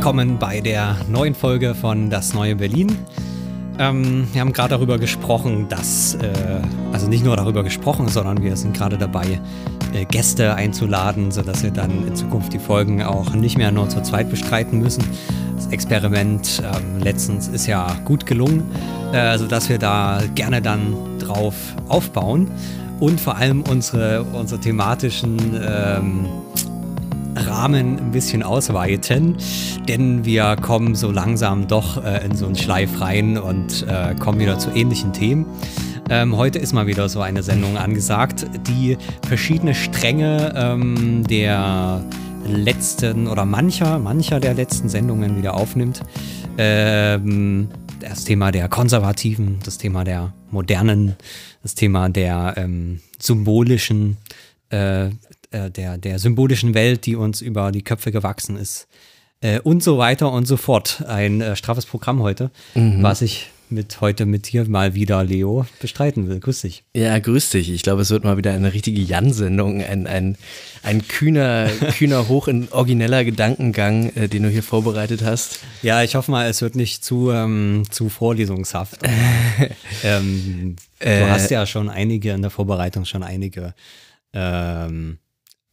Willkommen 0.00 0.38
bei 0.38 0.62
der 0.62 0.96
neuen 1.10 1.34
Folge 1.34 1.74
von 1.74 2.08
Das 2.08 2.32
neue 2.32 2.56
Berlin. 2.56 2.96
Ähm, 3.78 4.26
wir 4.32 4.40
haben 4.40 4.54
gerade 4.54 4.70
darüber 4.70 4.98
gesprochen, 4.98 5.68
dass, 5.68 6.14
äh, 6.14 6.62
also 6.90 7.06
nicht 7.06 7.22
nur 7.22 7.36
darüber 7.36 7.62
gesprochen, 7.62 8.08
sondern 8.08 8.42
wir 8.42 8.56
sind 8.56 8.74
gerade 8.74 8.96
dabei, 8.96 9.38
äh, 9.92 10.06
Gäste 10.06 10.54
einzuladen, 10.54 11.30
sodass 11.30 11.62
wir 11.62 11.70
dann 11.70 12.08
in 12.08 12.16
Zukunft 12.16 12.54
die 12.54 12.58
Folgen 12.58 13.02
auch 13.02 13.34
nicht 13.34 13.58
mehr 13.58 13.72
nur 13.72 13.90
zu 13.90 14.02
zweit 14.02 14.30
bestreiten 14.30 14.78
müssen. 14.78 15.04
Das 15.56 15.66
Experiment 15.66 16.62
ähm, 16.64 17.02
letztens 17.02 17.48
ist 17.48 17.66
ja 17.66 17.94
gut 18.06 18.24
gelungen, 18.24 18.62
äh, 19.12 19.36
sodass 19.36 19.68
wir 19.68 19.76
da 19.76 20.22
gerne 20.34 20.62
dann 20.62 20.94
drauf 21.18 21.54
aufbauen 21.88 22.50
und 23.00 23.20
vor 23.20 23.36
allem 23.36 23.64
unsere, 23.68 24.22
unsere 24.32 24.62
thematischen 24.62 25.36
ähm, 25.62 26.24
Rahmen 27.36 27.98
ein 27.98 28.10
bisschen 28.10 28.42
ausweiten, 28.42 29.36
denn 29.88 30.24
wir 30.24 30.56
kommen 30.56 30.94
so 30.94 31.10
langsam 31.10 31.68
doch 31.68 32.02
äh, 32.04 32.24
in 32.24 32.34
so 32.34 32.46
einen 32.46 32.56
Schleif 32.56 33.00
rein 33.00 33.38
und 33.38 33.86
äh, 33.88 34.14
kommen 34.16 34.40
wieder 34.40 34.58
zu 34.58 34.70
ähnlichen 34.70 35.12
Themen. 35.12 35.46
Ähm, 36.08 36.36
heute 36.36 36.58
ist 36.58 36.72
mal 36.72 36.86
wieder 36.86 37.08
so 37.08 37.20
eine 37.20 37.42
Sendung 37.42 37.76
angesagt, 37.76 38.46
die 38.66 38.98
verschiedene 39.28 39.74
Stränge 39.74 40.52
ähm, 40.56 41.24
der 41.28 42.04
letzten 42.44 43.28
oder 43.28 43.44
mancher, 43.44 43.98
mancher 43.98 44.40
der 44.40 44.54
letzten 44.54 44.88
Sendungen 44.88 45.36
wieder 45.36 45.54
aufnimmt. 45.54 46.00
Ähm, 46.58 47.68
das 48.00 48.24
Thema 48.24 48.50
der 48.50 48.68
Konservativen, 48.68 49.58
das 49.64 49.78
Thema 49.78 50.04
der 50.04 50.32
Modernen, 50.50 51.16
das 51.62 51.74
Thema 51.74 52.08
der 52.08 52.54
ähm, 52.56 53.00
symbolischen 53.18 54.16
äh, 54.70 55.10
äh, 55.50 55.70
der, 55.70 55.98
der 55.98 56.18
symbolischen 56.18 56.74
Welt, 56.74 57.06
die 57.06 57.16
uns 57.16 57.40
über 57.40 57.72
die 57.72 57.82
Köpfe 57.82 58.12
gewachsen 58.12 58.56
ist. 58.56 58.86
Äh, 59.40 59.60
und 59.60 59.82
so 59.82 59.96
weiter 59.98 60.30
und 60.32 60.46
so 60.46 60.56
fort. 60.56 61.02
Ein 61.06 61.40
äh, 61.40 61.56
straffes 61.56 61.86
Programm 61.86 62.22
heute, 62.22 62.50
Mhm. 62.74 63.02
was 63.02 63.22
ich 63.22 63.50
mit 63.72 64.00
heute 64.00 64.26
mit 64.26 64.50
dir 64.50 64.68
mal 64.68 64.94
wieder, 64.94 65.22
Leo, 65.22 65.64
bestreiten 65.80 66.28
will. 66.28 66.40
Grüß 66.40 66.62
dich. 66.62 66.82
Ja, 66.92 67.16
grüß 67.20 67.50
dich. 67.50 67.70
Ich 67.70 67.84
glaube, 67.84 68.02
es 68.02 68.10
wird 68.10 68.24
mal 68.24 68.36
wieder 68.36 68.52
eine 68.52 68.72
richtige 68.72 69.00
Jan-Sendung, 69.00 69.80
ein, 69.80 70.08
ein, 70.08 70.36
ein 70.82 71.06
kühner, 71.06 71.68
kühner, 71.96 72.26
hoch 72.26 72.48
in 72.48 72.66
origineller 72.72 73.24
Gedankengang, 73.24 74.10
äh, 74.16 74.28
den 74.28 74.42
du 74.42 74.48
hier 74.48 74.64
vorbereitet 74.64 75.22
hast. 75.24 75.60
Ja, 75.82 76.02
ich 76.02 76.16
hoffe 76.16 76.32
mal, 76.32 76.48
es 76.48 76.62
wird 76.62 76.74
nicht 76.74 77.04
zu, 77.04 77.30
ähm, 77.30 77.84
zu 77.90 78.08
vorlesungshaft. 78.08 78.98
ähm, 80.02 80.74
du 80.98 81.06
Äh, 81.06 81.28
hast 81.30 81.50
ja 81.52 81.64
schon 81.64 81.88
einige 81.88 82.32
in 82.32 82.42
der 82.42 82.50
Vorbereitung 82.50 83.04
schon 83.04 83.22
einige 83.22 83.74
ähm, 84.32 85.18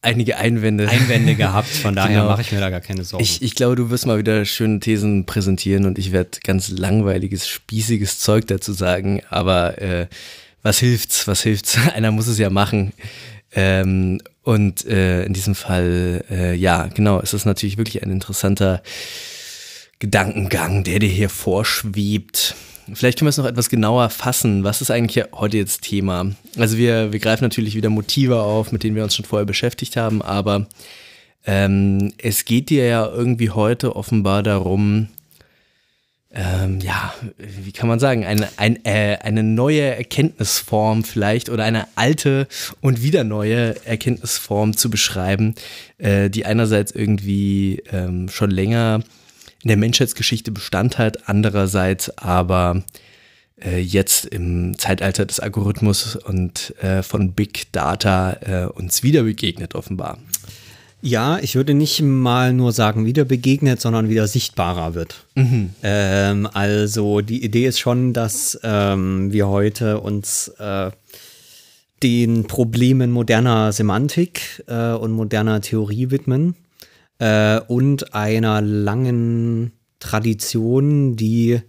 Einige 0.00 0.36
Einwände. 0.36 0.88
Einwände 0.88 1.34
gehabt, 1.36 1.68
von 1.68 1.94
daher 1.96 2.20
Genau. 2.20 2.30
mache 2.30 2.42
ich 2.42 2.52
mir 2.52 2.60
da 2.60 2.70
gar 2.70 2.80
keine 2.80 3.04
Sorgen. 3.04 3.22
Ich, 3.24 3.42
ich 3.42 3.54
glaube, 3.54 3.74
du 3.76 3.90
wirst 3.90 4.06
mal 4.06 4.18
wieder 4.18 4.44
schöne 4.44 4.78
Thesen 4.80 5.26
präsentieren 5.26 5.86
und 5.86 5.98
ich 5.98 6.12
werde 6.12 6.38
ganz 6.44 6.68
langweiliges, 6.68 7.48
spießiges 7.48 8.20
Zeug 8.20 8.46
dazu 8.46 8.72
sagen. 8.72 9.22
Aber 9.28 9.80
äh, 9.82 10.06
was 10.62 10.78
hilft's? 10.78 11.26
Was 11.26 11.42
hilft's? 11.42 11.76
Einer 11.94 12.12
muss 12.12 12.28
es 12.28 12.38
ja 12.38 12.48
machen. 12.50 12.92
Ähm, 13.52 14.20
und 14.42 14.86
äh, 14.86 15.24
in 15.24 15.32
diesem 15.32 15.54
Fall, 15.54 16.24
äh, 16.30 16.54
ja, 16.54 16.86
genau, 16.86 17.20
es 17.20 17.34
ist 17.34 17.44
natürlich 17.44 17.76
wirklich 17.76 18.02
ein 18.02 18.10
interessanter 18.10 18.82
Gedankengang, 19.98 20.84
der 20.84 21.00
dir 21.00 21.08
hier 21.08 21.28
vorschwebt. 21.28 22.54
Vielleicht 22.94 23.18
können 23.18 23.26
wir 23.26 23.30
es 23.30 23.36
noch 23.36 23.46
etwas 23.46 23.68
genauer 23.68 24.10
fassen. 24.10 24.64
Was 24.64 24.80
ist 24.80 24.90
eigentlich 24.90 25.24
heute 25.32 25.56
jetzt 25.56 25.82
Thema? 25.82 26.32
Also 26.56 26.78
wir, 26.78 27.12
wir 27.12 27.20
greifen 27.20 27.44
natürlich 27.44 27.74
wieder 27.74 27.90
Motive 27.90 28.40
auf, 28.40 28.72
mit 28.72 28.82
denen 28.82 28.96
wir 28.96 29.04
uns 29.04 29.14
schon 29.14 29.24
vorher 29.24 29.46
beschäftigt 29.46 29.96
haben, 29.96 30.22
aber 30.22 30.66
ähm, 31.46 32.12
es 32.18 32.44
geht 32.44 32.70
dir 32.70 32.86
ja 32.86 33.06
irgendwie 33.06 33.50
heute 33.50 33.96
offenbar 33.96 34.42
darum, 34.42 35.08
ähm, 36.30 36.80
ja, 36.80 37.14
wie 37.38 37.72
kann 37.72 37.88
man 37.88 37.98
sagen, 37.98 38.24
eine, 38.24 38.48
ein, 38.58 38.84
äh, 38.84 39.16
eine 39.22 39.42
neue 39.42 39.96
Erkenntnisform 39.96 41.02
vielleicht 41.02 41.48
oder 41.48 41.64
eine 41.64 41.88
alte 41.94 42.46
und 42.82 43.02
wieder 43.02 43.24
neue 43.24 43.74
Erkenntnisform 43.86 44.76
zu 44.76 44.90
beschreiben, 44.90 45.54
äh, 45.96 46.28
die 46.28 46.44
einerseits 46.44 46.92
irgendwie 46.92 47.82
ähm, 47.90 48.28
schon 48.28 48.50
länger 48.50 49.02
in 49.62 49.68
der 49.68 49.76
Menschheitsgeschichte 49.76 50.52
Bestand 50.52 50.98
hat, 50.98 51.28
andererseits 51.28 52.16
aber 52.18 52.82
äh, 53.60 53.80
jetzt 53.80 54.24
im 54.26 54.78
Zeitalter 54.78 55.26
des 55.26 55.40
Algorithmus 55.40 56.16
und 56.16 56.74
äh, 56.82 57.02
von 57.02 57.32
Big 57.32 57.72
Data 57.72 58.36
äh, 58.40 58.66
uns 58.66 59.02
wieder 59.02 59.24
begegnet 59.24 59.74
offenbar. 59.74 60.18
Ja, 61.00 61.38
ich 61.40 61.54
würde 61.54 61.74
nicht 61.74 62.02
mal 62.02 62.52
nur 62.52 62.72
sagen, 62.72 63.06
wieder 63.06 63.24
begegnet, 63.24 63.80
sondern 63.80 64.08
wieder 64.08 64.26
sichtbarer 64.26 64.94
wird. 64.94 65.24
Ähm, 65.82 66.48
also 66.52 67.20
die 67.20 67.44
Idee 67.44 67.66
ist 67.66 67.78
schon, 67.78 68.12
dass 68.12 68.58
ähm, 68.64 69.32
wir 69.32 69.46
heute 69.46 70.00
uns 70.00 70.48
äh, 70.58 70.90
den 72.02 72.44
Problemen 72.44 73.12
moderner 73.12 73.72
Semantik 73.72 74.64
äh, 74.66 74.92
und 74.92 75.12
moderner 75.12 75.60
Theorie 75.60 76.10
widmen 76.10 76.56
äh, 77.18 77.60
und 77.60 78.14
einer 78.14 78.60
langen 78.60 79.72
Tradition, 79.98 81.16
die 81.16 81.60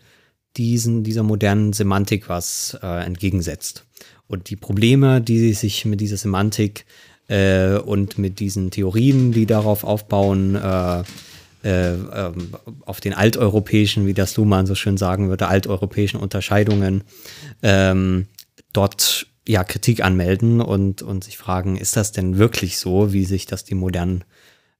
diesen, 0.58 1.04
dieser 1.04 1.24
modernen 1.24 1.74
Semantik 1.74 2.30
was 2.30 2.78
äh, 2.82 3.06
entgegensetzt. 3.06 3.86
Und 4.28 4.50
die 4.50 4.56
Probleme, 4.56 5.22
die 5.22 5.54
sich 5.54 5.86
mit 5.86 6.02
dieser 6.02 6.18
Semantik 6.18 6.86
äh, 7.28 7.78
und 7.78 8.18
mit 8.18 8.40
diesen 8.40 8.70
Theorien, 8.72 9.32
die 9.32 9.46
darauf 9.46 9.84
aufbauen, 9.84 10.56
äh, 10.56 11.04
äh, 11.64 11.94
ähm, 11.94 12.56
auf 12.86 13.02
den 13.02 13.14
alteuropäischen, 13.14 14.06
wie 14.06 14.14
das 14.14 14.38
Luhmann 14.38 14.66
so 14.66 14.76
schön 14.76 14.98
sagen 14.98 15.30
würde, 15.30 15.48
alteuropäischen 15.48 16.20
Unterscheidungen, 16.20 17.04
ähm, 17.62 18.28
dort 18.72 19.28
ja 19.48 19.64
Kritik 19.64 20.04
anmelden 20.04 20.62
und, 20.62 21.02
und 21.02 21.24
sich 21.24 21.38
fragen, 21.38 21.76
ist 21.76 21.98
das 21.98 22.12
denn 22.12 22.38
wirklich 22.38 22.78
so, 22.78 23.14
wie 23.14 23.26
sich 23.26 23.46
das 23.46 23.66
die 23.66 23.76
modernen 23.76 24.24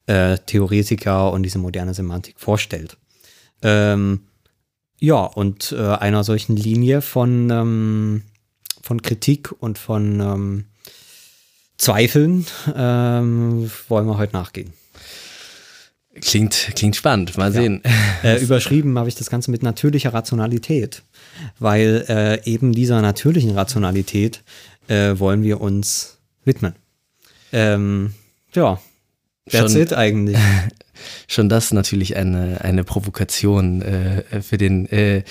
äh, 0.10 0.38
Theoretiker 0.40 1.32
und 1.32 1.44
diese 1.44 1.60
moderne 1.60 1.94
Semantik 1.94 2.40
vorstellt? 2.40 2.98
Ähm, 3.62 4.22
ja, 5.00 5.24
und 5.24 5.72
äh, 5.72 5.78
einer 5.78 6.24
solchen 6.24 6.56
Linie 6.56 7.02
von, 7.02 7.50
ähm, 7.52 8.24
von 8.82 9.02
Kritik 9.02 9.54
und 9.60 9.78
von 9.78 10.20
ähm, 10.20 10.66
Zweifeln 11.78 12.46
ähm, 12.76 13.72
wollen 13.88 14.08
wir 14.08 14.18
heute 14.18 14.34
nachgehen. 14.34 14.74
Klingt, 16.22 16.72
klingt 16.76 16.98
spannend, 16.98 17.38
mal 17.38 17.52
sehen. 17.52 17.82
Äh, 18.22 18.42
überschrieben 18.42 18.98
habe 19.00 19.08
ich 19.08 19.16
das 19.16 19.30
Ganze 19.30 19.50
mit 19.50 19.64
natürlicher 19.64 20.14
Rationalität, 20.14 21.04
weil 21.60 22.04
äh, 22.10 22.44
eben 22.44 22.74
dieser 22.74 23.02
natürlichen 23.02 23.52
Rationalität 23.52 24.44
äh, 24.90 25.18
wollen 25.18 25.42
wir 25.44 25.62
uns 25.62 26.18
widmen. 26.44 26.76
Ähm, 27.54 28.14
ja, 28.54 28.82
that's 29.52 29.74
Schon- 29.74 29.82
it 29.82 29.94
eigentlich. 29.94 30.38
Schon 31.28 31.48
das 31.48 31.72
natürlich 31.72 32.18
eine, 32.18 32.62
eine 32.62 32.84
Provokation 32.84 33.82
äh, 33.82 34.42
für 34.42 34.58
den 34.58 34.86
äh, 34.88 35.24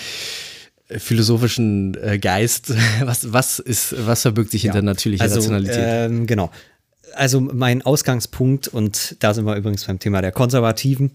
philosophischen 0.88 1.96
äh, 2.02 2.18
Geist. 2.18 2.72
Was, 3.02 3.32
was, 3.32 3.58
ist, 3.58 3.94
was 4.06 4.22
verbirgt 4.22 4.50
sich 4.50 4.62
hinter 4.62 4.82
natürlicher 4.82 5.24
also, 5.24 5.36
Rationalität? 5.36 5.78
Ähm, 5.78 6.26
genau. 6.26 6.50
Also 7.14 7.40
mein 7.40 7.82
Ausgangspunkt, 7.82 8.68
und 8.68 9.16
da 9.20 9.34
sind 9.34 9.44
wir 9.44 9.56
übrigens 9.56 9.84
beim 9.84 9.98
Thema 9.98 10.22
der 10.22 10.32
Konservativen, 10.32 11.10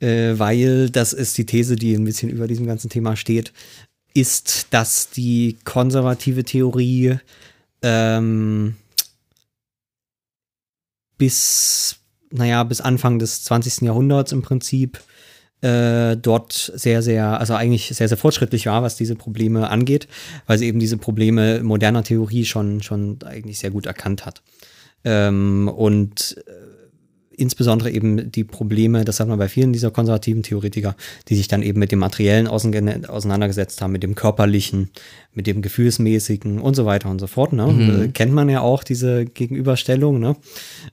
äh, 0.00 0.32
weil 0.36 0.90
das 0.90 1.12
ist 1.12 1.38
die 1.38 1.46
These, 1.46 1.76
die 1.76 1.94
ein 1.94 2.04
bisschen 2.04 2.28
über 2.28 2.46
diesem 2.46 2.66
ganzen 2.66 2.90
Thema 2.90 3.16
steht, 3.16 3.52
ist, 4.14 4.68
dass 4.70 5.10
die 5.10 5.56
konservative 5.64 6.44
Theorie 6.44 7.18
ähm, 7.82 8.76
bis, 11.18 11.96
naja, 12.34 12.64
bis 12.64 12.80
Anfang 12.80 13.18
des 13.18 13.44
20. 13.44 13.82
Jahrhunderts 13.82 14.32
im 14.32 14.42
Prinzip 14.42 15.00
äh, 15.60 16.16
dort 16.16 16.52
sehr, 16.52 17.00
sehr, 17.00 17.38
also 17.40 17.54
eigentlich 17.54 17.86
sehr, 17.86 18.08
sehr 18.08 18.18
fortschrittlich 18.18 18.66
war, 18.66 18.82
was 18.82 18.96
diese 18.96 19.14
Probleme 19.14 19.70
angeht, 19.70 20.08
weil 20.46 20.58
sie 20.58 20.66
eben 20.66 20.80
diese 20.80 20.98
Probleme 20.98 21.62
moderner 21.62 22.02
Theorie 22.02 22.44
schon, 22.44 22.82
schon 22.82 23.18
eigentlich 23.24 23.60
sehr 23.60 23.70
gut 23.70 23.86
erkannt 23.86 24.26
hat. 24.26 24.42
Ähm, 25.04 25.68
und 25.68 26.36
äh, 26.46 26.73
insbesondere 27.36 27.90
eben 27.90 28.30
die 28.30 28.44
Probleme, 28.44 29.04
das 29.04 29.20
hat 29.20 29.28
man 29.28 29.38
bei 29.38 29.48
vielen 29.48 29.72
dieser 29.72 29.90
konservativen 29.90 30.42
Theoretiker, 30.42 30.96
die 31.28 31.36
sich 31.36 31.48
dann 31.48 31.62
eben 31.62 31.78
mit 31.78 31.92
dem 31.92 31.98
Materiellen 31.98 32.46
auseinandergesetzt 32.46 33.80
haben, 33.80 33.92
mit 33.92 34.02
dem 34.02 34.14
Körperlichen, 34.14 34.90
mit 35.34 35.46
dem 35.46 35.62
Gefühlsmäßigen 35.62 36.60
und 36.60 36.74
so 36.74 36.86
weiter 36.86 37.10
und 37.10 37.18
so 37.18 37.26
fort. 37.26 37.52
Ne? 37.52 37.66
Mhm. 37.66 38.02
Äh, 38.02 38.08
kennt 38.08 38.32
man 38.32 38.48
ja 38.48 38.60
auch 38.60 38.84
diese 38.84 39.24
Gegenüberstellung. 39.24 40.18
Ne? 40.20 40.36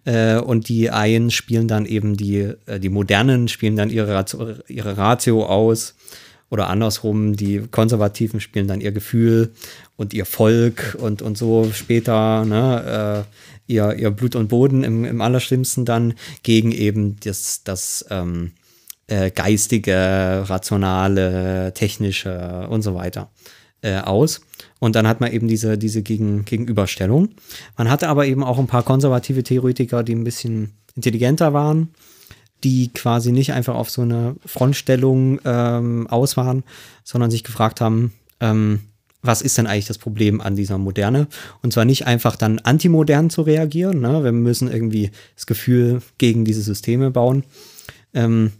Äh, 0.05 0.38
und 0.38 0.69
die 0.69 0.89
einen 0.89 1.31
spielen 1.31 1.67
dann 1.67 1.85
eben 1.85 2.17
die, 2.17 2.53
äh, 2.65 2.79
die 2.79 2.89
Modernen 2.89 3.47
spielen 3.47 3.75
dann 3.75 3.89
ihre 3.89 4.13
Ratio, 4.13 4.55
ihre 4.67 4.97
Ratio 4.97 5.45
aus 5.45 5.95
oder 6.51 6.67
andersrum, 6.67 7.38
die 7.38 7.61
Konservativen 7.71 8.41
spielen 8.41 8.67
dann 8.67 8.81
ihr 8.81 8.91
Gefühl 8.91 9.53
und 9.95 10.13
ihr 10.13 10.25
Volk 10.25 10.97
und, 10.99 11.21
und 11.21 11.38
so 11.38 11.71
später, 11.73 12.43
ne, 12.45 13.25
äh, 13.25 13.61
ihr, 13.71 13.94
ihr 13.95 14.12
Blut 14.12 14.35
und 14.35 14.50
Boden 14.50 14.83
im, 14.83 15.06
im 15.06 15.21
Allerschlimmsten 15.21 15.85
dann 15.85 16.13
gegen 16.44 16.71
eben 16.71 17.15
das, 17.21 17.63
das 17.63 18.06
ähm, 18.09 18.51
äh, 19.07 19.31
geistige, 19.31 20.44
rationale, 20.47 21.73
technische 21.73 22.68
und 22.69 22.81
so 22.81 22.95
weiter 22.95 23.29
äh, 23.81 24.00
aus. 24.00 24.41
Und 24.79 24.95
dann 24.95 25.07
hat 25.07 25.21
man 25.21 25.31
eben 25.31 25.47
diese, 25.47 25.77
diese 25.77 26.01
Gegen, 26.01 26.45
Gegenüberstellung. 26.45 27.29
Man 27.77 27.89
hatte 27.89 28.07
aber 28.07 28.25
eben 28.25 28.44
auch 28.44 28.59
ein 28.59 28.68
paar 28.68 28.83
konservative 28.83 29.44
Theoretiker, 29.44 30.03
die 30.03 30.15
ein 30.15 30.24
bisschen 30.24 30.74
intelligenter 30.95 31.53
waren, 31.53 31.89
die 32.63 32.89
quasi 32.94 33.31
nicht 33.31 33.53
einfach 33.53 33.75
auf 33.75 33.89
so 33.89 34.01
eine 34.01 34.35
Frontstellung 34.45 35.39
ähm, 35.45 36.07
aus 36.07 36.38
waren, 36.38 36.63
sondern 37.03 37.31
sich 37.31 37.44
gefragt 37.44 37.81
haben, 37.81 38.13
ähm, 38.39 38.81
was 39.21 39.41
ist 39.41 39.57
denn 39.57 39.68
eigentlich 39.68 39.85
das 39.85 39.97
Problem 39.97 40.41
an 40.41 40.56
dieser 40.56 40.77
Moderne? 40.77 41.27
Und 41.62 41.73
zwar 41.73 41.85
nicht 41.85 42.07
einfach 42.07 42.35
dann 42.35 42.59
antimodern 42.59 43.29
zu 43.29 43.44
reagieren. 43.44 44.00
Ne? 44.00 44.23
Wir 44.23 44.31
müssen 44.31 44.71
irgendwie 44.71 45.12
das 45.35 45.45
Gefühl 45.45 46.01
gegen 46.18 46.45
diese 46.45 46.62
Systeme 46.62 47.12
bauen 47.12 47.44
ähm, 48.13 48.51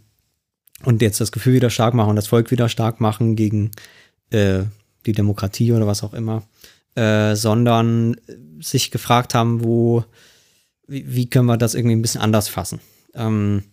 und 0.84 1.02
jetzt 1.02 1.20
das 1.20 1.32
Gefühl 1.32 1.54
wieder 1.54 1.70
stark 1.70 1.94
machen 1.94 2.16
das 2.16 2.26
Volk 2.26 2.50
wieder 2.50 2.68
stark 2.68 3.00
machen 3.00 3.36
gegen 3.36 3.70
äh, 4.30 4.64
die 5.06 5.12
Demokratie 5.12 5.72
oder 5.72 5.86
was 5.86 6.02
auch 6.02 6.14
immer, 6.14 6.44
äh, 6.94 7.34
sondern 7.34 8.16
sich 8.60 8.90
gefragt 8.90 9.34
haben, 9.34 9.64
wo, 9.64 10.04
wie, 10.86 11.04
wie, 11.08 11.28
können 11.28 11.46
wir 11.46 11.56
das 11.56 11.74
irgendwie 11.74 11.96
ein 11.96 12.02
bisschen 12.02 12.20
anders 12.20 12.48
fassen? 12.48 12.80
Ähm, 13.14 13.64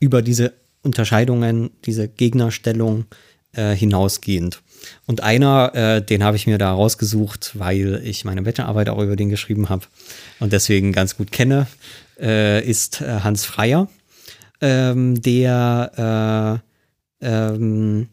über 0.00 0.22
diese 0.22 0.52
Unterscheidungen, 0.82 1.70
diese 1.84 2.08
Gegnerstellung 2.08 3.04
äh, 3.52 3.74
hinausgehend. 3.74 4.61
Und 5.06 5.22
einer, 5.22 5.74
äh, 5.74 6.02
den 6.02 6.24
habe 6.24 6.36
ich 6.36 6.46
mir 6.46 6.58
da 6.58 6.72
rausgesucht, 6.72 7.52
weil 7.54 8.00
ich 8.04 8.24
meine 8.24 8.42
Bachelorarbeit 8.42 8.88
auch 8.88 9.02
über 9.02 9.16
den 9.16 9.28
geschrieben 9.28 9.68
habe 9.68 9.84
und 10.40 10.52
deswegen 10.52 10.92
ganz 10.92 11.16
gut 11.16 11.32
kenne, 11.32 11.66
äh, 12.20 12.64
ist 12.64 13.00
äh, 13.00 13.20
Hans 13.20 13.44
Freier, 13.44 13.88
ähm, 14.60 15.20
der 15.20 16.60
äh, 17.20 17.26
ähm, 17.26 18.08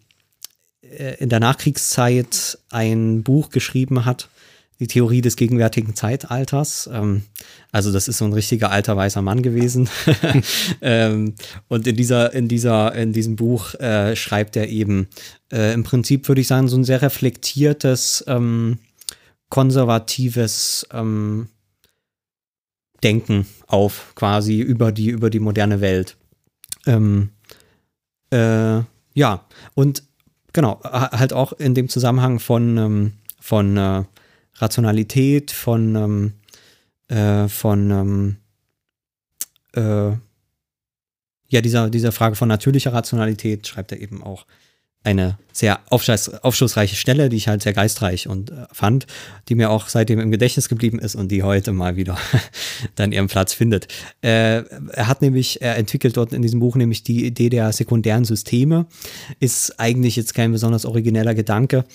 äh, 0.82 1.16
in 1.16 1.30
der 1.30 1.40
Nachkriegszeit 1.40 2.58
ein 2.70 3.24
Buch 3.24 3.50
geschrieben 3.50 4.06
hat, 4.06 4.30
die 4.80 4.88
Theorie 4.88 5.22
des 5.22 5.36
gegenwärtigen 5.36 5.96
Zeitalters. 5.96 6.90
Ähm, 6.92 7.24
also 7.72 7.92
das 7.92 8.08
ist 8.08 8.18
so 8.18 8.26
ein 8.26 8.34
richtiger 8.34 8.72
alter 8.72 8.96
weißer 8.96 9.22
Mann 9.22 9.42
gewesen. 9.42 9.90
ähm, 10.82 11.36
und 11.68 11.86
in 11.86 11.96
dieser, 11.96 12.34
in 12.34 12.48
dieser, 12.48 12.96
in 12.96 13.12
diesem 13.12 13.36
Buch 13.36 13.74
äh, 13.76 14.16
schreibt 14.16 14.56
er 14.56 14.70
eben 14.70 15.08
äh, 15.52 15.74
im 15.74 15.84
Prinzip, 15.84 16.28
würde 16.28 16.42
ich 16.42 16.48
sagen, 16.48 16.68
so 16.68 16.78
ein 16.78 16.86
sehr 16.86 17.02
reflektiertes, 17.02 18.24
ähm, 18.28 18.80
konservatives 19.50 20.88
ähm, 20.94 21.50
Denken 23.04 23.46
auf, 23.68 24.14
quasi 24.16 24.60
über 24.60 24.92
die, 24.92 25.10
über 25.10 25.30
die 25.30 25.40
moderne 25.40 25.82
Welt. 25.82 26.18
Ähm, 26.86 27.30
äh, 28.32 28.82
ja, 29.14 29.46
und 29.74 30.04
genau, 30.54 30.82
halt 30.84 31.34
auch 31.34 31.54
in 31.54 31.74
dem 31.74 31.90
Zusammenhang 31.90 32.40
von, 32.40 32.78
ähm, 32.78 33.14
von 33.40 33.78
äh, 33.78 34.04
Rationalität, 34.62 35.52
von, 35.52 35.96
ähm, 35.96 36.34
äh, 37.08 37.48
von 37.48 37.92
ähm, 37.92 38.38
äh, 39.74 40.18
ja, 41.52 41.62
dieser, 41.62 41.90
dieser 41.90 42.12
Frage 42.12 42.36
von 42.36 42.48
natürlicher 42.48 42.94
Rationalität 42.94 43.68
schreibt 43.68 43.92
er 43.92 44.00
eben 44.00 44.24
auch 44.24 44.46
eine 45.04 45.38
sehr 45.54 45.80
aufschlussreiche 45.90 46.96
Stelle, 46.96 47.30
die 47.30 47.38
ich 47.38 47.48
halt 47.48 47.62
sehr 47.62 47.74
geistreich 47.74 48.28
und 48.28 48.52
äh, 48.52 48.66
fand, 48.72 49.08
die 49.48 49.56
mir 49.56 49.70
auch 49.70 49.88
seitdem 49.88 50.20
im 50.20 50.32
Gedächtnis 50.32 50.70
geblieben 50.70 51.00
ist 51.00 51.16
und 51.16 51.30
die 51.32 51.44
heute 51.44 51.72
mal 51.72 51.96
wieder 51.96 52.18
dann 52.96 53.12
ihren 53.12 53.28
Platz 53.28 53.54
findet. 53.54 53.88
Äh, 54.22 54.64
er 54.64 55.08
hat 55.08 55.22
nämlich, 55.22 55.62
er 55.62 55.78
entwickelt 55.78 56.18
dort 56.18 56.34
in 56.34 56.42
diesem 56.42 56.60
Buch 56.60 56.76
nämlich 56.76 57.04
die 57.04 57.26
Idee 57.26 57.50
der 57.50 57.72
sekundären 57.72 58.26
Systeme. 58.26 58.88
Ist 59.40 59.80
eigentlich 59.80 60.16
jetzt 60.16 60.34
kein 60.34 60.52
besonders 60.52 60.86
origineller 60.86 61.34
Gedanke, 61.34 61.86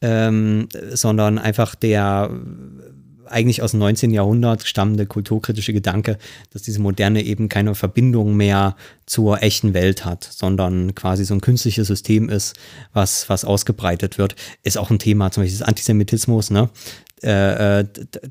ähm, 0.00 0.68
sondern 0.92 1.38
einfach 1.38 1.74
der 1.74 2.30
eigentlich 3.26 3.62
aus 3.62 3.72
dem 3.72 3.80
19. 3.80 4.10
Jahrhundert 4.10 4.66
stammende 4.66 5.06
kulturkritische 5.06 5.72
Gedanke, 5.72 6.18
dass 6.52 6.62
diese 6.62 6.80
Moderne 6.80 7.22
eben 7.22 7.48
keine 7.48 7.74
Verbindung 7.74 8.36
mehr 8.36 8.76
zur 9.06 9.42
echten 9.42 9.74
Welt 9.74 10.04
hat, 10.04 10.24
sondern 10.24 10.94
quasi 10.94 11.24
so 11.24 11.34
ein 11.34 11.40
künstliches 11.40 11.88
System 11.88 12.28
ist, 12.28 12.54
was, 12.92 13.28
was 13.28 13.44
ausgebreitet 13.44 14.18
wird, 14.18 14.36
ist 14.62 14.78
auch 14.78 14.90
ein 14.90 14.98
Thema, 14.98 15.30
zum 15.30 15.42
Beispiel 15.42 15.58
des 15.58 15.66
Antisemitismus, 15.66 16.50
ne? 16.50 16.70
Äh, 17.22 17.80
äh 17.80 17.84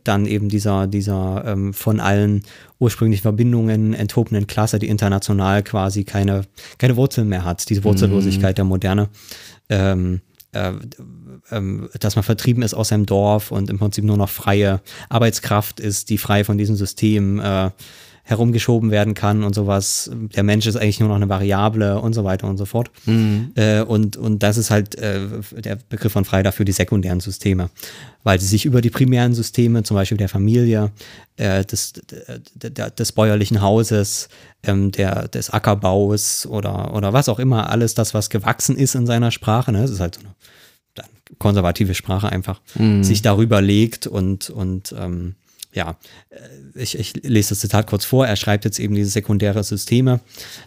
dann 0.04 0.26
eben 0.26 0.50
dieser, 0.50 0.88
dieser 0.88 1.44
ähm, 1.48 1.74
von 1.74 2.00
allen 2.00 2.44
ursprünglichen 2.80 3.24
Verbindungen 3.24 3.94
enthobenen 3.94 4.46
Klasse, 4.46 4.78
die 4.78 4.88
international 4.88 5.64
quasi 5.64 6.04
keine, 6.04 6.44
keine 6.78 6.96
Wurzeln 6.96 7.30
mehr 7.30 7.46
hat, 7.46 7.70
diese 7.70 7.84
Wurzellosigkeit 7.84 8.56
mhm. 8.56 8.58
der 8.58 8.66
Moderne. 8.66 9.10
Ähm, 9.70 9.74
äh, 9.74 9.92
ähm, 9.94 10.22
dass 10.54 12.16
man 12.16 12.24
vertrieben 12.24 12.62
ist 12.62 12.74
aus 12.74 12.90
seinem 12.90 13.06
Dorf 13.06 13.52
und 13.52 13.70
im 13.70 13.80
Prinzip 13.80 14.04
nur 14.04 14.18
noch 14.18 14.30
freie 14.30 14.82
Arbeitskraft 15.10 15.80
ist, 15.80 16.10
die 16.10 16.18
frei 16.18 16.44
von 16.44 16.58
diesem 16.58 16.76
System 16.76 17.40
äh, 17.40 17.72
herumgeschoben 18.26 18.90
werden 18.90 19.14
kann 19.14 19.44
und 19.44 19.54
sowas. 19.54 20.10
Der 20.14 20.44
Mensch 20.44 20.66
ist 20.66 20.78
eigentlich 20.78 21.02
nur 21.02 21.10
noch 21.10 21.18
eine 21.18 21.28
Variable 21.28 22.00
und 22.00 22.14
so 22.14 22.24
weiter 22.24 22.48
und 22.48 22.58
so 22.58 22.66
fort. 22.66 22.90
Mhm. 23.06 23.52
Äh, 23.56 23.82
und, 23.82 24.16
und 24.16 24.42
das 24.44 24.58
ist 24.58 24.72
halt 24.72 24.96
äh, 24.96 25.20
der 25.52 25.78
Begriff 25.90 26.14
von 26.14 26.24
frei 26.24 26.42
dafür 26.42 26.64
die 26.64 26.72
sekundären 26.72 27.20
Systeme, 27.20 27.70
weil 28.24 28.40
sie 28.40 28.48
sich 28.48 28.66
über 28.66 28.80
die 28.80 28.90
primären 28.90 29.34
Systeme, 29.34 29.84
zum 29.84 29.96
Beispiel 29.96 30.18
der 30.18 30.30
Familie, 30.30 30.92
äh, 31.36 31.66
des, 31.66 31.94
des, 32.56 32.96
des 32.96 33.12
bäuerlichen 33.12 33.62
Hauses, 33.62 34.30
ähm, 34.64 34.92
der, 34.92 35.28
des 35.28 35.50
Ackerbaus 35.50 36.46
oder, 36.46 36.94
oder 36.94 37.12
was 37.12 37.28
auch 37.28 37.40
immer, 37.40 37.70
alles 37.70 37.94
das, 37.94 38.14
was 38.14 38.30
gewachsen 38.30 38.78
ist 38.78 38.96
in 38.96 39.06
seiner 39.06 39.32
Sprache, 39.32 39.74
ne? 39.74 39.82
das 39.82 39.92
ist 39.92 40.00
halt 40.00 40.16
so 40.16 40.22
eine 40.22 40.34
konservative 41.40 41.94
Sprache 41.94 42.30
einfach, 42.30 42.62
mhm. 42.76 43.04
sich 43.04 43.22
darüber 43.22 43.62
legt 43.62 44.08
und, 44.08 44.50
und 44.50 44.96
ähm, 44.98 45.36
ja, 45.74 45.98
äh, 46.30 46.38
ich, 46.76 46.98
ich 46.98 47.14
lese 47.24 47.50
das 47.50 47.60
Zitat 47.60 47.88
kurz 47.88 48.06
vor. 48.06 48.28
Er 48.28 48.36
schreibt 48.36 48.66
jetzt 48.66 48.80
eben 48.80 48.96
diese 48.96 49.10
sekundäre 49.10 49.64
Systeme. 49.64 50.20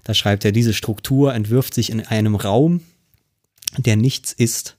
Da 0.05 0.15
schreibt 0.15 0.45
er, 0.45 0.53
diese 0.53 0.75
Struktur 0.75 1.35
entwirft 1.35 1.75
sich 1.75 1.91
in 1.91 2.05
einem 2.07 2.35
Raum, 2.35 2.81
der 3.79 3.97
nichts 3.97 4.33
ist 4.33 4.77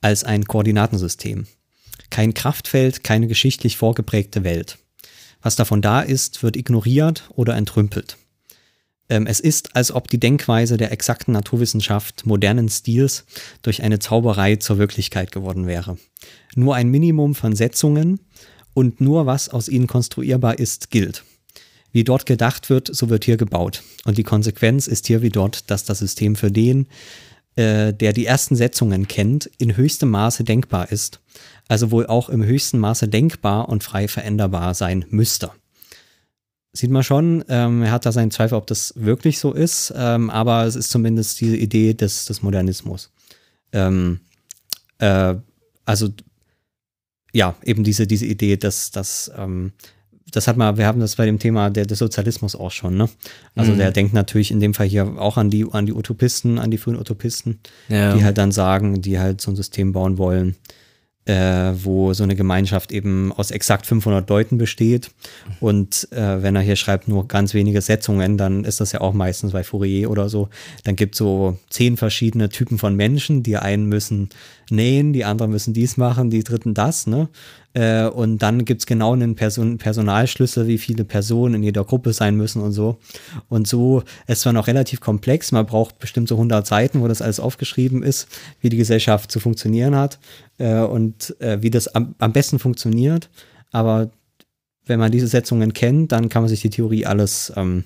als 0.00 0.24
ein 0.24 0.44
Koordinatensystem. 0.44 1.46
Kein 2.10 2.34
Kraftfeld, 2.34 3.02
keine 3.02 3.26
geschichtlich 3.26 3.76
vorgeprägte 3.76 4.44
Welt. 4.44 4.78
Was 5.42 5.56
davon 5.56 5.82
da 5.82 6.00
ist, 6.00 6.42
wird 6.42 6.56
ignoriert 6.56 7.28
oder 7.34 7.56
entrümpelt. 7.56 8.16
Ähm, 9.08 9.26
es 9.26 9.40
ist, 9.40 9.76
als 9.76 9.92
ob 9.92 10.08
die 10.08 10.18
Denkweise 10.18 10.76
der 10.76 10.92
exakten 10.92 11.32
Naturwissenschaft 11.32 12.24
modernen 12.24 12.68
Stils 12.68 13.24
durch 13.62 13.82
eine 13.82 13.98
Zauberei 13.98 14.56
zur 14.56 14.78
Wirklichkeit 14.78 15.32
geworden 15.32 15.66
wäre. 15.66 15.98
Nur 16.54 16.74
ein 16.74 16.88
Minimum 16.88 17.34
von 17.34 17.54
Setzungen 17.54 18.20
und 18.74 19.00
nur 19.00 19.26
was 19.26 19.48
aus 19.48 19.68
ihnen 19.68 19.86
konstruierbar 19.86 20.58
ist, 20.58 20.90
gilt. 20.90 21.24
Wie 21.92 22.04
dort 22.04 22.26
gedacht 22.26 22.70
wird, 22.70 22.94
so 22.94 23.08
wird 23.08 23.24
hier 23.24 23.36
gebaut. 23.36 23.82
Und 24.04 24.18
die 24.18 24.24
Konsequenz 24.24 24.86
ist 24.86 25.06
hier 25.06 25.22
wie 25.22 25.30
dort, 25.30 25.70
dass 25.70 25.84
das 25.84 26.00
System 26.00 26.34
für 26.34 26.50
den, 26.50 26.88
äh, 27.56 27.94
der 27.94 28.12
die 28.12 28.26
ersten 28.26 28.56
Setzungen 28.56 29.06
kennt, 29.08 29.48
in 29.58 29.76
höchstem 29.76 30.10
Maße 30.10 30.44
denkbar 30.44 30.90
ist, 30.90 31.20
also 31.68 31.90
wohl 31.90 32.06
auch 32.06 32.28
im 32.28 32.44
höchsten 32.44 32.78
Maße 32.78 33.08
denkbar 33.08 33.68
und 33.68 33.84
frei 33.84 34.08
veränderbar 34.08 34.74
sein 34.74 35.04
müsste 35.08 35.50
sieht 36.74 36.90
man 36.90 37.04
schon, 37.04 37.44
ähm, 37.48 37.82
er 37.82 37.92
hat 37.92 38.04
da 38.04 38.12
seinen 38.12 38.32
Zweifel, 38.32 38.56
ob 38.56 38.66
das 38.66 38.92
wirklich 38.96 39.38
so 39.38 39.52
ist, 39.52 39.94
ähm, 39.96 40.28
aber 40.28 40.64
es 40.64 40.74
ist 40.74 40.90
zumindest 40.90 41.40
diese 41.40 41.56
Idee 41.56 41.94
des, 41.94 42.24
des 42.26 42.42
Modernismus. 42.42 43.12
Ähm, 43.72 44.20
äh, 44.98 45.36
also 45.84 46.08
ja, 47.34 47.54
eben 47.64 47.84
diese, 47.84 48.06
diese 48.06 48.24
Idee, 48.26 48.56
dass, 48.56 48.90
dass 48.92 49.30
ähm, 49.36 49.72
das 50.32 50.48
hat 50.48 50.56
man, 50.56 50.76
wir 50.78 50.86
haben 50.86 51.00
das 51.00 51.16
bei 51.16 51.26
dem 51.26 51.38
Thema 51.38 51.68
der, 51.68 51.84
des 51.84 51.98
Sozialismus 51.98 52.56
auch 52.56 52.70
schon, 52.70 52.96
ne? 52.96 53.08
Also 53.54 53.72
mhm. 53.72 53.78
der 53.78 53.90
denkt 53.90 54.14
natürlich 54.14 54.50
in 54.50 54.60
dem 54.60 54.72
Fall 54.72 54.86
hier 54.86 55.18
auch 55.18 55.36
an 55.36 55.50
die, 55.50 55.66
an 55.70 55.86
die 55.86 55.92
Utopisten, 55.92 56.58
an 56.58 56.70
die 56.70 56.78
frühen 56.78 56.98
Utopisten, 56.98 57.60
ja. 57.88 58.14
die 58.14 58.24
halt 58.24 58.38
dann 58.38 58.52
sagen, 58.52 59.02
die 59.02 59.18
halt 59.18 59.40
so 59.40 59.50
ein 59.50 59.56
System 59.56 59.92
bauen 59.92 60.16
wollen, 60.16 60.56
äh, 61.26 61.72
wo 61.82 62.12
so 62.12 62.22
eine 62.22 62.36
Gemeinschaft 62.36 62.92
eben 62.92 63.32
aus 63.32 63.50
exakt 63.50 63.86
500 63.86 64.28
Leuten 64.28 64.58
besteht. 64.58 65.10
Und 65.60 66.08
äh, 66.12 66.42
wenn 66.42 66.54
er 66.54 66.62
hier 66.62 66.76
schreibt 66.76 67.08
nur 67.08 67.26
ganz 67.28 67.54
wenige 67.54 67.80
Setzungen, 67.80 68.36
dann 68.36 68.64
ist 68.64 68.80
das 68.80 68.92
ja 68.92 69.00
auch 69.00 69.14
meistens 69.14 69.52
bei 69.52 69.64
Fourier 69.64 70.10
oder 70.10 70.28
so. 70.28 70.48
Dann 70.84 70.96
gibt 70.96 71.14
es 71.14 71.18
so 71.18 71.56
zehn 71.70 71.96
verschiedene 71.96 72.50
Typen 72.50 72.78
von 72.78 72.94
Menschen. 72.94 73.42
Die 73.42 73.56
einen 73.56 73.86
müssen 73.86 74.28
nähen, 74.70 75.12
die 75.12 75.24
anderen 75.24 75.50
müssen 75.50 75.72
dies 75.72 75.96
machen, 75.96 76.30
die 76.30 76.44
dritten 76.44 76.74
das. 76.74 77.06
Ne? 77.06 77.28
Äh, 77.74 78.06
und 78.06 78.38
dann 78.38 78.64
gibt 78.64 78.82
es 78.82 78.86
genau 78.86 79.12
einen 79.12 79.34
Person 79.34 79.78
Personalschlüssel, 79.78 80.68
wie 80.68 80.78
viele 80.78 81.04
Personen 81.04 81.56
in 81.56 81.62
jeder 81.64 81.84
Gruppe 81.84 82.12
sein 82.12 82.36
müssen 82.36 82.62
und 82.62 82.72
so. 82.72 82.98
Und 83.48 83.66
so 83.66 84.02
ist 84.26 84.42
zwar 84.42 84.52
noch 84.52 84.68
relativ 84.68 85.00
komplex, 85.00 85.52
man 85.52 85.66
braucht 85.66 85.98
bestimmt 85.98 86.28
so 86.28 86.36
100 86.36 86.66
Seiten, 86.66 87.00
wo 87.00 87.08
das 87.08 87.20
alles 87.20 87.40
aufgeschrieben 87.40 88.02
ist, 88.02 88.28
wie 88.60 88.68
die 88.68 88.76
Gesellschaft 88.76 89.30
zu 89.30 89.40
funktionieren 89.40 89.96
hat 89.96 90.20
äh, 90.58 90.78
und 90.78 91.38
äh, 91.40 91.60
wie 91.62 91.70
das 91.70 91.88
am, 91.88 92.14
am 92.18 92.32
besten 92.32 92.60
funktioniert. 92.60 93.28
Aber 93.72 94.10
wenn 94.86 95.00
man 95.00 95.10
diese 95.10 95.26
Setzungen 95.26 95.72
kennt, 95.72 96.12
dann 96.12 96.28
kann 96.28 96.42
man 96.42 96.48
sich 96.48 96.60
die 96.60 96.70
Theorie 96.70 97.06
alles 97.06 97.52
ähm, 97.56 97.84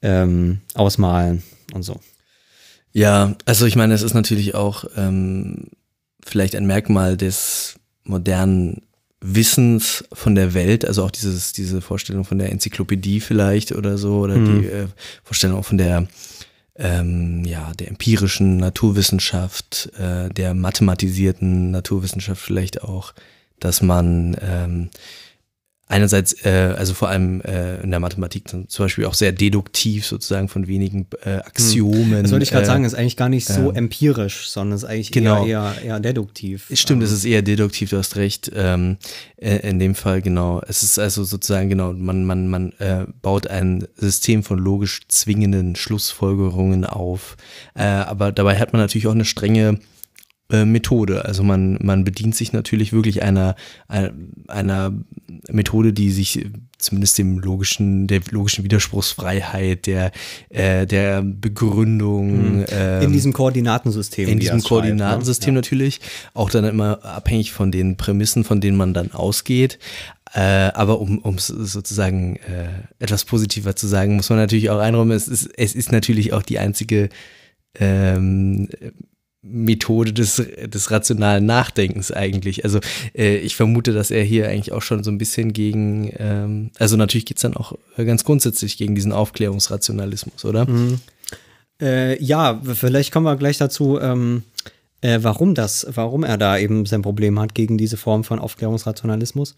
ähm, 0.00 0.60
ausmalen 0.74 1.42
und 1.74 1.82
so. 1.82 2.00
Ja, 2.92 3.36
also 3.44 3.66
ich 3.66 3.76
meine, 3.76 3.92
es 3.94 4.02
ist 4.02 4.14
natürlich 4.14 4.54
auch 4.54 4.84
ähm, 4.96 5.68
vielleicht 6.24 6.56
ein 6.56 6.66
Merkmal 6.66 7.16
des 7.16 7.78
modernen 8.04 8.82
Wissens 9.20 10.04
von 10.12 10.34
der 10.34 10.54
Welt, 10.54 10.84
also 10.84 11.04
auch 11.04 11.10
dieses, 11.10 11.52
diese 11.52 11.80
Vorstellung 11.80 12.24
von 12.24 12.38
der 12.38 12.50
Enzyklopädie 12.50 13.20
vielleicht 13.20 13.72
oder 13.72 13.98
so, 13.98 14.20
oder 14.20 14.36
mhm. 14.36 14.62
die 14.62 14.66
äh, 14.68 14.86
Vorstellung 15.22 15.58
auch 15.58 15.64
von 15.64 15.78
der, 15.78 16.06
ähm, 16.76 17.44
ja, 17.44 17.72
der 17.74 17.88
empirischen 17.88 18.56
Naturwissenschaft, 18.56 19.90
äh, 19.98 20.30
der 20.30 20.54
mathematisierten 20.54 21.70
Naturwissenschaft 21.70 22.40
vielleicht 22.40 22.82
auch, 22.82 23.12
dass 23.58 23.82
man 23.82 24.36
ähm, 24.40 24.90
einerseits, 25.90 26.44
äh, 26.44 26.74
also 26.76 26.94
vor 26.94 27.08
allem 27.08 27.40
äh, 27.40 27.80
in 27.82 27.90
der 27.90 28.00
Mathematik 28.00 28.48
zum 28.48 28.84
Beispiel 28.84 29.04
auch 29.06 29.14
sehr 29.14 29.32
deduktiv 29.32 30.06
sozusagen 30.06 30.48
von 30.48 30.68
wenigen 30.68 31.06
äh, 31.24 31.36
Axiomen. 31.38 32.22
Das 32.22 32.32
wollte 32.32 32.44
ich 32.44 32.50
gerade 32.50 32.64
äh, 32.64 32.66
sagen, 32.66 32.84
ist 32.84 32.94
eigentlich 32.94 33.16
gar 33.16 33.28
nicht 33.28 33.46
so 33.46 33.72
empirisch, 33.72 34.48
sondern 34.48 34.76
ist 34.76 34.84
eigentlich 34.84 35.10
genau. 35.10 35.44
eher, 35.44 35.74
eher, 35.76 35.84
eher 35.84 36.00
deduktiv. 36.00 36.70
Stimmt, 36.72 37.02
es 37.02 37.10
Ähm, 37.10 37.16
ist 37.16 37.24
eher 37.24 37.42
deduktiv, 37.42 37.90
du 37.90 37.98
hast 37.98 38.16
recht. 38.16 38.50
Ähm, 38.54 38.98
äh, 39.36 39.56
in 39.68 39.78
dem 39.78 39.94
Fall 39.94 40.22
genau. 40.22 40.62
Es 40.68 40.82
ist 40.82 40.98
also 40.98 41.24
sozusagen 41.24 41.68
genau, 41.68 41.92
man, 41.92 42.24
man, 42.24 42.48
man 42.48 42.72
äh, 42.78 43.06
baut 43.22 43.48
ein 43.48 43.86
System 43.96 44.42
von 44.42 44.58
logisch 44.58 45.00
zwingenden 45.08 45.74
Schlussfolgerungen 45.74 46.84
auf. 46.84 47.36
Äh, 47.74 47.82
aber 47.82 48.32
dabei 48.32 48.58
hat 48.58 48.72
man 48.72 48.80
natürlich 48.80 49.06
auch 49.06 49.12
eine 49.14 49.24
strenge 49.24 49.80
äh, 50.50 50.64
Methode. 50.64 51.24
Also 51.24 51.42
man, 51.42 51.78
man 51.82 52.04
bedient 52.04 52.34
sich 52.34 52.52
natürlich 52.52 52.92
wirklich 52.92 53.22
einer, 53.22 53.56
einer, 54.48 54.92
Methode, 55.48 55.92
die 55.92 56.10
sich 56.10 56.46
zumindest 56.78 57.18
dem 57.18 57.38
logischen, 57.38 58.06
der 58.06 58.20
logischen 58.30 58.64
Widerspruchsfreiheit, 58.64 59.86
der, 59.86 60.12
äh, 60.48 60.86
der 60.86 61.22
Begründung 61.22 62.64
ähm, 62.68 63.02
in 63.02 63.12
diesem 63.12 63.32
Koordinatensystem. 63.32 64.28
in 64.28 64.40
diesem 64.40 64.58
es 64.58 64.62
schreibt, 64.62 64.84
ne? 64.84 64.88
Koordinatensystem 64.88 65.54
natürlich, 65.54 66.00
auch 66.34 66.50
dann 66.50 66.64
immer 66.64 67.04
abhängig 67.04 67.52
von 67.52 67.70
den 67.70 67.96
Prämissen, 67.96 68.44
von 68.44 68.60
denen 68.60 68.76
man 68.76 68.94
dann 68.94 69.12
ausgeht. 69.12 69.78
Äh, 70.32 70.40
aber 70.40 71.00
um 71.00 71.18
um 71.18 71.34
es 71.34 71.48
sozusagen 71.48 72.36
äh, 72.36 72.68
etwas 73.00 73.24
positiver 73.24 73.74
zu 73.74 73.88
sagen, 73.88 74.16
muss 74.16 74.30
man 74.30 74.38
natürlich 74.38 74.70
auch 74.70 74.78
einräumen, 74.78 75.16
es 75.16 75.26
ist, 75.26 75.50
es 75.56 75.74
ist 75.74 75.90
natürlich 75.90 76.32
auch 76.32 76.42
die 76.42 76.58
einzige 76.58 77.08
ähm, 77.74 78.68
Methode 79.42 80.12
des, 80.12 80.42
des 80.66 80.90
rationalen 80.90 81.46
Nachdenkens 81.46 82.12
eigentlich. 82.12 82.64
Also 82.64 82.80
äh, 83.16 83.36
ich 83.38 83.56
vermute, 83.56 83.92
dass 83.92 84.10
er 84.10 84.22
hier 84.22 84.48
eigentlich 84.48 84.72
auch 84.72 84.82
schon 84.82 85.02
so 85.02 85.10
ein 85.10 85.18
bisschen 85.18 85.52
gegen, 85.52 86.12
ähm, 86.18 86.70
also 86.78 86.96
natürlich 86.96 87.24
geht's 87.24 87.42
dann 87.42 87.56
auch 87.56 87.72
ganz 87.96 88.24
grundsätzlich 88.24 88.76
gegen 88.76 88.94
diesen 88.94 89.12
Aufklärungsrationalismus, 89.12 90.44
oder? 90.44 90.68
Mhm. 90.68 91.00
Äh, 91.80 92.22
ja, 92.22 92.60
vielleicht 92.74 93.12
kommen 93.12 93.24
wir 93.24 93.36
gleich 93.36 93.56
dazu, 93.56 93.98
ähm, 93.98 94.42
äh, 95.00 95.20
warum 95.22 95.54
das, 95.54 95.86
warum 95.94 96.24
er 96.24 96.36
da 96.36 96.58
eben 96.58 96.84
sein 96.84 97.00
Problem 97.00 97.40
hat 97.40 97.54
gegen 97.54 97.78
diese 97.78 97.96
Form 97.96 98.24
von 98.24 98.38
Aufklärungsrationalismus. 98.38 99.56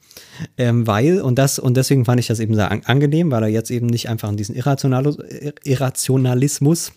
Ähm, 0.56 0.86
weil, 0.86 1.20
und 1.20 1.36
das, 1.36 1.58
und 1.58 1.76
deswegen 1.76 2.04
fand 2.04 2.20
ich 2.20 2.28
das 2.28 2.38
eben 2.38 2.54
sehr 2.54 2.70
an 2.70 2.82
angenehm, 2.84 3.32
weil 3.32 3.42
er 3.42 3.48
jetzt 3.48 3.72
eben 3.72 3.86
nicht 3.86 4.08
einfach 4.08 4.28
in 4.28 4.36
diesen 4.36 4.54
Irrational 4.54 5.16
Irrationalismus 5.64 6.92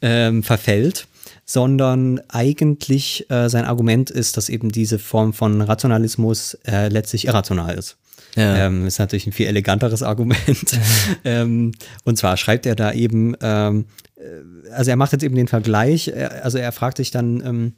ähm, 0.00 0.42
verfällt, 0.42 1.06
sondern 1.46 2.20
eigentlich 2.28 3.30
äh, 3.30 3.48
sein 3.48 3.64
Argument 3.64 4.10
ist, 4.10 4.36
dass 4.36 4.48
eben 4.48 4.70
diese 4.70 4.98
Form 4.98 5.32
von 5.32 5.62
Rationalismus 5.62 6.58
äh, 6.66 6.88
letztlich 6.88 7.26
irrational 7.26 7.76
ist. 7.76 7.96
Ja. 8.34 8.66
Ähm, 8.66 8.86
ist 8.86 8.98
natürlich 8.98 9.26
ein 9.26 9.32
viel 9.32 9.46
eleganteres 9.46 10.02
Argument. 10.02 10.78
ähm, 11.24 11.72
und 12.04 12.18
zwar 12.18 12.36
schreibt 12.36 12.66
er 12.66 12.74
da 12.74 12.92
eben, 12.92 13.34
ähm, 13.40 13.86
äh, 14.16 14.72
also 14.72 14.90
er 14.90 14.96
macht 14.96 15.12
jetzt 15.12 15.22
eben 15.22 15.36
den 15.36 15.48
Vergleich, 15.48 16.08
äh, 16.08 16.28
also 16.42 16.58
er 16.58 16.72
fragt 16.72 16.98
sich 16.98 17.12
dann, 17.12 17.40
ähm, 17.46 17.72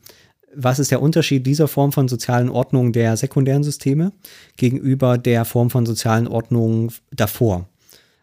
was 0.54 0.78
ist 0.78 0.90
der 0.90 1.02
Unterschied 1.02 1.46
dieser 1.46 1.68
Form 1.68 1.92
von 1.92 2.08
sozialen 2.08 2.48
Ordnung 2.48 2.92
der 2.92 3.18
sekundären 3.18 3.62
Systeme 3.62 4.12
gegenüber 4.56 5.18
der 5.18 5.44
Form 5.44 5.68
von 5.68 5.84
sozialen 5.84 6.26
Ordnung 6.26 6.90
davor? 7.12 7.68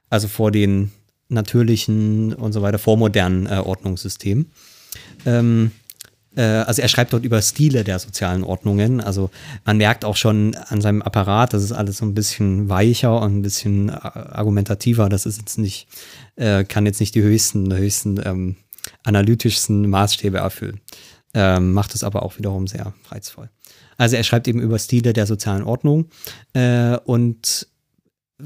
Also 0.09 0.27
vor 0.27 0.51
den 0.51 0.91
natürlichen 1.29 2.33
und 2.33 2.51
so 2.51 2.61
weiter, 2.61 2.79
vormodernen 2.79 3.45
äh, 3.45 3.57
Ordnungssystemen. 3.59 4.51
Ähm, 5.25 5.71
äh, 6.35 6.41
also 6.41 6.81
er 6.81 6.87
schreibt 6.87 7.13
dort 7.13 7.25
über 7.25 7.41
Stile 7.41 7.83
der 7.83 7.99
sozialen 7.99 8.43
Ordnungen. 8.43 9.01
Also 9.01 9.29
man 9.65 9.77
merkt 9.77 10.05
auch 10.05 10.15
schon 10.15 10.55
an 10.67 10.81
seinem 10.81 11.01
Apparat, 11.01 11.53
das 11.53 11.63
ist 11.63 11.71
alles 11.71 11.97
so 11.97 12.05
ein 12.05 12.13
bisschen 12.13 12.69
weicher 12.69 13.21
und 13.21 13.37
ein 13.37 13.41
bisschen 13.41 13.89
äh, 13.89 13.93
argumentativer. 13.93 15.09
Das 15.09 15.25
ist 15.25 15.37
jetzt 15.37 15.57
nicht, 15.57 15.87
äh, 16.35 16.63
kann 16.63 16.85
jetzt 16.85 16.99
nicht 16.99 17.15
die 17.15 17.21
höchsten, 17.21 17.73
höchsten 17.73 18.19
ähm, 18.23 18.55
analytischsten 19.03 19.89
Maßstäbe 19.89 20.37
erfüllen. 20.37 20.81
Ähm, 21.33 21.73
macht 21.73 21.95
es 21.95 22.03
aber 22.03 22.23
auch 22.23 22.37
wiederum 22.37 22.67
sehr 22.67 22.93
reizvoll. 23.09 23.49
Also 23.97 24.15
er 24.15 24.23
schreibt 24.23 24.47
eben 24.47 24.61
über 24.61 24.79
Stile 24.79 25.13
der 25.13 25.25
sozialen 25.25 25.63
Ordnung 25.63 26.09
äh, 26.53 26.97
und 27.05 27.67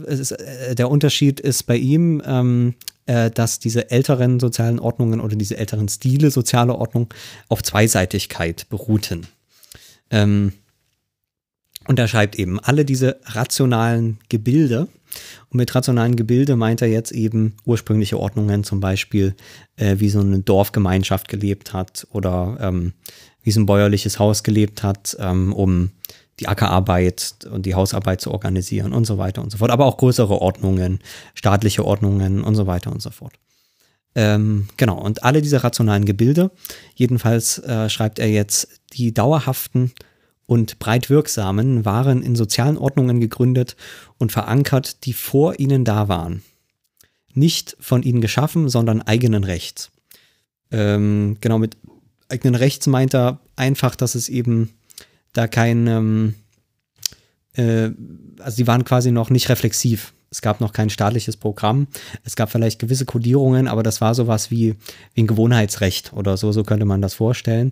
ist, 0.06 0.32
äh, 0.32 0.76
der 0.76 0.90
Unterschied 0.90 1.40
ist 1.40 1.64
bei 1.64 1.78
ihm, 1.78 2.22
ähm, 2.26 2.76
äh, 3.10 3.32
dass 3.32 3.58
diese 3.58 3.90
älteren 3.90 4.40
sozialen 4.40 4.80
Ordnungen 4.80 5.20
oder 5.20 5.36
diese 5.36 5.58
älteren 5.58 5.90
Stile 5.90 6.30
sozialer 6.30 6.78
Ordnung 6.78 7.12
auf 7.48 7.64
Zweiseitigkeit 7.64 8.70
beruhten. 8.70 9.26
Ähm, 10.12 10.54
und 11.88 11.98
er 11.98 12.08
schreibt 12.08 12.38
eben 12.38 12.60
alle 12.60 12.86
diese 12.86 13.20
rationalen 13.26 14.20
Gebilde. 14.30 14.90
Und 15.50 15.58
mit 15.58 15.74
rationalen 15.74 16.18
Gebilde 16.18 16.56
meint 16.56 16.84
er 16.84 16.88
jetzt 16.88 17.12
eben 17.12 17.56
ursprüngliche 17.66 18.20
Ordnungen, 18.20 18.64
zum 18.64 18.80
Beispiel 18.80 19.36
äh, 19.78 19.96
wie 19.98 20.10
so 20.10 20.20
eine 20.20 20.42
Dorfgemeinschaft 20.42 21.30
gelebt 21.30 21.74
hat 21.74 22.06
oder 22.12 22.60
ähm, 22.62 22.94
wie 23.42 23.50
so 23.50 23.60
ein 23.60 23.66
bäuerliches 23.66 24.20
Haus 24.20 24.44
gelebt 24.44 24.84
hat, 24.84 25.18
ähm, 25.20 25.52
um 25.52 25.90
die 26.40 26.48
Ackerarbeit 26.48 27.36
und 27.52 27.66
die 27.66 27.76
Hausarbeit 27.76 28.22
zu 28.22 28.32
organisieren 28.32 28.94
und 28.94 29.06
so 29.06 29.18
weiter 29.18 29.42
und 29.42 29.52
so 29.52 29.58
fort. 29.58 29.72
Aber 29.72 29.86
auch 29.86 29.98
größere 29.98 30.42
Ordnungen, 30.42 31.00
staatliche 31.34 31.86
Ordnungen 31.86 32.44
und 32.44 32.56
so 32.56 32.68
weiter 32.68 32.92
und 32.92 33.02
so 33.02 33.10
fort. 33.10 33.34
Ähm, 34.16 34.68
genau, 34.78 35.00
und 35.00 35.24
alle 35.24 35.42
diese 35.42 35.64
rationalen 35.64 36.06
Gebilde, 36.06 36.52
jedenfalls 36.96 37.60
äh, 37.60 37.90
schreibt 37.90 38.20
er 38.20 38.30
jetzt, 38.30 38.68
die 38.94 39.14
dauerhaften 39.14 39.92
und 40.46 40.80
breit 40.80 41.10
wirksamen 41.12 41.86
waren 41.86 42.24
in 42.24 42.36
sozialen 42.36 42.78
Ordnungen 42.78 43.20
gegründet 43.20 43.76
und 44.18 44.32
verankert, 44.32 45.06
die 45.06 45.14
vor 45.14 45.60
ihnen 45.60 45.86
da 45.86 46.08
waren. 46.08 46.42
Nicht 47.34 47.78
von 47.80 48.02
ihnen 48.02 48.20
geschaffen, 48.20 48.68
sondern 48.68 49.04
eigenen 49.04 49.44
Rechts. 49.44 49.92
Ähm, 50.72 51.38
genau, 51.40 51.60
mit 51.60 51.78
eigenen 52.30 52.56
Rechts 52.56 52.88
meint 52.88 53.14
er 53.14 53.40
einfach, 53.56 53.96
dass 53.96 54.16
es 54.16 54.28
eben 54.28 54.74
da 55.34 55.48
kein, 55.48 55.88
ähm, 55.88 56.36
äh, 57.54 57.90
also 58.40 58.58
die 58.58 58.68
waren 58.68 58.84
quasi 58.84 59.12
noch 59.12 59.30
nicht 59.30 59.50
reflexiv. 59.50 60.14
Es 60.32 60.42
gab 60.42 60.62
noch 60.62 60.74
kein 60.74 60.90
staatliches 60.92 61.38
Programm. 61.38 61.88
Es 62.24 62.36
gab 62.36 62.52
vielleicht 62.52 62.80
gewisse 62.80 63.06
Kodierungen, 63.06 63.68
aber 63.68 63.82
das 63.82 64.00
war 64.00 64.14
sowas 64.14 64.52
wie, 64.52 64.76
wie 65.16 65.22
ein 65.24 65.28
Gewohnheitsrecht 65.28 66.14
oder 66.14 66.38
so, 66.38 66.52
so 66.52 66.64
könnte 66.64 66.86
man 66.86 67.02
das 67.02 67.16
vorstellen. 67.16 67.72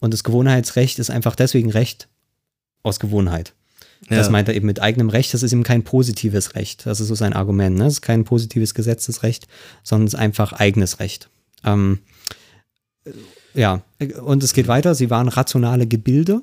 Und 0.00 0.12
das 0.12 0.22
Gewohnheitsrecht 0.22 0.98
ist 0.98 1.10
einfach 1.10 1.34
deswegen 1.34 1.70
Recht 1.70 2.08
aus 2.82 3.00
Gewohnheit. 3.00 3.54
Das 4.10 4.26
Ja. 4.26 4.32
meint 4.32 4.48
er 4.48 4.54
eben 4.54 4.66
mit 4.66 4.80
eigenem 4.82 5.08
Recht. 5.08 5.32
Das 5.32 5.42
ist 5.42 5.52
eben 5.52 5.62
kein 5.62 5.82
positives 5.82 6.54
Recht. 6.54 6.84
Das 6.84 7.00
ist 7.00 7.08
so 7.08 7.14
sein 7.14 7.32
Argument. 7.32 7.78
Ne? 7.78 7.84
Das 7.84 7.94
ist 7.94 8.02
kein 8.02 8.24
positives 8.24 8.74
Gesetzesrecht, 8.74 9.46
sondern 9.82 10.06
es 10.08 10.12
ist 10.12 10.20
einfach 10.20 10.52
eigenes 10.52 11.00
Recht. 11.00 11.30
Ähm, 11.64 12.00
äh, 13.06 13.12
ja, 13.54 13.82
und 14.22 14.42
es 14.42 14.52
geht 14.52 14.68
weiter. 14.68 14.94
Sie 14.94 15.08
waren 15.08 15.28
rationale 15.28 15.86
Gebilde 15.86 16.42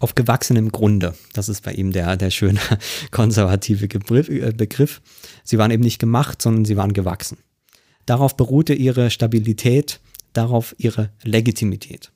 auf 0.00 0.14
gewachsenem 0.14 0.70
Grunde. 0.70 1.14
Das 1.32 1.48
ist 1.48 1.62
bei 1.62 1.72
ihm 1.72 1.92
der, 1.92 2.16
der 2.16 2.30
schöne 2.30 2.60
konservative 3.10 3.88
Begriff, 3.88 4.28
äh, 4.28 4.52
Begriff. 4.52 5.00
Sie 5.44 5.58
waren 5.58 5.70
eben 5.70 5.82
nicht 5.82 5.98
gemacht, 5.98 6.40
sondern 6.42 6.64
sie 6.64 6.76
waren 6.76 6.92
gewachsen. 6.92 7.38
Darauf 8.06 8.36
beruhte 8.36 8.74
ihre 8.74 9.10
Stabilität, 9.10 10.00
darauf 10.32 10.74
ihre 10.78 11.10
Legitimität. 11.22 12.10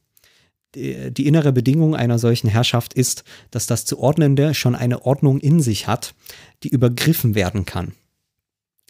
die, 0.74 1.26
innere 1.26 1.52
Bedingung 1.52 1.94
einer 1.94 2.18
solchen 2.18 2.48
Herrschaft 2.48 2.94
ist, 2.94 3.24
dass 3.50 3.66
das 3.66 3.84
Zuordnende 3.84 4.54
schon 4.54 4.74
eine 4.74 5.04
Ordnung 5.04 5.38
in 5.38 5.60
sich 5.60 5.86
hat, 5.86 6.14
die 6.62 6.68
übergriffen 6.68 7.34
werden 7.34 7.66
kann, 7.66 7.92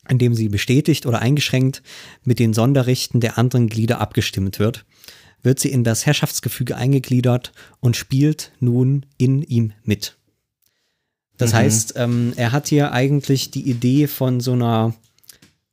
indem 0.09 0.35
sie 0.35 0.49
bestätigt 0.49 1.07
oder 1.07 1.21
eingeschränkt 1.21 1.83
mit 2.23 2.39
den 2.39 2.55
Sonderrechten 2.55 3.21
der 3.21 3.37
anderen 3.37 3.69
Glieder 3.69 4.01
abgestimmt 4.01 4.61
wird, 4.61 4.85
wird 5.43 5.59
sie 5.59 5.71
in 5.71 5.85
das 5.85 6.07
Herrschaftsgefüge 6.07 6.77
eingegliedert 6.77 7.53
und 7.81 7.97
spielt 7.97 8.53
nun 8.61 9.07
in 9.19 9.43
ihm 9.43 9.73
mit. 9.85 10.17
Das 11.37 11.53
Mhm. 11.53 11.57
heißt, 11.57 11.95
ähm, 11.97 12.33
er 12.37 12.53
hat 12.53 12.69
hier 12.69 12.93
eigentlich 12.93 13.51
die 13.51 13.69
Idee 13.69 14.07
von 14.07 14.41
so 14.41 14.53
einer, 14.53 14.95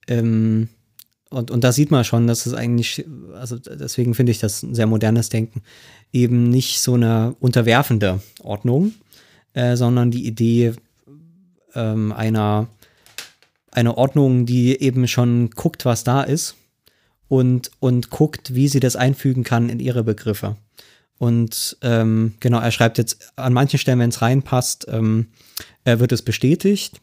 ähm, 0.08 0.70
und, 1.30 1.52
und 1.52 1.64
da 1.64 1.72
sieht 1.72 1.92
man 1.92 2.04
schon, 2.04 2.26
dass 2.26 2.48
es 2.48 2.54
eigentlich, 2.54 3.06
also 3.36 3.58
deswegen 3.58 4.16
finde 4.16 4.32
ich 4.32 4.40
das 4.40 4.64
ein 4.64 4.74
sehr 4.74 4.88
modernes 4.88 5.30
Denken, 5.30 5.62
eben 6.12 6.50
nicht 6.50 6.80
so 6.82 6.96
eine 6.96 7.36
unterwerfende 7.40 8.22
Ordnung, 8.42 8.94
äh, 9.54 9.76
sondern 9.76 10.10
die 10.10 10.26
Idee 10.26 10.74
ähm, 11.76 12.12
einer, 12.14 12.68
einer 13.72 13.96
Ordnung, 13.96 14.48
die 14.48 14.82
eben 14.82 15.08
schon 15.08 15.52
guckt, 15.52 15.86
was 15.86 16.04
da 16.04 16.24
ist 16.24 16.56
und, 17.30 17.72
und 17.80 18.10
guckt, 18.10 18.54
wie 18.54 18.68
sie 18.68 18.82
das 18.82 18.98
einfügen 18.98 19.44
kann 19.46 19.70
in 19.70 19.80
ihre 19.80 20.04
Begriffe. 20.04 20.58
Und 21.18 21.78
ähm, 21.82 22.34
genau, 22.40 22.60
er 22.60 22.72
schreibt 22.72 22.98
jetzt 22.98 23.34
an 23.36 23.54
manchen 23.54 23.80
Stellen, 23.80 24.00
wenn 24.00 24.10
es 24.10 24.22
reinpasst, 24.22 24.88
ähm, 24.90 25.28
äh, 25.84 26.00
wird 26.00 26.12
es 26.12 26.22
bestätigt. 26.22 27.00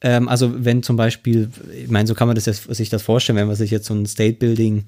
Ähm, 0.00 0.28
also 0.28 0.64
wenn 0.64 0.82
zum 0.82 0.96
Beispiel, 0.96 1.50
ich 1.74 1.90
meine, 1.90 2.06
so 2.06 2.14
kann 2.14 2.28
man 2.28 2.36
das 2.36 2.46
jetzt, 2.46 2.72
sich 2.74 2.88
das 2.88 3.02
vorstellen, 3.02 3.36
wenn 3.36 3.48
man 3.48 3.56
sich 3.56 3.70
jetzt 3.70 3.86
so 3.86 3.94
ein 3.94 4.06
State 4.06 4.38
Building 4.38 4.84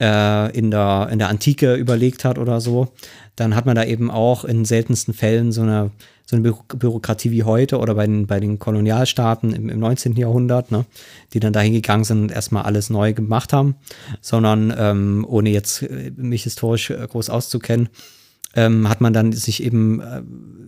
äh, 0.00 0.56
in, 0.56 0.70
der, 0.70 1.08
in 1.12 1.18
der 1.18 1.28
Antike 1.28 1.74
überlegt 1.74 2.24
hat 2.24 2.38
oder 2.38 2.60
so, 2.60 2.92
dann 3.36 3.54
hat 3.54 3.64
man 3.64 3.76
da 3.76 3.84
eben 3.84 4.10
auch 4.10 4.44
in 4.44 4.64
seltensten 4.64 5.14
Fällen 5.14 5.52
so 5.52 5.62
eine, 5.62 5.92
so 6.30 6.36
eine 6.36 6.48
Bü 6.48 6.54
Bürokratie 6.76 7.32
wie 7.32 7.42
heute 7.42 7.78
oder 7.78 7.96
bei 7.96 8.06
den, 8.06 8.28
bei 8.28 8.38
den 8.38 8.60
Kolonialstaaten 8.60 9.52
im, 9.52 9.68
im 9.68 9.80
19. 9.80 10.14
Jahrhundert, 10.14 10.70
ne, 10.70 10.86
die 11.32 11.40
dann 11.40 11.52
dahin 11.52 11.72
gegangen 11.72 12.04
sind 12.04 12.22
und 12.22 12.30
erstmal 12.30 12.62
alles 12.62 12.88
neu 12.88 13.12
gemacht 13.12 13.52
haben, 13.52 13.74
sondern 14.20 14.72
ähm, 14.78 15.26
ohne 15.28 15.50
jetzt 15.50 15.82
äh, 15.82 16.12
mich 16.14 16.44
historisch 16.44 16.90
äh, 16.90 17.04
groß 17.04 17.30
auszukennen, 17.30 17.88
ähm, 18.54 18.88
hat 18.88 19.00
man 19.00 19.12
dann 19.12 19.32
sich 19.32 19.60
eben 19.60 20.00
äh, 20.00 20.22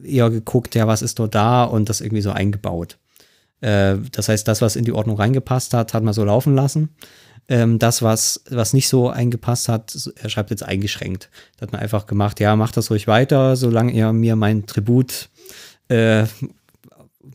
eher 0.04 0.30
geguckt, 0.30 0.74
ja, 0.74 0.88
was 0.88 1.00
ist 1.00 1.20
dort 1.20 1.36
da 1.36 1.62
und 1.62 1.88
das 1.88 2.00
irgendwie 2.00 2.22
so 2.22 2.32
eingebaut. 2.32 2.98
Äh, 3.60 3.98
das 4.10 4.28
heißt, 4.28 4.48
das, 4.48 4.62
was 4.62 4.74
in 4.74 4.84
die 4.84 4.92
Ordnung 4.92 5.16
reingepasst 5.16 5.74
hat, 5.74 5.94
hat 5.94 6.02
man 6.02 6.12
so 6.12 6.24
laufen 6.24 6.56
lassen. 6.56 6.88
Ähm, 7.48 7.78
das, 7.78 8.02
was, 8.02 8.42
was 8.50 8.72
nicht 8.72 8.88
so 8.88 9.10
eingepasst 9.10 9.68
hat, 9.68 9.96
er 10.16 10.28
schreibt 10.28 10.50
jetzt 10.50 10.64
eingeschränkt. 10.64 11.30
Da 11.56 11.66
hat 11.66 11.72
man 11.72 11.80
einfach 11.80 12.06
gemacht, 12.06 12.40
ja, 12.40 12.56
macht 12.56 12.76
das 12.76 12.90
ruhig 12.90 13.06
weiter, 13.06 13.54
solange 13.54 13.92
ihr 13.92 14.12
mir 14.12 14.34
mein 14.34 14.66
Tribut, 14.66 15.28
äh, 15.92 16.26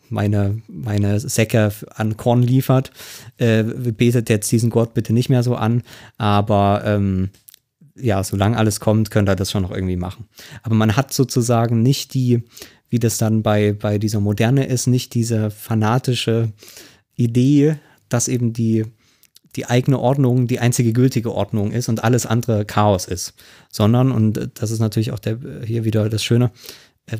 meine, 0.09 0.61
meine 0.67 1.19
Säcke 1.19 1.71
an 1.95 2.17
Korn 2.17 2.41
liefert. 2.41 2.91
Äh, 3.37 3.63
betet 3.63 4.29
jetzt 4.29 4.51
diesen 4.51 4.69
Gott 4.69 4.93
bitte 4.93 5.13
nicht 5.13 5.29
mehr 5.29 5.43
so 5.43 5.55
an, 5.55 5.83
aber 6.17 6.81
ähm, 6.85 7.29
ja, 7.95 8.23
solange 8.23 8.57
alles 8.57 8.79
kommt, 8.79 9.11
könnt 9.11 9.29
ihr 9.29 9.35
das 9.35 9.51
schon 9.51 9.63
noch 9.63 9.71
irgendwie 9.71 9.95
machen. 9.95 10.25
Aber 10.63 10.75
man 10.75 10.95
hat 10.95 11.13
sozusagen 11.13 11.81
nicht 11.81 12.13
die, 12.13 12.43
wie 12.89 12.99
das 12.99 13.17
dann 13.17 13.43
bei, 13.43 13.73
bei 13.73 13.97
dieser 13.97 14.19
Moderne 14.19 14.65
ist, 14.65 14.87
nicht 14.87 15.13
diese 15.13 15.49
fanatische 15.49 16.51
Idee, 17.15 17.77
dass 18.09 18.27
eben 18.27 18.53
die, 18.53 18.85
die 19.55 19.65
eigene 19.65 19.99
Ordnung 19.99 20.47
die 20.47 20.59
einzige 20.59 20.93
gültige 20.93 21.33
Ordnung 21.33 21.71
ist 21.71 21.89
und 21.89 22.03
alles 22.03 22.25
andere 22.25 22.65
Chaos 22.65 23.05
ist, 23.05 23.33
sondern, 23.69 24.11
und 24.11 24.51
das 24.53 24.71
ist 24.71 24.79
natürlich 24.79 25.11
auch 25.11 25.19
der, 25.19 25.39
hier 25.65 25.83
wieder 25.83 26.07
das 26.09 26.23
Schöne, 26.23 26.51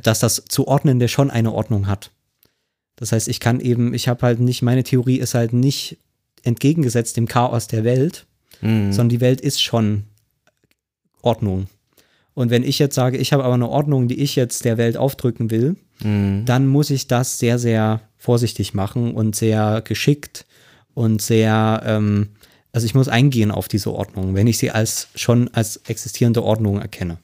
dass 0.03 0.19
das 0.19 0.43
Zuordnende 0.49 1.07
schon 1.07 1.31
eine 1.31 1.53
Ordnung 1.53 1.87
hat. 1.87 2.11
Das 2.95 3.11
heißt, 3.11 3.27
ich 3.27 3.39
kann 3.39 3.59
eben, 3.59 3.93
ich 3.93 4.07
habe 4.07 4.21
halt 4.23 4.39
nicht, 4.39 4.61
meine 4.61 4.83
Theorie 4.83 5.17
ist 5.17 5.33
halt 5.33 5.53
nicht 5.53 5.97
entgegengesetzt 6.43 7.17
dem 7.17 7.27
Chaos 7.27 7.67
der 7.67 7.83
Welt, 7.83 8.25
Mhm. 8.61 8.91
sondern 8.91 9.09
die 9.09 9.21
Welt 9.21 9.39
ist 9.39 9.61
schon 9.61 10.03
Ordnung. 11.21 11.67
Und 12.33 12.49
wenn 12.49 12.63
ich 12.63 12.79
jetzt 12.79 12.95
sage, 12.95 13.17
ich 13.17 13.33
habe 13.33 13.43
aber 13.43 13.53
eine 13.55 13.69
Ordnung, 13.69 14.07
die 14.07 14.19
ich 14.21 14.35
jetzt 14.35 14.65
der 14.65 14.77
Welt 14.77 14.97
aufdrücken 14.97 15.49
will, 15.51 15.75
Mhm. 16.03 16.43
dann 16.45 16.67
muss 16.67 16.89
ich 16.89 17.07
das 17.07 17.39
sehr, 17.39 17.57
sehr 17.59 18.01
vorsichtig 18.17 18.73
machen 18.73 19.13
und 19.13 19.35
sehr 19.35 19.81
geschickt 19.81 20.45
und 20.93 21.21
sehr, 21.21 21.81
ähm, 21.85 22.29
also 22.71 22.85
ich 22.85 22.93
muss 22.95 23.07
eingehen 23.07 23.51
auf 23.51 23.67
diese 23.67 23.93
Ordnung, 23.93 24.35
wenn 24.35 24.47
ich 24.47 24.57
sie 24.57 24.69
als 24.71 25.07
schon 25.15 25.49
als 25.53 25.77
existierende 25.87 26.43
Ordnung 26.43 26.79
erkenne. 26.79 27.17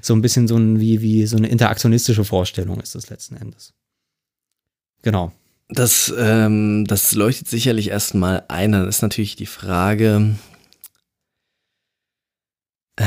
So 0.00 0.14
ein 0.14 0.22
bisschen 0.22 0.48
so 0.48 0.56
ein, 0.56 0.80
wie, 0.80 1.00
wie 1.00 1.26
so 1.26 1.36
eine 1.36 1.48
interaktionistische 1.48 2.24
Vorstellung 2.24 2.80
ist 2.80 2.94
das 2.94 3.10
letzten 3.10 3.36
Endes. 3.36 3.72
Genau. 5.02 5.32
Das, 5.68 6.12
ähm, 6.18 6.84
das 6.86 7.14
leuchtet 7.14 7.48
sicherlich 7.48 7.88
erstmal 7.88 8.44
ein. 8.48 8.72
Dann 8.72 8.88
ist 8.88 9.02
natürlich 9.02 9.36
die 9.36 9.46
Frage, 9.46 10.34
äh, 12.96 13.04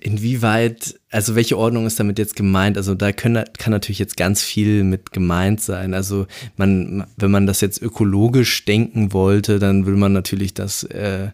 inwieweit, 0.00 1.00
also 1.10 1.34
welche 1.34 1.56
Ordnung 1.56 1.86
ist 1.86 1.98
damit 1.98 2.18
jetzt 2.18 2.36
gemeint? 2.36 2.76
Also 2.76 2.94
da 2.94 3.12
können, 3.12 3.44
kann 3.56 3.70
natürlich 3.70 3.98
jetzt 3.98 4.16
ganz 4.16 4.42
viel 4.42 4.84
mit 4.84 5.12
gemeint 5.12 5.60
sein. 5.62 5.94
Also 5.94 6.26
man, 6.56 7.06
wenn 7.16 7.30
man 7.30 7.46
das 7.46 7.60
jetzt 7.62 7.80
ökologisch 7.80 8.64
denken 8.66 9.12
wollte, 9.12 9.58
dann 9.58 9.86
will 9.86 9.96
man 9.96 10.12
natürlich 10.12 10.52
das 10.52 10.84
äh, 10.84 11.28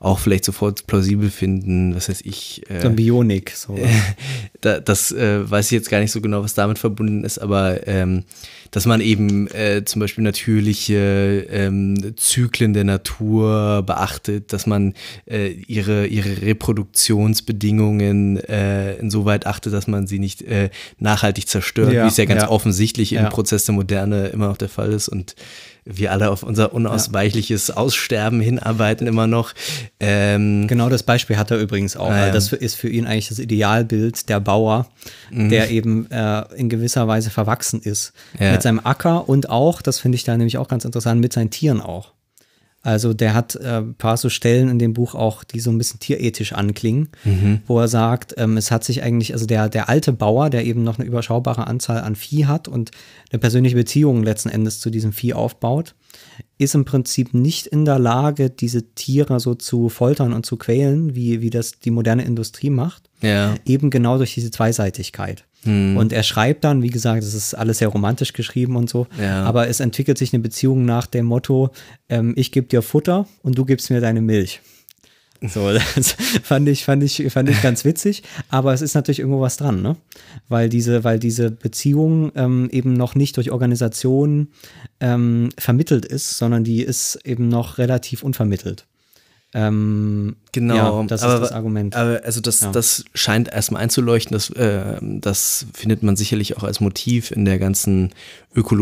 auch 0.00 0.18
vielleicht 0.18 0.46
sofort 0.46 0.86
plausibel 0.86 1.30
finden, 1.30 1.94
was 1.94 2.08
weiß 2.08 2.22
ich. 2.24 2.62
Äh, 2.70 2.80
So 2.80 2.90
Bionik. 2.90 3.50
So. 3.50 3.78
da, 4.62 4.80
das 4.80 5.12
äh, 5.12 5.48
weiß 5.48 5.66
ich 5.66 5.72
jetzt 5.72 5.90
gar 5.90 6.00
nicht 6.00 6.10
so 6.10 6.20
genau, 6.22 6.42
was 6.42 6.54
damit 6.54 6.78
verbunden 6.78 7.22
ist, 7.22 7.38
aber 7.38 7.86
ähm, 7.86 8.24
dass 8.70 8.86
man 8.86 9.00
eben 9.02 9.48
äh, 9.48 9.84
zum 9.84 10.00
Beispiel 10.00 10.24
natürliche 10.24 11.46
ähm, 11.50 12.14
Zyklen 12.16 12.72
der 12.72 12.84
Natur 12.84 13.82
beachtet, 13.84 14.52
dass 14.54 14.66
man 14.66 14.94
äh, 15.26 15.50
ihre, 15.66 16.06
ihre 16.06 16.40
Reproduktionsbedingungen 16.42 18.38
äh, 18.38 18.94
insoweit 18.94 19.46
achtet, 19.46 19.72
dass 19.72 19.86
man 19.86 20.06
sie 20.06 20.18
nicht 20.18 20.42
äh, 20.42 20.70
nachhaltig 20.98 21.48
zerstört, 21.48 21.92
Ja, 21.92 22.04
wie 22.04 22.08
es 22.08 22.16
ja 22.16 22.24
ganz 22.24 22.42
ja. 22.42 22.48
offensichtlich 22.48 23.12
im 23.12 23.24
Ja. 23.24 23.28
Prozess 23.28 23.64
der 23.64 23.74
Moderne 23.74 24.28
immer 24.28 24.48
noch 24.48 24.56
der 24.56 24.68
Fall 24.68 24.92
ist 24.92 25.08
und 25.08 25.34
wir 25.96 26.12
alle 26.12 26.30
auf 26.30 26.42
unser 26.42 26.72
unausweichliches 26.72 27.70
Aussterben 27.70 28.40
hinarbeiten 28.40 29.06
immer 29.06 29.26
noch. 29.26 29.52
Ähm, 29.98 30.66
Genau 30.66 30.88
das 30.88 31.02
Beispiel 31.02 31.36
hat 31.36 31.50
er 31.50 31.58
übrigens 31.58 31.96
auch. 31.96 32.08
Ah, 32.10 32.14
weil 32.14 32.26
ja. 32.28 32.32
Das 32.32 32.52
ist 32.52 32.74
für 32.76 32.88
ihn 32.88 33.06
eigentlich 33.06 33.28
das 33.28 33.38
Idealbild 33.38 34.28
der 34.28 34.40
Bauer, 34.40 34.86
der 35.30 35.70
eben 35.70 36.10
äh, 36.10 36.42
in 36.54 36.68
gewisser 36.68 37.06
Weise 37.08 37.30
verwachsen 37.30 37.80
ist 37.82 38.12
Ja. 38.38 38.52
mit 38.52 38.62
seinem 38.62 38.80
Acker 38.82 39.28
und 39.28 39.48
auch, 39.50 39.82
das 39.82 39.98
finde 39.98 40.16
ich 40.16 40.24
da 40.24 40.36
nämlich 40.36 40.58
auch 40.58 40.68
ganz 40.68 40.84
interessant, 40.84 41.20
mit 41.20 41.32
seinen 41.32 41.50
Tieren 41.50 41.80
auch. 41.80 42.12
Also 42.82 43.12
der 43.12 43.34
hat 43.34 43.56
äh, 43.56 43.78
ein 43.78 43.94
paar 43.94 44.16
so 44.16 44.30
Stellen 44.30 44.70
in 44.70 44.78
dem 44.78 44.94
Buch 44.94 45.14
auch, 45.14 45.44
die 45.44 45.60
so 45.60 45.70
ein 45.70 45.76
bisschen 45.76 46.00
tierethisch 46.00 46.54
anklingen, 46.54 47.10
wo 47.66 47.78
er 47.78 47.88
sagt, 47.88 48.34
ähm, 48.38 48.56
es 48.56 48.70
hat 48.70 48.84
sich 48.84 49.02
eigentlich, 49.02 49.34
also 49.34 49.44
der, 49.44 49.68
der 49.68 49.90
alte 49.90 50.14
Bauer, 50.14 50.48
der 50.48 50.64
eben 50.64 50.82
noch 50.82 50.98
eine 50.98 51.06
überschaubare 51.06 51.66
Anzahl 51.66 52.00
an 52.00 52.16
Vieh 52.16 52.46
hat 52.46 52.68
und 52.68 52.90
eine 53.30 53.38
persönliche 53.38 53.76
Beziehung 53.76 54.22
letzten 54.22 54.48
Endes 54.48 54.80
zu 54.80 54.88
diesem 54.88 55.12
Vieh 55.12 55.34
aufbaut, 55.34 55.94
ist 56.58 56.74
im 56.74 56.84
Prinzip 56.84 57.32
nicht 57.34 57.66
in 57.66 57.84
der 57.84 57.98
Lage, 57.98 58.50
diese 58.50 58.94
Tiere 58.94 59.40
so 59.40 59.54
zu 59.54 59.88
foltern 59.88 60.32
und 60.32 60.44
zu 60.46 60.56
quälen, 60.56 61.14
wie, 61.14 61.40
wie 61.40 61.50
das 61.50 61.78
die 61.80 61.90
moderne 61.90 62.24
Industrie 62.24 62.70
macht. 62.70 63.08
Ja. 63.22 63.54
Eben 63.64 63.90
genau 63.90 64.16
durch 64.18 64.34
diese 64.34 64.50
Zweiseitigkeit. 64.50 65.44
Und 65.62 66.10
er 66.14 66.22
schreibt 66.22 66.64
dann, 66.64 66.80
wie 66.82 66.88
gesagt, 66.88 67.22
es 67.22 67.34
ist 67.34 67.52
alles 67.52 67.78
sehr 67.78 67.88
romantisch 67.88 68.32
geschrieben 68.32 68.76
und 68.76 68.88
so, 68.88 69.06
Ja. 69.20 69.42
aber 69.44 69.68
es 69.68 69.80
entwickelt 69.80 70.16
sich 70.16 70.32
eine 70.32 70.42
Beziehung 70.42 70.86
nach 70.86 71.04
dem 71.06 71.26
Motto, 71.26 71.68
ähm, 72.08 72.32
ich 72.34 72.50
gebe 72.50 72.66
dir 72.66 72.80
Futter 72.80 73.26
und 73.42 73.58
du 73.58 73.66
gibst 73.66 73.90
mir 73.90 74.00
deine 74.00 74.22
Milch. 74.22 74.62
So, 75.42 75.72
das 75.96 76.12
fand 76.42 76.68
ich, 76.68 76.84
fand 76.84 77.02
ich, 77.02 77.26
fand 77.30 77.48
ich 77.48 77.62
ganz 77.62 77.84
witzig, 77.84 78.22
aber 78.48 78.74
es 78.74 78.82
ist 78.82 78.94
natürlich 78.94 79.20
irgendwo 79.20 79.40
was 79.40 79.56
dran, 79.56 79.80
ne? 79.82 79.96
Weil 80.48 80.68
diese, 80.68 81.04
weil 81.04 81.18
diese 81.18 81.50
Beziehung 81.50 82.32
ähm, 82.34 82.68
eben 82.70 82.92
noch 82.92 83.14
nicht 83.14 83.36
durch 83.36 83.50
Organisation 83.50 84.48
ähm, 85.00 85.48
vermittelt 85.56 86.04
ist, 86.04 86.36
sondern 86.36 86.64
die 86.64 86.82
ist 86.82 87.18
eben 87.24 87.48
noch 87.48 87.78
relativ 87.78 88.22
unvermittelt. 88.22 88.86
Ähm, 89.52 90.36
Genau, 90.52 91.00
ja, 91.00 91.06
das 91.06 91.22
aber, 91.22 91.34
ist 91.34 91.40
das 91.42 91.52
Argument. 91.52 91.94
Aber 91.94 92.20
also 92.24 92.40
das, 92.40 92.60
Ja. 92.60 92.72
das 92.72 93.04
scheint 93.14 93.52
erstmal 93.52 93.82
einzuleuchten, 93.82 94.32
das, 94.34 94.50
äh, 94.50 94.96
das 95.00 95.66
findet 95.74 96.02
man 96.02 96.16
sicherlich 96.16 96.56
auch 96.56 96.64
als 96.64 96.80
Motiv 96.80 97.30
in 97.30 97.44
der 97.44 97.58
ganzen 97.58 98.10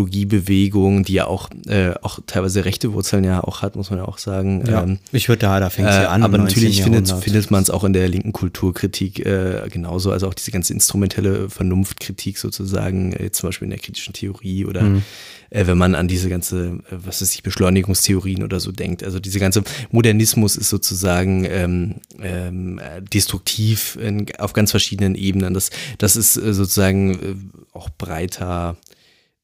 Ökologiebewegung, 0.02 1.04
die 1.04 1.14
ja 1.14 1.26
auch, 1.26 1.50
äh, 1.66 1.90
auch 2.02 2.20
teilweise 2.26 2.64
rechte 2.64 2.92
Wurzeln 2.92 3.24
ja 3.24 3.42
auch 3.42 3.62
hat, 3.62 3.76
muss 3.76 3.90
man 3.90 3.98
ja 3.98 4.06
auch 4.06 4.18
sagen. 4.18 4.64
ja, 4.66 4.82
Ähm, 4.82 4.98
ich 5.12 5.28
würde 5.28 5.40
da, 5.40 5.60
da 5.60 5.70
fängt 5.70 5.88
es 5.88 5.96
äh, 5.96 6.02
ja 6.02 6.08
an. 6.08 6.22
aber 6.22 6.38
natürlich 6.38 6.80
19. 6.80 6.84
findet, 7.06 7.22
findet 7.24 7.50
man 7.50 7.62
es 7.62 7.70
auch 7.70 7.84
in 7.84 7.92
der 7.92 8.08
linken 8.08 8.32
Kulturkritik 8.32 9.24
äh, 9.26 9.68
genauso, 9.70 10.10
also 10.12 10.28
auch 10.28 10.34
diese 10.34 10.50
ganze 10.50 10.72
instrumentelle 10.72 11.50
Vernunftkritik 11.50 12.38
sozusagen, 12.38 13.12
äh, 13.12 13.30
zum 13.32 13.48
Beispiel 13.48 13.66
in 13.66 13.70
der 13.70 13.78
kritischen 13.80 14.14
Theorie 14.14 14.64
oder 14.64 14.82
Mhm. 14.82 15.02
äh, 15.50 15.66
wenn 15.66 15.76
man 15.78 15.94
an 15.94 16.08
diese 16.08 16.28
ganze, 16.28 16.66
äh, 16.90 16.96
was 17.04 17.20
weiß 17.20 17.34
ich, 17.34 17.42
Beschleunigungstheorien 17.42 18.42
oder 18.42 18.60
so 18.60 18.72
denkt. 18.72 19.02
Also 19.02 19.20
diese 19.20 19.38
ganze 19.38 19.62
Modernismus 19.90 20.56
ist 20.56 20.68
sozusagen 20.70 21.44
ähm, 21.58 21.96
ähm, 22.22 22.80
destruktiv 23.12 23.96
in, 24.00 24.26
auf 24.38 24.52
ganz 24.52 24.70
verschiedenen 24.70 25.14
Ebenen. 25.14 25.54
Das, 25.54 25.70
das 25.98 26.16
ist 26.16 26.36
äh, 26.36 26.54
sozusagen 26.54 27.14
äh, 27.14 27.76
auch 27.76 27.90
breiter 27.90 28.76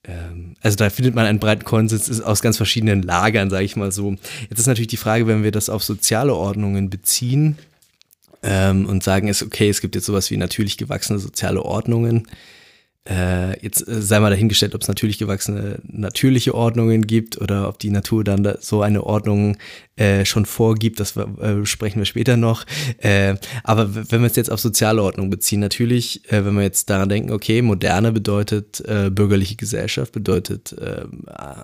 ähm, 0.06 0.54
also 0.60 0.76
da 0.76 0.90
findet 0.90 1.14
man 1.14 1.26
einen 1.26 1.38
breiten 1.38 1.64
Konsens 1.64 2.20
aus 2.20 2.42
ganz 2.42 2.56
verschiedenen 2.56 3.02
Lagern, 3.02 3.50
sage 3.50 3.64
ich 3.64 3.76
mal 3.76 3.92
so. 3.92 4.16
Jetzt 4.50 4.58
ist 4.58 4.66
natürlich 4.66 4.88
die 4.88 4.96
Frage, 4.96 5.26
wenn 5.26 5.42
wir 5.42 5.50
das 5.50 5.70
auf 5.70 5.82
soziale 5.82 6.34
Ordnungen 6.34 6.90
beziehen 6.90 7.56
ähm, 8.42 8.86
und 8.86 9.02
sagen, 9.02 9.28
ist 9.28 9.42
okay, 9.42 9.68
es 9.68 9.80
gibt 9.80 9.94
jetzt 9.94 10.04
sowas 10.04 10.30
wie 10.30 10.36
natürlich 10.36 10.76
gewachsene 10.76 11.18
soziale 11.18 11.62
Ordnungen, 11.62 12.28
äh, 13.08 13.60
jetzt 13.62 13.86
äh, 13.86 14.00
sei 14.00 14.18
mal 14.20 14.30
dahingestellt, 14.30 14.74
ob 14.74 14.82
es 14.82 14.88
natürlich 14.88 15.18
gewachsene 15.18 15.78
natürliche 15.84 16.54
Ordnungen 16.54 17.06
gibt 17.06 17.38
oder 17.40 17.68
ob 17.68 17.78
die 17.78 17.90
Natur 17.90 18.24
dann 18.24 18.42
da 18.42 18.56
so 18.60 18.80
eine 18.80 19.04
Ordnung 19.04 19.58
äh, 19.96 20.24
schon 20.24 20.44
vorgibt, 20.44 20.98
das 20.98 21.16
äh, 21.16 21.64
sprechen 21.64 22.00
wir 22.00 22.04
später 22.04 22.36
noch. 22.36 22.64
Äh, 22.98 23.36
aber 23.62 23.94
wenn 23.94 24.22
wir 24.22 24.26
es 24.26 24.34
jetzt 24.34 24.50
auf 24.50 24.58
soziale 24.58 25.02
Ordnung 25.02 25.30
beziehen, 25.30 25.60
natürlich, 25.60 26.30
äh, 26.32 26.44
wenn 26.44 26.54
wir 26.54 26.62
jetzt 26.62 26.90
daran 26.90 27.08
denken, 27.08 27.30
okay, 27.30 27.62
moderne 27.62 28.10
bedeutet 28.10 28.82
äh, 28.86 29.10
bürgerliche 29.10 29.56
Gesellschaft, 29.56 30.12
bedeutet 30.12 30.74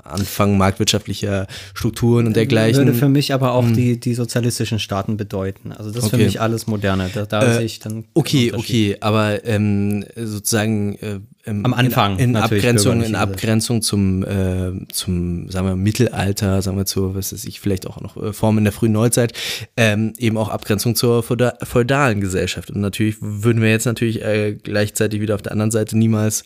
Anfang 0.04 0.58
marktwirtschaftlicher 0.58 1.46
Strukturen 1.74 2.26
und 2.26 2.36
dergleichen. 2.36 2.86
Würde 2.86 2.98
für 2.98 3.08
mich 3.08 3.34
aber 3.34 3.52
auch 3.52 3.64
hm. 3.64 3.74
die, 3.74 3.98
die 3.98 4.14
sozialistischen 4.14 4.78
Staaten 4.78 5.16
bedeuten. 5.16 5.72
Also 5.72 5.90
das 5.90 6.04
ist 6.04 6.12
okay. 6.12 6.18
für 6.18 6.24
mich 6.24 6.40
alles 6.40 6.66
moderne. 6.66 7.10
Da, 7.12 7.26
da 7.26 7.54
sehe 7.54 7.64
ich 7.64 7.80
dann. 7.80 8.04
Okay, 8.14 8.52
okay, 8.54 8.96
aber 9.00 9.44
ähm, 9.44 10.04
sozusagen 10.16 10.98
ähm, 11.46 11.64
am 11.64 11.74
Anfang 11.74 12.18
in, 12.18 12.30
in 12.30 12.36
Abgrenzung 12.36 13.02
in 13.02 13.14
Abgrenzung 13.14 13.80
zum 13.80 14.22
äh, 14.24 14.72
zum 14.92 15.50
sagen 15.50 15.68
wir 15.68 15.76
Mittelalter 15.76 16.60
sagen 16.60 16.76
wir 16.76 16.84
zu 16.84 17.14
was 17.14 17.32
weiß 17.32 17.44
ich 17.46 17.60
vielleicht 17.60 17.86
auch 17.86 18.00
noch 18.00 18.16
äh, 18.22 18.32
Formen 18.32 18.64
der 18.64 18.72
frühen 18.72 18.92
Neuzeit 18.92 19.32
ähm, 19.76 20.12
eben 20.18 20.36
auch 20.36 20.48
Abgrenzung 20.48 20.94
zur 20.94 21.22
feudalen 21.22 22.20
Gesellschaft 22.20 22.70
und 22.70 22.80
natürlich 22.80 23.16
würden 23.20 23.62
wir 23.62 23.70
jetzt 23.70 23.86
natürlich 23.86 24.22
äh, 24.22 24.54
gleichzeitig 24.54 25.20
wieder 25.20 25.34
auf 25.34 25.42
der 25.42 25.52
anderen 25.52 25.70
Seite 25.70 25.96
niemals 25.96 26.44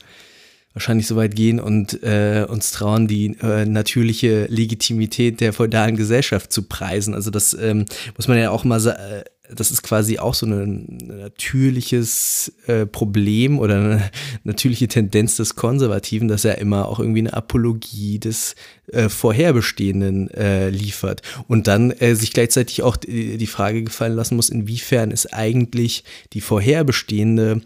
wahrscheinlich 0.75 1.07
so 1.07 1.17
weit 1.17 1.37
gehen 1.37 1.61
und 1.61 2.03
äh, 2.03 2.45
uns 2.49 2.73
trauen, 2.73 3.07
die 3.07 3.37
äh, 3.41 3.65
natürliche 3.65 4.47
Legitimität 4.47 5.41
der 5.41 5.53
feudalen 5.53 5.97
Gesellschaft 5.97 6.53
zu 6.53 6.65
preisen. 6.65 7.15
Also 7.15 7.31
das 7.31 7.55
ähm, 7.55 7.87
muss 8.17 8.27
man 8.27 8.39
ja 8.39 8.51
auch 8.51 8.65
mal 8.65 8.81
sagen. 8.81 9.01
Äh, 9.01 9.25
das 9.51 9.71
ist 9.71 9.83
quasi 9.83 10.19
auch 10.19 10.35
so 10.35 10.47
ein 10.47 10.99
natürliches 11.07 12.53
äh, 12.67 12.87
Problem 12.87 13.59
oder 13.59 13.75
eine 13.77 14.11
natürliche 14.45 14.89
Tendenz 14.89 15.37
des 15.37 15.55
Konservativen, 15.55 16.29
dass 16.29 16.45
er 16.45 16.59
immer 16.59 16.89
auch 16.89 16.99
irgendwie 16.99 17.21
eine 17.21 17.35
Apologie 17.35 18.19
des 18.19 18.55
äh, 18.89 19.09
Vorherbestehenden 19.09 20.31
äh, 20.31 20.71
liefert 20.71 21.23
und 21.47 21.67
dann 21.67 21.91
äh, 21.91 22.15
sich 22.15 22.33
gleichzeitig 22.33 22.83
auch 22.83 22.97
die, 22.97 23.37
die 23.37 23.47
Frage 23.47 23.83
gefallen 23.83 24.15
lassen 24.15 24.37
muss, 24.37 24.49
inwiefern 24.49 25.11
ist 25.11 25.35
eigentlich 25.35 26.05
die 26.33 26.41
vorherbestehende 26.41 27.61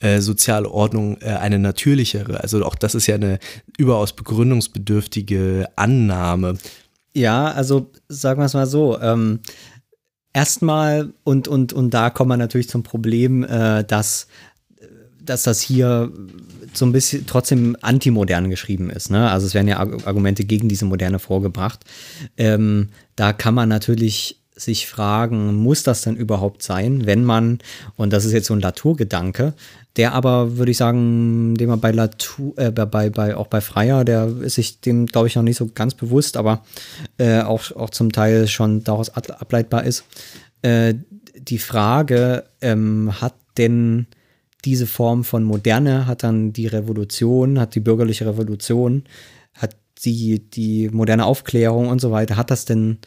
äh, 0.00 0.20
soziale 0.20 0.70
Ordnung 0.70 1.18
äh, 1.20 1.30
eine 1.30 1.58
natürlichere. 1.58 2.40
Also 2.40 2.64
auch 2.64 2.76
das 2.76 2.94
ist 2.94 3.06
ja 3.06 3.16
eine 3.16 3.38
überaus 3.76 4.12
begründungsbedürftige 4.12 5.68
Annahme. 5.76 6.58
Ja, 7.16 7.52
also 7.52 7.90
sagen 8.08 8.40
wir 8.40 8.46
es 8.46 8.54
mal 8.54 8.66
so. 8.66 9.00
Ähm, 9.00 9.40
erstmal, 10.34 11.14
und, 11.24 11.48
und, 11.48 11.72
und 11.72 11.94
da 11.94 12.10
kommen 12.10 12.28
wir 12.30 12.36
natürlich 12.36 12.68
zum 12.68 12.82
Problem, 12.82 13.44
äh, 13.44 13.84
dass, 13.84 14.26
dass 15.18 15.44
das 15.44 15.62
hier 15.62 16.12
so 16.74 16.84
ein 16.84 16.92
bisschen 16.92 17.26
trotzdem 17.26 17.76
antimodern 17.80 18.50
geschrieben 18.50 18.90
ist. 18.90 19.10
Ne? 19.10 19.30
Also 19.30 19.46
es 19.46 19.54
werden 19.54 19.68
ja 19.68 19.78
Argumente 19.78 20.44
gegen 20.44 20.68
diese 20.68 20.84
Moderne 20.84 21.18
vorgebracht. 21.18 21.84
Ähm, 22.36 22.90
da 23.16 23.32
kann 23.32 23.54
man 23.54 23.68
natürlich 23.68 24.40
sich 24.56 24.86
fragen, 24.86 25.54
muss 25.54 25.82
das 25.82 26.02
denn 26.02 26.16
überhaupt 26.16 26.62
sein, 26.62 27.06
wenn 27.06 27.24
man, 27.24 27.58
und 27.96 28.12
das 28.12 28.24
ist 28.24 28.32
jetzt 28.32 28.46
so 28.46 28.54
ein 28.54 28.60
Latour-Gedanke, 28.60 29.54
der 29.96 30.12
aber, 30.12 30.56
würde 30.56 30.70
ich 30.70 30.76
sagen, 30.76 31.54
dem 31.56 31.70
man 31.70 31.80
bei 31.80 31.90
Latour, 31.90 32.56
äh, 32.56 32.70
bei, 32.70 33.10
bei, 33.10 33.36
auch 33.36 33.48
bei 33.48 33.60
Freier, 33.60 34.04
der 34.04 34.26
ist 34.42 34.54
sich 34.54 34.80
dem, 34.80 35.06
glaube 35.06 35.28
ich, 35.28 35.36
noch 35.36 35.42
nicht 35.42 35.56
so 35.56 35.68
ganz 35.74 35.94
bewusst, 35.94 36.36
aber 36.36 36.64
äh, 37.18 37.40
auch, 37.40 37.72
auch 37.72 37.90
zum 37.90 38.12
Teil 38.12 38.46
schon 38.46 38.84
daraus 38.84 39.10
ableitbar 39.10 39.84
ist. 39.84 40.04
Äh, 40.62 40.94
die 41.36 41.58
Frage, 41.58 42.44
ähm, 42.60 43.20
hat 43.20 43.34
denn 43.58 44.06
diese 44.64 44.86
Form 44.86 45.24
von 45.24 45.44
Moderne, 45.44 46.06
hat 46.06 46.22
dann 46.22 46.52
die 46.52 46.66
Revolution, 46.66 47.60
hat 47.60 47.74
die 47.74 47.80
bürgerliche 47.80 48.26
Revolution, 48.26 49.04
hat 49.52 49.76
die, 50.04 50.38
die 50.38 50.88
moderne 50.88 51.26
Aufklärung 51.26 51.88
und 51.88 52.00
so 52.00 52.10
weiter, 52.10 52.36
hat 52.36 52.50
das 52.50 52.64
denn 52.64 52.98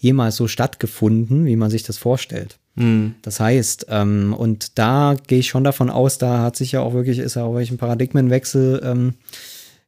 jemals 0.00 0.36
so 0.36 0.48
stattgefunden, 0.48 1.44
wie 1.44 1.56
man 1.56 1.70
sich 1.70 1.82
das 1.82 1.98
vorstellt? 1.98 2.58
Mhm. 2.74 3.14
Das 3.22 3.38
heißt, 3.38 3.86
ähm, 3.90 4.34
und 4.36 4.78
da 4.78 5.14
gehe 5.26 5.38
ich 5.38 5.48
schon 5.48 5.64
davon 5.64 5.90
aus, 5.90 6.18
da 6.18 6.40
hat 6.42 6.56
sich 6.56 6.72
ja 6.72 6.80
auch 6.80 6.94
wirklich, 6.94 7.18
ist 7.18 7.36
ja 7.36 7.44
auch 7.44 7.52
wirklich 7.52 7.70
ein 7.70 7.78
Paradigmenwechsel 7.78 8.80
ähm, 8.82 9.14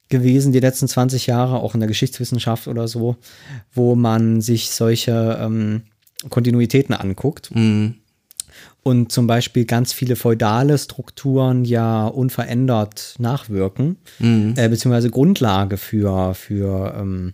gewesen, 0.09 0.53
die 0.53 0.61
letzten 0.61 0.87
20 0.87 1.27
Jahre, 1.27 1.61
auch 1.61 1.75
in 1.75 1.81
der 1.81 1.89
Geschichtswissenschaft 1.89 2.69
oder 2.69 2.87
so, 2.87 3.17
wo 3.73 3.95
man 3.95 4.43
sich 4.43 4.71
solche 4.71 5.39
ähm, 5.41 5.83
Kontinuitäten 6.29 6.95
anguckt. 6.95 7.51
Mhm. 7.55 7.97
Und 8.83 9.13
zum 9.13 9.27
Beispiel 9.27 9.65
ganz 9.65 9.93
viele 9.93 10.17
feudale 10.17 10.77
Strukturen 10.77 11.65
ja 11.65 12.07
unverändert 12.07 13.15
nachwirken, 13.19 13.97
mhm. 14.19 14.55
äh, 14.57 14.69
beziehungsweise 14.69 15.09
Grundlage 15.09 15.79
für, 15.79 16.35
für, 16.35 16.95
ähm, 16.99 17.33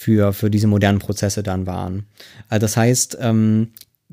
für, 0.00 0.32
für 0.32 0.50
diese 0.50 0.66
modernen 0.66 0.98
Prozesse 0.98 1.42
dann 1.42 1.66
waren. 1.66 2.06
Also 2.48 2.62
das 2.62 2.78
heißt, 2.78 3.18
ähm, 3.20 3.72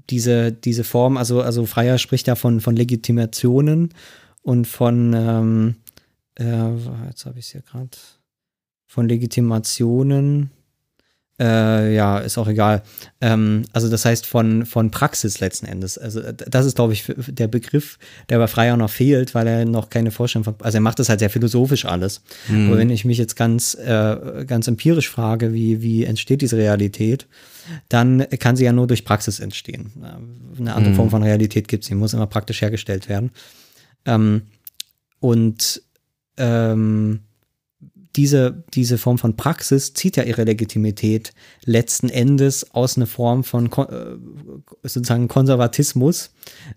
diese, 0.10 0.52
diese 0.52 0.84
Form, 0.84 1.15
also, 1.15 1.41
also 1.41 1.65
Freier 1.65 1.97
spricht 1.97 2.28
ja 2.28 2.36
von, 2.36 2.60
von 2.60 2.76
Legitimationen 2.76 3.93
und 4.41 4.67
von, 4.67 5.13
ähm, 5.13 5.76
äh, 6.38 6.76
jetzt 7.08 7.26
habe 7.26 7.39
ich 7.39 7.45
es 7.45 7.52
hier 7.54 7.62
gerade, 7.62 7.97
von 8.86 9.08
Legitimationen, 9.08 10.52
äh, 11.39 11.93
ja, 11.93 12.17
ist 12.17 12.38
auch 12.38 12.47
egal. 12.47 12.82
Ähm, 13.21 13.65
also 13.71 13.89
das 13.89 14.06
heißt 14.06 14.26
von, 14.26 14.65
von 14.65 14.89
Praxis 14.89 15.39
letzten 15.39 15.67
Endes. 15.67 15.97
Also 15.97 16.21
das 16.32 16.65
ist, 16.65 16.76
glaube 16.76 16.93
ich, 16.93 17.13
der 17.28 17.47
Begriff, 17.47 18.00
der 18.30 18.39
bei 18.39 18.47
Freier 18.47 18.76
noch 18.76 18.89
fehlt, 18.89 19.36
weil 19.36 19.47
er 19.47 19.65
noch 19.65 19.89
keine 19.89 20.10
Vorstellung 20.10 20.45
von, 20.45 20.56
also 20.60 20.78
er 20.78 20.82
macht 20.82 21.00
das 21.00 21.10
halt 21.10 21.19
sehr 21.19 21.30
philosophisch 21.30 21.86
alles. 21.86 22.21
Mhm. 22.47 22.67
Aber 22.67 22.78
wenn 22.80 22.89
ich 22.89 23.06
mich 23.06 23.19
jetzt 23.19 23.36
ganz, 23.36 23.76
äh, 23.76 24.45
ganz 24.47 24.67
empirisch 24.67 25.10
frage, 25.10 25.54
wie, 25.54 25.82
wie 25.82 26.06
entsteht 26.06 26.41
diese 26.41 26.58
Realität, 26.58 27.28
dann 27.89 28.26
kann 28.39 28.56
sie 28.56 28.65
ja 28.65 28.71
nur 28.71 28.88
durch 28.88 29.06
Praxis 29.06 29.39
entstehen. 29.39 29.91
Eine 30.58 30.73
andere 30.73 30.91
mhm. 30.91 30.95
Form 30.95 31.10
von 31.10 31.21
Realität 31.21 31.67
gibt 31.67 31.84
es, 31.84 31.89
sie 31.89 31.95
muss 31.95 32.13
immer 32.13 32.28
praktisch 32.28 32.62
hergestellt 32.62 33.10
werden. 33.10 33.32
Ähm, 34.06 34.43
und 35.19 35.82
ähm, 36.38 37.21
diese, 38.17 38.63
diese 38.73 38.97
Form 38.97 39.19
von 39.19 39.38
Praxis 39.38 39.93
zieht 39.93 40.17
ja 40.17 40.23
ihre 40.23 40.43
Legitimität 40.43 41.34
letzten 41.65 42.10
Endes 42.10 42.73
aus 42.73 42.97
einer 42.97 43.06
Form 43.06 43.43
von 43.43 43.67
äh, 43.67 44.88
sozusagen 44.88 45.27
Konservatismus, 45.27 46.32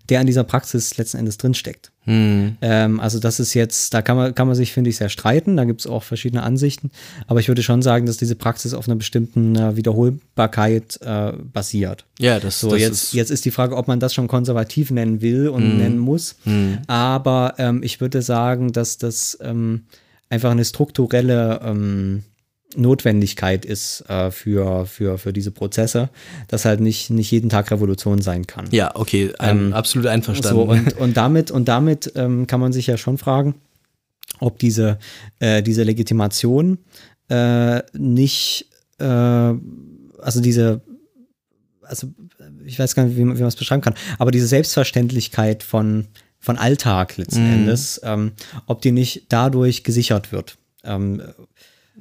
der 0.09 0.19
an 0.19 0.27
dieser 0.27 0.43
Praxis 0.43 0.97
letzten 0.97 1.17
Endes 1.17 1.37
drinsteckt. 1.37 1.91
Hm. 2.03 2.57
Ähm, 2.61 2.99
also 2.99 3.17
das 3.17 3.39
ist 3.39 3.55
jetzt, 3.55 3.93
da 3.95 4.03
kann 4.03 4.17
man, 4.17 4.35
kann 4.35 4.45
man 4.45 4.55
sich, 4.55 4.71
finde 4.71 4.91
ich, 4.91 4.97
sehr 4.97 5.09
streiten, 5.09 5.57
da 5.57 5.65
gibt 5.65 5.81
es 5.81 5.87
auch 5.87 6.03
verschiedene 6.03 6.43
Ansichten, 6.43 6.91
aber 7.25 7.39
ich 7.39 7.47
würde 7.47 7.63
schon 7.63 7.81
sagen, 7.81 8.05
dass 8.05 8.17
diese 8.17 8.35
Praxis 8.35 8.75
auf 8.75 8.87
einer 8.87 8.95
bestimmten 8.95 9.55
äh, 9.55 9.75
Wiederholbarkeit 9.75 10.99
äh, 11.01 11.33
basiert. 11.51 12.05
Ja, 12.19 12.39
das, 12.39 12.59
so, 12.59 12.69
das 12.69 12.81
jetzt, 12.81 13.03
ist 13.03 13.13
jetzt 13.13 13.31
ist 13.31 13.45
die 13.45 13.51
Frage, 13.51 13.75
ob 13.75 13.87
man 13.87 13.99
das 13.99 14.13
schon 14.13 14.27
konservativ 14.27 14.91
nennen 14.91 15.21
will 15.21 15.47
und 15.47 15.63
hm. 15.63 15.77
nennen 15.77 15.97
muss, 15.97 16.35
hm. 16.43 16.79
aber 16.85 17.55
ähm, 17.57 17.81
ich 17.81 17.99
würde 17.99 18.21
sagen, 18.21 18.71
dass 18.71 18.99
das 18.99 19.39
ähm, 19.41 19.85
einfach 20.31 20.51
eine 20.51 20.65
strukturelle 20.65 21.59
ähm, 21.63 22.23
Notwendigkeit 22.75 23.65
ist 23.65 24.01
äh, 24.09 24.31
für, 24.31 24.85
für, 24.85 25.17
für 25.17 25.33
diese 25.33 25.51
Prozesse, 25.51 26.09
dass 26.47 26.63
halt 26.63 26.79
nicht, 26.79 27.09
nicht 27.09 27.29
jeden 27.31 27.49
Tag 27.49 27.69
Revolution 27.69 28.21
sein 28.21 28.47
kann. 28.47 28.67
Ja, 28.71 28.95
okay, 28.95 29.31
ähm, 29.39 29.73
absolut 29.73 30.07
einverstanden. 30.07 30.57
So, 30.57 30.63
und, 30.63 30.97
und 30.97 31.17
damit, 31.17 31.51
und 31.51 31.67
damit 31.67 32.13
ähm, 32.15 32.47
kann 32.47 32.61
man 32.61 32.71
sich 32.71 32.87
ja 32.87 32.97
schon 32.97 33.17
fragen, 33.17 33.55
ob 34.39 34.57
diese, 34.57 34.99
äh, 35.39 35.61
diese 35.61 35.83
Legitimation 35.83 36.77
äh, 37.27 37.81
nicht, 37.93 38.67
äh, 38.99 39.03
also 39.03 40.41
diese, 40.41 40.81
also 41.81 42.07
ich 42.65 42.79
weiß 42.79 42.95
gar 42.95 43.03
nicht, 43.03 43.17
wie 43.17 43.25
man 43.25 43.41
es 43.41 43.57
beschreiben 43.57 43.81
kann, 43.81 43.95
aber 44.17 44.31
diese 44.31 44.47
Selbstverständlichkeit 44.47 45.61
von, 45.61 46.07
von 46.41 46.57
Alltag 46.57 47.15
letzten 47.17 47.47
mhm. 47.47 47.53
Endes, 47.53 48.01
ähm, 48.03 48.33
ob 48.65 48.81
die 48.81 48.91
nicht 48.91 49.27
dadurch 49.29 49.83
gesichert 49.83 50.31
wird. 50.31 50.57
Ähm, 50.83 51.21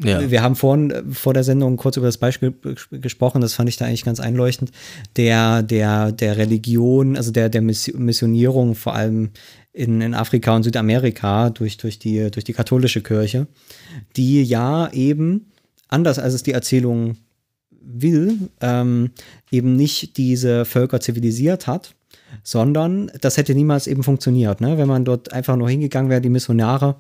ja. 0.03 0.31
Wir 0.31 0.43
haben 0.43 0.57
vorhin 0.57 0.91
äh, 0.91 1.03
vor 1.13 1.35
der 1.35 1.45
Sendung 1.45 1.77
kurz 1.77 1.97
über 1.97 2.07
das 2.07 2.19
Beispiel 2.19 2.55
gesprochen, 2.91 3.43
das 3.43 3.55
fand 3.55 3.69
ich 3.69 3.77
da 3.77 3.85
eigentlich 3.85 4.05
ganz 4.05 4.19
einleuchtend, 4.19 4.73
der, 5.17 5.63
der, 5.63 6.11
der 6.13 6.39
Religion, 6.39 7.17
also 7.17 7.31
der, 7.31 7.51
der 7.51 7.61
Missionierung, 7.61 8.75
vor 8.75 8.95
allem 8.95 9.31
in, 9.73 10.01
in 10.01 10.15
Afrika 10.15 10.57
und 10.57 10.63
Südamerika 10.63 11.51
durch, 11.51 11.77
durch, 11.77 11.99
die, 11.99 12.31
durch 12.31 12.45
die 12.45 12.55
katholische 12.55 13.03
Kirche, 13.03 13.47
die 14.17 14.43
ja 14.43 14.91
eben, 14.93 15.53
anders 15.89 16.19
als 16.19 16.35
es 16.35 16.43
die 16.43 16.53
Erzählung 16.53 17.19
will, 17.83 18.51
ähm, 18.61 19.11
eben 19.51 19.77
nicht 19.77 20.17
diese 20.17 20.65
Völker 20.65 21.01
zivilisiert 21.01 21.67
hat, 21.67 21.95
sondern 22.43 23.11
das 23.21 23.37
hätte 23.37 23.55
niemals 23.55 23.87
eben 23.87 24.03
funktioniert, 24.03 24.61
ne? 24.61 24.79
wenn 24.79 24.89
man 24.89 25.05
dort 25.05 25.33
einfach 25.33 25.57
nur 25.57 25.69
hingegangen 25.69 26.11
wäre, 26.11 26.21
die 26.21 26.29
Missionare, 26.29 26.97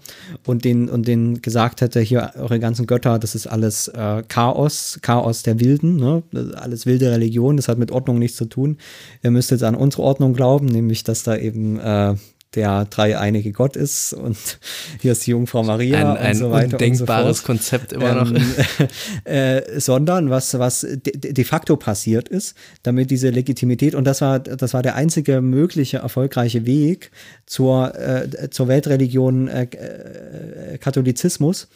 und 0.47 0.65
den 0.65 0.89
und 0.89 1.07
denen 1.07 1.43
gesagt 1.43 1.81
hätte, 1.81 2.01
hier 2.01 2.33
eure 2.37 2.61
ganzen 2.61 2.87
Götter, 2.87 3.19
das 3.19 3.35
ist 3.35 3.47
alles 3.47 3.89
äh, 3.89 4.23
Chaos, 4.29 4.99
Chaos 5.03 5.43
der 5.43 5.61
Wilden, 5.61 5.97
ne? 5.97 6.23
alles 6.55 6.87
wilde 6.87 7.11
Religion, 7.11 7.57
das 7.57 7.69
hat 7.69 7.79
mit 7.79 7.91
Ordnung 7.91 8.19
nichts 8.19 8.37
zu 8.37 8.47
tun. 8.47 8.79
Ihr 9.23 9.31
müsst 9.31 9.51
jetzt 9.51 9.65
an 9.65 9.75
unsere 9.75 10.03
Ordnung 10.03 10.35
glauben, 10.35 10.67
nämlich 10.67 11.05
dass 11.05 11.23
da 11.23 11.37
eben 11.37 11.79
äh, 11.79 12.15
der 12.55 12.85
dreieinige 12.87 13.53
Gott 13.53 13.77
ist 13.77 14.13
und 14.13 14.37
hier 15.01 15.13
ist 15.13 15.27
die 15.27 15.31
Jungfrau 15.31 15.63
Maria 15.63 16.15
ein, 16.15 16.17
ein 16.17 16.33
und 16.33 16.39
so 16.39 16.51
weiter. 16.51 16.73
undenkbares 16.73 17.39
so 17.39 17.45
Konzept 17.45 17.93
immer 17.93 18.23
ähm, 18.23 18.33
noch. 18.33 18.89
äh, 19.25 19.79
sondern 19.79 20.31
was, 20.31 20.59
was 20.59 20.81
de, 20.81 20.99
de, 20.99 21.45
facto 21.45 21.77
passiert 21.77 22.29
ist, 22.29 22.57
damit 22.83 23.11
diese 23.11 23.31
Legitimität, 23.31 23.95
und 23.95 24.05
das 24.05 24.21
war, 24.21 24.41
das 24.41 24.75
war 24.75 24.83
der 24.83 24.97
einzige 24.97 25.41
mögliche 25.41 25.99
erfolgreiche 25.99 26.67
Weg 26.67 27.13
zur, 27.47 27.95
äh, 27.99 28.51
zur 28.51 28.69
Weltreligion 28.69 29.49
äh, 29.49 29.65
äh 29.65 30.79
Katholizismus, 30.79 31.69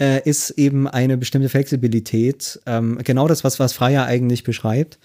äh, 0.00 0.26
ist 0.28 0.50
eben 0.50 0.88
eine 0.88 1.16
bestimmte 1.18 1.48
Flexibilität, 1.48 2.60
ähm, 2.66 2.98
genau 3.04 3.28
das, 3.28 3.44
was, 3.44 3.58
was 3.58 3.72
Freier 3.72 4.06
eigentlich 4.06 4.44
beschreibt. 4.44 4.98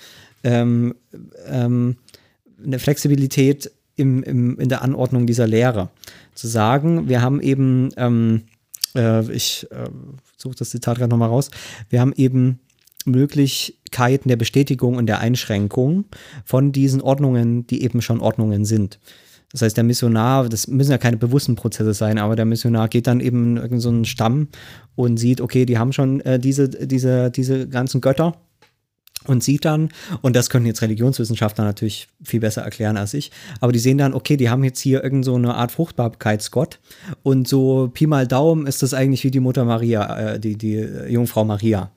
Ähm, 0.43 0.95
ähm, 1.47 1.97
eine 2.63 2.79
Flexibilität 2.79 3.71
im, 3.95 4.23
im, 4.23 4.59
in 4.59 4.69
der 4.69 4.81
Anordnung 4.81 5.27
dieser 5.27 5.47
Lehre. 5.47 5.89
Zu 6.33 6.47
sagen, 6.47 7.09
wir 7.09 7.21
haben 7.21 7.41
eben, 7.41 7.89
ähm, 7.97 8.43
äh, 8.95 9.29
ich 9.31 9.67
äh, 9.71 9.89
suche 10.37 10.55
das 10.55 10.69
Zitat 10.69 10.97
gerade 10.97 11.09
nochmal 11.09 11.29
raus, 11.29 11.51
wir 11.89 12.01
haben 12.01 12.13
eben 12.15 12.59
Möglichkeiten 13.05 14.29
der 14.29 14.35
Bestätigung 14.35 14.95
und 14.95 15.07
der 15.07 15.19
Einschränkung 15.19 16.05
von 16.45 16.71
diesen 16.71 17.01
Ordnungen, 17.01 17.65
die 17.67 17.83
eben 17.83 18.01
schon 18.01 18.19
Ordnungen 18.19 18.65
sind. 18.65 18.99
Das 19.51 19.61
heißt, 19.61 19.75
der 19.75 19.83
Missionar, 19.83 20.47
das 20.47 20.67
müssen 20.67 20.91
ja 20.91 20.97
keine 20.97 21.17
bewussten 21.17 21.55
Prozesse 21.55 21.93
sein, 21.93 22.17
aber 22.17 22.35
der 22.35 22.45
Missionar 22.45 22.87
geht 22.87 23.07
dann 23.07 23.19
eben 23.19 23.43
in 23.43 23.57
irgendeinen 23.57 24.03
so 24.03 24.09
Stamm 24.09 24.47
und 24.95 25.17
sieht, 25.17 25.41
okay, 25.41 25.65
die 25.65 25.77
haben 25.77 25.91
schon 25.91 26.21
äh, 26.21 26.39
diese, 26.39 26.69
diese, 26.69 27.31
diese 27.31 27.67
ganzen 27.67 27.99
Götter 27.99 28.37
und 29.27 29.43
sieht 29.43 29.65
dann, 29.65 29.89
und 30.21 30.35
das 30.35 30.49
können 30.49 30.65
jetzt 30.65 30.81
Religionswissenschaftler 30.81 31.63
natürlich 31.63 32.07
viel 32.23 32.39
besser 32.39 32.61
erklären 32.61 32.97
als 32.97 33.13
ich, 33.13 33.31
aber 33.59 33.71
die 33.71 33.79
sehen 33.79 33.97
dann, 33.97 34.13
okay, 34.13 34.37
die 34.37 34.49
haben 34.49 34.63
jetzt 34.63 34.79
hier 34.79 35.03
irgend 35.03 35.25
so 35.25 35.35
eine 35.35 35.55
Art 35.55 35.71
Fruchtbarkeitsgott 35.71 36.79
und 37.23 37.47
so 37.47 37.89
Pi 37.93 38.07
mal 38.07 38.27
Daumen 38.27 38.67
ist 38.67 38.83
das 38.83 38.93
eigentlich 38.93 39.23
wie 39.23 39.31
die 39.31 39.39
Mutter 39.39 39.65
Maria, 39.65 40.33
äh, 40.33 40.39
die, 40.39 40.57
die 40.57 40.87
Jungfrau 41.07 41.45
Maria. 41.45 41.91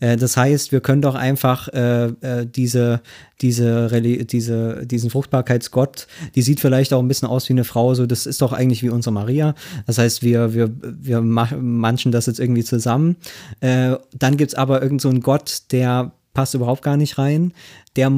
Äh, 0.00 0.16
das 0.16 0.36
heißt, 0.36 0.72
wir 0.72 0.80
können 0.80 1.02
doch 1.02 1.14
einfach 1.14 1.68
äh, 1.68 2.06
äh 2.06 2.46
diese, 2.46 3.00
diese, 3.40 3.90
diese, 4.24 4.86
diesen 4.86 5.10
Fruchtbarkeitsgott, 5.10 6.06
die 6.34 6.42
sieht 6.42 6.60
vielleicht 6.60 6.92
auch 6.92 7.00
ein 7.00 7.08
bisschen 7.08 7.28
aus 7.28 7.48
wie 7.48 7.54
eine 7.54 7.64
Frau, 7.64 7.94
so 7.94 8.06
das 8.06 8.26
ist 8.26 8.42
doch 8.42 8.52
eigentlich 8.52 8.82
wie 8.82 8.90
unsere 8.90 9.12
Maria. 9.12 9.54
Das 9.86 9.98
heißt, 9.98 10.22
wir, 10.22 10.54
wir, 10.54 10.70
wir 10.82 11.20
manchen 11.20 12.12
das 12.12 12.26
jetzt 12.26 12.40
irgendwie 12.40 12.64
zusammen. 12.64 13.16
Äh, 13.60 13.96
dann 14.18 14.36
gibt 14.36 14.52
es 14.52 14.54
aber 14.54 14.82
irgendeinen 14.82 15.16
so 15.16 15.20
Gott, 15.20 15.62
der 15.72 16.12
passt 16.36 16.52
überhaupt 16.52 16.82
gar 16.82 16.98
nicht 16.98 17.16
rein. 17.16 17.54
Der, 17.96 18.12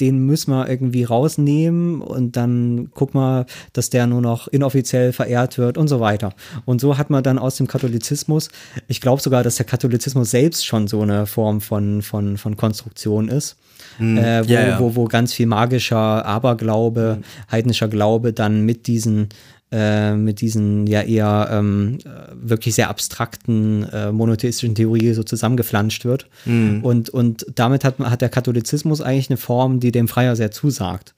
den 0.00 0.18
müssen 0.20 0.52
wir 0.52 0.68
irgendwie 0.70 1.04
rausnehmen 1.04 2.00
und 2.00 2.34
dann 2.34 2.90
guck 2.94 3.12
mal, 3.12 3.44
dass 3.74 3.90
der 3.90 4.06
nur 4.06 4.22
noch 4.22 4.48
inoffiziell 4.48 5.12
verehrt 5.12 5.58
wird 5.58 5.76
und 5.76 5.86
so 5.86 6.00
weiter. 6.00 6.32
Und 6.64 6.80
so 6.80 6.96
hat 6.96 7.10
man 7.10 7.22
dann 7.22 7.38
aus 7.38 7.56
dem 7.56 7.66
Katholizismus, 7.66 8.48
ich 8.86 9.02
glaube 9.02 9.20
sogar, 9.20 9.42
dass 9.42 9.56
der 9.56 9.66
Katholizismus 9.66 10.30
selbst 10.30 10.64
schon 10.64 10.88
so 10.88 11.02
eine 11.02 11.26
Form 11.26 11.60
von, 11.60 12.00
von, 12.00 12.38
von 12.38 12.56
Konstruktion 12.56 13.28
ist. 13.28 13.56
Mm, 13.98 14.16
äh, 14.16 14.48
wo, 14.48 14.52
ja. 14.52 14.80
Wo, 14.80 14.96
wo 14.96 15.04
ganz 15.04 15.34
viel 15.34 15.46
magischer 15.46 16.24
Aberglaube, 16.24 17.20
heidnischer 17.50 17.88
Glaube 17.88 18.32
dann 18.32 18.62
mit 18.64 18.86
diesen 18.86 19.28
äh, 19.70 20.14
mit 20.14 20.40
diesen 20.40 20.86
ja 20.86 21.02
eher 21.02 21.48
ähm, 21.50 21.98
wirklich 22.32 22.74
sehr 22.74 22.88
abstrakten 22.88 23.84
äh, 23.92 24.10
monotheistischen 24.12 24.74
Theorie 24.74 25.12
so 25.12 25.22
zusammengeflanscht 25.22 26.04
wird. 26.04 26.26
Mhm. 26.46 26.82
Und, 26.82 27.10
und 27.10 27.46
damit 27.54 27.84
hat, 27.84 27.98
hat 27.98 28.22
der 28.22 28.30
Katholizismus 28.30 29.00
eigentlich 29.00 29.28
eine 29.28 29.36
Form, 29.36 29.80
die 29.80 29.92
dem 29.92 30.08
Freier 30.08 30.36
sehr 30.36 30.50
zusagt, 30.50 31.14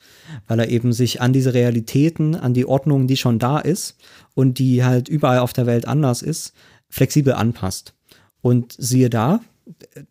weil 0.48 0.58
er 0.58 0.68
eben 0.68 0.92
sich 0.92 1.20
an 1.20 1.32
diese 1.32 1.54
Realitäten, 1.54 2.34
an 2.34 2.54
die 2.54 2.66
Ordnung, 2.66 3.06
die 3.06 3.16
schon 3.16 3.38
da 3.38 3.58
ist 3.58 3.96
und 4.34 4.58
die 4.58 4.84
halt 4.84 5.08
überall 5.08 5.38
auf 5.38 5.52
der 5.52 5.66
Welt 5.66 5.86
anders 5.86 6.22
ist, 6.22 6.52
flexibel 6.88 7.34
anpasst. 7.34 7.94
Und 8.42 8.74
siehe 8.78 9.10
da, 9.10 9.40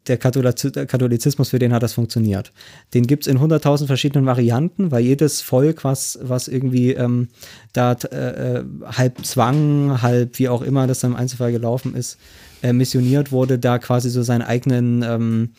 der 0.07 0.17
Katholizismus, 0.17 1.49
für 1.49 1.59
den 1.59 1.73
hat 1.73 1.83
das 1.83 1.93
funktioniert. 1.93 2.51
Den 2.93 3.07
gibt 3.07 3.23
es 3.23 3.27
in 3.27 3.39
100.000 3.39 3.87
verschiedenen 3.87 4.25
Varianten, 4.25 4.91
weil 4.91 5.03
jedes 5.03 5.41
Volk, 5.41 5.83
was, 5.83 6.19
was 6.21 6.47
irgendwie 6.47 6.93
ähm, 6.93 7.29
da 7.73 7.93
äh, 7.93 8.63
halb 8.85 9.25
Zwang, 9.25 10.01
halb 10.01 10.39
wie 10.39 10.49
auch 10.49 10.61
immer 10.61 10.87
das 10.87 10.99
dann 10.99 11.11
im 11.11 11.17
Einzelfall 11.17 11.51
gelaufen 11.51 11.95
ist, 11.95 12.17
äh, 12.63 12.73
missioniert 12.73 13.31
wurde, 13.31 13.59
da 13.59 13.79
quasi 13.79 14.09
so 14.09 14.23
seinen 14.23 14.41
eigenen 14.41 15.03
ähm, 15.03 15.49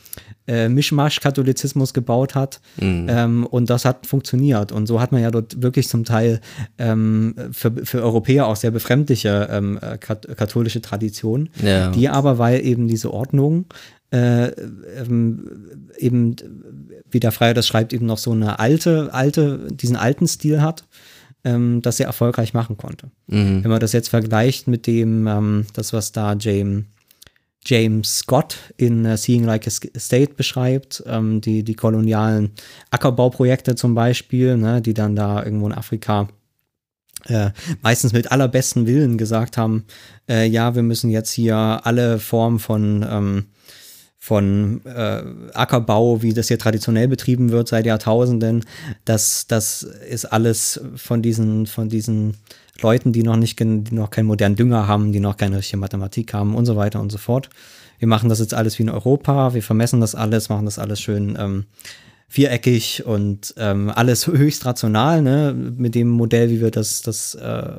äh, 0.46 0.68
Mischmasch-Katholizismus 0.68 1.94
gebaut 1.94 2.34
hat. 2.34 2.60
Mhm. 2.80 3.06
Ähm, 3.08 3.46
und 3.46 3.70
das 3.70 3.84
hat 3.84 4.06
funktioniert. 4.06 4.72
Und 4.72 4.86
so 4.86 5.00
hat 5.00 5.12
man 5.12 5.22
ja 5.22 5.30
dort 5.30 5.62
wirklich 5.62 5.88
zum 5.88 6.04
Teil 6.04 6.40
ähm, 6.78 7.34
für, 7.52 7.72
für 7.84 8.02
Europäer 8.02 8.46
auch 8.46 8.56
sehr 8.56 8.70
befremdliche 8.70 9.48
ähm, 9.50 9.78
äh, 9.80 9.98
katholische 9.98 10.82
Traditionen, 10.82 11.50
ja. 11.62 11.90
die 11.90 12.08
aber, 12.08 12.38
weil 12.38 12.64
eben 12.64 12.88
diese 12.88 13.12
Ordnung 13.12 13.66
äh, 14.12 14.48
ähm, 14.48 15.88
eben, 15.96 16.34
wie 17.10 17.20
der 17.20 17.32
Freier 17.32 17.54
das 17.54 17.66
schreibt, 17.66 17.92
eben 17.92 18.06
noch 18.06 18.18
so 18.18 18.32
eine 18.32 18.58
alte, 18.58 19.14
alte, 19.14 19.68
diesen 19.70 19.96
alten 19.96 20.26
Stil 20.26 20.62
hat, 20.62 20.84
ähm, 21.44 21.82
das 21.82 22.00
er 22.00 22.06
erfolgreich 22.06 22.54
machen 22.54 22.76
konnte. 22.76 23.10
Mhm. 23.26 23.64
Wenn 23.64 23.70
man 23.70 23.80
das 23.80 23.92
jetzt 23.92 24.08
vergleicht 24.08 24.68
mit 24.68 24.86
dem, 24.86 25.26
ähm, 25.26 25.66
das, 25.72 25.92
was 25.92 26.12
da 26.12 26.34
James, 26.38 26.84
James 27.64 28.18
Scott 28.18 28.56
in 28.78 29.04
uh, 29.04 29.16
Seeing 29.16 29.44
Like 29.44 29.66
a 29.66 29.70
State 29.70 30.34
beschreibt, 30.34 31.02
ähm, 31.06 31.40
die, 31.40 31.62
die 31.62 31.74
kolonialen 31.74 32.52
Ackerbauprojekte 32.90 33.74
zum 33.74 33.94
Beispiel, 33.94 34.56
ne, 34.56 34.80
die 34.80 34.94
dann 34.94 35.14
da 35.14 35.44
irgendwo 35.44 35.66
in 35.66 35.74
Afrika 35.74 36.28
äh, 37.26 37.50
meistens 37.82 38.14
mit 38.14 38.32
allerbesten 38.32 38.86
Willen 38.86 39.18
gesagt 39.18 39.58
haben, 39.58 39.84
äh, 40.28 40.46
ja, 40.46 40.74
wir 40.74 40.82
müssen 40.82 41.10
jetzt 41.10 41.32
hier 41.32 41.56
alle 41.56 42.18
Formen 42.18 42.58
von 42.58 43.06
ähm, 43.08 43.46
von 44.22 44.82
äh, 44.84 45.22
Ackerbau, 45.54 46.20
wie 46.20 46.34
das 46.34 46.48
hier 46.48 46.58
traditionell 46.58 47.08
betrieben 47.08 47.50
wird 47.50 47.68
seit 47.68 47.86
Jahrtausenden, 47.86 48.66
das, 49.06 49.46
das 49.48 49.82
ist 49.82 50.26
alles 50.26 50.78
von 50.94 51.22
diesen, 51.22 51.66
von 51.66 51.88
diesen 51.88 52.36
Leuten, 52.82 53.14
die 53.14 53.22
noch 53.22 53.36
nicht, 53.36 53.58
die 53.58 53.94
noch 53.94 54.10
keinen 54.10 54.26
modernen 54.26 54.56
Dünger 54.56 54.86
haben, 54.86 55.12
die 55.12 55.20
noch 55.20 55.38
keine 55.38 55.56
richtige 55.56 55.78
Mathematik 55.78 56.34
haben 56.34 56.54
und 56.54 56.66
so 56.66 56.76
weiter 56.76 57.00
und 57.00 57.10
so 57.10 57.16
fort. 57.16 57.48
Wir 57.98 58.08
machen 58.08 58.28
das 58.28 58.40
jetzt 58.40 58.52
alles 58.52 58.78
wie 58.78 58.82
in 58.82 58.90
Europa, 58.90 59.54
wir 59.54 59.62
vermessen 59.62 60.02
das 60.02 60.14
alles, 60.14 60.50
machen 60.50 60.66
das 60.66 60.78
alles 60.78 61.00
schön 61.00 61.36
ähm, 61.40 61.64
viereckig 62.30 63.04
und 63.04 63.54
ähm, 63.56 63.90
alles 63.92 64.26
höchst 64.28 64.64
rational, 64.64 65.20
ne, 65.20 65.52
mit 65.52 65.96
dem 65.96 66.08
Modell, 66.08 66.48
wie 66.48 66.60
wir 66.60 66.70
das, 66.70 67.02
das 67.02 67.34
äh, 67.34 67.72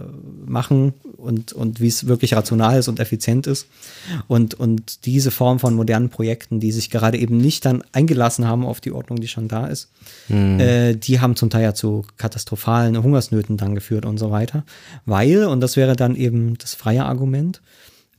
machen 0.46 0.94
und, 1.16 1.54
und 1.54 1.80
wie 1.80 1.88
es 1.88 2.06
wirklich 2.06 2.36
rational 2.36 2.78
ist 2.78 2.90
und 2.90 3.00
effizient 3.00 3.48
ist. 3.48 3.68
Und, 4.28 4.54
und 4.54 5.06
diese 5.06 5.32
Form 5.32 5.60
von 5.60 5.74
modernen 5.74 6.10
Projekten, 6.10 6.60
die 6.60 6.74
sich 6.74 6.90
gerade 6.90 7.18
eben 7.18 7.38
nicht 7.38 7.64
dann 7.64 7.82
eingelassen 7.94 8.46
haben 8.46 8.66
auf 8.66 8.82
die 8.82 8.92
Ordnung, 8.92 9.22
die 9.22 9.30
schon 9.30 9.48
da 9.48 9.68
ist, 9.68 9.90
mhm. 10.28 10.60
äh, 10.60 10.96
die 10.96 11.22
haben 11.22 11.38
zum 11.38 11.50
Teil 11.50 11.64
ja 11.64 11.74
zu 11.74 12.04
katastrophalen 12.18 13.02
Hungersnöten 13.02 13.56
dann 13.56 13.74
geführt 13.74 14.06
und 14.06 14.18
so 14.18 14.32
weiter. 14.32 14.66
Weil, 15.06 15.46
und 15.46 15.62
das 15.62 15.78
wäre 15.78 15.96
dann 15.96 16.18
eben 16.18 16.58
das 16.58 16.76
freie 16.76 17.06
Argument, 17.06 17.62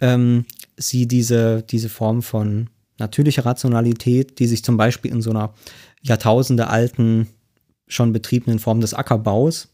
ähm, 0.01 0.47
sie 0.79 1.07
diese, 1.07 1.62
diese 1.62 1.90
Form 1.90 2.23
von 2.23 2.71
natürlicher 2.99 3.45
Rationalität, 3.45 4.38
die 4.38 4.47
sich 4.47 4.64
zum 4.64 4.79
Beispiel 4.79 5.11
in 5.11 5.21
so 5.21 5.31
einer 5.31 5.53
Jahrtausende 6.02 6.68
alten, 6.68 7.28
schon 7.86 8.12
betriebenen 8.12 8.58
Form 8.58 8.80
des 8.80 8.94
Ackerbaus, 8.94 9.72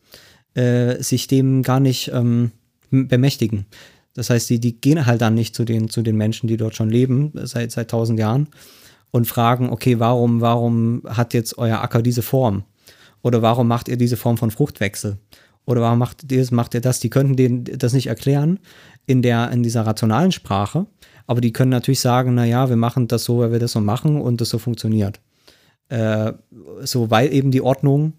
äh, 0.55 1.03
sich 1.03 1.27
dem 1.27 1.63
gar 1.63 1.81
nicht 1.81 2.11
ähm, 2.13 2.53
bemächtigen. 2.91 3.67
Das 4.15 4.31
heißt, 4.31 4.51
die, 4.51 4.59
die 4.59 4.81
gehen 4.81 5.07
halt 5.07 5.21
dann 5.21 5.35
nicht 5.35 5.55
zu 5.55 5.65
den, 5.65 5.89
zu 5.89 6.03
den 6.03 6.17
Menschen, 6.17 6.49
die 6.49 6.57
dort 6.57 6.75
schon 6.75 6.91
leben, 6.91 7.33
seit, 7.35 7.71
seit 7.71 7.91
tausend 7.91 8.19
Jahren, 8.19 8.49
und 9.11 9.27
fragen, 9.27 9.71
okay, 9.71 10.01
warum, 10.01 10.41
warum 10.41 11.03
hat 11.07 11.35
jetzt 11.35 11.57
euer 11.57 11.81
Acker 11.81 12.03
diese 12.03 12.23
Form? 12.23 12.65
Oder 13.23 13.43
warum 13.43 13.69
macht 13.69 13.89
ihr 13.89 13.97
diese 13.97 14.17
Form 14.17 14.37
von 14.37 14.51
Fruchtwechsel? 14.51 15.19
Oder 15.65 15.83
warum 15.83 15.99
macht 15.99 16.31
ihr, 16.31 16.47
macht 16.51 16.75
ihr 16.75 16.81
das? 16.81 17.01
Die 17.01 17.11
könnten 17.11 17.37
denen 17.37 17.65
das 17.65 17.93
nicht 17.93 18.07
erklären 18.07 18.59
in, 19.07 19.23
der, 19.23 19.51
in 19.51 19.63
dieser 19.63 19.87
rationalen 19.87 20.33
Sprache, 20.33 20.87
aber 21.27 21.41
die 21.41 21.53
können 21.53 21.71
natürlich 21.71 22.01
sagen, 22.01 22.35
naja, 22.35 22.69
wir 22.69 22.77
machen 22.77 23.07
das 23.07 23.25
so, 23.25 23.39
weil 23.39 23.53
wir 23.53 23.59
das 23.59 23.73
so 23.73 23.81
machen 23.81 24.21
und 24.21 24.41
das 24.41 24.49
so 24.49 24.59
funktioniert. 24.59 25.21
Äh, 25.89 26.33
so, 26.83 27.11
weil 27.11 27.33
eben 27.33 27.51
die 27.51 27.63
Ordnung, 27.63 28.13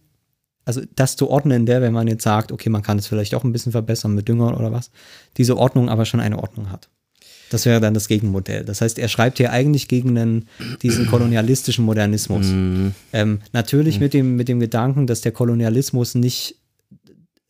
also 0.66 0.82
das 0.96 1.16
zu 1.16 1.30
ordnen, 1.30 1.66
der, 1.66 1.82
wenn 1.82 1.94
man 1.94 2.08
jetzt 2.08 2.24
sagt, 2.24 2.52
okay, 2.52 2.70
man 2.70 2.82
kann 2.82 3.00
es 3.00 3.08
vielleicht 3.08 3.36
auch 3.36 3.44
ein 3.44 3.52
bisschen 3.52 3.72
verbessern 3.72 4.14
mit 4.14 4.28
Dünger 4.28 4.58
oder 4.58 4.72
was, 4.72 4.92
diese 5.38 5.58
Ordnung 5.58 5.90
aber 5.90 6.06
schon 6.06 6.20
eine 6.20 6.40
Ordnung 6.40 6.72
hat. 6.72 6.90
Das 7.50 7.66
wäre 7.66 7.80
dann 7.80 7.96
das 7.96 8.08
Gegenmodell. 8.08 8.64
Das 8.64 8.82
heißt, 8.82 9.00
er 9.00 9.08
schreibt 9.08 9.38
hier 9.38 9.52
eigentlich 9.52 9.88
gegen 9.88 10.18
einen, 10.18 10.48
diesen 10.84 11.08
kolonialistischen 11.08 11.84
Modernismus. 11.84 12.46
Mhm. 12.48 12.94
Ähm, 13.12 13.40
natürlich 13.54 14.00
mit, 14.00 14.14
dem, 14.14 14.36
mit 14.36 14.48
dem 14.48 14.60
Gedanken, 14.60 15.08
dass 15.08 15.22
der 15.22 15.32
Kolonialismus 15.32 16.14
nicht 16.14 16.56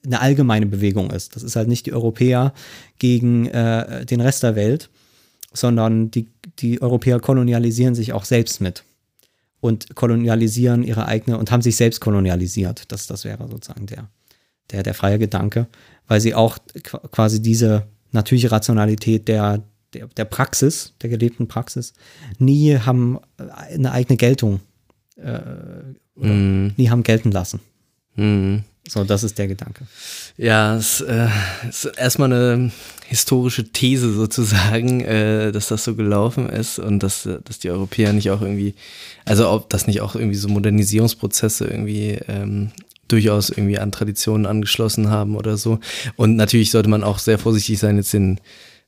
eine 0.06 0.22
allgemeine 0.22 0.66
Bewegung 0.66 1.12
ist. 1.12 1.36
Das 1.36 1.44
ist 1.44 1.58
halt 1.58 1.68
nicht 1.68 1.86
die 1.86 1.94
Europäer 1.94 2.54
gegen 2.98 3.48
äh, 3.48 4.06
den 4.06 4.22
Rest 4.22 4.44
der 4.44 4.56
Welt, 4.56 4.90
sondern 5.52 6.12
die, 6.12 6.28
die 6.60 6.82
Europäer 6.82 7.20
kolonialisieren 7.20 7.96
sich 7.96 8.14
auch 8.14 8.24
selbst 8.24 8.62
mit 8.62 8.84
und 9.62 9.96
kolonialisieren 9.96 10.84
ihre 10.84 11.06
eigene 11.08 11.38
und 11.38 11.52
haben 11.52 11.62
sich 11.62 11.76
selbst 11.76 12.00
kolonialisiert. 12.02 12.92
Das, 12.92 13.08
das 13.08 13.26
wäre 13.26 13.48
sozusagen 13.50 13.86
der, 13.88 14.10
der, 14.72 14.84
der 14.84 14.94
freie 14.94 15.20
Gedanke, 15.20 15.68
weil 16.08 16.22
sie 16.22 16.34
auch 16.36 16.58
qu- 16.76 17.08
quasi 17.10 17.42
diese 17.42 17.86
natürliche 18.12 18.52
Rationalität 18.52 19.28
der, 19.28 19.64
der, 19.94 20.08
der 20.08 20.26
Praxis, 20.26 20.94
der 21.02 21.10
gelebten 21.10 21.48
Praxis, 21.48 21.94
nie 22.38 22.78
haben 22.78 23.20
äh, 23.38 23.74
eine 23.76 23.92
eigene 23.92 24.18
Geltung, 24.18 24.60
äh, 25.18 25.40
oder 26.16 26.34
Mhm. 26.34 26.74
nie 26.78 26.90
haben 26.90 27.04
gelten 27.04 27.32
lassen. 27.32 27.60
Mhm. 28.16 28.64
So, 28.90 29.04
das 29.04 29.24
ist 29.24 29.38
der 29.38 29.48
Gedanke. 29.48 29.86
Ja, 30.36 30.76
es 30.76 31.02
äh, 31.02 31.28
ist 31.70 31.86
erstmal 31.86 32.34
eine 32.34 32.72
historische 33.06 33.66
These 33.66 34.12
sozusagen, 34.14 35.02
äh, 35.02 35.52
dass 35.52 35.68
das 35.68 35.84
so 35.84 35.94
gelaufen 35.94 36.50
ist 36.50 36.80
und 36.80 37.04
dass, 37.04 37.30
dass 37.46 37.60
die 37.60 37.70
Europäer 37.70 38.14
nicht 38.14 38.32
auch 38.32 38.42
irgendwie, 38.42 38.74
also 39.26 39.48
ob 39.50 39.70
das 39.70 39.86
nicht 39.86 40.02
auch 40.02 40.16
irgendwie 40.16 40.38
so 40.38 40.48
Modernisierungsprozesse 40.48 41.68
irgendwie 41.68 42.18
ähm, 42.28 42.72
durchaus 43.08 43.52
irgendwie 43.52 43.78
an 43.78 43.92
Traditionen 43.92 44.48
angeschlossen 44.48 45.10
haben 45.10 45.36
oder 45.36 45.58
so. 45.58 45.80
Und 46.16 46.36
natürlich 46.36 46.72
sollte 46.72 46.90
man 46.90 47.04
auch 47.04 47.20
sehr 47.20 47.38
vorsichtig 47.38 47.78
sein, 47.78 47.98
jetzt 47.98 48.14
den 48.14 48.40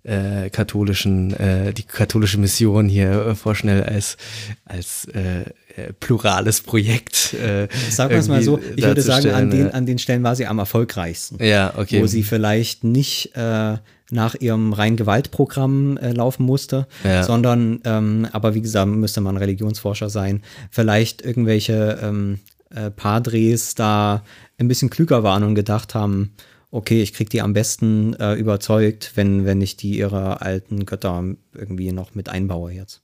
äh, 0.03 0.49
katholischen, 0.49 1.33
äh, 1.39 1.73
die 1.73 1.83
katholische 1.83 2.37
Mission 2.39 2.87
hier 2.89 3.25
äh, 3.27 3.35
vorschnell 3.35 3.83
als, 3.83 4.17
als 4.65 5.05
äh, 5.13 5.41
äh, 5.75 5.93
plurales 5.99 6.61
Projekt. 6.61 7.33
Äh, 7.33 7.67
Sagen 7.89 8.09
wir 8.11 8.17
es 8.17 8.27
mal 8.27 8.41
so, 8.41 8.59
ich 8.75 8.83
würde 8.83 9.01
sagen, 9.01 9.29
an 9.31 9.49
den, 9.51 9.71
an 9.71 9.85
den 9.85 9.99
Stellen 9.99 10.23
war 10.23 10.35
sie 10.35 10.47
am 10.47 10.59
erfolgreichsten. 10.59 11.43
Ja, 11.43 11.73
okay. 11.77 12.01
Wo 12.01 12.07
sie 12.07 12.23
vielleicht 12.23 12.83
nicht 12.83 13.35
äh, 13.35 13.77
nach 14.09 14.35
ihrem 14.35 14.73
rein 14.73 14.97
Gewaltprogramm 14.97 15.97
äh, 15.97 16.11
laufen 16.11 16.43
musste, 16.45 16.87
Ja. 17.03 17.23
sondern, 17.23 17.79
ähm, 17.85 18.27
aber 18.31 18.53
wie 18.55 18.61
gesagt, 18.61 18.91
müsste 18.91 19.21
man 19.21 19.37
Religionsforscher 19.37 20.09
sein, 20.09 20.41
vielleicht 20.69 21.21
irgendwelche 21.21 21.99
ähm, 22.03 22.39
äh, 22.75 22.89
Padres 22.91 23.75
da 23.75 24.23
ein 24.59 24.67
bisschen 24.67 24.89
klüger 24.89 25.23
waren 25.23 25.43
und 25.43 25.55
gedacht 25.55 25.95
haben, 25.95 26.33
okay, 26.71 27.01
ich 27.01 27.13
krieg 27.13 27.29
die 27.29 27.41
am 27.41 27.53
besten 27.53 28.13
äh, 28.15 28.33
überzeugt, 28.33 29.11
wenn, 29.15 29.45
wenn 29.45 29.61
ich 29.61 29.75
die 29.77 29.97
ihre 29.97 30.41
alten 30.41 30.85
Götter 30.85 31.23
irgendwie 31.53 31.91
noch 31.91 32.15
mit 32.15 32.29
einbaue 32.29 32.71
jetzt. 32.71 33.01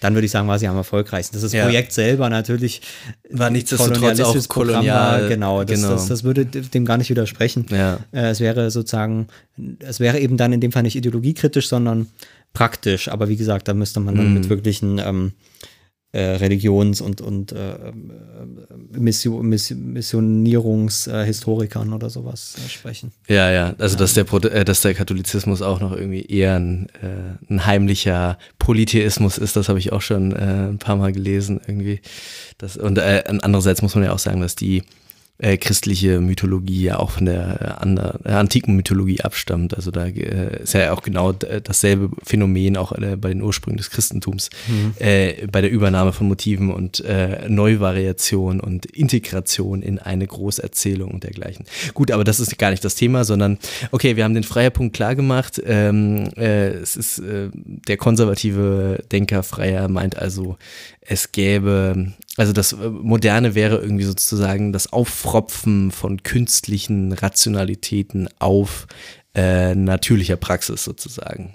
Dann 0.00 0.14
würde 0.14 0.26
ich 0.26 0.30
sagen, 0.30 0.46
war 0.46 0.60
sie 0.60 0.68
am 0.68 0.76
erfolgreichsten. 0.76 1.34
Das 1.34 1.42
ist 1.42 1.52
das 1.52 1.58
Ja. 1.58 1.64
Projekt 1.64 1.92
selber 1.92 2.30
natürlich 2.30 2.82
War 3.30 3.50
nichtsdestotrotz 3.50 4.20
auch 4.20 4.48
kolonial, 4.48 5.22
war, 5.22 5.28
genau, 5.28 5.64
das, 5.64 5.80
genau. 5.80 5.92
Das, 5.92 6.06
das 6.06 6.22
würde 6.22 6.46
dem 6.46 6.84
gar 6.84 6.98
nicht 6.98 7.10
widersprechen. 7.10 7.66
Ja. 7.70 7.98
Äh, 8.12 8.28
es 8.30 8.38
wäre 8.38 8.70
sozusagen, 8.70 9.26
es 9.80 9.98
wäre 9.98 10.20
eben 10.20 10.36
dann 10.36 10.52
in 10.52 10.60
dem 10.60 10.70
Fall 10.70 10.84
nicht 10.84 10.94
ideologiekritisch, 10.94 11.66
sondern 11.68 12.06
praktisch. 12.52 13.08
Aber 13.08 13.28
wie 13.28 13.36
gesagt, 13.36 13.66
da 13.66 13.74
müsste 13.74 13.98
man 13.98 14.14
dann 14.14 14.28
Mhm. 14.28 14.34
mit 14.34 14.48
wirklichen 14.48 14.98
ähm, 15.00 15.32
äh, 16.18 16.36
Religions- 16.36 17.00
und, 17.00 17.20
und 17.20 17.52
äh, 17.52 17.74
äh, 17.74 17.92
Mission, 18.98 19.46
Mission, 19.46 19.92
Missionierungshistorikern 19.92 21.92
oder 21.92 22.10
sowas 22.10 22.56
äh, 22.56 22.68
sprechen. 22.68 23.12
Ja, 23.28 23.52
ja, 23.52 23.76
also 23.78 23.96
dass 23.96 24.14
der, 24.14 24.24
dass 24.24 24.82
der 24.82 24.94
Katholizismus 24.94 25.62
auch 25.62 25.78
noch 25.80 25.92
irgendwie 25.92 26.22
eher 26.22 26.56
ein, 26.56 26.88
ein 27.48 27.66
heimlicher 27.66 28.36
Polytheismus 28.58 29.38
ist, 29.38 29.54
das 29.54 29.68
habe 29.68 29.78
ich 29.78 29.92
auch 29.92 30.02
schon 30.02 30.34
ein 30.34 30.78
paar 30.78 30.96
Mal 30.96 31.12
gelesen 31.12 31.60
irgendwie. 31.66 32.00
Das, 32.58 32.76
und 32.76 32.98
andererseits 32.98 33.82
muss 33.82 33.94
man 33.94 34.02
ja 34.04 34.12
auch 34.12 34.18
sagen, 34.18 34.40
dass 34.40 34.56
die 34.56 34.82
äh, 35.38 35.56
christliche 35.56 36.20
Mythologie 36.20 36.82
ja 36.82 36.98
auch 36.98 37.12
von 37.12 37.26
der 37.26 37.60
äh, 37.60 37.82
ander, 37.82 38.18
äh, 38.24 38.30
antiken 38.30 38.74
Mythologie 38.74 39.20
abstammt. 39.20 39.74
Also 39.74 39.90
da 39.90 40.06
äh, 40.06 40.62
ist 40.62 40.74
ja 40.74 40.92
auch 40.92 41.02
genau 41.02 41.32
dasselbe 41.32 42.10
Phänomen 42.24 42.76
auch 42.76 42.92
äh, 42.92 43.16
bei 43.16 43.28
den 43.28 43.42
Ursprüngen 43.42 43.76
des 43.76 43.90
Christentums, 43.90 44.50
äh, 44.98 45.46
bei 45.46 45.60
der 45.60 45.70
Übernahme 45.70 46.12
von 46.12 46.26
Motiven 46.26 46.72
und 46.72 47.00
äh, 47.00 47.48
Neuvariation 47.48 48.60
und 48.60 48.86
Integration 48.86 49.82
in 49.82 49.98
eine 49.98 50.26
Großerzählung 50.26 51.12
und 51.12 51.24
dergleichen. 51.24 51.64
Gut, 51.94 52.10
aber 52.10 52.24
das 52.24 52.40
ist 52.40 52.58
gar 52.58 52.70
nicht 52.70 52.84
das 52.84 52.96
Thema, 52.96 53.24
sondern 53.24 53.58
okay, 53.92 54.16
wir 54.16 54.24
haben 54.24 54.34
den 54.34 54.44
Freierpunkt 54.44 54.94
klar 54.94 55.14
gemacht. 55.14 55.62
Ähm, 55.64 56.30
äh, 56.36 56.70
es 56.70 56.96
ist 56.96 57.20
äh, 57.20 57.50
der 57.54 57.96
konservative 57.96 59.04
Denker 59.12 59.42
Freier 59.44 59.88
meint 59.88 60.18
also, 60.18 60.56
es 61.10 61.32
gäbe, 61.32 62.12
also 62.36 62.52
das 62.52 62.74
äh, 62.74 62.88
Moderne 62.88 63.54
wäre 63.54 63.78
irgendwie 63.78 64.04
sozusagen 64.04 64.72
das 64.72 64.92
Auffropfen 64.92 65.90
von 65.90 66.22
künstlichen 66.22 67.12
Rationalitäten 67.12 68.28
auf 68.38 68.86
äh, 69.34 69.74
natürlicher 69.74 70.36
Praxis 70.36 70.84
sozusagen. 70.84 71.54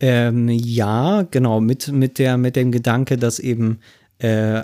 Ähm, 0.00 0.48
ja, 0.48 1.26
genau, 1.28 1.60
mit, 1.60 1.88
mit, 1.88 2.18
der, 2.20 2.38
mit 2.38 2.54
dem 2.54 2.70
Gedanke, 2.70 3.16
dass 3.16 3.40
eben 3.40 3.80
äh, 4.18 4.62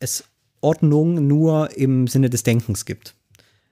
es 0.00 0.24
Ordnung 0.62 1.26
nur 1.26 1.76
im 1.76 2.06
Sinne 2.06 2.30
des 2.30 2.44
Denkens 2.44 2.86
gibt. 2.86 3.14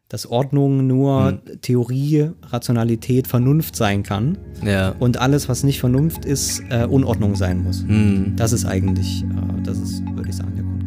Dass 0.09 0.27
Ordnung 0.27 0.87
nur 0.87 1.41
Theorie, 1.63 2.31
Rationalität, 2.43 3.27
Vernunft 3.27 3.75
sein 3.75 4.03
kann 4.03 4.37
Ja. 4.65 4.91
und 5.01 5.19
alles, 5.19 5.49
was 5.49 5.65
nicht 5.65 5.81
Vernunft 5.81 6.25
ist, 6.27 6.63
äh, 6.69 6.85
Unordnung 6.85 7.35
sein 7.37 7.63
muss. 7.65 7.83
Hm. 7.87 8.35
Das 8.37 8.53
ist 8.53 8.67
eigentlich, 8.67 9.25
äh, 9.25 9.63
das 9.65 9.79
ist, 9.79 10.03
würde 10.15 10.29
ich 10.29 10.37
sagen, 10.37 10.53
der 10.55 10.65
Grundgedanke. 10.65 10.84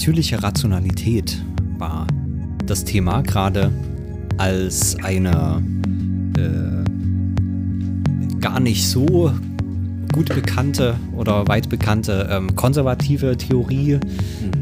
Natürliche 0.00 0.42
Rationalität 0.42 1.44
war 1.76 2.06
das 2.64 2.86
Thema, 2.86 3.20
gerade 3.20 3.70
als 4.38 4.96
eine 5.02 5.62
äh, 6.38 8.40
gar 8.40 8.60
nicht 8.60 8.88
so 8.88 9.30
gut 10.10 10.34
bekannte 10.34 10.96
oder 11.14 11.46
weit 11.48 11.68
bekannte 11.68 12.26
ähm, 12.30 12.56
konservative 12.56 13.36
Theorie 13.36 14.00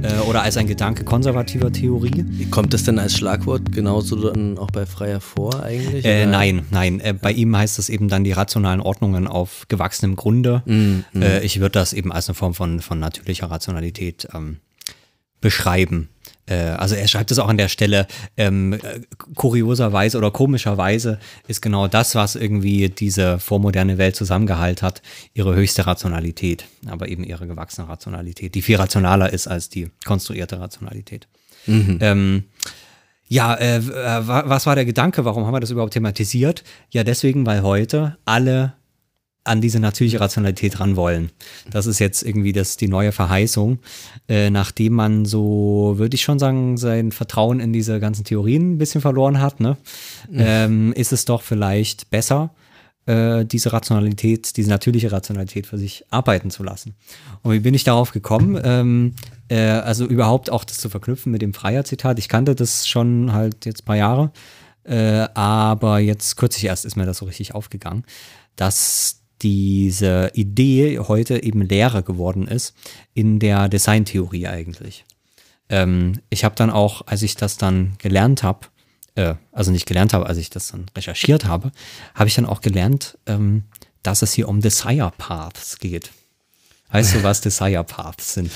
äh, 0.03 0.18
oder 0.29 0.42
als 0.42 0.57
ein 0.57 0.66
Gedanke 0.66 1.05
konservativer 1.05 1.72
Theorie. 1.72 2.24
Kommt 2.51 2.74
das 2.74 2.83
denn 2.83 2.98
als 2.98 3.16
Schlagwort 3.16 3.70
genauso 3.70 4.16
dann 4.16 4.59
auch 4.59 4.72
bei 4.72 4.87
Freier 4.87 5.20
vor 5.20 5.62
eigentlich? 5.62 6.05
Äh, 6.05 6.27
nein, 6.27 6.62
nein. 6.72 6.98
Äh, 6.98 7.12
bei 7.12 7.31
ihm 7.31 7.57
heißt 7.57 7.79
es 7.79 7.90
eben 7.90 8.09
dann 8.09 8.24
die 8.24 8.33
rationalen 8.33 8.81
Ordnungen 8.81 9.29
auf 9.29 9.66
gewachsenem 9.68 10.16
Grunde. 10.16 10.64
Mm, 10.66 11.22
Äh, 11.22 11.44
ich 11.44 11.61
würde 11.61 11.79
das 11.79 11.92
eben 11.92 12.11
als 12.11 12.29
eine 12.29 12.35
Form 12.35 12.55
von, 12.55 12.81
von 12.81 12.98
natürlicher 12.98 13.53
Rationalität 13.53 14.27
ähm, 14.35 14.57
beschreiben. 15.40 16.09
Äh, 16.46 16.55
also 16.57 16.94
er 16.94 17.07
schreibt 17.09 17.31
es 17.31 17.38
auch 17.38 17.48
an 17.48 17.59
der 17.59 17.68
Stelle, 17.68 18.07
ähm, 18.37 18.72
äh, 18.72 18.79
kurioserweise 19.35 20.18
oder 20.18 20.31
komischerweise 20.31 21.18
ist 21.46 21.61
genau 21.62 21.88
das, 21.88 22.14
was 22.14 22.37
irgendwie 22.37 22.88
diese 22.88 23.38
vormoderne 23.38 23.98
Welt 23.98 24.16
zusammengehalten 24.16 24.87
hat, 24.87 25.03
ihre 25.35 25.55
höchste 25.55 25.87
Rationalität, 25.87 26.64
aber 26.87 27.09
eben 27.09 27.24
ihre 27.24 27.46
gewachsene 27.46 27.88
Rationalität, 27.88 28.55
die 28.55 28.62
viel 28.62 28.77
rationaler 28.77 29.33
ist 29.33 29.46
als 29.46 29.68
die 29.68 29.90
konstruierte 30.05 30.59
Rationalität. 30.61 31.28
Ähm, 32.01 32.45
ja, 33.30 33.53
äh, 33.55 33.76
äh, 33.76 33.82
wa- 33.82 34.45
was 34.47 34.64
war 34.64 34.74
der 34.74 34.86
Gedanke? 34.86 35.26
Warum 35.26 35.45
haben 35.45 35.53
wir 35.53 35.61
das 35.61 35.70
überhaupt 35.70 35.93
thematisiert? 35.93 36.64
Ja, 36.91 37.05
deswegen, 37.05 37.45
weil 37.45 37.61
heute 37.62 38.16
alle 38.24 38.72
an 39.45 39.61
diese 39.61 39.80
natürliche 39.80 40.20
Rationalität 40.20 40.78
ran 40.78 40.97
wollen. 40.97 41.30
Das 41.70 41.86
ist 41.86 41.99
jetzt 41.99 42.22
irgendwie 42.22 42.53
das, 42.53 42.76
die 42.76 42.89
neue 42.89 43.12
Verheißung, 43.12 43.78
äh, 44.28 44.51
nachdem 44.51 44.93
man 44.95 45.24
so, 45.24 45.95
würde 45.97 46.14
ich 46.16 46.22
schon 46.22 46.39
sagen, 46.39 46.76
sein 46.76 47.12
Vertrauen 47.12 47.61
in 47.61 47.72
diese 47.72 47.99
ganzen 47.99 48.24
Theorien 48.24 48.74
ein 48.74 48.78
bisschen 48.78 49.01
verloren 49.01 49.41
hat, 49.41 49.61
ne? 49.61 49.76
ähm, 50.32 50.93
ist 50.93 51.12
es 51.12 51.24
doch 51.24 51.43
vielleicht 51.43 52.11
besser, 52.11 52.51
äh, 53.07 53.47
diese 53.47 53.72
Rationalität, 53.72 54.57
diese 54.59 54.68
natürliche 54.68 55.11
Rationalität 55.11 55.66
für 55.66 55.78
sich 55.78 56.05
arbeiten 56.11 56.51
zu 56.51 56.62
lassen. 56.62 56.95
Und 57.43 57.53
wie 57.53 57.61
bin 57.61 57.72
ich 57.72 57.84
darauf 57.84 58.12
gekommen? 58.12 58.61
Ähm, 58.62 59.14
äh, 59.49 59.61
also 59.61 60.05
überhaupt 60.05 60.51
auch 60.51 60.64
das 60.64 60.76
zu 60.76 60.91
verknüpfen 60.91 61.32
mit 61.32 61.41
dem 61.41 61.55
Freier-Zitat. 61.55 62.18
Ich 62.18 62.28
kannte 62.28 62.55
das 62.55 62.86
schon 62.86 63.32
halt 63.32 63.64
jetzt 63.64 63.82
ein 63.82 63.86
paar 63.86 63.97
Jahre 63.97 64.30
Äh, 64.84 65.28
aber 65.34 65.99
jetzt 65.99 66.36
kürzlich 66.36 66.64
erst 66.64 66.86
ist 66.86 66.97
mir 66.97 67.05
das 67.05 67.18
so 67.18 67.26
richtig 67.26 67.55
aufgegangen, 67.55 68.05
dass 68.57 69.17
diese 69.43 70.30
Idee 70.34 70.99
heute 70.99 71.43
eben 71.43 71.62
Lehre 71.62 72.03
geworden 72.03 72.47
ist 72.47 72.74
in 73.14 73.39
der 73.39 73.68
Designtheorie 73.68 74.49
eigentlich. 74.49 75.05
Ähm, 75.68 76.20
ich 76.30 76.45
habe 76.45 76.55
dann 76.55 76.70
auch, 76.70 77.07
als 77.07 77.22
ich 77.22 77.36
das 77.36 77.57
dann 77.57 77.95
gelernt 77.99 78.43
habe, 78.43 78.66
äh, 79.14 79.34
also 79.53 79.70
nicht 79.70 79.86
gelernt 79.86 80.12
habe, 80.12 80.26
als 80.26 80.39
ich 80.39 80.51
das 80.51 80.68
dann 80.68 80.86
recherchiert 80.97 81.45
habe, 81.45 81.72
habe 82.14 82.28
ich 82.28 82.34
dann 82.34 82.47
auch 82.47 82.61
gelernt, 82.61 83.18
ähm, 83.26 83.64
dass 84.03 84.22
es 84.22 84.32
hier 84.32 84.49
um 84.49 84.61
Desire 84.61 85.12
Paths 85.18 85.78
geht. 85.78 86.11
Weißt 86.91 87.14
du, 87.16 87.22
was 87.22 87.43
Desire 87.43 87.84
Paths 87.84 88.34
sind? 88.34 88.51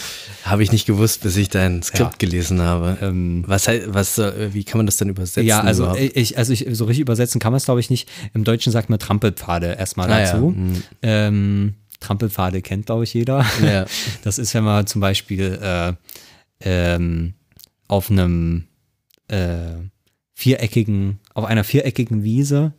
Habe 0.45 0.63
ich 0.63 0.73
nicht 0.73 0.87
gewusst, 0.87 1.21
bis 1.23 1.37
ich 1.37 1.51
dein 1.51 1.83
Skript 1.83 2.13
Ja. 2.13 2.17
gelesen 2.19 2.63
habe. 2.63 2.97
Ähm, 3.03 3.45
was, 3.47 3.67
was, 3.87 4.17
äh, 4.19 4.55
wie 4.55 4.65
kann 4.65 4.79
man 4.79 4.87
das 4.87 4.97
denn 4.97 5.11
übersetzen? 5.11 5.45
Ja, 5.47 5.61
also 5.61 5.83
überhaupt? 5.85 6.01
ich, 6.01 6.39
also 6.39 6.53
ich, 6.55 6.67
so 6.73 6.87
richtig 6.87 7.03
übersetzen 7.03 7.41
kann 7.41 7.53
man 7.53 7.59
es, 7.59 7.67
glaube 7.67 7.81
ich, 7.81 7.91
nicht. 7.91 8.09
Im 8.33 8.45
Deutschen 8.45 8.73
sagt 8.73 8.89
man 8.89 8.99
Trampelpfade 8.99 9.75
erstmal 9.79 10.11
Ah, 10.11 10.21
ja. 10.21 10.33
dazu. 10.33 10.51
Mhm. 10.51 10.83
Ähm, 11.03 11.75
Trampelpfade 12.01 12.63
kennt, 12.63 12.87
glaube 12.87 13.05
ich, 13.05 13.13
jeder. 13.13 13.45
Ja. 13.63 13.85
Das 14.25 14.39
ist, 14.39 14.55
wenn 14.55 14.65
man 14.65 14.87
zum 14.87 15.01
Beispiel 15.03 15.59
äh, 15.63 15.93
ähm, 16.61 17.35
auf 17.89 18.11
einem 18.11 18.65
äh, 19.29 19.75
viereckigen, 20.35 21.19
auf 21.35 21.45
einer 21.45 21.65
viereckigen 21.65 22.23
Wiese 22.25 22.73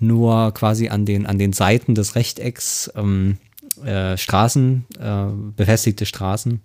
nur 0.00 0.52
quasi 0.54 0.88
an 0.88 1.06
den, 1.06 1.26
an 1.26 1.38
den 1.38 1.52
Seiten 1.52 1.94
des 1.94 2.14
Rechtecks 2.14 2.90
ähm, 2.94 3.38
äh, 3.84 4.16
Straßen, 4.16 4.84
äh, 4.98 5.26
befestigte 5.56 6.06
Straßen 6.06 6.60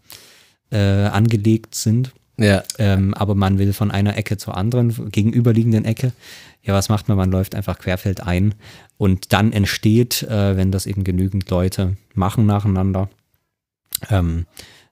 äh, 0.72 0.78
angelegt 0.78 1.76
sind. 1.76 2.12
ja. 2.38 2.64
Ähm, 2.80 3.14
aber 3.14 3.36
man 3.36 3.60
will 3.60 3.74
von 3.74 3.92
einer 3.92 4.18
Ecke 4.18 4.38
zur 4.38 4.58
anderen, 4.58 5.12
gegenüberliegenden 5.12 5.86
Ecke. 5.86 6.14
Ja, 6.64 6.74
was 6.74 6.90
macht 6.90 7.10
man? 7.10 7.18
Man 7.18 7.32
läuft 7.32 7.56
einfach 7.56 7.78
querfeldein 7.78 8.56
und 8.98 9.34
dann 9.34 9.52
entsteht, 9.52 10.24
äh, 10.24 10.56
wenn 10.56 10.72
das 10.72 10.86
eben 10.86 11.04
genügend 11.04 11.50
Leute 11.50 11.98
machen 12.14 12.46
nacheinander, 12.46 13.10
ähm, 14.10 14.46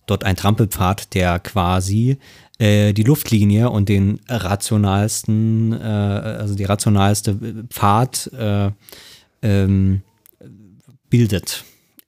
dort 0.05 0.23
ein 0.23 0.35
Trampelpfad, 0.35 1.13
der 1.13 1.39
quasi 1.39 2.17
äh, 2.59 2.93
die 2.93 3.03
Luftlinie 3.03 3.69
und 3.69 3.89
den 3.89 4.19
rationalsten, 4.27 5.73
äh, 5.73 5.85
also 5.85 6.55
die 6.55 6.65
rationalste 6.65 7.65
Pfad 7.69 8.29
äh, 8.33 8.69
ähm, 9.41 10.01
bildet, 11.09 11.63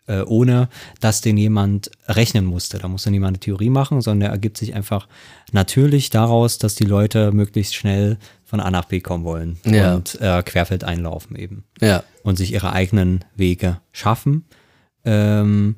äh, 0.08 0.22
ohne 0.22 0.70
dass 0.99 1.22
den 1.22 1.38
jemand 1.38 1.91
rechnen 2.08 2.45
musste. 2.45 2.78
Da 2.80 2.88
musste 2.88 3.12
niemand 3.12 3.36
eine 3.38 3.39
Theorie 3.39 3.70
machen, 3.70 4.01
sondern 4.01 4.22
der 4.22 4.30
ergibt 4.32 4.58
sich 4.58 4.74
einfach 4.76 5.08
natürlich 5.51 6.10
daraus, 6.10 6.58
dass 6.58 6.76
die 6.76 6.84
Leute 6.86 7.32
möglichst 7.32 7.76
schnell 7.76 8.18
von 8.43 8.60
A 8.60 8.70
nach 8.72 8.86
B 8.86 8.99
kommen 8.99 9.24
wollen 9.24 9.58
Ja. 9.66 9.95
und 9.95 10.20
äh, 10.22 10.43
querfeld 10.43 10.84
einlaufen 10.84 11.36
eben 11.36 11.64
Ja. 11.82 12.04
und 12.24 12.38
sich 12.38 12.51
ihre 12.54 12.74
eigenen 12.74 13.24
Wege 13.36 13.80
schaffen. 13.91 14.45
Ähm, 15.06 15.76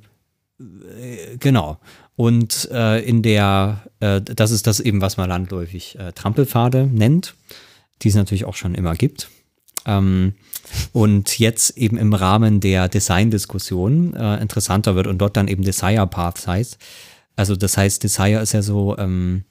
äh, 0.59 1.37
genau. 1.37 1.77
Und 2.15 2.69
äh, 2.71 2.99
in 3.03 3.21
der, 3.21 3.83
äh, 3.99 4.21
das 4.21 4.51
ist 4.51 4.67
das 4.67 4.79
eben, 4.79 5.01
was 5.01 5.17
man 5.17 5.29
landläufig 5.29 5.99
äh, 5.99 6.13
Trampelpfade 6.13 6.87
nennt, 6.87 7.35
die 8.01 8.07
es 8.09 8.15
natürlich 8.15 8.45
auch 8.45 8.55
schon 8.55 8.73
immer 8.75 8.95
gibt. 8.95 9.29
Ähm, 9.85 10.33
und 10.93 11.37
jetzt 11.39 11.77
eben 11.77 11.97
im 11.97 12.13
Rahmen 12.13 12.59
der 12.59 12.89
Design-Diskussion 12.89 14.13
äh, 14.15 14.41
interessanter 14.41 14.95
wird 14.95 15.07
und 15.07 15.19
dort 15.19 15.37
dann 15.37 15.47
eben 15.47 15.63
Desire 15.63 16.07
Paths 16.07 16.47
heißt. 16.47 16.77
Also 17.35 17.55
das 17.55 17.77
heißt, 17.77 18.03
Desire 18.03 18.39
ist 18.41 18.53
ja 18.53 18.61
so 18.61 18.97
ähm, 18.97 19.43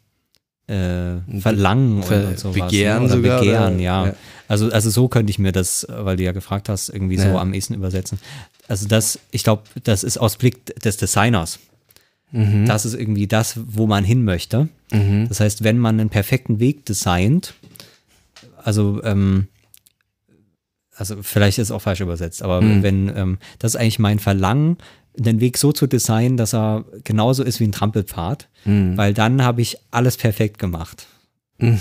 äh, 0.66 1.16
Verlangen 1.40 1.96
und, 1.96 2.04
Ver- 2.04 2.28
und 2.28 2.38
sowas. 2.38 2.54
Begehren 2.70 2.98
ne? 3.00 3.04
oder 3.06 3.14
sogar, 3.16 3.38
Begehren, 3.40 3.74
oder? 3.74 3.82
ja. 3.82 4.06
Ja. 4.06 4.14
Also, 4.48 4.70
also 4.70 4.90
so 4.90 5.08
könnte 5.08 5.30
ich 5.30 5.38
mir 5.38 5.52
das, 5.52 5.86
weil 5.88 6.16
du 6.16 6.22
ja 6.24 6.32
gefragt 6.32 6.68
hast, 6.68 6.88
irgendwie 6.88 7.16
so 7.18 7.28
Ja. 7.28 7.38
am 7.38 7.54
ehesten 7.54 7.74
übersetzen. 7.74 8.18
Also 8.68 8.88
das, 8.88 9.18
ich 9.30 9.44
glaube, 9.44 9.62
das 9.84 10.04
ist 10.04 10.18
aus 10.18 10.36
Blick 10.36 10.66
des 10.82 10.96
Designers. 10.96 11.58
Mhm. 12.32 12.66
Das 12.66 12.84
ist 12.84 12.94
irgendwie 12.94 13.26
das, 13.26 13.58
wo 13.66 13.86
man 13.86 14.04
hin 14.04 14.24
möchte. 14.24 14.68
Das 15.28 15.40
heißt, 15.40 15.64
wenn 15.64 15.78
man 15.78 15.98
einen 16.00 16.08
perfekten 16.10 16.60
Weg 16.60 16.84
designt, 16.86 17.54
also 18.62 19.02
ähm, 19.04 19.48
also 20.96 21.16
vielleicht 21.22 21.58
ist 21.58 21.68
es 21.68 21.70
auch 21.70 21.82
falsch 21.82 22.00
übersetzt, 22.00 22.42
aber 22.42 22.60
Mhm. 22.62 22.82
wenn 22.82 23.12
ähm, 23.16 23.38
das 23.58 23.74
ist 23.74 23.80
eigentlich 23.80 23.98
mein 23.98 24.18
Verlangen, 24.18 24.76
den 25.16 25.40
Weg 25.40 25.58
so 25.58 25.72
zu 25.72 25.86
designen, 25.86 26.36
dass 26.36 26.54
er 26.54 26.84
genauso 27.04 27.44
ist 27.44 27.60
wie 27.60 27.64
ein 27.64 27.72
Trampelpfad, 27.72 28.48
Mhm. 28.64 28.96
weil 28.96 29.14
dann 29.14 29.42
habe 29.44 29.60
ich 29.62 29.76
alles 29.90 30.16
perfekt 30.16 30.58
gemacht. 30.58 31.06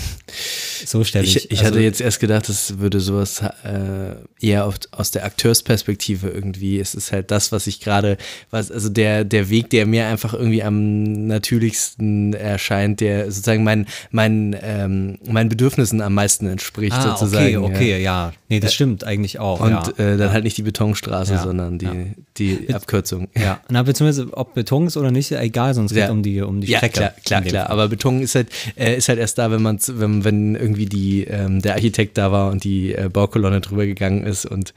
So 0.86 1.02
stelle 1.02 1.24
ich. 1.24 1.36
Ich, 1.36 1.50
ich 1.50 1.58
also, 1.60 1.70
hatte 1.72 1.80
jetzt 1.80 2.00
erst 2.00 2.20
gedacht, 2.20 2.48
das 2.48 2.78
würde 2.78 3.00
sowas 3.00 3.40
äh, 3.64 4.16
eher 4.40 4.66
auf, 4.66 4.74
aus 4.90 5.10
der 5.12 5.24
Akteursperspektive 5.24 6.28
irgendwie. 6.28 6.78
Es 6.78 6.94
ist 6.94 7.10
halt 7.10 7.30
das, 7.30 7.52
was 7.52 7.66
ich 7.66 7.80
gerade, 7.80 8.18
was, 8.50 8.70
also 8.70 8.90
der, 8.90 9.24
der 9.24 9.48
Weg, 9.48 9.70
der 9.70 9.86
mir 9.86 10.06
einfach 10.08 10.34
irgendwie 10.34 10.62
am 10.62 11.26
natürlichsten 11.26 12.34
erscheint, 12.34 13.00
der 13.00 13.26
sozusagen 13.30 13.64
mein, 13.64 13.86
mein, 14.10 14.54
ähm, 14.62 15.18
meinen 15.26 15.48
Bedürfnissen 15.48 16.02
am 16.02 16.12
meisten 16.14 16.46
entspricht, 16.48 16.92
ah, 16.96 17.16
sozusagen. 17.16 17.56
okay, 17.58 17.74
okay, 17.74 17.90
Ja. 17.92 17.98
ja. 17.98 18.32
Nee, 18.50 18.60
das 18.60 18.74
stimmt 18.74 19.04
eigentlich 19.04 19.38
auch. 19.38 19.60
Und 19.60 19.70
ja. 19.70 19.88
äh, 19.96 20.16
dann 20.18 20.32
halt 20.32 20.44
nicht 20.44 20.56
die 20.58 20.62
Betonstraße, 20.62 21.34
Ja, 21.34 21.42
sondern 21.42 21.78
die, 21.78 21.86
ja. 21.86 21.92
die 22.36 22.74
Abkürzung. 22.74 23.28
ja, 23.36 23.60
na, 23.70 23.82
beziehungsweise 23.82 24.28
ob 24.36 24.54
Beton 24.54 24.86
ist 24.86 24.96
oder 24.96 25.10
nicht, 25.10 25.32
egal, 25.32 25.72
sonst 25.74 25.90
geht 25.92 26.00
Ja. 26.00 26.04
es 26.06 26.10
um 26.10 26.22
die, 26.22 26.42
um 26.42 26.60
die 26.60 26.68
Ja, 26.70 26.78
Strecke. 26.78 26.92
klar, 26.98 27.12
klar, 27.24 27.42
klar. 27.42 27.66
Fall. 27.66 27.72
Aber 27.72 27.88
Beton 27.88 28.20
ist 28.20 28.34
halt, 28.34 28.48
äh, 28.76 28.96
ist 28.96 29.08
halt 29.08 29.18
erst 29.18 29.38
da, 29.38 29.50
wenn 29.50 29.62
man, 29.64 29.78
wenn, 29.88 30.22
wenn 30.22 30.54
irgendwie 30.54 30.86
die, 30.86 31.24
ähm, 31.24 31.60
der 31.60 31.74
Architekt 31.74 32.16
da 32.16 32.30
war 32.30 32.52
und 32.52 32.62
die 32.62 32.94
äh, 32.94 33.08
Baukolonne 33.12 33.60
drüber 33.60 33.84
gegangen 33.86 34.24
ist 34.24 34.46
und 34.46 34.72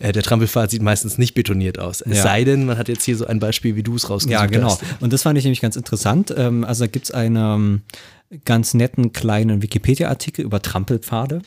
äh, 0.00 0.10
der 0.10 0.24
Trampelpfad 0.24 0.70
sieht 0.72 0.82
meistens 0.82 1.16
nicht 1.18 1.34
betoniert 1.34 1.78
aus. 1.78 2.00
Es 2.00 2.16
Ja. 2.16 2.22
sei 2.24 2.42
denn, 2.42 2.66
man 2.66 2.76
hat 2.78 2.88
jetzt 2.88 3.04
hier 3.04 3.16
so 3.16 3.26
ein 3.26 3.38
Beispiel, 3.38 3.76
wie 3.76 3.84
du 3.84 3.94
es 3.94 4.10
rausgesucht 4.10 4.32
Ja, 4.32 4.46
genau. 4.46 4.70
hast. 4.70 4.82
Und 4.98 5.12
das 5.12 5.22
fand 5.22 5.38
ich 5.38 5.44
nämlich 5.44 5.60
ganz 5.60 5.76
interessant. 5.76 6.34
Ähm, 6.36 6.64
also 6.64 6.84
da 6.84 6.88
gibt 6.90 7.04
es 7.04 7.10
einen 7.12 7.36
ähm, 7.36 7.82
ganz 8.44 8.74
netten 8.74 9.12
kleinen 9.12 9.62
Wikipedia-Artikel 9.62 10.44
über 10.44 10.60
Trampelpfade. 10.60 11.42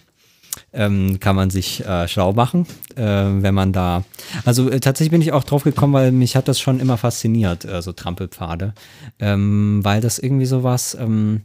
Ähm, 0.72 1.20
kann 1.20 1.36
man 1.36 1.50
sich 1.50 1.84
äh, 1.84 2.08
schlau 2.08 2.32
machen, 2.34 2.68
äh, 2.96 3.02
wenn 3.04 3.56
man 3.56 3.74
da. 3.74 4.04
Also 4.46 4.70
äh, 4.70 4.80
tatsächlich 4.80 5.10
bin 5.10 5.22
ich 5.22 5.32
auch 5.32 5.44
drauf 5.44 5.64
gekommen, 5.64 5.94
weil 5.94 6.12
mich 6.12 6.36
hat 6.36 6.48
das 6.48 6.60
schon 6.60 6.80
immer 6.80 6.98
fasziniert, 6.98 7.66
äh, 7.66 7.82
so 7.82 7.92
Trampelpfade. 7.92 8.76
Ähm, 9.20 9.80
weil 9.82 10.00
das 10.00 10.20
irgendwie 10.20 10.46
sowas, 10.46 10.96
ähm, 11.00 11.42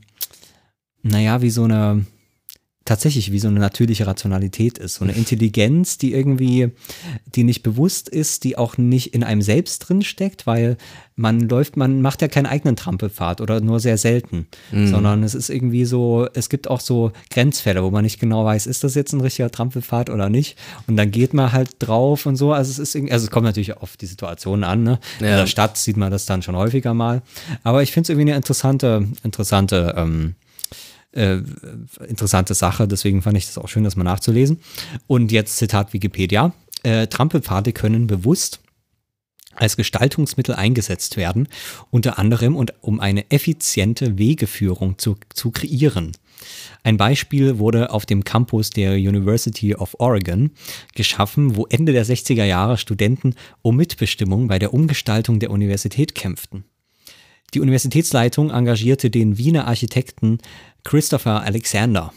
naja, 1.03 1.43
wie 1.43 1.51
so 1.51 1.65
eine, 1.65 2.05
tatsächlich 2.85 3.33
wie 3.33 3.39
so 3.39 3.49
eine 3.49 3.61
natürliche 3.61 4.07
Rationalität 4.07 4.79
ist. 4.79 4.95
So 4.95 5.05
eine 5.05 5.13
Intelligenz, 5.13 5.99
die 5.99 6.15
irgendwie, 6.15 6.71
die 7.35 7.45
nicht 7.45 7.63
bewusst 7.63 8.09
ist, 8.09 8.45
die 8.45 8.57
auch 8.57 8.79
nicht 8.79 9.13
in 9.15 9.23
einem 9.23 9.43
selbst 9.43 9.81
drin 9.81 10.01
steckt, 10.01 10.47
weil 10.47 10.79
man 11.15 11.41
läuft, 11.51 11.77
man 11.77 12.01
macht 12.01 12.23
ja 12.23 12.29
keinen 12.29 12.47
eigenen 12.47 12.77
Trampelpfad 12.77 13.43
oder 13.43 13.61
nur 13.61 13.79
sehr 13.81 13.99
selten, 13.99 14.47
sondern 14.87 15.23
es 15.23 15.35
ist 15.35 15.51
irgendwie 15.51 15.85
so, 15.85 16.29
es 16.33 16.49
gibt 16.49 16.71
auch 16.71 16.81
so 16.81 17.13
Grenzfälle, 17.29 17.83
wo 17.83 17.91
man 17.91 18.05
nicht 18.05 18.21
genau 18.21 18.47
weiß, 18.47 18.67
ist 18.67 18.85
das 18.85 18.95
jetzt 18.95 19.13
ein 19.13 19.21
richtiger 19.21 19.51
Trampelpfad 19.51 20.09
oder 20.09 20.31
nicht? 20.31 20.57
Und 20.87 20.97
dann 20.97 21.11
geht 21.11 21.35
man 21.35 21.53
halt 21.53 21.71
drauf 21.81 22.25
und 22.25 22.37
so. 22.37 22.53
Also 22.55 22.71
es 22.71 22.79
ist 22.79 22.95
irgendwie, 22.95 23.13
also 23.13 23.27
es 23.27 23.31
kommt 23.31 23.45
natürlich 23.45 23.77
auf 23.77 23.99
die 23.99 24.07
Situation 24.07 24.65
an, 24.65 24.83
ne? 24.85 24.99
In 25.21 25.27
Ja. 25.27 25.37
der 25.37 25.47
Stadt 25.47 25.77
sieht 25.77 25.99
man 25.99 26.11
das 26.11 26.25
dann 26.25 26.41
schon 26.41 26.57
häufiger 26.57 26.95
mal. 26.95 27.21
Aber 27.65 27.83
ich 27.83 27.93
finde 27.93 28.05
es 28.07 28.09
irgendwie 28.09 28.31
eine 28.31 28.37
interessante, 28.37 29.07
interessante, 29.25 29.95
ähm, 29.99 30.37
äh, 31.13 31.39
interessante 32.07 32.55
Sache. 32.55 32.89
Deswegen 32.89 33.23
fand 33.23 33.37
ich 33.37 33.47
das 33.47 33.59
auch 33.59 33.69
schön, 33.69 33.85
das 33.85 33.97
mal 33.97 34.05
nachzulesen. 34.05 34.61
Und 35.07 35.33
jetzt 35.33 35.57
Zitat 35.57 35.93
Wikipedia. 35.93 36.53
Äh, 36.83 37.07
Trampelpfade 37.09 37.73
können 37.73 38.07
bewusst 38.07 38.61
als 39.55 39.77
Gestaltungsmittel 39.77 40.55
eingesetzt 40.55 41.17
werden, 41.17 41.49
unter 41.91 42.19
anderem 42.19 42.57
und 42.57 42.75
um 42.81 43.01
eine 43.01 43.31
effiziente 43.31 44.19
Wegeführung 44.19 44.99
zu, 44.99 45.17
zu 45.35 45.51
kreieren. 45.51 46.13
Ein 46.85 46.97
Beispiel 46.97 47.59
wurde 47.59 47.91
auf 47.91 48.07
dem 48.07 48.23
Campus 48.23 48.71
der 48.71 48.93
University 48.93 49.75
of 49.75 49.97
Oregon 49.99 50.53
geschaffen, 50.95 51.57
wo 51.57 51.67
Ende 51.67 51.93
der 51.93 52.07
60er 52.07 52.45
Jahre 52.45 52.79
Studenten 52.79 53.35
um 53.63 53.77
Mitbestimmung 53.77 54.47
bei 54.47 54.61
der 54.61 54.73
Umgestaltung 54.73 55.41
der 55.41 55.51
Universität 55.51 56.15
kämpften. 56.15 56.65
Die 57.55 57.61
Universitätsleitung 57.61 58.51
engagierte 58.51 59.11
den 59.11 59.39
Wiener 59.39 59.67
Architekten 59.67 60.39
Christopher 60.85 61.43
Alexander. 61.43 62.13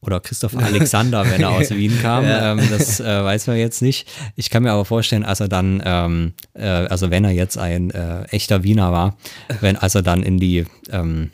Oder 0.00 0.20
Christopher 0.20 0.58
Alexander, 0.64 1.28
wenn 1.30 1.42
er 1.42 1.50
aus 1.50 1.70
Wien 1.70 1.98
kam. 2.00 2.24
Ja. 2.24 2.52
Ähm, 2.52 2.60
das 2.70 3.00
äh, 3.00 3.24
weiß 3.24 3.48
man 3.48 3.56
jetzt 3.56 3.82
nicht. 3.82 4.08
Ich 4.36 4.50
kann 4.50 4.62
mir 4.62 4.72
aber 4.72 4.84
vorstellen, 4.84 5.24
als 5.24 5.40
er 5.40 5.48
dann, 5.48 5.82
ähm, 5.84 6.32
äh, 6.54 6.64
also 6.64 7.10
wenn 7.10 7.24
er 7.24 7.32
jetzt 7.32 7.58
ein 7.58 7.90
äh, 7.90 8.24
echter 8.24 8.62
Wiener 8.62 8.92
war, 8.92 9.16
wenn 9.60 9.76
als 9.76 9.94
er 9.94 10.02
dann 10.02 10.22
in 10.22 10.38
die 10.38 10.64
ähm, 10.90 11.30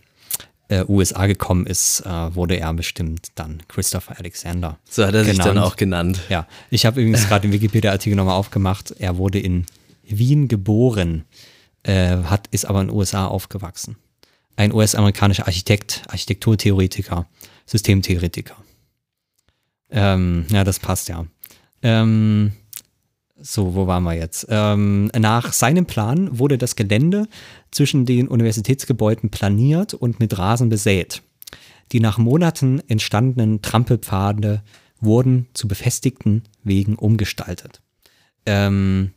äh, 0.69 0.85
USA 0.89 1.27
gekommen 1.27 1.67
ist, 1.67 2.01
äh, 2.01 2.35
wurde 2.35 2.57
er 2.57 2.73
bestimmt 2.73 3.29
dann 3.35 3.63
Christopher 3.69 4.19
Alexander. 4.19 4.79
So 4.89 5.05
hat 5.05 5.15
er 5.15 5.25
sich 5.25 5.37
dann 5.37 5.49
genannt. 5.49 5.67
auch 5.67 5.77
genannt. 5.77 6.21
Ja, 6.29 6.47
ich 6.71 6.87
habe 6.87 7.01
übrigens 7.01 7.29
gerade 7.29 7.43
den 7.43 7.53
Wikipedia-Artikel 7.53 8.17
nochmal 8.17 8.37
aufgemacht. 8.37 8.95
Er 8.99 9.19
wurde 9.19 9.39
in 9.39 9.67
Wien 10.05 10.49
geboren, 10.49 11.25
äh, 11.83 12.17
hat, 12.25 12.47
ist 12.51 12.65
aber 12.65 12.81
in 12.81 12.89
den 12.89 12.97
USA 12.97 13.27
aufgewachsen. 13.27 13.97
Ein 14.57 14.73
US-amerikanischer 14.73 15.47
Architekt, 15.47 16.03
Architekturtheoretiker, 16.09 17.27
Systemtheoretiker. 17.67 18.57
Ähm, 19.91 20.47
ja, 20.51 20.65
das 20.65 20.79
passt 20.79 21.09
ja. 21.09 21.27
Ähm, 21.83 22.53
so, 23.41 23.75
wo 23.75 23.87
waren 23.87 24.05
wir 24.05 24.15
jetzt? 24.15 24.47
Ähm, 24.49 25.11
nach 25.19 25.53
seinem 25.53 25.87
Plan 25.87 26.39
wurde 26.39 26.59
das 26.59 26.77
Gelände 26.77 27.27
zwischen 27.71 28.07
den 28.07 28.29
Universitätsgebäuden 28.29 29.31
planiert 29.31 29.95
und 29.95 30.21
mit 30.21 30.39
Rasen 30.39 30.69
besät. 30.69 31.23
Die 31.91 32.01
nach 32.01 32.19
Monaten 32.19 32.81
entstandenen 32.89 33.61
Trampelpfade 33.61 34.63
wurden 35.01 35.49
zu 35.53 35.67
befestigten 35.67 36.45
Wegen 36.63 36.95
umgestaltet. 36.95 37.83
Ähm, 38.47 39.13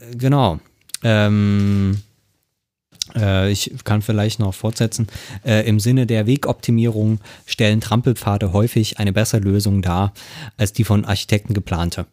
äh, 0.00 0.16
genau. 0.16 0.60
Ähm, 1.02 2.02
äh, 3.14 3.50
ich 3.50 3.72
kann 3.84 4.02
vielleicht 4.02 4.38
noch 4.38 4.54
fortsetzen. 4.54 5.06
Äh, 5.44 5.66
Im 5.68 5.80
Sinne 5.80 6.06
der 6.06 6.26
Wegoptimierung 6.26 7.20
stellen 7.46 7.80
Trampelpfade 7.80 8.52
häufig 8.52 8.98
eine 8.98 9.12
bessere 9.12 9.40
Lösung 9.40 9.82
dar 9.82 10.12
als 10.56 10.72
die 10.72 10.84
von 10.84 11.04
Architekten 11.04 11.54
geplante. 11.54 12.06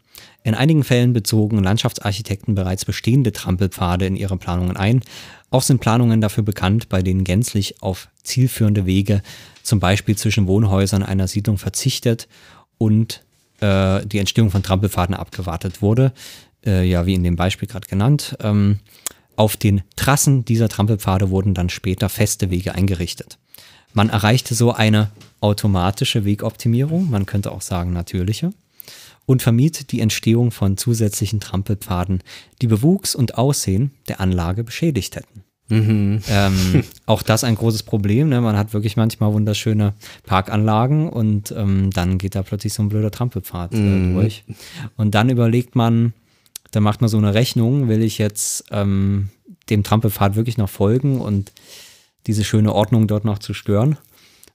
In 0.43 0.53
einigen 0.53 0.83
Fällen 0.83 1.13
bezogen 1.13 1.63
Landschaftsarchitekten 1.63 2.55
bereits 2.55 2.85
bestehende 2.85 3.31
Trampelpfade 3.31 4.05
in 4.05 4.15
ihre 4.15 4.37
Planungen 4.37 4.77
ein. 4.77 5.01
Auch 5.49 5.63
sind 5.63 5.81
Planungen 5.81 6.21
dafür 6.21 6.43
bekannt, 6.43 6.89
bei 6.89 7.01
denen 7.01 7.23
gänzlich 7.23 7.81
auf 7.81 8.09
zielführende 8.23 8.85
Wege, 8.85 9.21
zum 9.63 9.79
Beispiel 9.79 10.15
zwischen 10.15 10.47
Wohnhäusern 10.47 11.03
einer 11.03 11.27
Siedlung, 11.27 11.57
verzichtet 11.57 12.27
und 12.77 13.23
äh, 13.59 14.05
die 14.05 14.19
Entstehung 14.19 14.51
von 14.51 14.63
Trampelpfaden 14.63 15.15
abgewartet 15.15 15.81
wurde. 15.81 16.11
Äh, 16.65 16.83
ja, 16.87 17.05
wie 17.05 17.13
in 17.13 17.23
dem 17.23 17.35
Beispiel 17.35 17.67
gerade 17.67 17.87
genannt. 17.87 18.35
Ähm, 18.41 18.79
auf 19.35 19.57
den 19.57 19.81
Trassen 19.95 20.45
dieser 20.45 20.69
Trampelpfade 20.69 21.29
wurden 21.29 21.53
dann 21.53 21.69
später 21.69 22.09
feste 22.09 22.49
Wege 22.49 22.73
eingerichtet. 22.73 23.37
Man 23.93 24.09
erreichte 24.09 24.55
so 24.55 24.71
eine 24.73 25.11
automatische 25.41 26.25
Wegoptimierung, 26.25 27.09
man 27.09 27.25
könnte 27.25 27.51
auch 27.51 27.61
sagen 27.61 27.93
natürliche 27.93 28.51
und 29.25 29.41
vermied 29.41 29.91
die 29.91 30.01
Entstehung 30.01 30.51
von 30.51 30.77
zusätzlichen 30.77 31.39
Trampelpfaden, 31.39 32.21
die 32.61 32.67
Bewuchs 32.67 33.15
und 33.15 33.37
Aussehen 33.37 33.91
der 34.07 34.19
Anlage 34.19 34.63
beschädigt 34.63 35.15
hätten. 35.15 35.43
Mhm. 35.69 36.21
Ähm, 36.29 36.83
auch 37.07 37.23
das 37.23 37.43
ein 37.43 37.55
großes 37.55 37.83
Problem. 37.83 38.29
Ne? 38.29 38.39
Man 38.41 38.55
hat 38.57 38.73
wirklich 38.73 38.97
manchmal 38.97 39.33
wunderschöne 39.33 39.93
Parkanlagen 40.25 41.09
und 41.09 41.51
ähm, 41.57 41.89
dann 41.91 42.17
geht 42.17 42.35
da 42.35 42.43
plötzlich 42.43 42.73
so 42.73 42.83
ein 42.83 42.89
blöder 42.89 43.11
Trampelpfad 43.11 43.73
äh, 43.73 43.77
Mhm. 43.77 44.13
durch. 44.15 44.43
Und 44.95 45.15
dann 45.15 45.29
überlegt 45.29 45.75
man, 45.75 46.13
dann 46.75 46.83
macht 46.83 47.01
man 47.01 47.09
so 47.09 47.17
eine 47.17 47.33
Rechnung, 47.33 47.87
will 47.87 48.03
ich 48.03 48.17
jetzt 48.17 48.65
ähm, 48.71 49.29
dem 49.69 49.83
Trampelpfad 49.83 50.35
wirklich 50.35 50.57
noch 50.57 50.69
folgen 50.69 51.21
und 51.21 51.51
diese 52.27 52.43
schöne 52.43 52.73
Ordnung 52.73 53.07
dort 53.07 53.23
noch 53.23 53.39
zu 53.39 53.53
stören, 53.53 53.97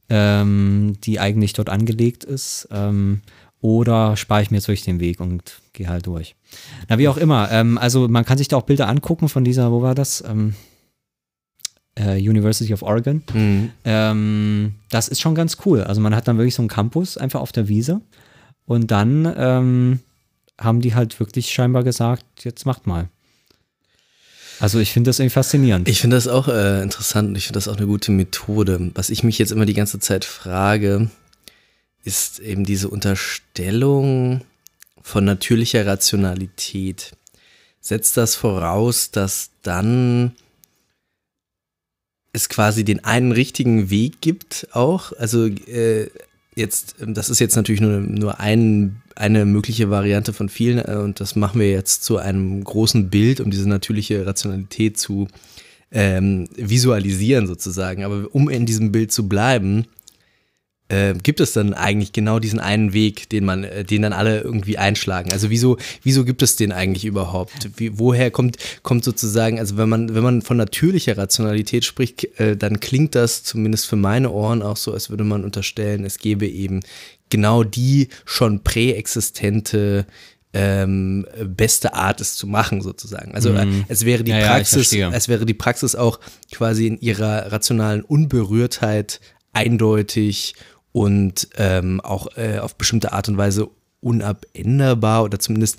ähm, 0.09 0.97
die 1.05 1.21
eigentlich 1.21 1.53
dort 1.53 1.71
angelegt 1.71 2.25
ist. 2.25 2.69
Ähm, 2.71 3.23
oder 3.63 4.17
spare 4.17 4.43
ich 4.43 4.51
mir 4.51 4.59
jetzt 4.59 4.69
durch 4.69 4.83
den 4.83 5.01
Weg 5.01 5.21
und 5.21 5.61
gehe 5.73 5.89
halt 5.89 6.07
durch. 6.07 6.35
Na, 6.89 6.99
wie 6.99 7.09
auch 7.09 7.17
immer. 7.17 7.51
Ähm, 7.51 7.79
also 7.79 8.09
man 8.09 8.25
kann 8.25 8.39
sich 8.39 8.49
da 8.49 8.57
auch 8.57 8.63
Bilder 8.63 8.89
angucken 8.89 9.29
von 9.29 9.45
dieser, 9.45 9.71
wo 9.71 9.83
war 9.83 9.95
das? 9.95 10.25
Ähm, 10.27 10.55
äh, 11.95 12.17
University 12.17 12.73
of 12.73 12.83
Oregon. 12.83 13.23
Mhm. 13.33 13.71
Ähm, 13.85 14.75
das 14.91 15.09
ist 15.09 15.21
schon 15.21 15.35
ganz 15.35 15.59
cool. 15.65 15.83
Also 15.83 16.01
man 16.01 16.15
hat 16.15 16.29
dann 16.29 16.39
wirklich 16.39 16.55
so 16.55 16.63
einen 16.63 16.69
Campus 16.69 17.17
einfach 17.17 17.41
auf 17.41 17.53
der 17.53 17.69
Wiese 17.69 18.01
und 18.65 18.91
dann 18.91 19.33
ähm, 19.37 20.01
haben 20.61 20.81
die 20.81 20.95
halt 20.95 21.19
wirklich 21.19 21.51
scheinbar 21.51 21.83
gesagt, 21.83 22.45
jetzt 22.45 22.67
macht 22.67 22.87
mal. 22.87 23.09
Also 24.61 24.79
ich 24.79 24.93
finde 24.93 25.09
das 25.09 25.19
irgendwie 25.19 25.33
faszinierend. 25.33 25.89
Ich 25.89 26.03
finde 26.03 26.17
das 26.17 26.29
auch 26.29 26.47
äh, 26.47 26.83
interessant 26.83 27.31
und 27.31 27.37
ich 27.37 27.47
finde 27.47 27.57
das 27.57 27.67
auch 27.67 27.79
eine 27.79 27.87
gute 27.87 28.13
Methode. 28.13 28.91
Was 28.95 29.09
ich 29.09 29.25
mich 29.25 29.39
jetzt 29.39 29.53
immer 29.53 29.65
die 29.65 29.75
ganze 29.75 29.99
Zeit 29.99 30.27
frage, 30.27 31.11
ist 32.05 32.41
eben 32.41 32.65
diese 32.65 32.91
Unterstellung 32.91 34.43
von 35.03 35.25
natürlicher 35.25 35.87
Rationalität. 35.87 37.13
Setzt 37.81 38.19
das 38.19 38.37
voraus, 38.37 39.11
dass 39.11 39.51
dann 39.63 40.33
es 42.35 42.51
quasi 42.51 42.85
den 42.85 43.03
einen 43.03 43.33
richtigen 43.33 43.89
Weg 43.89 44.21
gibt 44.21 44.69
auch? 44.73 45.13
Also 45.13 45.47
äh, 45.47 46.11
jetzt, 46.55 46.97
das 46.99 47.31
ist 47.31 47.39
jetzt 47.39 47.57
natürlich 47.57 47.81
nur, 47.81 48.01
nur 48.01 48.41
ein, 48.41 49.03
eine 49.21 49.45
mögliche 49.45 49.91
Variante 49.91 50.33
von 50.33 50.49
vielen 50.49 50.79
äh, 50.79 50.97
und 50.97 51.21
das 51.21 51.37
machen 51.37 51.61
wir 51.61 51.71
jetzt 51.71 52.03
zu 52.05 52.17
einem 52.17 52.65
großen 52.65 53.11
Bild, 53.11 53.41
um 53.41 53.51
diese 53.51 53.69
natürliche 53.69 54.27
Rationalität 54.27 54.99
zu 54.99 55.29
ähm, 55.93 56.49
visualisieren 56.57 57.47
sozusagen. 57.47 58.05
Aber 58.05 58.27
um 58.33 58.49
in 58.49 58.67
diesem 58.67 58.93
Bild 58.93 59.13
zu 59.13 59.29
bleiben, 59.29 59.87
äh, 60.89 61.15
gibt 61.23 61.41
es 61.41 61.53
dann 61.53 61.75
eigentlich 61.75 62.13
genau 62.13 62.39
diesen 62.39 62.59
einen 62.59 62.93
Weg, 62.93 63.29
den 63.29 63.45
man, 63.45 63.65
äh, 63.65 63.85
den 63.85 64.03
dann 64.03 64.13
alle 64.13 64.41
irgendwie 64.41 64.79
einschlagen? 64.79 65.33
Also 65.33 65.51
wieso, 65.51 65.77
wieso 66.03 66.25
gibt 66.25 66.43
es 66.43 66.57
den 66.57 66.73
eigentlich 66.73 67.05
überhaupt? 67.05 67.71
Wie, 67.77 67.99
woher 67.99 68.31
kommt, 68.31 68.57
kommt 68.83 69.05
sozusagen, 69.05 69.59
also 69.59 69.77
wenn 69.77 69.89
man, 69.89 70.15
wenn 70.15 70.23
man 70.23 70.43
von 70.43 70.57
natürlicher 70.57 71.17
Rationalität 71.17 71.85
spricht, 71.85 72.25
äh, 72.41 72.57
dann 72.57 72.81
klingt 72.81 73.15
das 73.15 73.45
zumindest 73.45 73.87
für 73.87 73.97
meine 73.97 74.31
Ohren 74.31 74.63
auch 74.63 74.77
so, 74.77 74.93
als 74.93 75.11
würde 75.11 75.25
man 75.25 75.45
unterstellen, 75.45 76.05
es 76.05 76.19
gäbe 76.19 76.49
eben 76.49 76.81
genau 77.31 77.65
die 77.65 78.09
schon 78.25 78.63
präexistente 78.63 80.07
ähm, 80.53 81.27
beste 81.45 81.95
Art, 81.95 82.21
es 82.21 82.35
zu 82.35 82.47
machen, 82.47 82.81
sozusagen. 82.83 83.35
Also 83.35 83.51
äh, 83.53 83.67
es 83.89 84.05
wäre 84.05 84.25
die 84.25 84.33
Mhm. 84.33 84.39
Ja, 84.39 84.45
ja, 84.45 84.53
Praxis, 84.55 84.75
verstehe. 84.75 85.11
es 85.13 85.29
wäre 85.29 85.47
die 85.47 85.55
Praxis 85.55 85.95
auch 85.95 86.19
quasi 86.53 86.87
in 86.87 86.99
ihrer 86.99 87.53
rationalen 87.53 88.03
Unberührtheit 88.03 89.21
eindeutig 89.53 90.55
und 90.93 91.49
ähm, 91.57 92.01
auch 92.01 92.37
äh, 92.37 92.59
auf 92.59 92.77
bestimmte 92.77 93.13
Art 93.13 93.29
und 93.29 93.37
Weise 93.37 93.69
unabänderbar 94.01 95.25
oder 95.25 95.39
zumindest, 95.39 95.79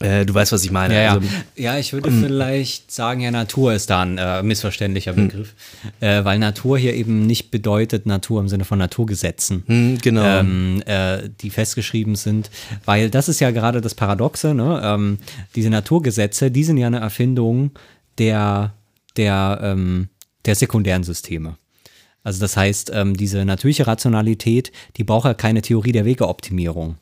äh, 0.00 0.24
du 0.24 0.34
weißt, 0.34 0.52
was 0.52 0.64
ich 0.64 0.70
meine. 0.70 0.94
Ja, 0.94 1.00
ja. 1.00 1.14
Also, 1.14 1.28
ja, 1.56 1.78
ich 1.78 1.92
würde 1.92 2.10
vielleicht 2.10 2.92
sagen, 2.92 3.20
ja, 3.20 3.30
Natur 3.30 3.72
ist 3.72 3.90
da 3.90 4.02
ein 4.02 4.16
äh, 4.18 4.42
missverständlicher 4.42 5.12
Begriff, 5.12 5.54
äh, 6.00 6.24
weil 6.24 6.38
Natur 6.38 6.78
hier 6.78 6.94
eben 6.94 7.26
nicht 7.26 7.50
bedeutet 7.50 8.06
Natur 8.06 8.40
im 8.40 8.48
Sinne 8.48 8.64
von 8.64 8.78
Naturgesetzen. 8.78 9.64
hm, 9.66 9.98
genau. 10.00 10.24
ähm, 10.24 10.82
äh, 10.86 11.28
die 11.40 11.50
festgeschrieben 11.50 12.14
sind, 12.14 12.50
weil 12.84 13.10
das 13.10 13.28
ist 13.28 13.40
ja 13.40 13.50
gerade 13.50 13.80
das 13.80 13.94
Paradoxe, 13.94 14.54
ne? 14.54 14.80
ähm, 14.84 15.18
diese 15.56 15.70
Naturgesetze, 15.70 16.50
die 16.50 16.64
sind 16.64 16.76
ja 16.76 16.86
eine 16.86 17.00
Erfindung 17.00 17.72
der, 18.18 18.74
der, 19.16 19.58
ähm, 19.62 20.08
der 20.44 20.54
sekundären 20.54 21.02
Systeme. 21.02 21.56
Also 22.28 22.42
das 22.42 22.58
heißt, 22.58 22.92
ähm, 22.94 23.16
diese 23.16 23.46
natürliche 23.46 23.86
Rationalität, 23.86 24.70
die 24.98 25.04
braucht 25.04 25.24
ja 25.24 25.32
keine 25.32 25.62
Theorie 25.62 25.92
der 25.92 26.04
Wegeoptimierung. 26.04 26.96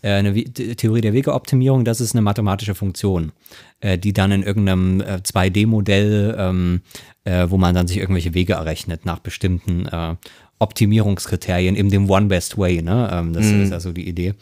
Äh, 0.00 0.12
eine 0.12 0.34
We 0.34 0.44
Theorie 0.44 1.02
der 1.02 1.12
Wegeoptimierung, 1.12 1.84
das 1.84 2.00
ist 2.00 2.14
eine 2.14 2.22
mathematische 2.22 2.74
Funktion, 2.74 3.32
äh, 3.80 3.98
die 3.98 4.14
dann 4.14 4.32
in 4.32 4.42
irgendeinem 4.42 5.02
äh, 5.02 5.20
2D-Modell, 5.22 6.36
ähm, 6.38 6.80
äh, 7.24 7.50
wo 7.50 7.58
man 7.58 7.74
dann 7.74 7.86
sich 7.86 7.98
irgendwelche 7.98 8.32
Wege 8.32 8.54
errechnet 8.54 9.04
nach 9.04 9.18
bestimmten 9.18 9.84
äh, 9.84 10.16
Optimierungskriterien 10.62 11.76
in 11.76 11.90
dem 11.90 12.08
One 12.08 12.26
Best 12.26 12.56
Way. 12.56 12.82
Ne? 12.82 13.10
Ähm, 13.12 13.32
das 13.32 13.46
ist 13.46 13.72
also 13.72 13.92
die 13.92 14.08
Idee. 14.08 14.34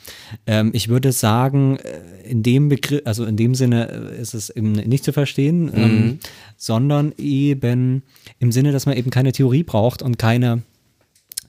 Ähm, 0.47 0.71
ich 0.75 0.89
würde 0.89 1.13
sagen, 1.13 1.79
äh, 1.79 2.29
in 2.29 2.43
dem 2.43 2.69
Begriff, 2.69 3.03
also 3.05 3.25
in 3.25 3.37
dem 3.37 3.55
Sinne 3.55 4.13
äh, 4.13 4.21
ist 4.21 4.35
es 4.35 4.51
eben 4.51 4.73
nicht 4.73 5.03
zu 5.03 5.13
verstehen, 5.13 5.71
ähm, 5.75 6.19
sondern 6.57 7.13
eben 7.17 8.03
im 8.39 8.53
Sinne, 8.53 8.73
dass 8.73 8.87
man 8.87 8.97
eben 8.97 9.11
keine 9.11 9.33
Theorie 9.33 9.63
braucht 9.63 10.03
und 10.03 10.19
keine 10.19 10.63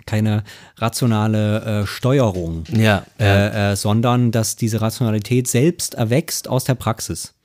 keine 0.08 0.44
rationale 0.78 1.84
äh, 1.84 1.88
Steuerung, 1.88 2.64
Ja, 2.76 3.06
äh, 3.20 3.74
äh, 3.74 3.76
sondern 3.76 4.32
dass 4.32 4.56
diese 4.56 4.82
Rationalität 4.82 5.48
selbst 5.48 5.94
erwächst 5.94 6.48
aus 6.48 6.64
der 6.64 6.74
Praxis. 6.74 7.36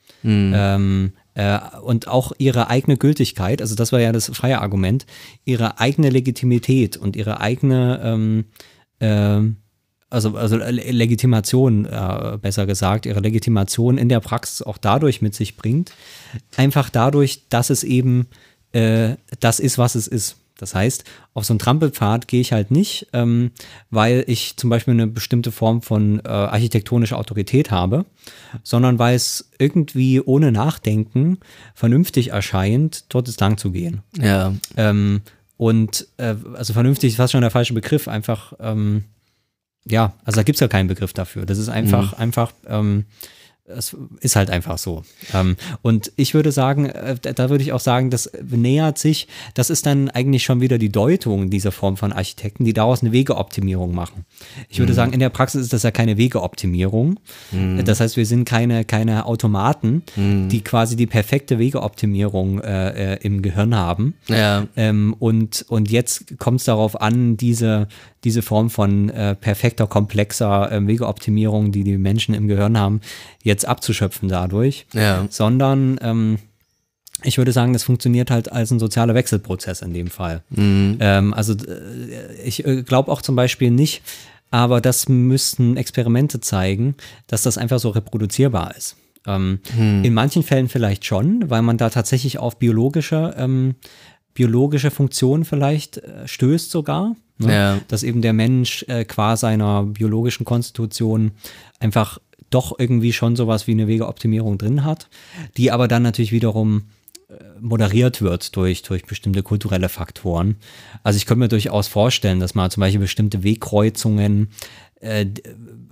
Ähm, 0.54 1.12
äh, 1.36 1.58
und 1.82 2.08
auch 2.08 2.32
ihre 2.38 2.68
eigene 2.68 2.96
Gültigkeit, 2.96 3.60
also 3.60 3.74
das 3.74 3.92
war 3.92 4.00
ja 4.00 4.10
das 4.10 4.26
freie 4.34 4.60
Argument, 4.60 5.06
ihre 5.44 5.78
eigene 5.78 6.10
Legitimität 6.10 6.96
und 6.96 7.14
ihre 7.14 7.40
eigene, 7.40 8.00
ähm, 8.02 8.44
ähm, 9.00 9.56
also, 10.08 10.36
also 10.36 10.56
Le- 10.56 10.70
Legitimation, 10.70 11.84
äh, 11.84 12.38
besser 12.40 12.66
gesagt, 12.66 13.06
ihre 13.06 13.20
Legitimation 13.20 13.98
in 13.98 14.08
der 14.08 14.20
Praxis 14.20 14.62
auch 14.62 14.78
dadurch 14.78 15.20
mit 15.20 15.34
sich 15.34 15.56
bringt, 15.56 15.92
einfach 16.56 16.90
dadurch, 16.90 17.48
dass 17.50 17.70
es 17.70 17.84
eben 17.84 18.26
äh, 18.72 19.16
das 19.40 19.60
ist, 19.60 19.78
was 19.78 19.94
es 19.94 20.08
ist. 20.08 20.36
Das 20.58 20.74
heißt, 20.74 21.04
auf 21.34 21.44
so 21.44 21.52
einen 21.52 21.58
Trampelpfad 21.58 22.28
gehe 22.28 22.40
ich 22.40 22.52
halt 22.52 22.70
nicht, 22.70 23.08
ähm, 23.12 23.50
weil 23.90 24.24
ich 24.26 24.56
zum 24.56 24.70
Beispiel 24.70 24.94
eine 24.94 25.06
bestimmte 25.06 25.52
Form 25.52 25.82
von 25.82 26.20
äh, 26.24 26.28
architektonischer 26.28 27.18
Autorität 27.18 27.70
habe, 27.70 28.06
sondern 28.62 28.98
weil 28.98 29.16
es 29.16 29.50
irgendwie 29.58 30.20
ohne 30.20 30.52
Nachdenken 30.52 31.38
vernünftig 31.74 32.28
erscheint, 32.28 33.04
dort 33.10 33.28
es 33.28 33.38
lang 33.38 33.58
zu 33.58 33.70
gehen. 33.70 34.02
ja. 34.18 34.54
Ähm, 34.76 35.22
und 35.58 36.06
äh, 36.18 36.34
also 36.54 36.74
vernünftig 36.74 37.12
ist 37.12 37.16
fast 37.16 37.32
schon 37.32 37.40
der 37.40 37.50
falsche 37.50 37.72
Begriff, 37.72 38.08
einfach, 38.08 38.52
ähm, 38.60 39.04
ja, 39.86 40.12
also 40.24 40.36
da 40.36 40.42
gibt 40.42 40.56
es 40.56 40.60
ja 40.60 40.68
keinen 40.68 40.88
Begriff 40.88 41.12
dafür. 41.12 41.46
Das 41.46 41.58
ist 41.58 41.68
einfach, 41.68 42.12
einfach, 42.12 42.52
ähm, 42.66 43.06
es 43.68 43.96
ist 44.20 44.36
halt 44.36 44.50
einfach 44.50 44.78
so. 44.78 45.02
Ähm, 45.34 45.56
und 45.82 46.12
ich 46.16 46.34
würde 46.34 46.52
sagen, 46.52 46.86
äh, 46.86 47.16
da 47.20 47.50
würde 47.50 47.62
ich 47.62 47.72
auch 47.72 47.80
sagen, 47.80 48.10
das 48.10 48.30
nähert 48.48 48.98
sich, 48.98 49.28
das 49.54 49.70
ist 49.70 49.86
dann 49.86 50.08
eigentlich 50.10 50.44
schon 50.44 50.60
wieder 50.60 50.78
die 50.78 50.90
Deutung 50.90 51.50
dieser 51.50 51.72
Form 51.72 51.96
von 51.96 52.12
Architekten, 52.12 52.64
die 52.64 52.72
daraus 52.72 53.02
eine 53.02 53.12
Wegeoptimierung 53.12 53.94
machen. 53.94 54.24
Ich 54.68 54.78
würde 54.78 54.92
mhm. 54.92 54.96
sagen, 54.96 55.12
in 55.12 55.20
der 55.20 55.30
Praxis 55.30 55.62
ist 55.62 55.72
das 55.72 55.82
ja 55.82 55.90
keine 55.90 56.16
Wegeoptimierung. 56.16 57.18
Mhm. 57.50 57.84
Das 57.84 58.00
heißt, 58.00 58.16
wir 58.16 58.26
sind 58.26 58.44
keine, 58.44 58.84
keine 58.84 59.26
Automaten, 59.26 60.02
mhm. 60.14 60.48
die 60.48 60.62
quasi 60.62 60.96
die 60.96 61.06
perfekte 61.06 61.58
Wegeoptimierung 61.58 62.60
äh, 62.60 63.14
äh, 63.14 63.18
im 63.22 63.42
Gehirn 63.42 63.74
haben. 63.74 64.14
Ja. 64.28 64.66
Ähm, 64.76 65.14
und, 65.18 65.64
und 65.68 65.90
jetzt 65.90 66.38
kommt 66.38 66.60
es 66.60 66.66
darauf 66.66 67.00
an, 67.00 67.36
diese, 67.36 67.88
diese 68.26 68.42
Form 68.42 68.70
von 68.70 69.08
äh, 69.08 69.36
perfekter, 69.36 69.86
komplexer 69.86 70.72
äh, 70.72 70.84
Wegeoptimierung, 70.84 71.70
die 71.70 71.84
die 71.84 71.96
Menschen 71.96 72.34
im 72.34 72.48
Gehirn 72.48 72.76
haben, 72.76 73.00
jetzt 73.44 73.64
abzuschöpfen 73.64 74.28
dadurch, 74.28 74.86
ja. 74.92 75.26
sondern 75.30 75.96
ähm, 76.02 76.38
ich 77.22 77.38
würde 77.38 77.52
sagen, 77.52 77.72
das 77.72 77.84
funktioniert 77.84 78.32
halt 78.32 78.50
als 78.50 78.72
ein 78.72 78.80
sozialer 78.80 79.14
Wechselprozess 79.14 79.80
in 79.80 79.94
dem 79.94 80.08
Fall. 80.08 80.42
Mhm. 80.50 80.96
Ähm, 80.98 81.34
also 81.34 81.52
äh, 81.52 82.34
ich 82.44 82.66
äh, 82.66 82.82
glaube 82.82 83.12
auch 83.12 83.22
zum 83.22 83.36
Beispiel 83.36 83.70
nicht, 83.70 84.02
aber 84.50 84.80
das 84.80 85.08
müssten 85.08 85.76
Experimente 85.76 86.40
zeigen, 86.40 86.96
dass 87.28 87.44
das 87.44 87.58
einfach 87.58 87.78
so 87.78 87.90
reproduzierbar 87.90 88.74
ist. 88.76 88.96
Ähm, 89.24 89.60
hm. 89.76 90.04
In 90.04 90.14
manchen 90.14 90.42
Fällen 90.42 90.68
vielleicht 90.68 91.04
schon, 91.04 91.48
weil 91.50 91.62
man 91.62 91.78
da 91.78 91.90
tatsächlich 91.90 92.38
auf 92.38 92.58
biologische, 92.58 93.34
ähm, 93.36 93.74
biologische 94.36 94.92
Funktionen 94.92 95.44
vielleicht 95.44 95.98
äh, 95.98 96.28
stößt 96.28 96.70
sogar. 96.70 97.16
Ne? 97.38 97.52
Ja. 97.52 97.80
Dass 97.88 98.04
eben 98.04 98.22
der 98.22 98.32
Mensch 98.32 98.84
äh, 98.86 99.04
qua 99.04 99.36
seiner 99.36 99.82
biologischen 99.82 100.44
Konstitution 100.44 101.32
einfach 101.80 102.18
doch 102.50 102.78
irgendwie 102.78 103.12
schon 103.12 103.34
sowas 103.34 103.66
wie 103.66 103.72
eine 103.72 103.88
Wegeoptimierung 103.88 104.56
drin 104.56 104.84
hat, 104.84 105.08
die 105.56 105.72
aber 105.72 105.88
dann 105.88 106.02
natürlich 106.02 106.32
wiederum 106.32 106.84
äh, 107.28 107.34
moderiert 107.60 108.22
wird 108.22 108.54
durch, 108.56 108.82
durch 108.82 109.04
bestimmte 109.04 109.42
kulturelle 109.42 109.88
Faktoren. 109.88 110.56
Also 111.02 111.16
ich 111.16 111.26
könnte 111.26 111.40
mir 111.40 111.48
durchaus 111.48 111.88
vorstellen, 111.88 112.38
dass 112.38 112.54
man 112.54 112.70
zum 112.70 112.82
Beispiel 112.82 113.00
bestimmte 113.00 113.42
Wegkreuzungen 113.42 114.50
äh, 115.00 115.26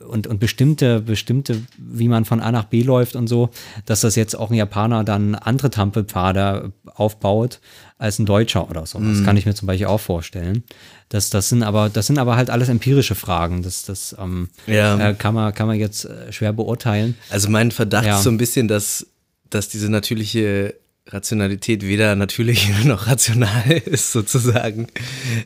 und, 0.06 0.26
und 0.26 0.38
bestimmte, 0.38 1.00
bestimmte, 1.00 1.62
wie 1.78 2.08
man 2.08 2.24
von 2.24 2.40
A 2.40 2.52
nach 2.52 2.64
B 2.64 2.82
läuft 2.82 3.16
und 3.16 3.26
so, 3.26 3.50
dass 3.86 4.02
das 4.02 4.16
jetzt 4.16 4.34
auch 4.34 4.50
ein 4.50 4.56
Japaner 4.56 5.02
dann 5.02 5.34
andere 5.34 5.70
Trampelpfade 5.70 6.72
aufbaut 6.84 7.60
als 7.98 8.18
ein 8.18 8.26
Deutscher 8.26 8.68
oder 8.68 8.86
so. 8.86 8.98
Das 8.98 9.18
mhm. 9.18 9.24
kann 9.24 9.36
ich 9.36 9.46
mir 9.46 9.54
zum 9.54 9.66
Beispiel 9.66 9.86
auch 9.86 10.00
vorstellen. 10.00 10.64
Das, 11.08 11.30
das 11.30 11.48
sind 11.48 11.62
aber, 11.62 11.88
das 11.88 12.06
sind 12.06 12.18
aber 12.18 12.36
halt 12.36 12.50
alles 12.50 12.68
empirische 12.68 13.14
Fragen. 13.14 13.62
Das, 13.62 13.84
das 13.84 14.16
ähm, 14.18 14.48
ja. 14.66 15.10
äh, 15.10 15.14
kann, 15.14 15.34
man, 15.34 15.54
kann 15.54 15.66
man 15.66 15.78
jetzt 15.78 16.04
äh, 16.04 16.32
schwer 16.32 16.52
beurteilen. 16.52 17.16
Also 17.30 17.48
mein 17.48 17.70
Verdacht 17.70 18.06
ja. 18.06 18.16
ist 18.16 18.24
so 18.24 18.30
ein 18.30 18.38
bisschen, 18.38 18.66
dass, 18.68 19.06
dass 19.48 19.68
diese 19.68 19.88
natürliche 19.88 20.74
Rationalität 21.06 21.86
weder 21.86 22.16
natürlich 22.16 22.68
noch 22.84 23.06
rational 23.06 23.70
ist, 23.84 24.12
sozusagen. 24.12 24.88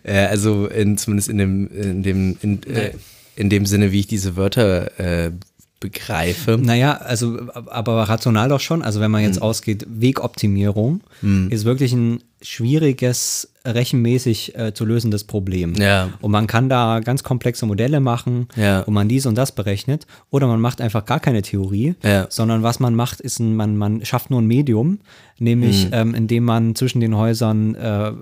Äh, 0.02 0.26
also 0.26 0.66
in, 0.66 0.96
zumindest 0.96 1.28
in 1.28 1.38
dem, 1.38 1.68
in 1.68 2.02
dem, 2.02 2.38
in, 2.40 2.62
äh, 2.64 2.92
in 3.36 3.50
dem 3.50 3.66
Sinne, 3.66 3.92
wie 3.92 4.00
ich 4.00 4.06
diese 4.06 4.36
Wörter 4.36 4.98
äh, 4.98 5.32
begreife. 5.80 6.58
Naja, 6.58 6.96
also 6.96 7.38
aber 7.52 8.02
rational 8.08 8.48
doch 8.48 8.60
schon. 8.60 8.82
Also 8.82 9.00
wenn 9.00 9.10
man 9.10 9.22
jetzt 9.22 9.36
hm. 9.36 9.42
ausgeht, 9.42 9.86
Wegoptimierung 9.88 11.02
hm. 11.20 11.50
ist 11.50 11.64
wirklich 11.64 11.92
ein 11.92 12.22
schwieriges, 12.40 13.52
rechenmäßig 13.64 14.56
äh, 14.56 14.72
zu 14.72 14.84
lösendes 14.84 15.24
Problem. 15.24 15.74
Ja. 15.74 16.10
Und 16.20 16.30
man 16.30 16.46
kann 16.46 16.68
da 16.68 17.00
ganz 17.00 17.22
komplexe 17.22 17.66
Modelle 17.66 18.00
machen, 18.00 18.48
ja. 18.56 18.86
wo 18.86 18.90
man 18.90 19.08
dies 19.08 19.26
und 19.26 19.36
das 19.36 19.52
berechnet. 19.52 20.06
Oder 20.30 20.46
man 20.46 20.60
macht 20.60 20.80
einfach 20.80 21.04
gar 21.04 21.20
keine 21.20 21.42
Theorie, 21.42 21.96
ja. 22.02 22.26
sondern 22.30 22.62
was 22.62 22.80
man 22.80 22.94
macht, 22.94 23.20
ist, 23.20 23.40
ein, 23.40 23.56
man, 23.56 23.76
man 23.76 24.04
schafft 24.04 24.30
nur 24.30 24.40
ein 24.40 24.46
Medium, 24.46 25.00
nämlich 25.38 25.86
mhm. 25.86 25.92
ähm, 25.92 26.14
indem 26.14 26.44
man 26.44 26.74
zwischen 26.76 27.00
den 27.00 27.16
Häusern 27.16 27.74
äh, 27.74 28.08
äh, 28.08 28.12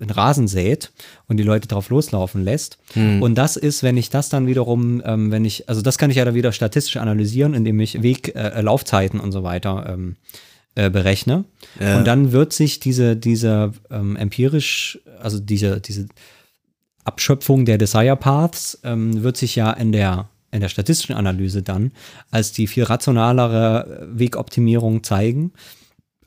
einen 0.00 0.10
Rasen 0.10 0.46
sät 0.46 0.92
und 1.28 1.36
die 1.38 1.44
Leute 1.44 1.66
drauf 1.66 1.90
loslaufen 1.90 2.44
lässt. 2.44 2.78
Mhm. 2.94 3.22
Und 3.22 3.34
das 3.34 3.56
ist, 3.56 3.82
wenn 3.82 3.96
ich 3.96 4.08
das 4.10 4.28
dann 4.28 4.46
wiederum, 4.46 5.02
ähm, 5.04 5.32
wenn 5.32 5.44
ich, 5.44 5.68
also 5.68 5.82
das 5.82 5.98
kann 5.98 6.10
ich 6.10 6.16
ja 6.16 6.24
dann 6.24 6.34
wieder 6.34 6.52
statistisch 6.52 6.96
analysieren, 6.96 7.54
indem 7.54 7.80
ich 7.80 8.02
Weglaufzeiten 8.02 9.18
äh, 9.18 9.22
und 9.22 9.32
so 9.32 9.42
weiter 9.42 9.86
ähm, 9.92 10.16
äh, 10.74 10.90
berechne. 10.90 11.44
Ja. 11.80 11.98
Und 11.98 12.06
dann 12.06 12.32
wird 12.32 12.52
sich 12.52 12.80
diese, 12.80 13.16
diese 13.16 13.72
ähm, 13.90 14.16
empirisch, 14.16 14.98
also 15.20 15.38
diese, 15.38 15.80
diese 15.80 16.06
Abschöpfung 17.04 17.64
der 17.64 17.78
Desire 17.78 18.16
Paths, 18.16 18.80
ähm, 18.82 19.22
wird 19.22 19.36
sich 19.36 19.56
ja 19.56 19.72
in 19.72 19.92
der, 19.92 20.28
in 20.50 20.60
der 20.60 20.68
statistischen 20.68 21.14
Analyse 21.14 21.62
dann 21.62 21.92
als 22.30 22.52
die 22.52 22.66
viel 22.66 22.84
rationalere 22.84 24.08
Wegoptimierung 24.12 25.04
zeigen, 25.04 25.52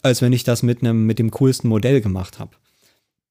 als 0.02 0.22
wenn 0.22 0.34
ich 0.34 0.44
das 0.44 0.64
mit 0.64 0.82
einem, 0.82 1.06
mit 1.06 1.20
dem 1.20 1.32
coolsten 1.32 1.68
Modell 1.68 2.02
gemacht 2.02 2.40
habe. 2.40 2.52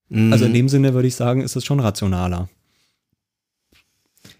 Mhm. 0.09 0.31
Also 0.31 0.45
in 0.45 0.53
dem 0.53 0.69
Sinne 0.69 0.93
würde 0.93 1.07
ich 1.07 1.15
sagen, 1.15 1.41
ist 1.41 1.55
es 1.55 1.65
schon 1.65 1.79
rationaler. 1.79 2.49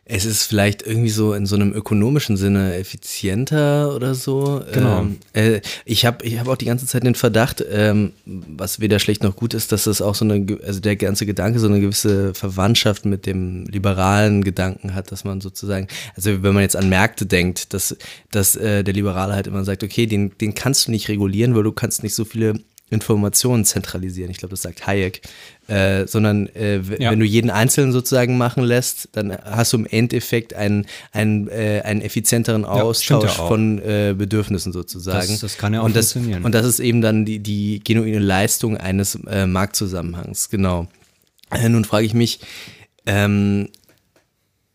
Es 0.09 0.23
ist 0.23 0.43
vielleicht 0.43 0.83
irgendwie 0.83 1.09
so 1.09 1.33
in 1.33 1.45
so 1.45 1.55
einem 1.55 1.73
ökonomischen 1.73 2.37
Sinne 2.37 2.75
effizienter 2.75 3.93
oder 3.93 4.15
so. 4.15 4.61
Genau. 4.71 5.01
Ähm, 5.01 5.17
äh, 5.33 5.61
ich 5.83 6.05
habe 6.05 6.25
ich 6.25 6.39
hab 6.39 6.47
auch 6.47 6.55
die 6.55 6.65
ganze 6.65 6.85
Zeit 6.85 7.03
den 7.03 7.15
Verdacht, 7.15 7.63
ähm, 7.69 8.13
was 8.25 8.79
weder 8.79 8.99
schlecht 8.99 9.21
noch 9.21 9.35
gut 9.35 9.53
ist, 9.53 9.73
dass 9.73 9.83
das 9.83 10.01
auch 10.01 10.15
so 10.15 10.23
eine, 10.23 10.45
also 10.65 10.79
der 10.79 10.95
ganze 10.95 11.25
Gedanke 11.25 11.59
so 11.59 11.67
eine 11.67 11.81
gewisse 11.81 12.33
Verwandtschaft 12.33 13.05
mit 13.05 13.25
dem 13.25 13.65
liberalen 13.65 14.45
Gedanken 14.45 14.95
hat, 14.95 15.11
dass 15.11 15.25
man 15.25 15.41
sozusagen, 15.41 15.87
also 16.15 16.41
wenn 16.41 16.53
man 16.53 16.63
jetzt 16.63 16.77
an 16.77 16.87
Märkte 16.87 17.25
denkt, 17.25 17.73
dass, 17.73 17.97
dass 18.31 18.55
äh, 18.55 18.85
der 18.85 18.93
Liberale 18.93 19.33
halt 19.33 19.47
immer 19.47 19.65
sagt, 19.65 19.83
okay, 19.83 20.05
den, 20.05 20.31
den 20.39 20.55
kannst 20.55 20.87
du 20.87 20.91
nicht 20.91 21.09
regulieren, 21.09 21.53
weil 21.53 21.63
du 21.63 21.73
kannst 21.73 22.03
nicht 22.03 22.15
so 22.15 22.23
viele 22.23 22.61
Informationen 22.89 23.65
zentralisieren. 23.65 24.31
Ich 24.31 24.37
glaube, 24.37 24.51
das 24.51 24.61
sagt 24.61 24.87
Hayek. 24.87 25.21
Äh, 25.67 26.07
sondern 26.07 26.47
äh, 26.55 26.77
ja. 26.77 27.11
wenn 27.11 27.19
du 27.19 27.25
jeden 27.25 27.49
Einzelnen 27.49 27.91
sozusagen 27.91 28.37
machen 28.37 28.63
lässt, 28.63 29.09
dann 29.11 29.37
hast 29.37 29.73
du 29.73 29.77
im 29.77 29.85
Endeffekt 29.85 30.53
einen, 30.53 30.85
einen, 31.11 31.49
äh, 31.49 31.81
einen 31.83 32.01
effizienteren 32.01 32.63
Austausch 32.63 33.37
ja, 33.37 33.47
von 33.47 33.79
äh, 33.79 34.15
Bedürfnissen 34.17 34.71
sozusagen. 34.71 35.27
Das, 35.27 35.41
das 35.41 35.57
kann 35.57 35.73
ja 35.73 35.81
auch 35.81 35.85
und 35.85 35.95
das, 35.95 36.13
funktionieren. 36.13 36.45
Und 36.45 36.53
das 36.53 36.65
ist 36.65 36.79
eben 36.79 37.01
dann 37.01 37.25
die, 37.25 37.39
die 37.39 37.81
genuine 37.83 38.19
Leistung 38.19 38.77
eines 38.77 39.15
äh, 39.27 39.45
Marktzusammenhangs, 39.45 40.49
genau. 40.49 40.87
Äh, 41.51 41.67
nun 41.67 41.83
frage 41.83 42.05
ich 42.05 42.13
mich, 42.13 42.39
ähm, 43.05 43.67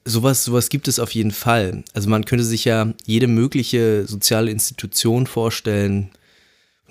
Sowas, 0.04 0.42
sowas 0.42 0.68
gibt 0.68 0.88
es 0.88 0.98
auf 0.98 1.12
jeden 1.12 1.30
Fall. 1.30 1.84
Also 1.94 2.10
man 2.10 2.24
könnte 2.24 2.44
sich 2.44 2.64
ja 2.64 2.92
jede 3.06 3.28
mögliche 3.28 4.04
soziale 4.04 4.50
Institution 4.50 5.28
vorstellen, 5.28 6.10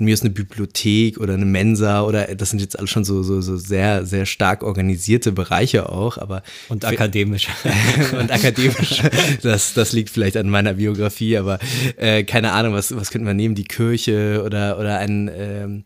mir 0.02 0.14
ist 0.14 0.24
eine 0.24 0.32
Bibliothek 0.32 1.18
oder 1.20 1.34
eine 1.34 1.46
Mensa 1.46 2.04
oder 2.04 2.36
das 2.36 2.50
sind 2.50 2.60
jetzt 2.60 2.78
alles 2.78 2.90
schon 2.90 3.04
so, 3.04 3.24
so, 3.24 3.42
so 3.42 3.58
sehr, 3.58 4.06
sehr 4.06 4.26
stark 4.26 4.64
organisierte 4.64 5.32
Bereiche 5.32 5.90
auch, 5.90 6.18
aber. 6.18 6.44
Und 6.70 6.86
akademisch. 6.86 7.48
und 8.20 8.32
akademisch. 8.32 9.02
Das, 9.42 9.74
das 9.74 9.94
liegt 9.94 10.10
vielleicht 10.10 10.38
an 10.38 10.50
meiner 10.50 10.74
Biografie, 10.74 11.38
aber 11.38 11.60
äh, 11.98 12.24
keine 12.24 12.52
Ahnung, 12.52 12.74
was, 12.74 12.96
was 12.96 13.12
könnten 13.12 13.28
wir 13.28 13.34
nehmen? 13.34 13.56
Die 13.56 13.64
Kirche 13.64 14.44
oder, 14.46 14.80
oder 14.80 14.98
ein, 15.00 15.30
ähm, 15.34 15.84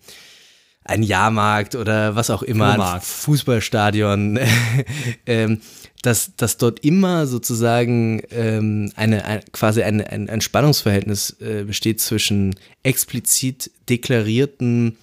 ein 0.86 1.04
Jahrmarkt 1.04 1.76
oder 1.76 2.16
was 2.16 2.30
auch 2.30 2.44
immer, 2.44 2.94
ein 2.96 3.02
Fußballstadion. 3.02 4.40
ähm, 5.26 5.62
dass, 6.02 6.36
dass 6.36 6.58
dort 6.58 6.86
immer 6.86 7.26
sozusagen 7.26 8.22
ähm, 8.30 8.92
eine, 8.96 9.26
ein, 9.26 9.42
quasi 9.52 9.82
ein, 9.82 10.02
ein, 10.02 10.30
ein 10.30 10.42
Spannungsverhältnis 10.42 11.38
äh, 11.42 11.64
besteht 11.64 12.00
zwischen 12.00 12.56
explizit 12.84 13.72
deklarierten 13.90 14.98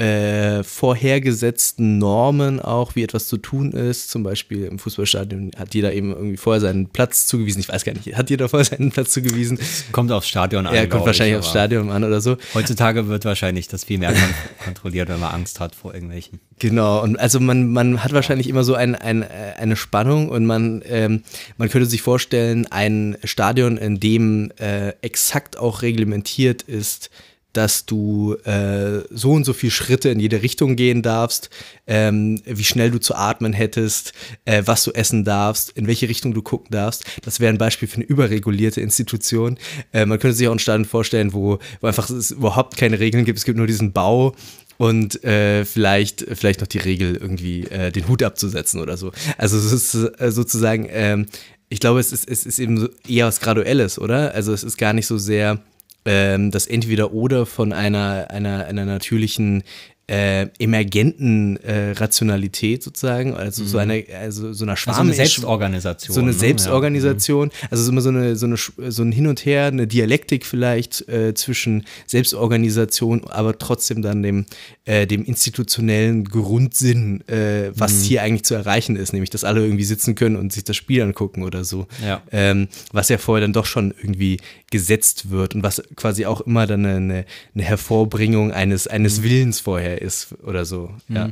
äh, 0.00 0.64
vorhergesetzten 0.64 1.98
Normen 1.98 2.58
auch, 2.58 2.96
wie 2.96 3.02
etwas 3.02 3.28
zu 3.28 3.36
tun 3.36 3.72
ist. 3.72 4.08
Zum 4.08 4.22
Beispiel 4.22 4.64
im 4.64 4.78
Fußballstadion 4.78 5.50
hat 5.58 5.74
jeder 5.74 5.92
eben 5.92 6.12
irgendwie 6.12 6.38
vorher 6.38 6.60
seinen 6.60 6.88
Platz 6.88 7.26
zugewiesen. 7.26 7.60
Ich 7.60 7.68
weiß 7.68 7.84
gar 7.84 7.92
nicht, 7.92 8.16
hat 8.16 8.30
jeder 8.30 8.48
vorher 8.48 8.64
seinen 8.64 8.92
Platz 8.92 9.12
zugewiesen? 9.12 9.58
Kommt 9.92 10.10
aufs 10.10 10.28
Stadion 10.28 10.66
an. 10.66 10.74
Ja, 10.74 10.86
kommt 10.86 11.04
wahrscheinlich 11.04 11.34
ich, 11.34 11.38
aufs 11.40 11.50
Stadion 11.50 11.90
an 11.90 12.02
oder 12.02 12.22
so. 12.22 12.38
Heutzutage 12.54 13.08
wird 13.08 13.26
wahrscheinlich 13.26 13.68
das 13.68 13.84
viel 13.84 13.98
mehr 13.98 14.14
kon 14.14 14.34
kontrolliert, 14.64 15.10
wenn 15.10 15.20
man 15.20 15.34
Angst 15.34 15.60
hat 15.60 15.74
vor 15.74 15.92
irgendwelchen. 15.92 16.40
Genau, 16.58 17.02
und 17.02 17.20
also 17.20 17.38
man, 17.38 17.70
man 17.70 18.02
hat 18.02 18.12
wahrscheinlich 18.12 18.48
immer 18.48 18.64
so 18.64 18.74
ein, 18.74 18.94
ein, 18.94 19.22
eine 19.22 19.76
Spannung 19.76 20.30
und 20.30 20.46
man, 20.46 20.82
ähm, 20.86 21.24
man 21.58 21.68
könnte 21.68 21.86
sich 21.86 22.00
vorstellen, 22.00 22.66
ein 22.70 23.18
Stadion, 23.24 23.76
in 23.76 24.00
dem 24.00 24.50
äh, 24.58 24.90
exakt 25.02 25.58
auch 25.58 25.82
reglementiert 25.82 26.62
ist, 26.62 27.10
dass 27.52 27.86
du 27.86 28.34
äh, 28.44 29.02
so 29.10 29.32
und 29.32 29.44
so 29.44 29.52
viele 29.52 29.70
Schritte 29.70 30.08
in 30.10 30.20
jede 30.20 30.42
Richtung 30.42 30.76
gehen 30.76 31.02
darfst, 31.02 31.50
ähm, 31.86 32.40
wie 32.44 32.64
schnell 32.64 32.90
du 32.90 32.98
zu 32.98 33.14
atmen 33.14 33.52
hättest, 33.52 34.12
äh, 34.44 34.62
was 34.66 34.84
du 34.84 34.92
essen 34.92 35.24
darfst, 35.24 35.70
in 35.70 35.86
welche 35.86 36.08
Richtung 36.08 36.32
du 36.34 36.42
gucken 36.42 36.70
darfst. 36.70 37.04
Das 37.22 37.40
wäre 37.40 37.52
ein 37.52 37.58
Beispiel 37.58 37.88
für 37.88 37.96
eine 37.96 38.04
überregulierte 38.04 38.80
Institution. 38.80 39.58
Äh, 39.92 40.06
man 40.06 40.18
könnte 40.18 40.36
sich 40.36 40.46
auch 40.46 40.52
einen 40.52 40.60
Stadion 40.60 40.84
vorstellen, 40.84 41.32
wo, 41.32 41.58
wo 41.80 41.86
einfach 41.86 42.08
es 42.10 42.30
überhaupt 42.30 42.76
keine 42.76 43.00
Regeln 43.00 43.24
gibt. 43.24 43.38
Es 43.38 43.44
gibt 43.44 43.58
nur 43.58 43.66
diesen 43.66 43.92
Bau 43.92 44.34
und 44.80 45.22
äh, 45.24 45.66
vielleicht, 45.66 46.24
vielleicht 46.32 46.60
noch 46.60 46.66
die 46.66 46.78
Regel, 46.78 47.14
irgendwie 47.14 47.66
äh, 47.66 47.92
den 47.92 48.08
Hut 48.08 48.22
abzusetzen 48.22 48.80
oder 48.80 48.96
so. 48.96 49.12
Also 49.36 49.58
es 49.58 49.72
ist 49.72 49.94
äh, 49.94 50.32
sozusagen, 50.32 50.86
ähm, 50.90 51.26
ich 51.68 51.80
glaube, 51.80 52.00
es 52.00 52.12
ist, 52.12 52.28
es 52.28 52.46
ist 52.46 52.58
eben 52.58 52.88
eher 53.06 53.26
was 53.26 53.40
Graduelles, 53.40 53.98
oder? 53.98 54.34
Also 54.34 54.54
es 54.54 54.64
ist 54.64 54.78
gar 54.78 54.92
nicht 54.92 55.06
so 55.06 55.18
sehr 55.18 55.60
ähm, 56.04 56.50
das 56.50 56.66
Entweder-Oder 56.66 57.46
von 57.46 57.72
einer, 57.72 58.28
einer, 58.30 58.66
einer 58.66 58.84
natürlichen 58.84 59.62
äh, 60.10 60.48
emergenten 60.58 61.56
äh, 61.58 61.92
Rationalität 61.92 62.82
sozusagen, 62.82 63.34
also 63.34 63.64
so 63.64 63.78
eine, 63.78 64.04
also 64.20 64.52
so 64.52 64.64
einer 64.64 64.76
Schwarm 64.76 64.96
Also 64.96 65.02
eine 65.02 65.14
Selbstorganisation. 65.14 66.14
so 66.14 66.20
eine 66.20 66.32
ne? 66.32 66.36
Selbstorganisation, 66.36 67.50
also 67.70 67.76
es 67.76 67.80
ist 67.82 67.88
immer 67.88 68.00
so 68.00 68.08
eine, 68.08 68.34
so 68.34 68.46
eine 68.46 68.56
so 68.90 69.02
ein 69.04 69.12
Hin 69.12 69.28
und 69.28 69.46
Her, 69.46 69.66
eine 69.66 69.86
Dialektik 69.86 70.46
vielleicht 70.46 71.08
äh, 71.08 71.32
zwischen 71.34 71.84
Selbstorganisation, 72.08 73.22
aber 73.28 73.56
trotzdem 73.56 74.02
dann 74.02 74.24
dem, 74.24 74.46
äh, 74.84 75.06
dem 75.06 75.24
institutionellen 75.24 76.24
Grundsinn, 76.24 77.20
äh, 77.28 77.70
was 77.76 78.02
hier 78.02 78.22
eigentlich 78.22 78.44
zu 78.44 78.54
erreichen 78.54 78.96
ist, 78.96 79.12
nämlich 79.12 79.30
dass 79.30 79.44
alle 79.44 79.62
irgendwie 79.64 79.84
sitzen 79.84 80.16
können 80.16 80.34
und 80.34 80.52
sich 80.52 80.64
das 80.64 80.76
Spiel 80.76 81.02
angucken 81.02 81.44
oder 81.44 81.62
so. 81.62 81.86
Ja. 82.04 82.20
Ähm, 82.32 82.66
was 82.90 83.10
ja 83.10 83.18
vorher 83.18 83.42
dann 83.42 83.52
doch 83.52 83.66
schon 83.66 83.94
irgendwie 83.96 84.38
gesetzt 84.72 85.30
wird 85.30 85.54
und 85.54 85.62
was 85.62 85.82
quasi 85.94 86.26
auch 86.26 86.40
immer 86.40 86.66
dann 86.66 86.84
eine, 86.84 87.24
eine 87.54 87.62
Hervorbringung 87.62 88.50
eines, 88.50 88.88
eines 88.88 89.22
Willens 89.22 89.60
vorher 89.60 89.99
ist 90.00 90.34
oder 90.44 90.64
so. 90.64 90.90
Ja. 91.08 91.26
Ja. 91.26 91.30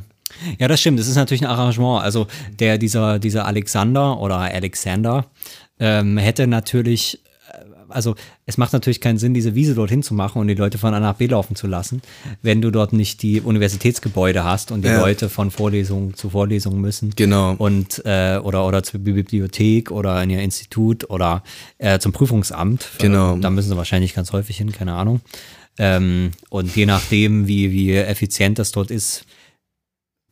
Ja, 0.59 0.67
das 0.67 0.79
stimmt. 0.79 0.99
Das 0.99 1.07
ist 1.07 1.15
natürlich 1.15 1.41
ein 1.41 1.49
Arrangement. 1.49 2.03
Also 2.03 2.27
der, 2.59 2.77
dieser, 2.77 3.17
dieser 3.17 3.45
Alexander 3.47 4.19
oder 4.19 4.37
Alexander 4.37 5.25
ähm, 5.79 6.19
hätte 6.19 6.45
natürlich, 6.45 7.19
äh, 7.51 7.63
also 7.89 8.13
es 8.45 8.55
macht 8.57 8.71
natürlich 8.73 9.01
keinen 9.01 9.17
Sinn, 9.17 9.33
diese 9.33 9.55
Wiese 9.55 9.73
dorthin 9.73 10.03
zu 10.03 10.13
machen 10.13 10.39
und 10.39 10.47
die 10.47 10.53
Leute 10.53 10.77
von 10.77 10.93
A 10.93 10.99
nach 10.99 11.15
B 11.15 11.25
laufen 11.25 11.55
zu 11.55 11.65
lassen, 11.65 12.03
wenn 12.43 12.61
du 12.61 12.69
dort 12.69 12.93
nicht 12.93 13.23
die 13.23 13.41
Universitätsgebäude 13.41 14.43
hast 14.43 14.71
und 14.71 14.83
die 14.83 14.89
Ja. 14.89 14.99
Leute 15.01 15.29
von 15.29 15.49
Vorlesung 15.49 16.13
zu 16.13 16.29
Vorlesung 16.29 16.79
müssen. 16.79 17.11
Genau. 17.15 17.55
Und 17.57 18.03
äh, 18.05 18.37
oder 18.37 18.67
oder 18.67 18.83
zur 18.83 18.99
Bibliothek 18.99 19.89
oder 19.89 20.21
in 20.21 20.29
ihr 20.29 20.41
Institut 20.41 21.09
oder 21.09 21.41
äh, 21.79 21.97
zum 21.97 22.11
Prüfungsamt. 22.11 22.87
Genau. 22.99 23.35
Da 23.37 23.49
müssen 23.49 23.69
sie 23.69 23.77
wahrscheinlich 23.77 24.13
ganz 24.13 24.31
häufig 24.31 24.57
hin, 24.57 24.71
keine 24.71 24.93
Ahnung. 24.93 25.21
Ähm, 25.79 26.31
und 26.49 26.75
je 26.75 26.85
nachdem, 26.85 27.47
wie, 27.47 27.71
wie 27.71 27.95
effizient 27.95 28.59
das 28.59 28.73
dort 28.73 28.91
ist, 28.91 29.25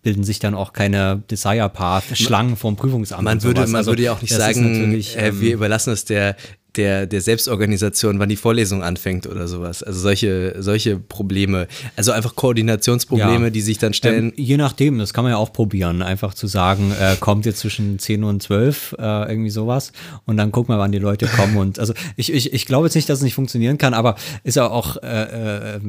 bilden 0.03 0.23
sich 0.23 0.39
dann 0.39 0.53
auch 0.53 0.73
keine 0.73 1.23
Desire 1.31 1.69
Path 1.69 2.03
Schlangen 2.17 2.57
vom 2.57 2.75
Prüfungsamt. 2.75 3.23
Man 3.23 3.41
würde, 3.43 3.61
man 3.61 3.75
Also, 3.75 3.91
würde 3.91 4.03
ja 4.03 4.13
auch 4.13 4.21
nicht 4.21 4.33
sagen, 4.33 4.73
natürlich, 4.73 5.17
äh, 5.17 5.29
ähm, 5.29 5.41
wir 5.41 5.53
überlassen 5.53 5.93
es 5.93 6.05
der, 6.05 6.35
der, 6.77 7.05
der 7.07 7.21
Selbstorganisation, 7.21 8.19
wann 8.19 8.29
die 8.29 8.35
Vorlesung 8.35 8.83
anfängt 8.83 9.27
oder 9.27 9.47
sowas. 9.47 9.83
Also 9.83 9.99
solche, 9.99 10.55
solche 10.59 10.97
Probleme. 10.97 11.67
Also 11.95 12.11
einfach 12.11 12.35
Koordinationsprobleme, 12.35 13.45
Ja. 13.45 13.49
die 13.49 13.61
sich 13.61 13.77
dann 13.77 13.93
stellen. 13.93 14.27
Ähm, 14.29 14.33
je 14.35 14.57
nachdem, 14.57 14.99
das 14.99 15.13
kann 15.13 15.23
man 15.23 15.31
ja 15.31 15.37
auch 15.37 15.51
probieren, 15.51 16.01
einfach 16.01 16.33
zu 16.33 16.47
sagen, 16.47 16.91
äh, 16.99 17.15
kommt 17.19 17.45
jetzt 17.45 17.59
zwischen 17.59 17.99
10 17.99 18.23
und 18.23 18.43
12, 18.43 18.95
äh, 18.99 19.29
irgendwie 19.29 19.49
sowas 19.49 19.91
und 20.25 20.37
dann 20.37 20.51
gucken 20.51 20.73
wir, 20.75 20.79
wann 20.79 20.91
die 20.91 20.99
Leute 20.99 21.27
kommen 21.27 21.57
und 21.57 21.79
also 21.79 21.93
ich, 22.15 22.31
ich, 22.31 22.53
ich 22.53 22.65
glaube 22.65 22.87
jetzt 22.87 22.95
nicht, 22.95 23.09
dass 23.09 23.19
es 23.19 23.23
nicht 23.23 23.33
funktionieren 23.33 23.77
kann, 23.77 23.93
aber 23.93 24.15
ist 24.43 24.55
ja 24.55 24.69
auch, 24.69 24.97
äh, 24.97 25.75
äh, 25.75 25.79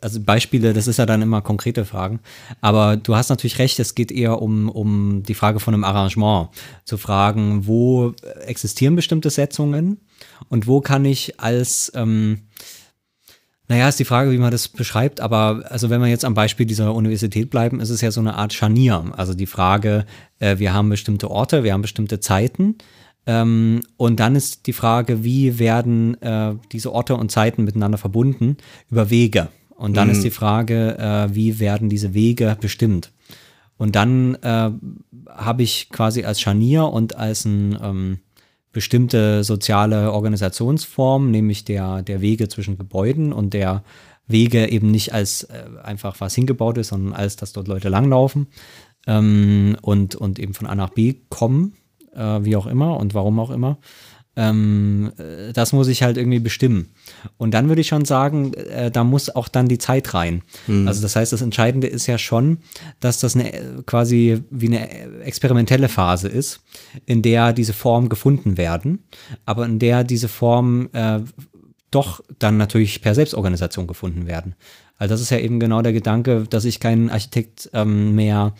also 0.00 0.20
Beispiele, 0.20 0.72
das 0.72 0.86
ist 0.86 0.98
ja 0.98 1.06
dann 1.06 1.22
immer 1.22 1.42
konkrete 1.42 1.84
Fragen, 1.84 2.20
aber 2.60 2.96
du 2.96 3.16
hast 3.16 3.28
natürlich 3.30 3.58
recht, 3.58 3.78
es 3.78 3.94
geht 3.94 4.12
eher 4.12 4.40
um, 4.40 4.68
um 4.68 5.22
die 5.22 5.34
Frage 5.34 5.60
von 5.60 5.74
einem 5.74 5.84
Arrangement, 5.84 6.48
zu 6.84 6.96
fragen, 6.98 7.66
wo 7.66 8.12
existieren 8.46 8.96
bestimmte 8.96 9.30
Setzungen 9.30 9.98
und 10.48 10.66
wo 10.66 10.80
kann 10.80 11.04
ich 11.04 11.40
als, 11.40 11.92
ähm, 11.94 12.42
naja, 13.68 13.88
ist 13.88 14.00
die 14.00 14.04
Frage, 14.04 14.32
wie 14.32 14.38
man 14.38 14.50
das 14.50 14.68
beschreibt, 14.68 15.20
aber 15.20 15.64
also 15.68 15.90
wenn 15.90 16.00
wir 16.00 16.08
jetzt 16.08 16.24
am 16.24 16.34
Beispiel 16.34 16.66
dieser 16.66 16.94
Universität 16.94 17.50
bleiben, 17.50 17.80
ist 17.80 17.90
es 17.90 18.00
ja 18.00 18.10
so 18.10 18.20
eine 18.20 18.34
Art 18.34 18.52
Scharnier. 18.52 19.12
Also 19.16 19.34
die 19.34 19.46
Frage, 19.46 20.06
äh, 20.38 20.58
wir 20.58 20.72
haben 20.72 20.88
bestimmte 20.88 21.30
Orte, 21.30 21.62
wir 21.62 21.72
haben 21.72 21.82
bestimmte 21.82 22.20
Zeiten 22.20 22.76
ähm, 23.26 23.82
und 23.96 24.18
dann 24.18 24.34
ist 24.34 24.66
die 24.66 24.72
Frage, 24.72 25.22
wie 25.22 25.58
werden 25.58 26.20
äh, 26.22 26.54
diese 26.72 26.92
Orte 26.92 27.14
und 27.16 27.30
Zeiten 27.30 27.64
miteinander 27.64 27.98
verbunden 27.98 28.56
über 28.90 29.10
Wege. 29.10 29.48
Und 29.76 29.96
dann 29.96 30.10
ist 30.10 30.24
die 30.24 30.30
Frage, 30.30 30.98
äh, 30.98 31.34
wie 31.34 31.58
werden 31.58 31.88
diese 31.88 32.12
Wege 32.12 32.54
bestimmt. 32.60 33.12
Und 33.78 33.96
dann 33.96 34.34
äh, 34.42 34.70
habe 35.28 35.62
ich 35.62 35.88
quasi 35.88 36.24
als 36.24 36.38
Scharnier 36.38 36.84
und 36.84 37.16
als 37.16 37.46
ein 37.46 37.78
ähm, 37.82 38.18
bestimmte 38.72 39.42
soziale 39.44 40.12
Organisationsform, 40.12 41.30
nämlich 41.30 41.64
der, 41.64 42.02
der 42.02 42.20
Wege 42.20 42.48
zwischen 42.48 42.78
Gebäuden 42.78 43.32
und 43.32 43.52
der 43.52 43.82
Wege 44.26 44.70
eben 44.70 44.90
nicht 44.90 45.12
als 45.12 45.44
äh, 45.44 45.64
einfach 45.82 46.20
was 46.20 46.34
hingebaut 46.34 46.78
ist, 46.78 46.88
sondern 46.88 47.12
als, 47.12 47.36
dass 47.36 47.52
dort 47.52 47.68
Leute 47.68 47.88
langlaufen 47.88 48.46
ähm, 49.06 49.76
und, 49.82 50.14
und 50.14 50.38
eben 50.38 50.54
von 50.54 50.66
A 50.66 50.74
nach 50.74 50.90
B 50.90 51.16
kommen, 51.28 51.74
äh, 52.14 52.38
wie 52.42 52.56
auch 52.56 52.66
immer 52.66 52.96
und 52.98 53.14
warum 53.14 53.40
auch 53.40 53.50
immer. 53.50 53.78
Ähm, 54.36 55.12
äh, 55.18 55.52
das 55.52 55.72
muss 55.72 55.88
ich 55.88 56.02
halt 56.02 56.16
irgendwie 56.16 56.38
bestimmen. 56.38 56.90
Und 57.36 57.52
dann 57.52 57.68
würde 57.68 57.80
ich 57.80 57.88
schon 57.88 58.04
sagen, 58.04 58.54
äh, 58.54 58.90
da 58.90 59.04
muss 59.04 59.28
auch 59.28 59.48
dann 59.48 59.68
die 59.68 59.78
Zeit 59.78 60.14
rein. 60.14 60.42
Also 60.86 61.02
das 61.02 61.16
heißt, 61.16 61.32
das 61.32 61.42
Entscheidende 61.42 61.88
ist 61.88 62.06
ja 62.06 62.16
schon, 62.16 62.58
dass 63.00 63.20
das 63.20 63.34
eine 63.34 63.82
quasi 63.86 64.42
wie 64.50 64.66
eine 64.68 65.22
experimentelle 65.22 65.88
Phase 65.88 66.28
ist, 66.28 66.60
in 67.06 67.22
der 67.22 67.52
diese 67.52 67.72
Formen 67.72 68.08
gefunden 68.08 68.56
werden, 68.56 69.04
aber 69.46 69.66
in 69.66 69.78
der 69.78 70.04
diese 70.04 70.28
Formen 70.28 70.92
äh, 70.94 71.20
doch 71.90 72.22
dann 72.38 72.56
natürlich 72.56 73.02
per 73.02 73.14
Selbstorganisation 73.14 73.86
gefunden 73.86 74.26
werden. 74.26 74.54
Also 75.00 75.14
das 75.14 75.22
ist 75.22 75.30
ja 75.30 75.38
eben 75.38 75.58
genau 75.58 75.80
der 75.80 75.94
Gedanke, 75.94 76.44
dass 76.48 76.64
sich 76.64 76.78
kein 76.78 77.10
Architekt 77.10 77.70
ähm, 77.72 78.14
mehr 78.14 78.54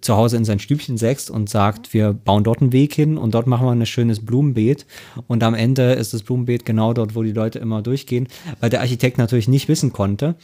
zu 0.00 0.16
Hause 0.16 0.36
in 0.36 0.44
sein 0.44 0.58
Stübchen 0.58 0.96
setzt 0.96 1.30
und 1.30 1.48
sagt, 1.48 1.92
wir 1.92 2.12
bauen 2.12 2.44
dort 2.44 2.60
einen 2.60 2.72
Weg 2.72 2.94
hin 2.94 3.18
und 3.18 3.34
dort 3.34 3.46
machen 3.46 3.66
wir 3.66 3.72
ein 3.72 3.86
schönes 3.86 4.24
Blumenbeet. 4.24 4.86
Und 5.26 5.42
am 5.42 5.54
Ende 5.54 5.92
ist 5.92 6.14
das 6.14 6.22
Blumenbeet 6.22 6.64
genau 6.64 6.92
dort, 6.92 7.14
wo 7.14 7.22
die 7.22 7.32
Leute 7.32 7.58
immer 7.58 7.82
durchgehen, 7.82 8.28
weil 8.60 8.70
der 8.70 8.80
Architekt 8.80 9.18
natürlich 9.18 9.48
nicht 9.48 9.68
wissen 9.68 9.92
konnte, 9.92 10.36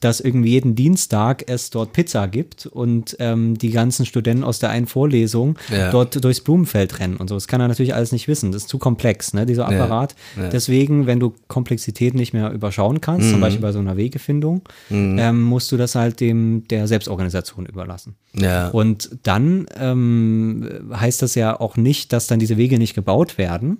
dass 0.00 0.20
irgendwie 0.20 0.50
jeden 0.50 0.74
Dienstag 0.74 1.44
es 1.48 1.70
dort 1.70 1.92
Pizza 1.92 2.26
gibt 2.28 2.66
und 2.66 3.16
ähm, 3.20 3.56
die 3.58 3.70
ganzen 3.70 4.06
Studenten 4.06 4.44
aus 4.44 4.58
der 4.58 4.70
einen 4.70 4.86
Vorlesung 4.86 5.58
Ja. 5.70 5.90
dort 5.90 6.22
durchs 6.24 6.40
Blumenfeld 6.40 6.98
rennen 7.00 7.16
und 7.16 7.28
so. 7.28 7.34
Das 7.34 7.46
kann 7.48 7.60
er 7.60 7.68
natürlich 7.68 7.94
alles 7.94 8.12
nicht 8.12 8.28
wissen. 8.28 8.52
Das 8.52 8.62
ist 8.62 8.68
zu 8.68 8.78
komplex, 8.78 9.32
ne, 9.34 9.46
dieser 9.46 9.66
Apparat. 9.66 10.14
ja. 10.36 10.48
Deswegen, 10.48 11.06
wenn 11.06 11.20
du 11.20 11.34
Komplexität 11.48 12.14
nicht 12.14 12.32
mehr 12.32 12.50
überschauen 12.52 13.00
kannst, 13.00 13.26
Mhm. 13.28 13.30
zum 13.32 13.40
Beispiel 13.40 13.62
bei 13.62 13.72
so 13.72 13.78
einer 13.78 13.96
Wegefindung, 13.96 14.62
ähm, 14.90 15.42
musst 15.42 15.70
du 15.72 15.76
das 15.76 15.94
halt 15.94 16.20
dem 16.20 16.66
der 16.68 16.86
Selbstorganisation 16.86 17.66
überlassen. 17.66 18.16
Ja. 18.34 18.68
Und 18.68 19.10
dann 19.22 19.66
ähm, 19.78 20.68
heißt 20.92 21.22
das 21.22 21.34
ja 21.34 21.58
auch 21.58 21.76
nicht, 21.76 22.12
dass 22.12 22.26
dann 22.26 22.38
diese 22.38 22.56
Wege 22.56 22.78
nicht 22.78 22.94
gebaut 22.94 23.38
werden, 23.38 23.78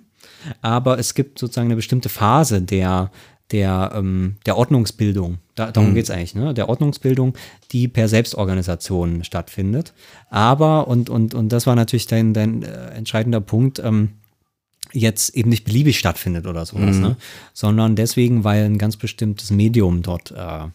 aber 0.61 0.99
es 0.99 1.13
gibt 1.13 1.39
sozusagen 1.39 1.67
eine 1.67 1.75
bestimmte 1.75 2.09
Phase 2.09 2.61
der, 2.61 3.11
der, 3.51 3.91
ähm, 3.95 4.35
der 4.45 4.57
Ordnungsbildung. 4.57 5.37
Da, 5.57 5.71
darum 5.71 5.95
geht's 5.95 6.11
eigentlich, 6.11 6.35
ne? 6.35 6.53
Der 6.53 6.69
Ordnungsbildung, 6.69 7.33
die 7.71 7.87
per 7.87 8.07
Selbstorganisation 8.07 9.23
stattfindet. 9.23 9.93
Aber, 10.29 10.87
und, 10.87 11.09
und, 11.09 11.33
und 11.33 11.49
das 11.51 11.65
war 11.65 11.75
natürlich 11.75 12.05
dein, 12.05 12.35
dein 12.35 12.61
äh, 12.61 12.89
entscheidender 12.91 13.41
Punkt, 13.41 13.79
ähm, 13.79 14.09
jetzt 14.93 15.35
eben 15.35 15.49
nicht 15.49 15.65
beliebig 15.65 15.97
stattfindet 15.97 16.45
oder 16.45 16.65
sowas, 16.65 16.97
ne? 16.97 17.17
sondern 17.53 17.95
deswegen, 17.95 18.43
weil 18.43 18.65
ein 18.65 18.77
ganz 18.77 18.97
bestimmtes 18.97 19.49
Medium 19.49 20.03
dort 20.03 20.31
äh, 20.31 20.67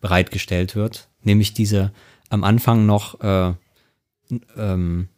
bereitgestellt 0.00 0.76
wird, 0.76 1.08
nämlich 1.22 1.52
diese 1.52 1.92
am 2.30 2.44
Anfang 2.44 2.86
noch 2.86 3.20
äh, 3.20 3.52
ähm, 4.56 5.08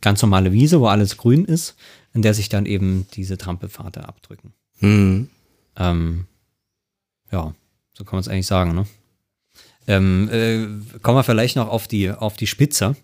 ganz 0.00 0.22
normale 0.22 0.52
Wiese, 0.52 0.80
wo 0.80 0.88
alles 0.88 1.16
grün 1.16 1.44
ist, 1.44 1.76
in 2.14 2.22
der 2.22 2.34
sich 2.34 2.48
dann 2.48 2.66
eben 2.66 3.06
diese 3.14 3.38
Trampelpfade 3.38 4.06
abdrücken. 4.08 4.52
Mhm. 4.80 5.28
Ähm, 5.76 6.26
ja, 7.30 7.54
so 7.96 8.04
kann 8.04 8.16
man 8.16 8.20
es 8.20 8.28
eigentlich 8.28 8.46
sagen, 8.46 8.74
ne? 8.74 8.86
Ähm, 9.88 10.28
äh, 10.32 10.98
kommen 10.98 11.16
wir 11.16 11.22
vielleicht 11.22 11.56
noch 11.56 11.68
auf 11.68 11.86
die, 11.86 12.10
auf 12.10 12.36
die 12.36 12.48
Spitze, 12.48 12.96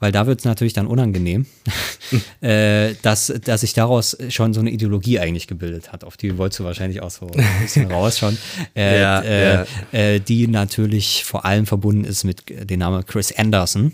weil 0.00 0.12
da 0.12 0.26
wird 0.26 0.40
es 0.40 0.44
natürlich 0.46 0.72
dann 0.72 0.86
unangenehm, 0.86 1.46
äh, 2.40 2.94
dass, 3.02 3.32
dass 3.44 3.60
sich 3.60 3.74
daraus 3.74 4.16
schon 4.30 4.54
so 4.54 4.60
eine 4.60 4.70
Ideologie 4.70 5.20
eigentlich 5.20 5.46
gebildet 5.46 5.92
hat. 5.92 6.04
Auf 6.04 6.16
die 6.16 6.38
wolltest 6.38 6.60
du 6.60 6.64
wahrscheinlich 6.64 7.02
auch 7.02 7.10
so 7.10 7.26
ein 7.26 7.44
bisschen 7.60 7.92
raus 7.92 8.18
schon. 8.18 8.36
Äh, 8.74 9.00
Ja, 9.00 9.20
äh, 9.20 9.54
ja. 9.54 9.66
Äh, 9.92 10.20
die 10.20 10.48
natürlich 10.48 11.24
vor 11.24 11.44
allem 11.44 11.66
verbunden 11.66 12.04
ist 12.04 12.24
mit 12.24 12.42
dem 12.48 12.80
Namen 12.80 13.04
Chris 13.04 13.30
Anderson. 13.30 13.92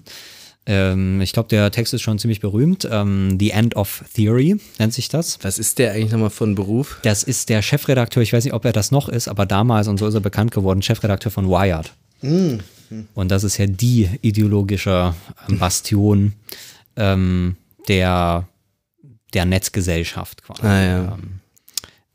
Ähm, 0.71 1.21
ich 1.23 1.33
glaube, 1.33 1.49
der 1.49 1.71
Text 1.71 1.95
ist 1.95 2.03
schon 2.03 2.19
ziemlich 2.19 2.41
berühmt. 2.41 2.87
Ähm, 2.91 3.39
The 3.41 3.51
End 3.53 3.75
of 3.75 4.05
Theory 4.15 4.57
nennt 4.79 4.93
sich 4.93 5.09
das. 5.09 5.39
Was 5.43 5.59
ist 5.59 5.79
der 5.79 5.93
eigentlich 5.93 6.13
nochmal 6.13 6.29
von 6.31 6.55
Beruf? 6.55 6.99
Das 7.03 7.23
ist 7.23 7.49
der 7.49 7.63
Chefredakteur, 7.63 8.23
ich 8.23 8.33
weiß 8.35 8.45
nicht, 8.45 8.53
ob 8.53 8.65
er 8.67 8.73
das 8.73 8.91
noch 8.91 9.09
ist, 9.09 9.29
aber 9.29 9.47
damals, 9.47 9.89
und 9.89 9.99
so 9.99 10.07
ist 10.07 10.15
er 10.15 10.21
bekannt 10.21 10.51
geworden, 10.51 10.83
Chefredakteur 10.83 11.33
von 11.33 11.49
Wired. 11.49 11.93
Und 13.15 13.29
das 13.31 13.45
ist 13.45 13.57
ja 13.57 13.67
die 13.67 14.09
ideologische 14.23 15.15
ähm, 15.49 15.59
Bastion 15.59 16.33
ähm, 16.97 17.57
der, 17.89 18.47
der 19.35 19.45
Netzgesellschaft 19.47 20.43
quasi. 20.43 20.63
Ah, 20.67 20.83
ja. 20.83 21.19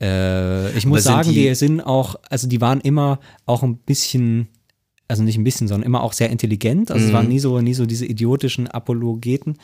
Äh, 0.02 0.78
ich 0.78 0.86
muss 0.86 1.04
sagen, 1.04 1.30
die- 1.30 1.48
die, 1.48 1.56
sind 1.56 1.82
auch, 1.82 2.16
also 2.30 2.48
die 2.48 2.60
waren 2.62 2.82
immer 2.82 3.20
auch 3.46 3.64
ein 3.64 3.78
bisschen, 3.78 4.48
also 5.14 5.24
nicht 5.24 5.38
ein 5.38 5.44
bisschen, 5.44 5.68
sondern 5.68 5.86
immer 5.86 6.02
auch 6.02 6.14
sehr 6.14 6.30
intelligent. 6.30 6.92
Also 6.92 7.06
es 7.06 7.14
waren 7.14 7.28
nie 7.28 7.40
so, 7.40 7.62
nie 7.62 7.74
so 7.74 7.86
diese 7.86 8.06
idiotischen 8.06 8.68
Apologeten, 8.68 9.58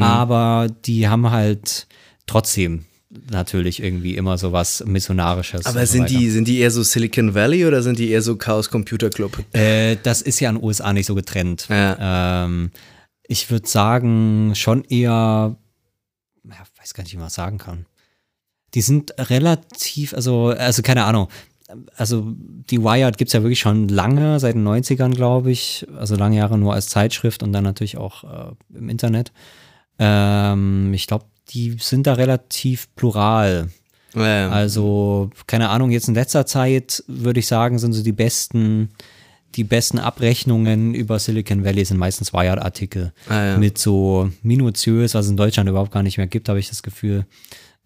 aber 0.00 0.68
die 0.84 1.08
haben 1.08 1.30
halt 1.30 1.86
trotzdem 2.26 2.86
natürlich 3.30 3.82
irgendwie 3.82 4.16
immer 4.16 4.38
so 4.38 4.52
was 4.52 4.84
Missionarisches. 4.84 5.66
Aber 5.66 5.86
so 5.86 5.92
sind 5.92 6.04
weiter. 6.04 6.18
die, 6.18 6.30
sind 6.30 6.48
die 6.48 6.58
eher 6.58 6.70
so 6.70 6.82
Silicon 6.82 7.34
Valley 7.34 7.64
oder 7.64 7.82
sind 7.82 7.98
die 7.98 8.10
eher 8.10 8.22
so 8.22 8.36
Chaos 8.36 8.70
Computer 8.70 9.10
Club? 9.10 9.38
Äh, 9.52 9.96
das 10.02 10.22
ist 10.22 10.40
ja 10.40 10.50
in 10.50 10.56
den 10.56 10.64
USA 10.64 10.92
nicht 10.92 11.06
so 11.06 11.14
getrennt. 11.14 11.66
Ja. 11.68 12.44
Ähm, 12.44 12.70
ich 13.26 13.50
würde 13.50 13.68
sagen, 13.68 14.52
schon 14.54 14.84
eher, 14.84 15.56
ja, 16.44 16.56
weiß 16.78 16.94
gar 16.94 17.04
nicht, 17.04 17.12
wie 17.12 17.18
man 17.18 17.26
das 17.26 17.34
sagen 17.34 17.58
kann. 17.58 17.86
Die 18.74 18.80
sind 18.80 19.14
relativ, 19.30 20.14
also, 20.14 20.48
also 20.48 20.82
keine 20.82 21.04
Ahnung. 21.04 21.28
Also 21.96 22.34
die 22.36 22.82
Wired 22.82 23.16
gibt 23.16 23.28
es 23.28 23.32
ja 23.32 23.42
wirklich 23.42 23.60
schon 23.60 23.88
lange, 23.88 24.38
seit 24.38 24.54
den 24.54 24.66
90ern, 24.66 25.14
glaube 25.14 25.50
ich. 25.50 25.86
Also 25.96 26.14
lange 26.14 26.36
Jahre 26.36 26.58
nur 26.58 26.74
als 26.74 26.88
Zeitschrift 26.88 27.42
und 27.42 27.52
dann 27.52 27.64
natürlich 27.64 27.96
auch 27.96 28.24
äh, 28.24 28.52
im 28.76 28.88
Internet. 28.88 29.32
Ähm, 29.98 30.92
ich 30.92 31.06
glaube, 31.06 31.24
die 31.50 31.76
sind 31.78 32.06
da 32.06 32.14
relativ 32.14 32.94
plural. 32.96 33.68
Ja. 34.14 34.50
Also, 34.50 35.30
keine 35.46 35.70
Ahnung, 35.70 35.90
jetzt 35.90 36.08
in 36.08 36.14
letzter 36.14 36.46
Zeit 36.46 37.02
würde 37.06 37.40
ich 37.40 37.46
sagen, 37.46 37.78
sind 37.78 37.92
so 37.92 38.02
die 38.02 38.12
besten, 38.12 38.90
die 39.56 39.64
besten 39.64 39.98
Abrechnungen 39.98 40.94
über 40.94 41.18
Silicon 41.18 41.64
Valley 41.64 41.84
sind 41.84 41.98
meistens 41.98 42.32
Wired-Artikel. 42.32 43.12
Ah, 43.28 43.44
ja. 43.44 43.58
Mit 43.58 43.78
so 43.78 44.30
minutiös, 44.42 45.14
was 45.14 45.26
es 45.26 45.30
in 45.30 45.36
Deutschland 45.36 45.68
überhaupt 45.68 45.92
gar 45.92 46.02
nicht 46.02 46.18
mehr 46.18 46.26
gibt, 46.26 46.48
habe 46.48 46.58
ich 46.58 46.68
das 46.68 46.82
Gefühl. 46.82 47.26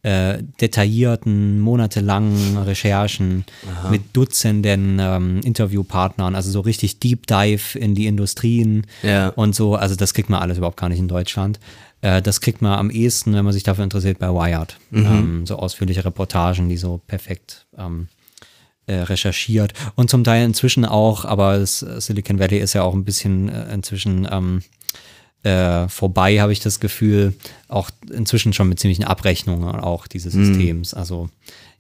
Äh, 0.09 0.43
detaillierten, 0.61 1.61
monatelangen 1.61 2.57
Recherchen 2.57 3.45
mit 3.91 4.03
Dutzenden 4.15 4.99
ähm, 4.99 5.41
Interviewpartnern, 5.45 6.35
also 6.35 6.51
so 6.51 6.61
richtig 6.61 6.99
Deep 6.99 7.27
Dive 7.27 7.79
in 7.79 7.95
die 7.95 8.07
Industrien 8.07 8.87
Ja. 9.03 9.29
und 9.31 9.55
so. 9.55 9.75
Also 9.75 9.97
das 9.97 10.15
kriegt 10.15 10.31
man 10.31 10.41
alles 10.41 10.57
überhaupt 10.57 10.79
gar 10.79 10.89
nicht 10.89 10.99
in 11.01 11.09
Deutschland. 11.09 11.61
Äh, 12.01 12.23
das 12.23 12.41
kriegt 12.41 12.63
man 12.63 12.73
am 12.79 12.91
ehesten, 12.91 13.35
wenn 13.35 13.45
man 13.45 13.53
sich 13.53 13.65
dafür 13.65 13.85
interessiert, 13.85 14.19
bei 14.19 14.29
Wired. 14.29 14.79
Ähm, 14.93 15.45
so 15.45 15.57
ausführliche 15.57 16.05
Reportagen, 16.05 16.71
die 16.71 16.79
so 16.79 17.01
perfekt 17.07 17.67
ähm, 17.77 18.09
äh, 18.87 18.95
recherchiert. 19.01 19.75
Und 19.95 20.09
zum 20.09 20.25
Teil 20.25 20.45
inzwischen 20.47 20.87
auch, 20.87 21.27
aber 21.27 21.67
Silicon 21.67 22.39
Valley 22.39 22.59
ist 22.61 22.73
ja 22.73 22.83
auch 22.83 22.95
ein 22.95 23.05
bisschen 23.05 23.51
äh, 23.51 23.75
inzwischen 23.75 24.27
ähm, 24.31 24.63
äh, 25.43 25.89
vorbei, 25.89 26.41
habe 26.41 26.53
ich 26.53 26.61
das 26.61 26.81
Gefühl, 26.81 27.35
auch 27.69 27.91
inzwischen 28.11 28.53
schon 28.53 28.69
mit 28.69 28.81
ziemlichen 28.81 29.05
Abrechnungen 29.05 29.81
auch 29.81 30.07
dieses 30.07 30.33
Systems. 30.33 30.95
Also 30.95 31.31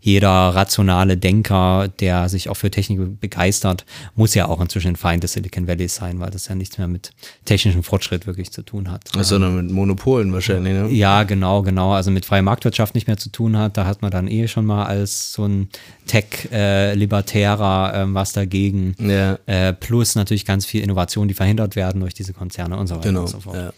jeder 0.00 0.30
rationale 0.30 1.16
Denker, 1.16 1.88
der 1.88 2.28
sich 2.28 2.48
auch 2.48 2.54
für 2.54 2.70
Technik 2.70 3.20
begeistert, 3.20 3.84
muss 4.14 4.34
ja 4.34 4.46
auch 4.46 4.60
inzwischen 4.60 4.88
ein 4.88 4.96
Feind 4.96 5.24
des 5.24 5.32
Silicon 5.32 5.66
Valleys 5.66 5.96
sein, 5.96 6.20
weil 6.20 6.30
das 6.30 6.46
ja 6.46 6.54
nichts 6.54 6.78
mehr 6.78 6.86
mit 6.86 7.10
technischem 7.44 7.82
Fortschritt 7.82 8.26
wirklich 8.26 8.52
zu 8.52 8.62
tun 8.62 8.90
hat. 8.90 9.08
Sondern 9.20 9.56
mit 9.56 9.70
Monopolen 9.72 10.32
wahrscheinlich, 10.32 10.72
ne? 10.72 10.88
Ja, 10.90 11.24
genau, 11.24 11.62
genau. 11.62 11.92
Also 11.92 12.12
mit 12.12 12.24
freier 12.24 12.42
Marktwirtschaft 12.42 12.94
nicht 12.94 13.08
mehr 13.08 13.16
zu 13.16 13.30
tun 13.30 13.58
hat. 13.58 13.76
Da 13.76 13.86
hat 13.86 14.00
man 14.00 14.12
dann 14.12 14.28
eh 14.28 14.46
schon 14.46 14.66
mal 14.66 14.84
als 14.86 15.32
so 15.32 15.44
ein 15.46 15.68
Tech-Libertärer 16.06 17.92
ähm, 17.94 18.14
was 18.14 18.32
dagegen. 18.32 18.94
Ja. 19.00 19.38
Äh, 19.46 19.72
plus 19.72 20.14
natürlich 20.14 20.44
ganz 20.44 20.66
viel 20.66 20.82
Innovation, 20.82 21.28
die 21.28 21.34
verhindert 21.34 21.76
werden 21.76 22.00
durch 22.00 22.14
diese 22.14 22.32
Konzerne 22.32 22.76
und 22.76 22.86
so 22.86 22.96
weiter 22.96 23.08
Genau. 23.08 23.20
und 23.22 23.28
so 23.28 23.40
fort. 23.40 23.56
Ja. 23.56 23.72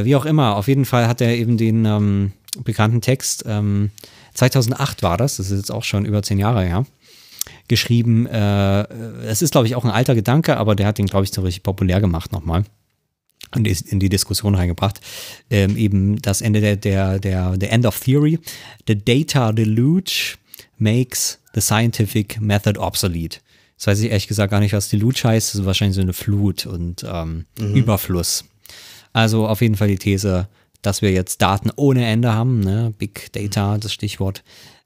Äh, 0.00 0.04
wie 0.04 0.16
auch 0.16 0.26
immer, 0.26 0.56
auf 0.56 0.68
jeden 0.68 0.84
Fall 0.84 1.06
hat 1.06 1.20
er 1.20 1.34
eben 1.36 1.56
den 1.56 1.84
ähm, 1.84 2.32
bekannten 2.64 3.00
Text, 3.00 3.44
ähm, 3.46 3.90
2008 4.34 5.02
war 5.02 5.16
das, 5.16 5.36
das 5.36 5.50
ist 5.50 5.58
jetzt 5.58 5.72
auch 5.72 5.84
schon 5.84 6.04
über 6.04 6.22
zehn 6.22 6.38
Jahre 6.38 6.64
her, 6.64 6.86
geschrieben. 7.68 8.26
Äh, 8.26 8.82
es 9.24 9.42
ist, 9.42 9.52
glaube 9.52 9.66
ich, 9.66 9.74
auch 9.74 9.84
ein 9.84 9.90
alter 9.90 10.14
Gedanke, 10.14 10.56
aber 10.56 10.74
der 10.74 10.86
hat 10.86 10.98
den, 10.98 11.06
glaube 11.06 11.24
ich, 11.24 11.32
so 11.32 11.42
richtig 11.42 11.62
populär 11.62 12.00
gemacht 12.00 12.32
nochmal 12.32 12.64
in 13.54 13.64
die, 13.64 13.76
in 13.86 14.00
die 14.00 14.08
Diskussion 14.08 14.54
reingebracht. 14.54 15.00
Ähm, 15.50 15.76
eben 15.76 16.20
das 16.22 16.40
Ende 16.40 16.60
der, 16.60 16.76
der, 16.76 17.18
der, 17.18 17.56
der 17.56 17.72
End 17.72 17.86
of 17.86 17.98
Theory. 18.00 18.38
The 18.86 18.96
data 18.96 19.52
deluge 19.52 20.36
makes 20.78 21.38
the 21.54 21.60
scientific 21.60 22.40
method 22.40 22.78
obsolete. 22.78 23.40
Das 23.76 23.86
weiß 23.86 24.00
ich 24.00 24.10
ehrlich 24.10 24.28
gesagt 24.28 24.50
gar 24.50 24.60
nicht, 24.60 24.72
was 24.72 24.88
Deluge 24.88 25.20
heißt. 25.24 25.48
Das 25.48 25.60
ist 25.60 25.66
wahrscheinlich 25.66 25.96
so 25.96 26.02
eine 26.02 26.12
Flut 26.12 26.66
und 26.66 27.04
ähm, 27.10 27.46
Überfluss. 27.58 28.44
Also 29.12 29.48
auf 29.48 29.60
jeden 29.62 29.76
Fall 29.76 29.88
die 29.88 29.98
These, 29.98 30.48
dass 30.82 31.02
wir 31.02 31.12
jetzt 31.12 31.42
Daten 31.42 31.70
ohne 31.76 32.06
Ende 32.06 32.32
haben, 32.32 32.60
ne? 32.60 32.92
Big 32.98 33.32
Data, 33.32 33.78
das 33.78 33.92
Stichwort, 33.92 34.42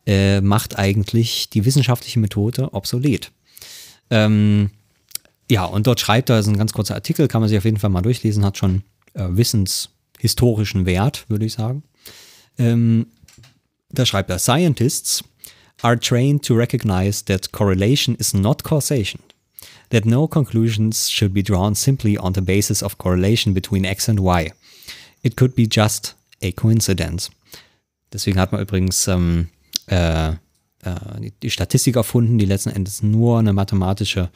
äh, 0.06 0.40
macht 0.40 0.78
eigentlich 0.78 1.50
die 1.50 1.64
wissenschaftliche 1.64 2.18
Methode 2.18 2.72
obsolet. 2.72 3.32
Ähm, 4.10 4.70
ja, 5.50 5.64
und 5.64 5.86
dort 5.86 6.00
schreibt 6.00 6.30
er, 6.30 6.36
das 6.36 6.46
ist 6.46 6.52
ein 6.52 6.58
ganz 6.58 6.72
kurzer 6.72 6.94
Artikel, 6.94 7.28
kann 7.28 7.40
man 7.40 7.48
sich 7.48 7.58
auf 7.58 7.64
jeden 7.64 7.78
Fall 7.78 7.90
mal 7.90 8.02
durchlesen, 8.02 8.44
hat 8.44 8.58
schon 8.58 8.82
äh, 9.14 9.26
wissenshistorischen 9.28 10.86
Wert, 10.86 11.24
würde 11.28 11.46
ich 11.46 11.52
sagen. 11.52 11.82
Ähm, 12.58 13.06
da 13.90 14.06
schreibt 14.06 14.30
er, 14.30 14.38
Scientists 14.38 15.22
are 15.82 15.98
trained 15.98 16.44
to 16.44 16.54
recognize 16.54 17.24
that 17.24 17.52
correlation 17.52 18.14
is 18.16 18.32
not 18.34 18.64
causation, 18.64 19.20
that 19.90 20.04
no 20.04 20.26
conclusions 20.26 21.10
should 21.10 21.34
be 21.34 21.42
drawn 21.42 21.74
simply 21.74 22.18
on 22.18 22.34
the 22.34 22.40
basis 22.40 22.82
of 22.82 22.98
correlation 22.98 23.54
between 23.54 23.84
X 23.84 24.08
and 24.08 24.20
Y. 24.20 24.50
It 25.24 25.36
could 25.36 25.54
be 25.54 25.66
just 25.68 26.14
a 26.42 26.52
coincidence. 26.52 27.30
Deswegen 28.12 28.38
hat 28.38 28.52
man 28.52 28.60
übrigens 28.60 29.08
ähm, 29.08 29.48
äh, 29.86 30.28
äh, 30.28 30.34
die, 31.42 31.50
Statistik 31.50 31.96
erfunden, 31.96 32.38
die 32.38 32.44
letzten 32.44 32.70
Endes 32.70 33.02
nur 33.02 33.38
eine 33.38 33.52
mathematische 33.52 34.30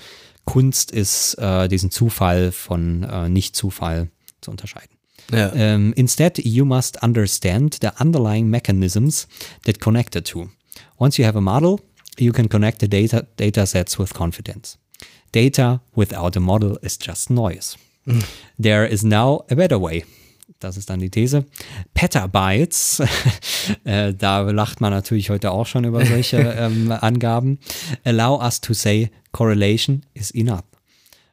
Kunst 0.44 0.90
ist, 0.90 1.34
äh, 1.34 1.68
diesen 1.68 1.90
Zufall 1.90 2.52
von 2.52 3.02
äh, 3.04 3.28
Nicht-Zufall 3.28 4.08
zu 4.40 4.50
unterscheiden. 4.50 4.96
Ja. 5.30 5.52
Um, 5.52 5.92
instead, 5.92 6.38
you 6.38 6.64
must 6.64 7.02
understand 7.02 7.78
the 7.82 7.90
underlying 8.02 8.48
mechanisms 8.48 9.28
that 9.66 9.78
connect 9.78 10.14
the 10.14 10.22
two. 10.22 10.48
Once 10.98 11.18
you 11.18 11.26
have 11.26 11.36
a 11.36 11.40
model, 11.42 11.80
you 12.18 12.32
can 12.32 12.48
connect 12.48 12.80
the 12.80 12.88
data, 12.88 13.26
data 13.36 13.66
sets 13.66 13.98
with 13.98 14.14
confidence. 14.14 14.78
Data 15.32 15.82
without 15.94 16.34
a 16.34 16.40
model 16.40 16.78
is 16.80 16.96
just 16.96 17.28
noise. 17.28 17.76
There 18.58 18.86
is 18.86 19.04
now 19.04 19.44
a 19.50 19.54
better 19.54 19.78
way. 19.78 20.04
Das 20.60 20.76
ist 20.76 20.90
dann 20.90 20.98
die 20.98 21.10
These. 21.10 21.44
Petabytes, 21.94 23.00
äh, 23.84 24.12
da 24.12 24.40
lacht 24.40 24.80
man 24.80 24.90
natürlich 24.90 25.30
heute 25.30 25.52
auch 25.52 25.66
schon 25.66 25.84
über 25.84 26.04
solche 26.04 26.38
ähm, 26.58 26.90
Angaben, 26.90 27.58
allow 28.04 28.42
us 28.42 28.60
to 28.60 28.74
say 28.74 29.10
correlation 29.30 30.02
is 30.14 30.32
enough. 30.32 30.64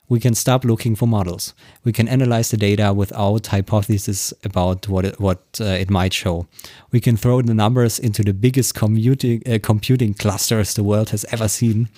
We 0.08 0.20
can 0.20 0.36
stop 0.36 0.64
looking 0.64 0.96
for 0.96 1.08
models. 1.08 1.56
We 1.84 1.92
can 1.92 2.08
analyze 2.08 2.52
the 2.52 2.58
data 2.58 2.96
without 2.96 3.52
hypotheses 3.52 4.36
about 4.44 4.88
what 4.88 5.04
it, 5.06 5.20
what 5.20 5.40
uh, 5.60 5.82
it 5.82 5.90
might 5.90 6.14
show. 6.14 6.46
We 6.92 7.00
can 7.00 7.18
throw 7.18 7.42
the 7.42 7.56
numbers 7.56 7.98
into 7.98 8.24
the 8.24 8.34
biggest 8.34 8.76
commuting, 8.76 9.42
uh, 9.48 9.58
computing 9.64 10.14
clusters 10.14 10.76
the 10.76 10.84
world 10.84 11.10
has 11.10 11.26
ever 11.32 11.48
seen 11.48 11.90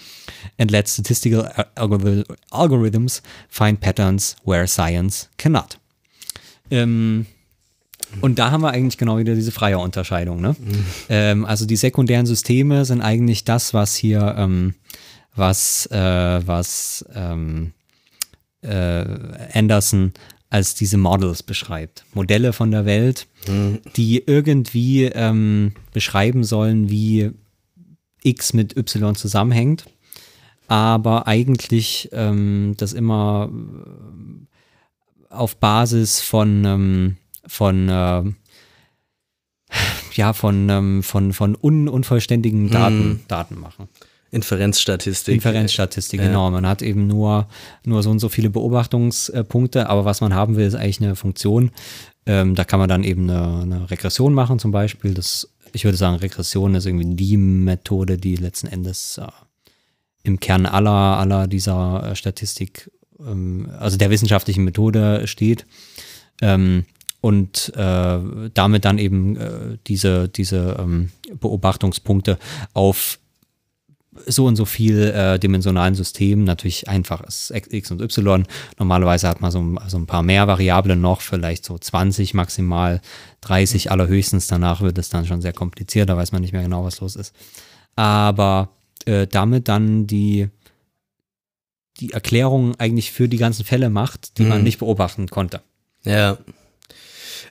and 0.57 0.71
let 0.71 0.88
statistical 0.88 1.47
al- 1.57 1.89
algorith- 1.89 2.38
algorithms 2.53 3.19
find 3.49 3.82
patterns 3.82 4.38
where 4.45 4.65
science 4.67 5.28
cannot. 5.38 5.75
Ähm, 6.72 7.26
und 8.22 8.39
da 8.39 8.51
haben 8.51 8.61
wir 8.61 8.72
eigentlich 8.72 8.97
genau 8.97 9.18
wieder 9.18 9.36
diese 9.36 9.51
freie 9.51 9.80
Unterscheidung. 9.80 10.41
Ne? 10.41 10.55
Ähm, 11.09 11.45
also 11.45 11.65
die 11.65 11.76
sekundären 11.76 12.26
Systeme 12.26 12.86
sind 12.86 13.01
eigentlich 13.01 13.43
das, 13.43 13.74
was 13.74 13.95
hier, 13.95 14.36
ähm, 14.38 14.76
was, 15.36 15.88
äh, 15.88 16.41
was 16.47 17.05
ähm, 17.13 17.74
äh, 18.61 19.05
Anderson 19.53 20.13
als 20.49 20.76
diese 20.76 20.97
Models 20.97 21.43
beschreibt. 21.43 22.05
Modelle 22.13 22.53
von 22.53 22.72
der 22.72 22.86
Welt, 22.86 23.28
die 23.97 24.24
irgendwie 24.26 25.03
ähm, 25.03 25.74
beschreiben 25.91 26.45
sollen, 26.45 26.89
wie 26.89 27.32
X 28.24 28.53
mit 28.53 28.78
Y 28.78 29.15
zusammenhängt, 29.15 29.86
aber 30.70 31.28
eigentlich 31.28 32.07
ähm, 32.13 32.76
das 32.78 32.93
immer 32.93 33.49
auf 35.30 35.57
Basis 35.57 36.21
von, 36.21 36.65
ähm, 36.65 37.17
von 37.45 37.89
äh, 37.89 38.23
ja, 40.13 40.34
von, 40.34 40.69
ähm, 40.69 41.03
von, 41.03 41.34
von 41.34 41.57
un 41.61 41.88
unvollständigen 41.88 42.69
Daten, 42.69 43.23
Daten 43.28 43.59
machen. 43.59 43.88
Inferenzstatistik. 44.32 45.36
Inferenzstatistik, 45.36 46.19
Ja. 46.19 46.28
genau. 46.28 46.51
Man 46.51 46.67
hat 46.67 46.82
eben 46.82 47.07
nur, 47.07 47.47
nur 47.86 48.03
so 48.03 48.09
und 48.09 48.19
so 48.19 48.30
viele 48.30 48.49
Beobachtungspunkte, 48.49 49.89
aber 49.89 50.05
was 50.05 50.21
man 50.21 50.34
haben 50.34 50.55
will, 50.57 50.65
ist 50.65 50.75
eigentlich 50.75 51.01
eine 51.01 51.15
Funktion. 51.15 51.71
Ähm, 52.25 52.55
da 52.55 52.65
kann 52.65 52.80
man 52.80 52.89
dann 52.89 53.03
eben 53.03 53.30
eine, 53.30 53.61
eine 53.61 53.89
Regression 53.89 54.34
machen, 54.34 54.59
zum 54.59 54.71
Beispiel. 54.71 55.13
Das, 55.13 55.49
ich 55.71 55.86
würde 55.86 55.97
sagen, 55.97 56.17
Regression 56.17 56.75
ist 56.75 56.86
irgendwie 56.86 57.15
die 57.15 57.38
Methode, 57.38 58.17
die 58.17 58.36
letzten 58.36 58.67
Endes 58.67 59.17
äh, 59.17 59.28
im 60.23 60.39
Kern 60.41 60.65
aller, 60.65 60.91
aller 60.91 61.47
dieser 61.47 62.11
äh, 62.11 62.15
Statistik, 62.15 62.91
also 63.20 63.97
der 63.97 64.09
wissenschaftlichen 64.09 64.63
Methode 64.63 65.28
steht. 65.28 65.65
Ähm, 66.41 66.86
und 67.20 67.74
äh, 67.76 68.20
damit 68.53 68.86
dann 68.86 68.99
eben 68.99 69.36
äh, 69.38 69.78
diese, 69.88 70.30
diese 70.30 70.78
ähm, 70.80 71.09
Beobachtungspunkte 71.39 72.38
auf 72.74 73.20
so 74.26 74.45
und 74.45 74.55
so 74.55 74.65
viel 74.65 75.03
äh, 75.03 75.39
dimensionalen 75.39 75.95
System 75.95 76.43
natürlich 76.43 76.88
einfach 76.88 77.22
ist 77.22 77.51
X 77.51 77.91
und 77.91 78.01
Y. 78.01 78.45
Normalerweise 78.80 79.28
hat 79.28 79.41
man 79.41 79.51
so, 79.51 79.76
so, 79.88 79.97
ein 79.97 80.07
paar 80.07 80.24
mehr 80.24 80.47
Variablen 80.47 80.99
noch, 80.99 81.22
vielleicht 81.22 81.65
so 81.65 81.78
20 81.78 82.34
maximal, 82.34 83.01
30 83.41 83.91
allerhöchstens. 83.91 84.47
Danach 84.47 84.82
wird 84.82 84.97
es 84.97 85.09
dann 85.09 85.26
schon 85.26 85.41
sehr 85.41 85.53
kompliziert, 85.53 86.09
da 86.09 86.18
weiß 86.18 86.32
man 86.32 86.41
nicht 86.41 86.53
mehr 86.53 86.63
genau, 86.63 86.84
was 86.84 86.99
los 86.99 87.15
ist. 87.15 87.34
Aber 87.95 88.70
äh, 89.05 89.28
damit 89.28 89.68
dann 89.68 90.07
die, 90.07 90.49
die 92.00 92.14
Erklärung 92.14 92.76
eigentlich 92.80 93.12
für 93.12 93.28
die 93.28 93.38
ganzen 93.38 93.66
Fälle 93.66 93.89
macht, 93.89 94.38
die 94.38 94.43
mhm. 94.43 94.50
man 94.50 94.64
nicht 94.64 94.80
beobachten 94.80 95.28
konnte. 95.28 95.62
Ja, 96.04 96.38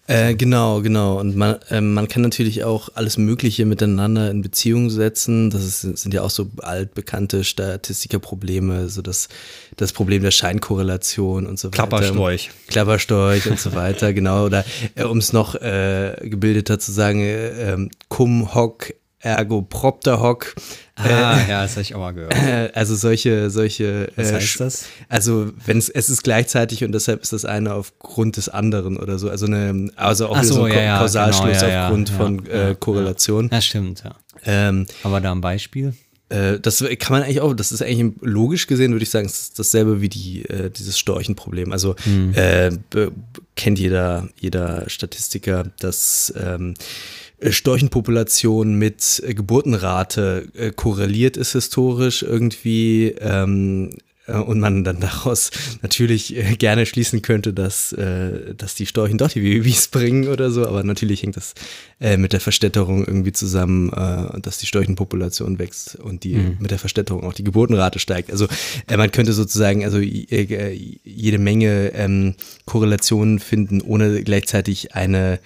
äh, 0.08 0.34
genau, 0.34 0.82
genau. 0.82 1.18
Und 1.18 1.36
man, 1.36 1.56
äh, 1.68 1.80
man 1.80 2.06
kann 2.06 2.22
natürlich 2.22 2.62
auch 2.62 2.90
alles 2.94 3.16
Mögliche 3.16 3.64
miteinander 3.64 4.30
in 4.30 4.40
Beziehung 4.40 4.88
setzen. 4.88 5.50
Das 5.50 5.64
ist, 5.64 5.80
sind 5.80 6.14
ja 6.14 6.22
auch 6.22 6.30
so 6.30 6.48
altbekannte 6.58 7.42
Statistikerprobleme, 7.42 8.88
so 8.88 9.02
das, 9.02 9.28
das 9.76 9.92
Problem 9.92 10.22
der 10.22 10.30
Scheinkorrelation 10.30 11.46
und 11.46 11.58
so 11.58 11.68
weiter. 11.68 11.88
Klapperstorch. 11.88 12.50
Klapperstorch 12.68 13.50
und 13.50 13.58
so 13.58 13.74
weiter, 13.74 14.12
genau. 14.14 14.46
Oder 14.46 14.64
äh, 14.94 15.04
um 15.04 15.18
es 15.18 15.32
noch 15.32 15.56
äh, 15.56 16.16
gebildeter 16.22 16.78
zu 16.78 16.92
sagen, 16.92 17.20
äh, 17.20 17.72
ähm, 17.72 17.90
cum 18.08 18.54
hoc 18.54 18.94
ergo 19.20 19.62
propter 19.62 20.20
hoc. 20.20 20.54
Ah, 20.94 21.38
äh, 21.38 21.50
ja, 21.50 21.62
das 21.62 21.72
habe 21.72 21.82
ich 21.82 21.94
auch 21.94 22.00
mal 22.00 22.12
gehört. 22.12 22.34
Äh, 22.34 22.70
also 22.74 22.94
solche, 22.94 23.50
solche. 23.50 24.10
Was 24.16 24.32
heißt 24.32 24.60
das? 24.60 24.86
Also 25.08 25.52
wenn 25.64 25.78
es, 25.78 25.88
es 25.88 26.08
ist 26.08 26.22
gleichzeitig 26.22 26.84
und 26.84 26.92
deshalb 26.92 27.22
ist 27.22 27.32
das 27.32 27.44
eine 27.44 27.74
aufgrund 27.74 28.36
des 28.36 28.48
anderen 28.48 28.96
oder 28.96 29.18
so. 29.18 29.28
Also 29.28 29.46
eine, 29.46 29.90
also 29.96 30.28
auch 30.28 30.42
so, 30.42 30.54
so 30.54 30.64
ein 30.64 30.72
ja, 30.72 30.98
Kausalschluss 30.98 31.60
genau, 31.60 31.72
ja, 31.72 31.84
aufgrund 31.84 32.10
ja, 32.10 32.16
von 32.16 32.46
äh, 32.46 32.76
Korrelation. 32.78 33.50
Ja, 33.52 33.60
stimmt, 33.60 34.04
ja. 34.04 34.14
Ähm, 34.44 34.86
Aber 35.02 35.20
da 35.20 35.32
ein 35.32 35.40
Beispiel? 35.40 35.94
Äh, 36.28 36.58
das 36.60 36.84
kann 36.98 37.12
man 37.12 37.22
eigentlich 37.22 37.40
auch, 37.40 37.54
das 37.54 37.72
ist 37.72 37.82
eigentlich 37.82 38.14
logisch 38.20 38.66
gesehen, 38.66 38.92
würde 38.92 39.04
ich 39.04 39.10
sagen, 39.10 39.26
es 39.26 39.40
ist 39.40 39.58
dasselbe 39.58 40.00
wie 40.00 40.08
die, 40.08 40.44
äh, 40.46 40.70
dieses 40.70 40.98
Storchenproblem. 40.98 41.72
Also 41.72 41.94
mhm. 42.04 42.32
äh, 42.34 42.70
kennt 43.54 43.78
jeder, 43.78 44.28
jeder 44.38 44.88
Statistiker, 44.88 45.70
dass 45.78 46.32
ähm, 46.36 46.72
äh, 46.72 46.74
Storchenpopulation 47.42 48.74
mit 48.74 49.22
äh, 49.24 49.34
Geburtenrate 49.34 50.48
äh, 50.54 50.70
korreliert 50.70 51.36
ist 51.36 51.52
historisch 51.52 52.22
irgendwie 52.22 53.14
ähm, 53.20 53.90
äh, 54.26 54.32
und 54.32 54.60
man 54.60 54.84
dann 54.84 55.00
daraus 55.00 55.50
natürlich 55.82 56.36
äh, 56.36 56.56
gerne 56.56 56.86
schließen 56.86 57.22
könnte, 57.22 57.52
dass, 57.52 57.92
äh, 57.92 58.54
dass 58.54 58.74
die 58.74 58.86
Storchen 58.86 59.18
doch 59.18 59.30
die 59.30 59.40
Babys 59.40 59.88
bringen 59.92 60.28
oder 60.28 60.50
so, 60.50 60.66
aber 60.66 60.82
natürlich 60.82 61.22
hängt 61.22 61.36
das 61.36 61.54
mit 61.98 62.34
der 62.34 62.40
Verstädterung 62.40 63.06
irgendwie 63.06 63.32
zusammen, 63.32 63.90
dass 64.42 64.58
die 64.58 64.66
Storchenpopulation 64.66 65.58
wächst 65.58 65.96
und 65.96 66.24
die 66.24 66.34
mhm. 66.34 66.58
mit 66.60 66.70
der 66.70 66.78
Verstädterung 66.78 67.24
auch 67.24 67.32
die 67.32 67.42
Geburtenrate 67.42 67.98
steigt. 68.00 68.30
Also 68.30 68.48
man 68.94 69.10
könnte 69.12 69.32
sozusagen 69.32 69.82
also 69.82 69.98
jede 69.98 71.38
Menge 71.38 71.94
ähm, 71.94 72.34
Korrelationen 72.66 73.38
finden, 73.38 73.80
ohne 73.80 74.22
gleichzeitig 74.24 74.94
eine 74.94 75.38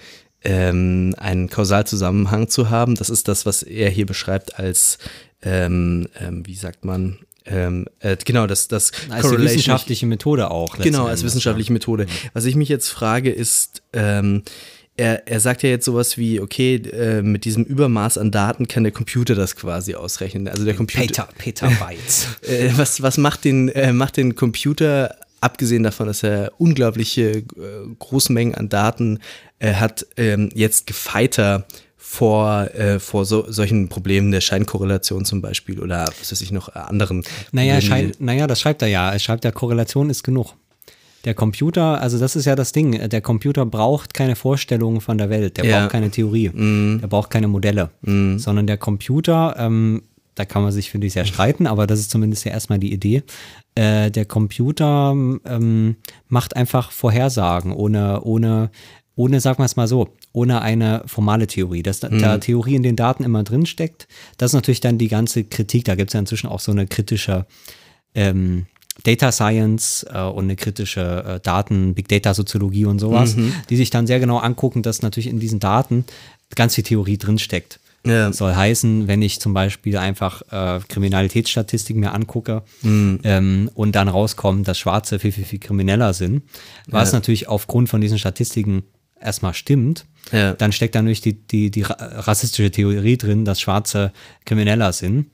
ähm, 0.43 1.15
einen 1.17 1.49
Kausalzusammenhang 1.49 2.49
zu 2.49 2.69
haben. 2.69 2.95
Das 2.95 3.09
ist 3.09 3.27
das, 3.27 3.45
was 3.45 3.63
er 3.63 3.89
hier 3.89 4.05
beschreibt 4.05 4.59
als, 4.59 4.97
ähm, 5.41 6.07
ähm, 6.19 6.45
wie 6.45 6.55
sagt 6.55 6.85
man, 6.85 7.19
ähm, 7.45 7.87
äh, 7.99 8.15
genau, 8.23 8.45
das, 8.47 8.67
das 8.67 8.91
als 9.09 9.29
wissenschaftliche 9.31 10.05
Methode 10.05 10.51
auch. 10.51 10.77
Genau, 10.77 11.07
als 11.07 11.23
wissenschaftliche 11.23 11.73
Methode. 11.73 12.05
Was 12.33 12.45
ich 12.45 12.55
mich 12.55 12.69
jetzt 12.69 12.89
frage, 12.89 13.31
ist, 13.31 13.81
ähm, 13.93 14.43
er, 14.97 15.27
er 15.27 15.39
sagt 15.39 15.63
ja 15.63 15.69
jetzt 15.69 15.85
sowas 15.85 16.17
wie, 16.17 16.39
okay, 16.39 16.75
äh, 16.75 17.21
mit 17.21 17.45
diesem 17.45 17.63
Übermaß 17.63 18.17
an 18.17 18.29
Daten 18.29 18.67
kann 18.67 18.83
der 18.83 18.91
Computer 18.91 19.33
das 19.35 19.55
quasi 19.55 19.95
ausrechnen. 19.95 20.47
Also 20.47 20.65
der 20.65 20.75
Computer. 20.75 21.27
Peter, 21.37 21.67
Petabytes. 21.69 22.27
äh, 22.47 22.69
was, 22.75 23.01
was 23.01 23.17
macht 23.17 23.45
den, 23.45 23.69
äh, 23.69 23.93
macht 23.93 24.17
den 24.17 24.35
Computer 24.35 25.15
abgesehen 25.41 25.83
davon, 25.83 26.07
dass 26.07 26.23
er 26.23 26.53
unglaubliche 26.57 27.31
äh, 27.31 27.43
große 27.99 28.31
Mengen 28.31 28.55
an 28.55 28.69
Daten 28.69 29.19
äh, 29.59 29.73
hat, 29.73 30.05
ähm, 30.15 30.49
jetzt 30.53 30.87
gefeiter 30.87 31.65
vor, 31.97 32.69
äh, 32.75 32.99
vor 32.99 33.25
so, 33.25 33.49
solchen 33.49 33.89
Problemen 33.89 34.31
der 34.31 34.41
Scheinkorrelation 34.41 35.25
zum 35.25 35.41
Beispiel 35.41 35.79
oder 35.79 36.05
was 36.19 36.31
weiß 36.31 36.41
ich 36.41 36.51
noch, 36.51 36.69
äh, 36.75 36.79
anderen. 36.79 37.23
Naja, 37.51 37.81
Schein, 37.81 38.11
naja, 38.19 38.47
das 38.47 38.59
schreibt 38.59 38.81
er 38.81 38.87
ja. 38.87 39.11
Er 39.11 39.19
schreibt 39.19 39.43
ja, 39.45 39.51
Korrelation 39.51 40.09
ist 40.09 40.23
genug. 40.23 40.55
Der 41.25 41.35
Computer, 41.35 42.01
also 42.01 42.17
das 42.17 42.35
ist 42.35 42.45
ja 42.45 42.55
das 42.55 42.71
Ding, 42.71 43.09
der 43.09 43.21
Computer 43.21 43.65
braucht 43.65 44.13
keine 44.13 44.35
Vorstellungen 44.35 45.01
von 45.01 45.19
der 45.19 45.29
Welt, 45.29 45.57
der 45.57 45.65
ja. 45.65 45.79
braucht 45.79 45.91
keine 45.91 46.09
Theorie, 46.09 46.49
mm. 46.49 46.99
der 47.01 47.07
braucht 47.07 47.29
keine 47.29 47.47
Modelle, 47.47 47.91
mm. 48.01 48.39
sondern 48.39 48.65
der 48.65 48.77
Computer, 48.77 49.55
ähm, 49.59 50.01
da 50.35 50.45
kann 50.45 50.63
man 50.63 50.71
sich, 50.71 50.89
finde 50.89 51.07
ich, 51.07 51.13
sehr 51.13 51.25
streiten, 51.25 51.67
aber 51.67 51.87
das 51.87 51.99
ist 51.99 52.11
zumindest 52.11 52.45
ja 52.45 52.51
erstmal 52.51 52.79
die 52.79 52.93
Idee, 52.93 53.23
äh, 53.75 54.11
der 54.11 54.25
Computer 54.25 55.11
ähm, 55.45 55.95
macht 56.27 56.55
einfach 56.55 56.91
Vorhersagen 56.91 57.73
ohne, 57.73 58.21
ohne, 58.21 58.71
ohne, 59.15 59.39
sagen 59.39 59.59
wir 59.59 59.65
es 59.65 59.75
mal 59.75 59.87
so, 59.87 60.09
ohne 60.33 60.61
eine 60.61 61.03
formale 61.05 61.47
Theorie. 61.47 61.83
Dass 61.83 62.01
mhm. 62.01 62.19
da 62.19 62.37
Theorie 62.37 62.75
in 62.75 62.83
den 62.83 62.95
Daten 62.95 63.23
immer 63.23 63.43
drin 63.43 63.65
steckt, 63.65 64.07
das 64.37 64.51
ist 64.51 64.55
natürlich 64.55 64.81
dann 64.81 64.97
die 64.97 65.07
ganze 65.07 65.43
Kritik. 65.43 65.85
Da 65.85 65.95
gibt 65.95 66.09
es 66.09 66.13
ja 66.13 66.19
inzwischen 66.19 66.47
auch 66.47 66.59
so 66.59 66.71
eine 66.71 66.87
kritische 66.87 67.45
ähm, 68.15 68.65
Data 69.03 69.31
Science 69.31 70.05
äh, 70.11 70.21
und 70.21 70.45
eine 70.45 70.55
kritische 70.55 71.23
äh, 71.25 71.39
Daten, 71.39 71.93
Big 71.93 72.07
Data 72.07 72.33
Soziologie 72.33 72.85
und 72.85 72.99
sowas, 72.99 73.35
mhm. 73.35 73.53
die 73.69 73.77
sich 73.77 73.89
dann 73.89 74.07
sehr 74.07 74.19
genau 74.19 74.37
angucken, 74.37 74.83
dass 74.83 75.01
natürlich 75.01 75.27
in 75.27 75.39
diesen 75.39 75.59
Daten 75.59 76.05
ganz 76.55 76.75
viel 76.75 76.83
Theorie 76.83 77.17
drinsteckt. 77.17 77.79
Ja. 78.05 78.33
Soll 78.33 78.55
heißen, 78.55 79.07
wenn 79.07 79.21
ich 79.21 79.39
zum 79.39 79.53
Beispiel 79.53 79.97
einfach 79.97 80.41
äh, 80.51 80.79
Kriminalitätsstatistiken 80.87 81.99
mir 81.99 82.13
angucke 82.13 82.63
mhm. 82.81 83.19
ähm, 83.23 83.69
und 83.75 83.95
dann 83.95 84.07
rauskommt, 84.07 84.67
dass 84.67 84.79
Schwarze 84.79 85.19
viel, 85.19 85.31
viel, 85.31 85.45
viel 85.45 85.59
krimineller 85.59 86.13
sind, 86.13 86.43
was 86.87 87.11
ja. 87.11 87.17
natürlich 87.17 87.47
aufgrund 87.47 87.89
von 87.89 88.01
diesen 88.01 88.17
Statistiken 88.17 88.83
erstmal 89.19 89.53
stimmt, 89.53 90.05
ja. 90.31 90.53
dann 90.53 90.71
steckt 90.71 90.95
da 90.95 91.01
natürlich 91.01 91.21
die, 91.21 91.33
die, 91.45 91.69
die 91.69 91.83
rassistische 91.83 92.71
Theorie 92.71 93.17
drin, 93.17 93.45
dass 93.45 93.61
Schwarze 93.61 94.11
krimineller 94.45 94.93
sind 94.93 95.27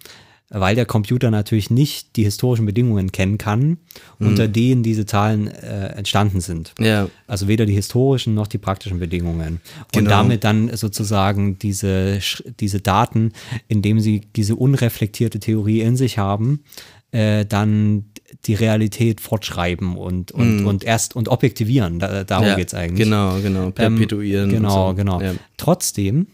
weil 0.49 0.75
der 0.75 0.85
Computer 0.85 1.29
natürlich 1.29 1.69
nicht 1.69 2.15
die 2.15 2.23
historischen 2.23 2.65
Bedingungen 2.65 3.11
kennen 3.11 3.37
kann, 3.37 3.77
mhm. 4.19 4.27
unter 4.27 4.47
denen 4.47 4.81
diese 4.81 5.05
Zahlen 5.05 5.47
äh, 5.47 5.87
entstanden 5.87 6.39
sind. 6.39 6.73
Ja. 6.79 7.09
Also 7.27 7.47
weder 7.47 7.65
die 7.65 7.73
historischen 7.73 8.33
noch 8.33 8.47
die 8.47 8.57
praktischen 8.57 8.99
Bedingungen. 8.99 9.61
Und 9.93 10.03
genau. 10.03 10.09
damit 10.09 10.43
dann 10.43 10.75
sozusagen 10.75 11.59
diese, 11.59 12.19
diese 12.59 12.79
Daten, 12.79 13.33
indem 13.67 13.99
sie 13.99 14.21
diese 14.35 14.55
unreflektierte 14.55 15.39
Theorie 15.39 15.81
in 15.81 15.97
sich 15.97 16.17
haben, 16.17 16.63
äh, 17.11 17.45
dann 17.45 18.05
die 18.45 18.53
Realität 18.53 19.21
fortschreiben 19.21 19.97
und, 19.97 20.31
und, 20.31 20.63
mm. 20.63 20.67
und 20.67 20.83
erst 20.83 21.15
und 21.15 21.29
objektivieren. 21.29 21.99
Da, 21.99 22.23
darum 22.23 22.47
ja, 22.47 22.55
geht 22.55 22.67
es 22.67 22.73
eigentlich. 22.73 23.05
Genau, 23.05 23.39
genau. 23.41 23.71
Perpetuieren. 23.71 24.49
Ähm, 24.49 24.55
genau, 24.55 24.89
so. 24.89 24.95
genau. 24.95 25.21
Ja. 25.21 25.33
Trotzdem, 25.57 26.27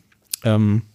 ähm, 0.44 0.82
äh, 0.84 0.93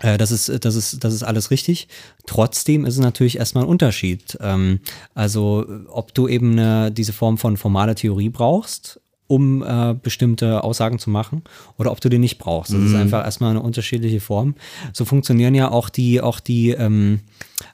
das 0.00 0.30
ist, 0.30 0.64
das, 0.64 0.74
ist, 0.74 1.02
das 1.04 1.14
ist 1.14 1.22
alles 1.22 1.50
richtig. 1.50 1.88
Trotzdem 2.26 2.84
ist 2.84 2.94
es 2.94 3.00
natürlich 3.00 3.38
erstmal 3.38 3.64
ein 3.64 3.70
Unterschied. 3.70 4.38
Ähm, 4.40 4.80
also, 5.14 5.66
ob 5.88 6.14
du 6.14 6.28
eben 6.28 6.52
eine, 6.52 6.92
diese 6.92 7.12
Form 7.12 7.38
von 7.38 7.56
formaler 7.56 7.94
Theorie 7.94 8.28
brauchst, 8.28 9.00
um 9.26 9.62
äh, 9.62 9.94
bestimmte 10.00 10.64
Aussagen 10.64 10.98
zu 10.98 11.10
machen, 11.10 11.42
oder 11.76 11.92
ob 11.92 12.00
du 12.00 12.08
die 12.08 12.18
nicht 12.18 12.38
brauchst. 12.38 12.72
Das 12.72 12.80
mhm. 12.80 12.86
ist 12.86 12.94
einfach 12.94 13.24
erstmal 13.24 13.50
eine 13.50 13.60
unterschiedliche 13.60 14.20
Form. 14.20 14.54
So 14.92 15.04
funktionieren 15.04 15.54
ja 15.54 15.70
auch 15.70 15.88
die, 15.88 16.20
auch 16.20 16.40
die, 16.40 16.70
ähm, 16.70 17.20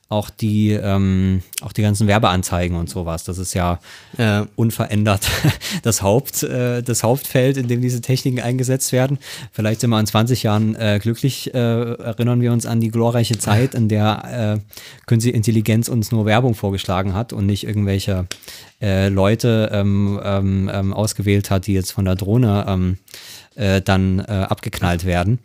auch 0.09 0.31
die, 0.31 0.71
ähm, 0.71 1.43
auch 1.63 1.73
die 1.73 1.83
ganzen 1.83 2.07
Werbeanzeigen 2.07 2.77
und 2.77 2.89
sowas. 2.89 3.25
Das 3.25 3.39
ist 3.39 3.55
ja, 3.55 3.81
ja. 4.19 4.47
unverändert 4.57 5.29
das, 5.83 6.03
Haupt, 6.03 6.43
äh, 6.43 6.83
das 6.83 7.03
Hauptfeld, 7.03 7.57
in 7.57 7.69
dem 7.69 7.81
diese 7.81 8.01
Techniken 8.01 8.41
eingesetzt 8.41 8.93
werden. 8.93 9.19
Vielleicht 9.53 9.81
sind 9.81 9.91
wir 9.91 9.99
in 9.99 10.07
20 10.07 10.43
Jahren 10.43 10.75
äh, 10.77 10.99
glücklich, 11.01 11.53
äh, 11.55 11.59
erinnern 11.59 12.41
wir 12.41 12.53
uns 12.53 12.67
an 12.67 12.81
die 12.81 12.91
glorreiche 12.91 13.39
Zeit, 13.39 13.75
in 13.75 13.89
der 13.89 14.61
äh, 14.61 14.77
künstliche 15.07 15.37
Intelligenz 15.37 15.89
uns 15.89 16.13
nur 16.13 16.27
Werbung 16.27 16.55
vorgeschlagen 16.55 17.15
hat 17.15 17.33
und 17.33 17.47
nicht 17.47 17.67
irgendwelche 17.67 18.27
äh, 18.81 19.09
Leute 19.09 19.71
ähm, 19.73 20.21
ähm, 20.23 20.71
ähm 20.73 20.93
ausgewählt 20.93 21.51
hat, 21.51 21.67
die 21.67 21.75
jetzt 21.75 21.93
von 21.93 22.05
der 22.05 22.15
Drohne 22.15 22.65
ähm, 22.69 22.99
äh, 23.57 23.81
dann 23.81 24.19
äh, 24.21 24.47
abgeknallt 24.49 25.05
werden. 25.05 25.39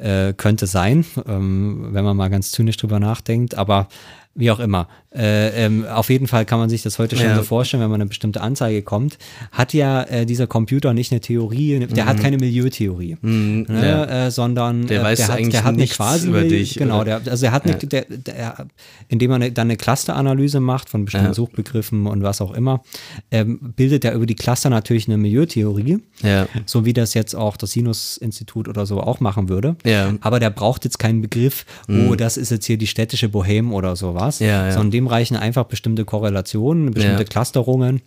Äh, 0.00 0.32
könnte 0.34 0.66
sein, 0.66 1.04
ähm, 1.26 1.88
wenn 1.92 2.04
man 2.04 2.16
mal 2.16 2.30
ganz 2.30 2.52
zynisch 2.52 2.78
drüber 2.78 2.98
nachdenkt. 3.00 3.54
Aber 3.56 3.88
Wie 4.34 4.50
auch 4.50 4.60
immer. 4.60 4.88
Äh, 5.12 5.64
ähm, 5.66 5.84
auf 5.86 6.08
jeden 6.08 6.28
Fall 6.28 6.44
kann 6.44 6.60
man 6.60 6.70
sich 6.70 6.82
das 6.82 7.00
heute 7.00 7.16
schon 7.16 7.26
Ja. 7.26 7.34
so 7.36 7.42
vorstellen, 7.42 7.82
wenn 7.82 7.90
man 7.90 8.00
eine 8.00 8.08
bestimmte 8.08 8.40
Anzeige 8.40 8.82
kommt, 8.82 9.18
hat 9.50 9.72
ja 9.74 10.02
äh, 10.04 10.24
dieser 10.24 10.46
Computer 10.46 10.94
nicht 10.94 11.10
eine 11.10 11.20
Theorie, 11.20 11.84
der 11.86 12.06
hat 12.06 12.20
keine 12.20 12.36
Milieutheorie, 12.36 13.16
ne, 13.20 13.66
ja. 13.68 14.26
äh, 14.26 14.30
sondern 14.30 14.86
Der 14.86 15.00
äh, 15.00 15.04
weiß 15.04 15.18
der 15.18 15.28
hat, 15.28 15.36
eigentlich 15.38 15.50
der 15.50 15.64
hat 15.64 15.68
eine 15.70 15.78
nichts 15.78 15.96
quasi 15.96 16.28
über 16.28 16.42
dich, 16.44 16.74
Genau, 16.76 17.02
der, 17.02 17.22
also 17.26 17.44
er 17.46 17.50
hat 17.50 17.64
eine, 17.64 17.74
der, 17.74 18.04
der, 18.08 18.66
indem 19.08 19.30
man 19.30 19.40
dann 19.52 19.66
eine 19.66 19.76
Clusteranalyse 19.76 20.60
macht 20.60 20.88
von 20.88 21.06
bestimmten 21.06 21.26
Ja. 21.28 21.34
Suchbegriffen 21.34 22.06
und 22.06 22.22
was 22.22 22.40
auch 22.40 22.52
immer, 22.54 22.82
ähm, 23.32 23.58
bildet 23.74 24.04
er 24.04 24.12
über 24.14 24.26
die 24.26 24.36
Cluster 24.36 24.70
natürlich 24.70 25.08
eine 25.08 25.16
Milieutheorie, 25.18 25.98
Ja. 26.22 26.46
so 26.66 26.84
wie 26.84 26.92
das 26.92 27.14
jetzt 27.14 27.34
auch 27.34 27.56
das 27.56 27.72
Sinus-Institut 27.72 28.68
oder 28.68 28.86
so 28.86 29.00
auch 29.00 29.18
machen 29.18 29.48
würde. 29.48 29.74
Ja. 29.84 30.12
Mhm. 30.12 30.18
Aber 30.20 30.38
der 30.38 30.50
braucht 30.50 30.84
jetzt 30.84 31.00
keinen 31.00 31.20
Begriff, 31.20 31.66
oh, 31.88 32.14
das 32.14 32.36
ist 32.36 32.50
jetzt 32.50 32.66
hier 32.66 32.78
die 32.78 32.86
städtische 32.86 33.26
Bohème 33.26 33.72
oder 33.72 33.96
sowas, 33.96 34.38
Ja, 34.38 34.66
ja. 34.66 34.70
sondern 34.72 34.99
dem 35.00 35.06
reichen 35.06 35.36
einfach 35.36 35.64
bestimmte 35.64 36.04
Korrelationen, 36.04 36.90
bestimmte 36.92 37.22
Ja. 37.22 37.28
Clusterungen, 37.28 38.02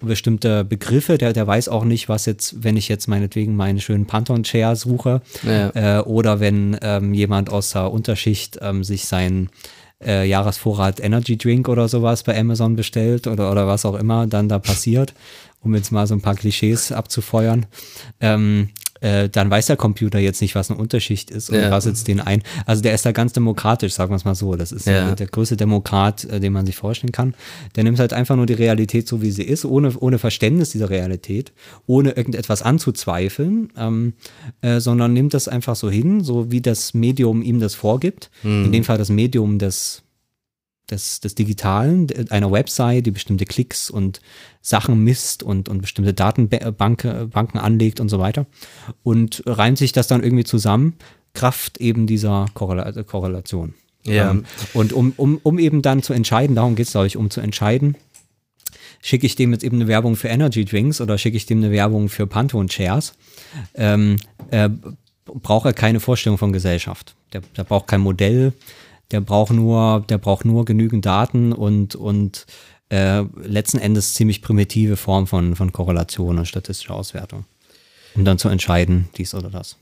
bestimmte 0.00 0.64
Begriffe. 0.64 1.18
Der, 1.18 1.32
der 1.32 1.46
weiß 1.46 1.68
auch 1.68 1.84
nicht, 1.84 2.08
was 2.08 2.26
jetzt, 2.26 2.62
wenn 2.62 2.76
ich 2.76 2.88
jetzt 2.88 3.08
meinetwegen 3.08 3.56
meinen 3.56 3.80
schönen 3.80 4.06
Pantone-Chair 4.06 4.76
suche 4.76 5.20
Ja. 5.42 5.98
äh, 5.98 6.02
oder 6.02 6.40
wenn 6.40 6.76
ähm, 6.82 7.12
jemand 7.14 7.50
aus 7.50 7.70
der 7.70 7.90
Unterschicht 7.92 8.58
ähm, 8.62 8.84
sich 8.84 9.06
seinen 9.06 9.50
äh, 10.04 10.28
Jahresvorrat 10.28 11.00
Energy 11.00 11.36
Drink 11.36 11.68
oder 11.68 11.88
sowas 11.88 12.22
bei 12.22 12.38
Amazon 12.38 12.76
bestellt 12.76 13.26
oder, 13.26 13.50
oder 13.50 13.66
was 13.66 13.84
auch 13.84 13.94
immer 13.94 14.26
dann 14.26 14.48
da 14.48 14.58
passiert, 14.58 15.14
um 15.62 15.74
jetzt 15.74 15.90
mal 15.90 16.06
so 16.06 16.14
ein 16.14 16.20
paar 16.20 16.34
Klischees 16.34 16.92
abzufeuern. 16.92 17.66
Ähm, 18.20 18.68
äh, 19.00 19.28
dann 19.28 19.50
weiß 19.50 19.66
der 19.66 19.76
Computer 19.76 20.18
jetzt 20.18 20.40
nicht, 20.40 20.54
was 20.54 20.70
eine 20.70 20.78
Unterschicht 20.80 21.30
ist 21.30 21.50
und 21.50 21.56
Ja. 21.58 21.70
was 21.70 21.84
jetzt 21.84 22.08
den 22.08 22.20
ein. 22.20 22.42
Also 22.66 22.82
der 22.82 22.94
ist 22.94 23.04
da 23.06 23.12
ganz 23.12 23.32
demokratisch, 23.32 23.92
sagen 23.94 24.10
wir 24.10 24.16
es 24.16 24.24
mal 24.24 24.34
so. 24.34 24.54
Das 24.56 24.72
ist 24.72 24.86
Ja. 24.86 25.12
äh, 25.12 25.16
der 25.16 25.26
größte 25.26 25.56
Demokrat, 25.56 26.24
äh, 26.24 26.40
den 26.40 26.52
man 26.52 26.66
sich 26.66 26.76
vorstellen 26.76 27.12
kann. 27.12 27.34
Der 27.76 27.84
nimmt 27.84 27.98
halt 27.98 28.12
einfach 28.12 28.36
nur 28.36 28.46
die 28.46 28.54
Realität 28.54 29.08
so, 29.08 29.22
wie 29.22 29.30
sie 29.30 29.42
ist, 29.44 29.64
ohne, 29.64 29.92
ohne 29.98 30.18
Verständnis 30.18 30.70
dieser 30.70 30.90
Realität, 30.90 31.52
ohne 31.86 32.10
irgendetwas 32.12 32.62
anzuzweifeln, 32.62 33.72
ähm, 33.76 34.14
äh, 34.62 34.80
sondern 34.80 35.12
nimmt 35.12 35.34
das 35.34 35.48
einfach 35.48 35.76
so 35.76 35.90
hin, 35.90 36.22
so 36.24 36.50
wie 36.50 36.60
das 36.60 36.94
Medium 36.94 37.42
ihm 37.42 37.60
das 37.60 37.74
vorgibt. 37.74 38.30
In 38.42 38.72
dem 38.72 38.84
Fall 38.84 38.98
das 38.98 39.08
Medium 39.10 39.58
des 39.58 40.02
des, 40.90 41.20
des 41.20 41.34
Digitalen, 41.34 42.06
einer 42.30 42.52
Website, 42.52 43.06
die 43.06 43.10
bestimmte 43.10 43.44
Klicks 43.44 43.90
und 43.90 44.20
Sachen 44.60 45.02
misst 45.02 45.42
und, 45.42 45.68
und 45.68 45.80
bestimmte 45.80 46.14
Datenbanken 46.14 47.30
Banken 47.30 47.58
anlegt 47.58 48.00
und 48.00 48.08
so 48.08 48.18
weiter. 48.18 48.46
Und 49.02 49.42
reimt 49.46 49.78
sich 49.78 49.92
das 49.92 50.06
dann 50.06 50.22
irgendwie 50.22 50.44
zusammen, 50.44 50.94
Kraft 51.34 51.78
eben 51.78 52.06
dieser 52.06 52.46
Korrela 52.54 53.02
Korrelation. 53.02 53.74
Ja. 54.04 54.30
Ähm, 54.30 54.44
und 54.72 54.92
um, 54.92 55.12
um, 55.16 55.40
um 55.42 55.58
eben 55.58 55.82
dann 55.82 56.02
zu 56.02 56.12
entscheiden, 56.12 56.56
darum 56.56 56.76
geht 56.76 56.86
es, 56.86 56.92
glaube 56.92 57.08
ich, 57.08 57.16
um 57.16 57.30
zu 57.30 57.40
entscheiden, 57.40 57.96
schicke 59.02 59.26
ich 59.26 59.36
dem 59.36 59.52
jetzt 59.52 59.64
eben 59.64 59.76
eine 59.76 59.88
Werbung 59.88 60.16
für 60.16 60.28
Energy 60.28 60.64
Drinks 60.64 61.00
oder 61.00 61.18
schicke 61.18 61.36
ich 61.36 61.46
dem 61.46 61.58
eine 61.58 61.70
Werbung 61.70 62.08
für 62.08 62.26
Pantone 62.26 62.68
Chairs, 62.68 63.14
ähm, 63.74 64.16
äh, 64.50 64.68
braucht 65.24 65.66
er 65.66 65.72
keine 65.72 66.00
Vorstellung 66.00 66.38
von 66.38 66.52
Gesellschaft. 66.52 67.14
Der, 67.32 67.42
der 67.56 67.64
braucht 67.64 67.88
kein 67.88 68.00
Modell, 68.00 68.52
der 69.10 69.20
braucht 69.20 69.52
nur, 69.52 70.04
der 70.08 70.18
braucht 70.18 70.44
nur 70.44 70.64
genügend 70.64 71.06
Daten 71.06 71.52
und, 71.52 71.94
und 71.94 72.46
äh, 72.88 73.22
letzten 73.42 73.78
Endes 73.78 74.14
ziemlich 74.14 74.42
primitive 74.42 74.96
Form 74.96 75.26
von, 75.26 75.56
von 75.56 75.72
Korrelation 75.72 76.38
und 76.38 76.46
statistischer 76.46 76.94
Auswertung. 76.94 77.44
Um 78.14 78.24
dann 78.24 78.38
zu 78.38 78.48
entscheiden, 78.48 79.08
dies 79.16 79.34
oder 79.34 79.50
das. 79.50 79.76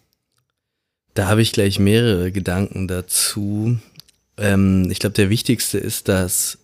Da 1.14 1.29
habe 1.29 1.43
ich 1.43 1.53
gleich 1.53 1.79
mehrere 1.79 2.33
Gedanken 2.33 2.89
dazu. 2.89 3.79
Ähm, 4.37 4.91
ich 4.91 4.99
glaube, 4.99 5.14
der 5.14 5.31
wichtigste 5.31 5.79
ist, 5.79 6.09
dass 6.09 6.59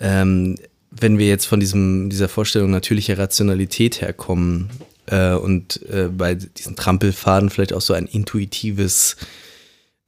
ähm, 0.00 0.56
wenn 0.90 1.18
wir 1.18 1.28
jetzt 1.28 1.46
von 1.46 1.60
diesem, 1.60 2.10
dieser 2.10 2.28
Vorstellung 2.28 2.70
natürlicher 2.70 3.16
Rationalität 3.16 4.00
herkommen 4.00 4.70
äh, 5.06 5.34
und 5.34 5.82
äh, 5.88 6.08
bei 6.08 6.34
diesen 6.34 6.74
Trampelfaden 6.74 7.50
vielleicht 7.50 7.72
auch 7.72 7.80
so 7.80 7.94
ein 7.94 8.06
intuitives, 8.06 9.16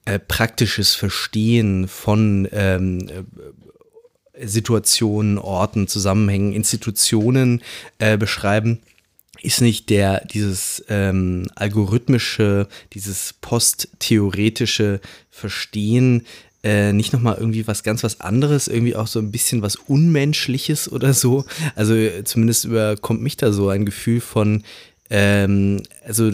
äh, 0.05 0.19
praktisches 0.19 0.95
Verstehen 0.95 1.89
von 1.89 2.49
ähm, 2.53 3.09
äh, 3.09 4.47
Situationen, 4.47 5.39
Orten, 5.39 5.89
Zusammenhängen, 5.89 6.53
Institutionen 6.53 7.63
äh, 7.99 8.17
beschreiben, 8.17 8.81
ist 9.43 9.61
nicht 9.61 9.91
der, 9.91 10.25
dieses 10.25 10.85
ähm, 10.89 11.49
algorithmische, 11.55 12.69
dieses 12.93 13.35
posttheoretische 13.41 15.01
Verstehen 15.31 16.27
äh, 16.65 16.93
nicht 16.93 17.13
nochmal 17.13 17.37
irgendwie 17.39 17.67
was 17.67 17.83
ganz 17.83 18.05
was 18.05 18.21
anderes, 18.21 18.69
irgendwie 18.69 18.95
auch 18.95 19.09
so 19.09 19.19
ein 19.19 19.33
bisschen 19.33 19.63
was 19.63 19.77
Unmenschliches 19.77 20.91
oder 20.91 21.13
so. 21.13 21.45
Also 21.75 21.95
äh, 21.95 22.23
zumindest 22.25 22.65
überkommt 22.65 23.21
mich 23.21 23.37
da 23.37 23.53
so 23.53 23.69
ein 23.69 23.85
Gefühl 23.85 24.21
von, 24.21 24.63
ähm, 25.13 25.83
also 26.07 26.31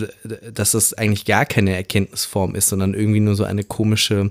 dass 0.52 0.70
das 0.70 0.94
eigentlich 0.94 1.24
gar 1.24 1.44
keine 1.44 1.74
Erkenntnisform 1.74 2.54
ist, 2.54 2.68
sondern 2.68 2.94
irgendwie 2.94 3.18
nur 3.18 3.34
so 3.34 3.42
eine 3.42 3.64
komische 3.64 4.30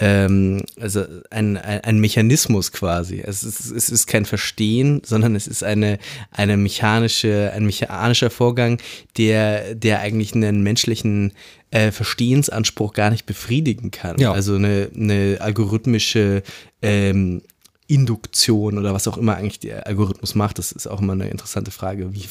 ähm, 0.00 0.62
also 0.80 1.04
ein, 1.30 1.56
ein, 1.56 1.80
ein 1.82 1.98
Mechanismus 1.98 2.72
quasi. 2.72 3.20
Es 3.24 3.42
ist, 3.42 3.70
es 3.70 3.88
ist 3.88 4.06
kein 4.06 4.24
Verstehen, 4.24 5.02
sondern 5.04 5.34
es 5.34 5.46
ist 5.46 5.64
eine, 5.64 5.98
eine 6.30 6.56
mechanische, 6.56 7.52
ein 7.54 7.66
mechanischer 7.66 8.30
Vorgang, 8.30 8.80
der, 9.16 9.74
der 9.74 10.00
eigentlich 10.00 10.34
einen 10.34 10.62
menschlichen 10.62 11.32
äh, 11.70 11.90
Verstehensanspruch 11.90 12.92
gar 12.92 13.10
nicht 13.10 13.26
befriedigen 13.26 13.90
kann. 13.90 14.18
Ja. 14.18 14.32
Also 14.32 14.54
eine, 14.54 14.88
eine 14.94 15.38
algorithmische 15.40 16.42
ähm, 16.80 17.42
Induktion 17.88 18.78
oder 18.78 18.92
was 18.92 19.08
auch 19.08 19.16
immer 19.16 19.36
eigentlich 19.36 19.60
der 19.60 19.86
Algorithmus 19.86 20.34
macht, 20.34 20.58
das 20.58 20.72
ist 20.72 20.86
auch 20.86 21.00
immer 21.00 21.14
eine 21.14 21.28
interessante 21.28 21.70
Frage. 21.70 22.14
Wie 22.14 22.24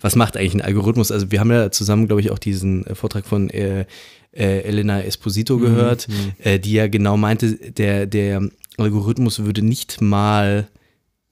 was 0.00 0.16
macht 0.16 0.36
eigentlich 0.36 0.54
ein 0.54 0.62
Algorithmus? 0.62 1.12
Also 1.12 1.30
wir 1.30 1.40
haben 1.40 1.50
ja 1.50 1.70
zusammen, 1.70 2.06
glaube 2.06 2.22
ich, 2.22 2.30
auch 2.30 2.38
diesen 2.38 2.86
äh, 2.86 2.94
Vortrag 2.94 3.26
von 3.26 3.50
äh, 3.50 3.84
äh, 4.32 4.60
Elena 4.62 5.02
Esposito 5.02 5.58
gehört, 5.58 6.08
äh, 6.38 6.58
die 6.58 6.72
ja 6.72 6.88
genau 6.88 7.18
meinte, 7.18 7.54
der, 7.54 8.06
der 8.06 8.48
Algorithmus 8.78 9.44
würde 9.44 9.62
nicht 9.62 10.00
mal 10.00 10.68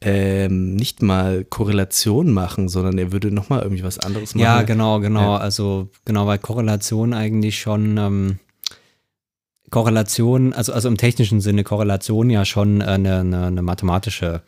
ähm, 0.04 0.74
nicht 0.74 1.00
mal 1.00 1.44
Korrelation 1.44 2.32
machen, 2.32 2.68
sondern 2.68 2.98
er 2.98 3.12
würde 3.12 3.30
nochmal 3.30 3.62
irgendwie 3.62 3.84
was 3.84 3.98
anderes 3.98 4.34
machen. 4.34 4.44
Ja, 4.44 4.62
genau, 4.62 5.00
genau. 5.00 5.34
Also 5.34 5.88
genau, 6.04 6.26
weil 6.26 6.38
Korrelation 6.38 7.14
eigentlich 7.14 7.60
schon 7.60 7.96
ähm, 7.98 8.38
Korrelation, 9.72 10.52
also, 10.52 10.72
also 10.72 10.86
im 10.88 10.96
technischen 10.98 11.40
Sinne 11.40 11.64
Korrelation 11.64 12.30
ja 12.30 12.44
schon 12.44 12.80
äh, 12.80 12.84
eine, 12.84 13.20
eine, 13.20 13.46
eine 13.46 13.62
mathematische 13.62 14.42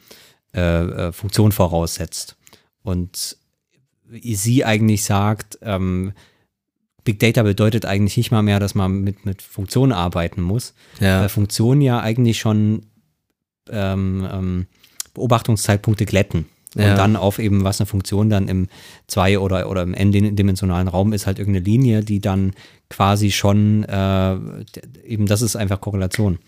äh, 0.55 0.61
äh, 0.61 1.13
Funktion 1.13 1.51
voraussetzt. 1.51 2.37
Und 2.83 3.37
sie 4.23 4.65
eigentlich 4.65 5.03
sagt, 5.03 5.59
ähm, 5.63 6.13
Big 7.05 7.19
Data 7.19 7.43
bedeutet 7.43 7.87
eigentlich 7.87 8.17
nicht 8.19 8.31
mal 8.31 8.43
mehr, 8.43 8.61
dass 8.61 8.75
man 8.75 9.01
mit, 9.01 9.25
mit 9.25 9.41
Funktionen 9.43 9.93
arbeiten 9.93 10.43
muss, 10.43 10.75
Ja. 11.01 11.23
weil 11.23 11.29
Funktionen 11.31 11.81
ja 11.81 12.01
eigentlich 12.01 12.39
schon 12.39 12.87
ähm, 13.71 14.29
ähm, 14.31 14.67
Beobachtungszeitpunkte 15.15 16.05
glätten. 16.05 16.47
Ja. 16.75 16.91
Und 16.91 16.99
dann 16.99 17.17
auf 17.17 17.39
eben, 17.39 17.65
was 17.65 17.81
eine 17.81 17.87
Funktion 17.87 18.31
dann 18.31 18.49
im 18.49 18.69
zwei- 19.07 19.39
oder, 19.39 19.71
oder 19.71 19.83
im 19.83 19.95
n-dimensionalen 19.95 20.89
Raum 20.89 21.13
ist, 21.13 21.27
halt 21.27 21.39
irgendeine 21.39 21.65
Linie, 21.65 22.03
die 22.03 22.21
dann 22.21 22.53
quasi 22.91 23.31
schon, 23.31 23.85
äh, 23.85 24.37
eben 25.07 25.27
das 25.27 25.43
ist 25.43 25.57
einfach 25.57 25.81
Korrelation. 25.81 26.39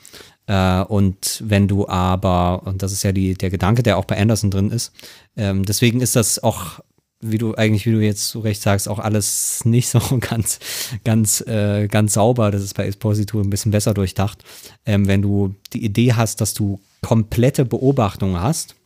Äh, 0.47 0.83
und 0.83 1.43
wenn 1.45 1.69
du 1.69 1.89
aber, 1.89 2.63
und 2.65 2.83
das 2.83 2.93
ist 2.93 3.03
ja 3.03 3.13
die, 3.13 3.35
der 3.35 3.51
Gedanke, 3.51 3.83
der 3.83 3.99
auch 3.99 4.05
bei 4.05 4.19
Anderson 4.19 4.51
drin 4.51 4.71
ist, 4.71 4.93
ähm, 5.37 5.65
deswegen 5.65 6.01
ist 6.01 6.17
das 6.17 6.43
auch, 6.43 6.81
wie 7.21 7.39
du 7.39 7.55
eigentlich, 7.55 7.87
wie 7.87 7.93
du 7.93 8.01
jetzt 8.01 8.29
so 8.29 8.41
recht 8.41 8.63
sagst, 8.63 8.89
auch 8.89 8.99
alles 8.99 9.65
nicht 9.65 9.89
so 9.89 10.01
ganz, 10.21 10.59
ganz, 11.05 11.41
äh, 11.43 11.89
ganz 11.89 12.15
sauber. 12.15 12.51
Das 12.51 12.63
ist 12.63 12.75
bei 12.75 12.87
Esposito 12.87 13.41
ein 13.41 13.51
bisschen 13.51 13.73
besser 13.73 13.95
durchdacht. 13.95 14.45
Ähm, 14.85 15.09
wenn 15.09 15.23
du 15.23 15.55
die 15.73 15.85
Idee 15.85 16.13
hast, 16.13 16.41
dass 16.41 16.55
du 16.55 16.81
komplette 17.03 17.65
Beobachtungen 17.65 18.41
hast, 18.41 18.77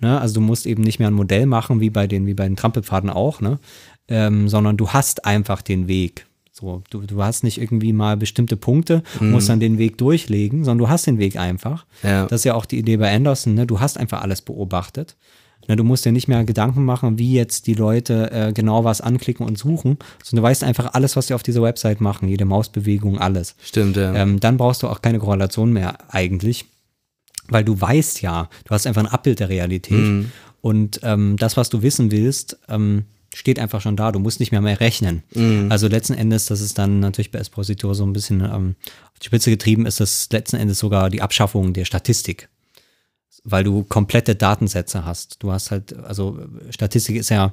Ne? 0.00 0.20
Also 0.20 0.34
du 0.34 0.40
musst 0.40 0.66
eben 0.66 0.82
nicht 0.82 0.98
mehr 0.98 1.08
ein 1.08 1.14
Modell 1.14 1.46
machen, 1.46 1.80
wie 1.80 1.90
bei 1.90 2.06
den, 2.06 2.26
wie 2.26 2.34
bei 2.34 2.46
den 2.46 2.56
Trampelpfaden 2.56 3.10
auch, 3.10 3.40
ne? 3.40 3.58
ähm, 4.08 4.48
sondern 4.48 4.76
du 4.76 4.90
hast 4.90 5.24
einfach 5.24 5.62
den 5.62 5.88
Weg. 5.88 6.26
So, 6.52 6.82
du, 6.88 7.02
du 7.02 7.22
hast 7.22 7.44
nicht 7.44 7.60
irgendwie 7.60 7.92
mal 7.92 8.16
bestimmte 8.16 8.56
Punkte, 8.56 9.02
musst 9.20 9.50
dann 9.50 9.60
den 9.60 9.76
Weg 9.76 9.98
durchlegen, 9.98 10.64
sondern 10.64 10.86
du 10.86 10.88
hast 10.88 11.06
den 11.06 11.18
Weg 11.18 11.36
einfach. 11.36 11.84
Ja. 12.02 12.24
Das 12.26 12.40
ist 12.40 12.44
ja 12.44 12.54
auch 12.54 12.64
die 12.64 12.78
Idee 12.78 12.96
bei 12.96 13.14
Anderson, 13.14 13.54
ne? 13.54 13.66
du 13.66 13.78
hast 13.78 13.98
einfach 13.98 14.22
alles 14.22 14.40
beobachtet. 14.40 15.16
Ne? 15.68 15.76
Du 15.76 15.84
musst 15.84 16.04
dir 16.04 16.12
nicht 16.12 16.28
mehr 16.28 16.44
Gedanken 16.44 16.84
machen, 16.84 17.18
wie 17.18 17.34
jetzt 17.34 17.66
die 17.66 17.74
Leute 17.74 18.30
äh, 18.30 18.52
genau 18.54 18.84
was 18.84 19.00
anklicken 19.00 19.46
und 19.46 19.58
suchen, 19.58 19.98
sondern 20.22 20.44
du 20.44 20.48
weißt 20.48 20.64
einfach 20.64 20.94
alles, 20.94 21.16
was 21.16 21.26
die 21.26 21.34
auf 21.34 21.42
dieser 21.42 21.62
Website 21.62 22.00
machen, 22.00 22.28
jede 22.28 22.44
Mausbewegung, 22.44 23.18
alles. 23.18 23.54
Stimmt, 23.62 23.96
ja. 23.96 24.14
Ähm, 24.14 24.40
dann 24.40 24.56
brauchst 24.56 24.82
du 24.82 24.88
auch 24.88 25.02
keine 25.02 25.18
Korrelation 25.18 25.72
mehr 25.72 25.98
eigentlich, 26.08 26.66
weil 27.48 27.64
du 27.64 27.80
weißt 27.80 28.22
ja, 28.22 28.48
du 28.64 28.70
hast 28.70 28.86
einfach 28.86 29.02
ein 29.02 29.08
Abbild 29.10 29.40
der 29.40 29.48
Realität 29.48 29.96
Mhm. 29.98 30.32
und 30.60 31.00
ähm, 31.02 31.36
das, 31.38 31.56
was 31.56 31.68
du 31.70 31.82
wissen 31.82 32.10
willst, 32.10 32.58
ähm, 32.68 33.04
steht 33.34 33.58
einfach 33.58 33.80
schon 33.82 33.96
da. 33.96 34.12
Du 34.12 34.18
musst 34.18 34.40
nicht 34.40 34.50
mehr 34.52 34.62
mehr 34.62 34.80
rechnen. 34.80 35.22
Also 35.70 35.88
letzten 35.88 36.14
Endes, 36.14 36.46
das 36.46 36.60
ist 36.62 36.78
dann 36.78 37.00
natürlich 37.00 37.30
bei 37.30 37.38
Esposito 37.38 37.92
so 37.92 38.04
ein 38.06 38.12
bisschen 38.14 38.40
ähm, 38.40 38.76
auf 39.12 39.18
die 39.20 39.26
Spitze 39.26 39.50
getrieben, 39.50 39.84
ist 39.84 40.00
das 40.00 40.28
letzten 40.32 40.56
Endes 40.56 40.78
sogar 40.78 41.10
die 41.10 41.20
Abschaffung 41.20 41.72
der 41.74 41.84
Statistik. 41.84 42.48
Weil 43.44 43.62
du 43.64 43.84
komplette 43.84 44.34
Datensätze 44.34 45.04
hast. 45.04 45.42
Du 45.42 45.52
hast 45.52 45.70
halt, 45.70 45.94
also 46.04 46.38
Statistik 46.70 47.16
ist 47.16 47.28
ja 47.28 47.52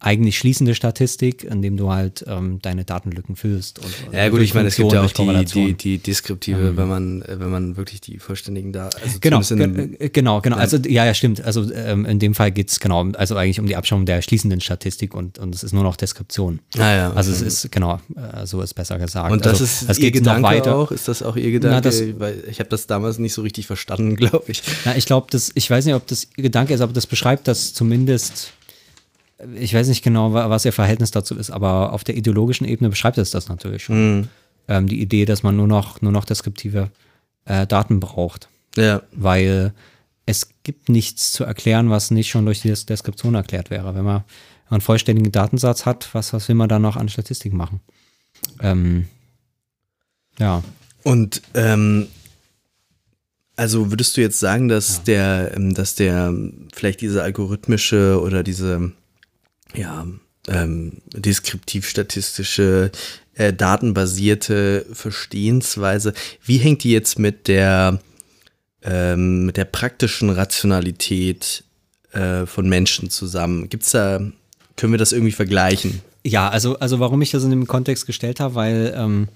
eigentlich 0.00 0.38
schließende 0.38 0.74
Statistik, 0.74 1.44
indem 1.44 1.76
du 1.76 1.90
halt 1.90 2.24
ähm, 2.26 2.58
deine 2.62 2.84
Datenlücken 2.84 3.36
füllst. 3.36 3.78
Und, 3.80 3.86
Ja 4.12 4.28
gut, 4.30 4.40
ich 4.40 4.54
meine, 4.54 4.68
es 4.68 4.76
gibt 4.76 4.92
ja 4.92 5.02
auch 5.02 5.10
die, 5.12 5.44
die, 5.44 5.74
die 5.74 5.98
deskriptive, 5.98 6.76
wenn 6.76 6.88
man, 6.88 7.22
äh, 7.22 7.38
wenn 7.38 7.50
man 7.50 7.76
wirklich 7.76 8.00
die 8.00 8.18
vollständigen 8.18 8.72
Daten, 8.72 8.96
also 9.02 9.18
Genau, 9.20 9.40
ge- 9.40 10.08
genau, 10.10 10.40
genau. 10.40 10.56
Also 10.56 10.78
ja, 10.78 11.04
ja, 11.04 11.12
stimmt. 11.14 11.42
Also 11.42 11.70
ähm, 11.72 12.06
in 12.06 12.18
dem 12.18 12.34
Fall 12.34 12.50
geht's 12.50 12.80
genau, 12.80 13.10
also 13.12 13.36
eigentlich 13.36 13.60
um 13.60 13.66
die 13.66 13.76
Abschaffung 13.76 14.06
der 14.06 14.22
schließenden 14.22 14.60
Statistik 14.60 15.14
und, 15.14 15.38
und 15.38 15.54
es 15.54 15.62
ist 15.62 15.72
nur 15.72 15.82
noch 15.82 15.96
Deskription. 15.96 16.60
Ah, 16.78 16.90
ja, 16.94 17.12
Also 17.12 17.32
okay. 17.32 17.44
es 17.46 17.64
ist, 17.64 17.70
genau, 17.72 18.00
äh, 18.16 18.46
so 18.46 18.62
ist 18.62 18.72
besser 18.74 18.98
gesagt. 18.98 19.30
Und 19.30 19.44
das 19.44 19.60
also, 19.60 19.64
ist 19.64 19.82
es 19.90 19.98
Ihr 19.98 20.10
geht 20.10 20.24
noch 20.24 20.36
Gedanke 20.36 20.56
weiter. 20.56 20.76
auch? 20.76 20.90
Ist 20.92 21.08
das 21.08 21.22
auch 21.22 21.36
Ihr 21.36 21.50
Gedanke? 21.50 21.82
das- 21.82 22.00
Weil 22.18 22.42
ich 22.50 22.58
habe 22.58 22.70
das 22.70 22.86
damals 22.86 23.18
nicht 23.18 23.34
so 23.34 23.42
richtig 23.42 23.66
verstanden, 23.66 24.16
glaube 24.16 24.44
ich. 24.48 24.62
Na, 24.86 24.96
ich 24.96 25.04
glaube, 25.04 25.26
das, 25.30 25.50
ich 25.54 25.70
weiß 25.70 25.84
nicht, 25.84 25.94
ob 25.94 26.06
das 26.06 26.26
Ihr 26.36 26.42
Gedanke 26.44 26.72
ist, 26.72 26.80
aber 26.80 26.92
das 26.94 27.06
beschreibt 27.06 27.46
das 27.48 27.74
zumindest. 27.74 28.52
Ich 29.58 29.74
weiß 29.74 29.88
nicht 29.88 30.02
genau, 30.02 30.32
wa- 30.32 30.50
was 30.50 30.64
Ihr 30.64 30.72
Verhältnis 30.72 31.10
dazu 31.10 31.36
ist, 31.36 31.50
aber 31.50 31.92
auf 31.92 32.04
der 32.04 32.16
ideologischen 32.16 32.66
Ebene 32.66 32.90
beschreibt 32.90 33.18
es 33.18 33.30
das 33.30 33.48
natürlich 33.48 33.84
schon. 33.84 34.28
Ähm, 34.68 34.86
die 34.86 35.00
Idee, 35.00 35.24
dass 35.24 35.42
man 35.42 35.56
nur 35.56 35.66
noch, 35.66 36.00
nur 36.02 36.12
noch 36.12 36.24
deskriptive 36.24 36.90
äh, 37.44 37.66
Daten 37.66 38.00
braucht. 38.00 38.48
Ja, 38.76 39.02
weil 39.12 39.72
es 40.26 40.50
gibt 40.62 40.88
nichts 40.88 41.32
zu 41.32 41.44
erklären, 41.44 41.90
was 41.90 42.10
nicht 42.10 42.28
schon 42.30 42.44
durch 42.44 42.60
die 42.60 42.68
Des- 42.68 42.86
Deskription 42.86 43.34
erklärt 43.34 43.70
wäre. 43.70 43.94
Wenn 43.94 44.04
man, 44.04 44.24
einen 44.68 44.80
vollständigen 44.80 45.32
Datensatz 45.32 45.86
hat, 45.86 46.08
was, 46.12 46.32
was 46.32 46.46
will 46.48 46.54
man 46.54 46.68
dann 46.68 46.82
noch 46.82 46.96
an 46.96 47.08
Statistik 47.08 47.52
machen? 47.52 47.80
Ähm, 48.60 49.08
ja, 50.38 50.62
Und 51.02 51.42
ähm, 51.54 52.06
also 53.56 53.90
würdest 53.90 54.16
du 54.16 54.20
jetzt 54.20 54.38
sagen, 54.38 54.68
dass 54.68 55.02
der, 55.02 55.52
ähm, 55.56 55.74
dass 55.74 55.94
der 55.96 56.28
ähm, 56.28 56.68
vielleicht 56.72 57.00
diese 57.00 57.22
algorithmische 57.22 58.20
oder 58.22 58.42
diese 58.42 58.92
ja 59.74 60.06
ähm, 60.48 61.02
deskriptiv-statistische 61.12 62.90
äh, 63.34 63.52
datenbasierte 63.52 64.86
Verstehensweise, 64.92 66.14
wie 66.44 66.58
hängt 66.58 66.84
die 66.84 66.92
jetzt 66.92 67.18
mit 67.18 67.48
der 67.48 68.00
ähm, 68.82 69.46
mit 69.46 69.56
der 69.56 69.66
praktischen 69.66 70.30
Rationalität 70.30 71.64
äh, 72.12 72.46
von 72.46 72.68
Menschen 72.68 73.10
zusammen? 73.10 73.68
Gibt's 73.68 73.90
da, 73.90 74.20
können 74.76 74.92
wir 74.92 74.98
das 74.98 75.12
irgendwie 75.12 75.32
vergleichen? 75.32 76.00
ja 76.24 76.48
also, 76.48 76.78
also 76.78 77.00
warum 77.00 77.22
ich 77.22 77.30
das 77.30 77.44
in 77.44 77.50
dem 77.50 77.66
Kontext 77.66 78.06
gestellt 78.06 78.40
habe, 78.40 78.54
weil, 78.54 78.94
ähm, 78.96 79.28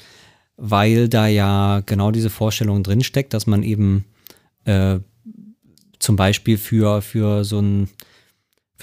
weil 0.56 1.08
da 1.08 1.26
ja 1.26 1.82
genau 1.86 2.10
diese 2.10 2.30
Vorstellung 2.30 2.82
drinsteckt, 2.82 3.34
dass 3.34 3.46
man 3.46 3.62
eben 3.62 4.04
äh, 4.64 4.98
zum 5.98 6.16
Beispiel 6.16 6.58
für, 6.58 7.02
für 7.02 7.44
so 7.44 7.60
ein 7.60 7.88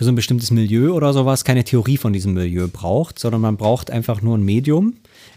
für 0.02 0.06
so 0.06 0.11
ein 0.11 0.15
bestimmtes 0.15 0.49
Milieu 0.49 0.95
oder 0.95 1.14
sowas 1.14 1.44
keine 1.44 1.64
Theorie 1.64 1.95
von 1.95 2.11
diesem 2.11 2.34
Milieu 2.34 2.68
braucht, 2.68 3.19
sondern 3.19 3.40
man 3.40 3.56
braucht 3.56 3.91
einfach 3.91 4.23
nur 4.23 4.36
ein 4.36 4.41
Medium, 4.41 4.95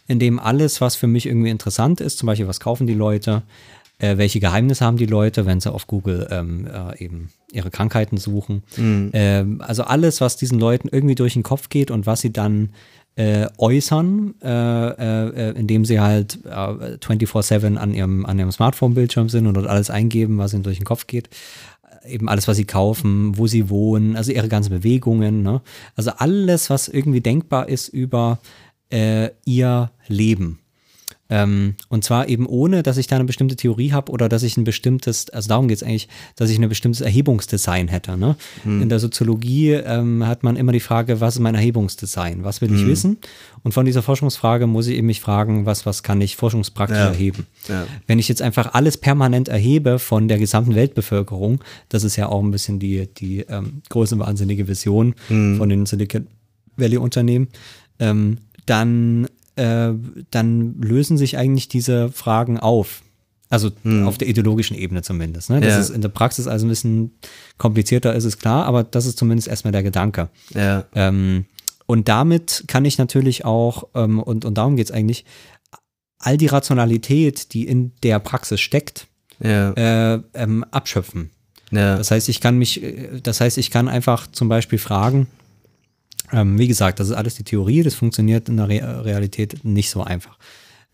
in 0.08 0.18
dem 0.18 0.38
alles, 0.38 0.80
was 0.80 0.96
für 0.96 1.06
mich 1.06 1.26
irgendwie 1.26 1.50
interessant 1.50 2.00
ist, 2.00 2.16
zum 2.16 2.28
Beispiel 2.28 2.48
was 2.48 2.60
kaufen 2.60 2.86
die 2.86 2.94
Leute, 2.94 3.42
äh, 3.98 4.16
welche 4.16 4.40
Geheimnisse 4.40 4.82
haben 4.86 4.96
die 4.96 5.04
Leute, 5.04 5.44
wenn 5.44 5.60
sie 5.60 5.70
auf 5.70 5.86
Google 5.86 6.28
ähm, 6.30 6.66
äh, 6.66 7.04
eben 7.04 7.28
ihre 7.52 7.70
Krankheiten 7.70 8.16
suchen. 8.16 8.62
Ähm, 9.12 9.60
also 9.60 9.82
alles, 9.82 10.22
was 10.22 10.38
diesen 10.38 10.58
Leuten 10.58 10.88
irgendwie 10.90 11.14
durch 11.14 11.34
den 11.34 11.42
Kopf 11.42 11.68
geht 11.68 11.90
und 11.90 12.06
was 12.06 12.22
sie 12.22 12.32
dann 12.32 12.70
äh, 13.16 13.48
äußern, 13.58 14.34
äh, 14.42 14.48
äh, 14.48 15.50
indem 15.58 15.84
sie 15.84 16.00
halt 16.00 16.38
äh, 16.46 16.48
24-7 16.48 17.76
an 17.76 17.92
ihrem, 17.92 18.24
an 18.24 18.38
ihrem 18.38 18.50
Smartphone-Bildschirm 18.50 19.28
sind 19.28 19.46
und 19.46 19.54
dort 19.54 19.66
alles 19.66 19.90
eingeben, 19.90 20.38
was 20.38 20.54
ihnen 20.54 20.62
durch 20.62 20.78
den 20.78 20.86
Kopf 20.86 21.06
geht 21.06 21.28
eben 22.06 22.28
alles, 22.28 22.48
was 22.48 22.56
sie 22.56 22.64
kaufen, 22.64 23.36
wo 23.38 23.46
sie 23.46 23.70
wohnen, 23.70 24.16
also 24.16 24.32
ihre 24.32 24.48
ganzen 24.48 24.70
Bewegungen, 24.70 25.42
ne? 25.42 25.62
Also 25.96 26.10
alles, 26.16 26.70
was 26.70 26.88
irgendwie 26.88 27.20
denkbar 27.20 27.68
ist 27.68 27.88
über 27.88 28.38
äh, 28.90 29.30
ihr 29.44 29.90
Leben. 30.08 30.60
Ähm, 31.36 31.74
und 31.88 32.04
zwar 32.04 32.28
eben 32.28 32.46
ohne, 32.46 32.84
dass 32.84 32.96
ich 32.96 33.08
da 33.08 33.16
eine 33.16 33.24
bestimmte 33.24 33.56
Theorie 33.56 33.90
habe 33.90 34.12
oder 34.12 34.28
dass 34.28 34.44
ich 34.44 34.56
ein 34.56 34.62
bestimmtes, 34.62 35.28
also 35.30 35.48
darum 35.48 35.66
geht 35.66 35.78
es 35.78 35.82
eigentlich, 35.82 36.08
dass 36.36 36.48
ich 36.48 36.58
ein 36.60 36.68
bestimmtes 36.68 37.00
Erhebungsdesign 37.00 37.88
hätte. 37.88 38.16
Ne? 38.16 38.36
In 38.64 38.88
der 38.88 39.00
Soziologie 39.00 39.72
ähm, 39.72 40.24
hat 40.28 40.44
man 40.44 40.54
immer 40.54 40.70
die 40.70 40.78
Frage, 40.78 41.20
was 41.20 41.34
ist 41.34 41.40
mein 41.40 41.56
Erhebungsdesign? 41.56 42.44
Was 42.44 42.60
will 42.60 42.72
ich 42.72 42.86
wissen? 42.86 43.18
Und 43.64 43.72
von 43.72 43.84
dieser 43.84 44.02
Forschungsfrage 44.02 44.68
muss 44.68 44.86
ich 44.86 44.96
eben 44.96 45.08
mich 45.08 45.20
fragen, 45.20 45.66
was, 45.66 45.86
was 45.86 46.04
kann 46.04 46.20
ich 46.20 46.36
forschungspraktisch 46.36 46.98
Ja. 46.98 47.06
erheben? 47.08 47.46
Ja. 47.68 47.86
Wenn 48.06 48.20
ich 48.20 48.28
jetzt 48.28 48.40
einfach 48.42 48.74
alles 48.74 48.96
permanent 48.96 49.48
erhebe 49.48 49.98
von 49.98 50.28
der 50.28 50.38
gesamten 50.38 50.76
Weltbevölkerung, 50.76 51.60
das 51.88 52.04
ist 52.04 52.14
ja 52.14 52.28
auch 52.28 52.42
ein 52.44 52.52
bisschen 52.52 52.78
die, 52.78 53.08
die 53.12 53.40
ähm, 53.40 53.82
große 53.88 54.16
wahnsinnige 54.20 54.68
Vision 54.68 55.14
von 55.26 55.68
den 55.68 55.86
Silicon 55.86 56.28
Valley 56.76 56.98
Unternehmen, 56.98 57.48
ähm, 57.98 58.38
dann, 58.66 59.26
äh, 59.56 59.92
dann 60.30 60.80
lösen 60.80 61.16
sich 61.16 61.36
eigentlich 61.38 61.68
diese 61.68 62.10
Fragen 62.10 62.58
auf. 62.58 63.02
Also 63.50 63.70
auf 64.04 64.18
der 64.18 64.26
ideologischen 64.26 64.76
Ebene 64.76 65.02
zumindest. 65.02 65.48
Ne? 65.50 65.60
Das 65.60 65.74
Ja. 65.74 65.78
ist 65.78 65.90
in 65.90 66.00
der 66.00 66.08
Praxis 66.08 66.48
also 66.48 66.66
ein 66.66 66.70
bisschen 66.70 67.12
komplizierter, 67.56 68.12
ist 68.14 68.24
es 68.24 68.38
klar, 68.38 68.64
aber 68.66 68.82
das 68.82 69.06
ist 69.06 69.16
zumindest 69.18 69.46
erstmal 69.46 69.70
der 69.70 69.84
Gedanke. 69.84 70.28
Ja. 70.54 70.84
Ähm, 70.94 71.44
und 71.86 72.08
damit 72.08 72.64
kann 72.66 72.84
ich 72.84 72.98
natürlich 72.98 73.44
auch, 73.44 73.84
ähm, 73.94 74.18
und, 74.18 74.44
und 74.44 74.54
darum 74.58 74.74
geht 74.76 74.86
es 74.86 74.92
eigentlich, 74.92 75.24
all 76.18 76.36
die 76.36 76.46
Rationalität, 76.46 77.52
die 77.52 77.68
in 77.68 77.92
der 78.02 78.18
Praxis 78.18 78.60
steckt, 78.60 79.06
Ja. 79.40 79.72
äh, 80.14 80.20
ähm, 80.34 80.64
abschöpfen. 80.72 81.30
ja. 81.70 81.96
Das 81.98 82.10
heißt, 82.10 82.28
ich 82.30 82.40
kann 82.40 82.56
mich, 82.58 82.82
äh, 82.82 83.20
das 83.22 83.40
heißt, 83.40 83.58
ich 83.58 83.70
kann 83.70 83.88
einfach 83.88 84.26
zum 84.32 84.48
Beispiel 84.48 84.78
fragen, 84.78 85.28
ähm, 86.32 86.58
wie 86.58 86.68
gesagt, 86.68 87.00
das 87.00 87.08
ist 87.08 87.14
alles 87.14 87.34
die 87.34 87.44
Theorie, 87.44 87.82
das 87.82 87.94
funktioniert 87.94 88.48
in 88.48 88.56
der 88.56 88.68
Re 88.68 89.04
Realität 89.04 89.64
nicht 89.64 89.90
so 89.90 90.02
einfach. 90.02 90.38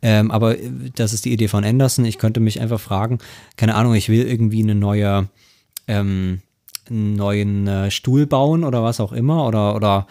Ähm, 0.03 0.31
aber 0.31 0.59
äh, 0.59 0.71
das 0.95 1.13
ist 1.13 1.25
die 1.25 1.33
Idee 1.33 1.49
von 1.49 1.65
Anderson. 1.65 2.05
Ich 2.05 2.19
könnte 2.19 2.41
mich 2.41 2.61
einfach 2.61 2.81
fragen, 2.81 3.19
keine 3.57 3.75
Ahnung, 3.75 3.95
ich 3.95 4.09
will 4.09 4.27
irgendwie 4.27 4.63
eine 4.63 4.75
neue, 4.75 5.29
ähm, 5.87 6.41
einen 6.89 7.17
neuen 7.17 7.67
äh, 7.67 7.91
Stuhl 7.91 8.27
bauen 8.27 8.65
oder 8.65 8.83
was 8.83 9.01
auch 9.01 9.13
immer 9.13 9.47
oder 9.47 9.75
oder 9.75 10.07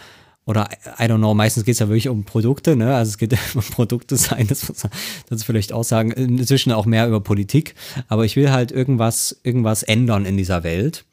oder 0.46 0.68
I 1.00 1.04
don't 1.04 1.18
know, 1.18 1.36
meistens 1.36 1.64
geht 1.64 1.74
es 1.74 1.80
ja 1.80 1.90
wirklich 1.90 2.10
um 2.10 2.24
Produkte, 2.24 2.76
ne? 2.76 2.96
Also 2.96 3.10
es 3.10 3.18
geht 3.20 3.38
um 3.54 3.62
Produktdesign, 3.62 4.48
das 4.48 4.68
muss 4.68 4.88
das 5.30 5.44
vielleicht 5.44 5.74
auch 5.74 5.84
sagen, 5.84 6.12
inzwischen 6.12 6.72
auch 6.72 6.88
mehr 6.88 7.08
über 7.08 7.22
Politik, 7.22 7.76
aber 8.08 8.26
ich 8.26 8.36
will 8.36 8.50
halt 8.50 8.72
irgendwas, 8.72 9.40
irgendwas 9.44 9.84
ändern 9.84 10.26
in 10.26 10.38
dieser 10.38 10.64
Welt 10.64 11.06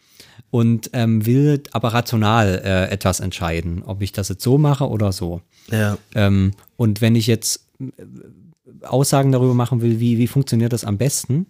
und 0.56 0.88
ähm, 0.94 1.26
will 1.26 1.62
aber 1.72 1.88
rational 1.88 2.62
äh, 2.64 2.90
etwas 2.90 3.20
entscheiden, 3.20 3.82
ob 3.84 4.00
ich 4.00 4.12
das 4.12 4.30
jetzt 4.30 4.42
so 4.42 4.56
mache 4.56 4.88
oder 4.88 5.12
so. 5.12 5.42
ja. 5.70 5.98
Ähm, 6.14 6.52
und 6.78 7.02
wenn 7.02 7.14
ich 7.14 7.26
jetzt 7.26 7.66
äh, 7.78 8.86
Aussagen 8.86 9.32
darüber 9.32 9.52
machen 9.52 9.82
will, 9.82 10.00
wie, 10.00 10.16
wie 10.16 10.26
funktioniert 10.26 10.72
das 10.72 10.84
am 10.84 10.96
besten, 10.96 11.44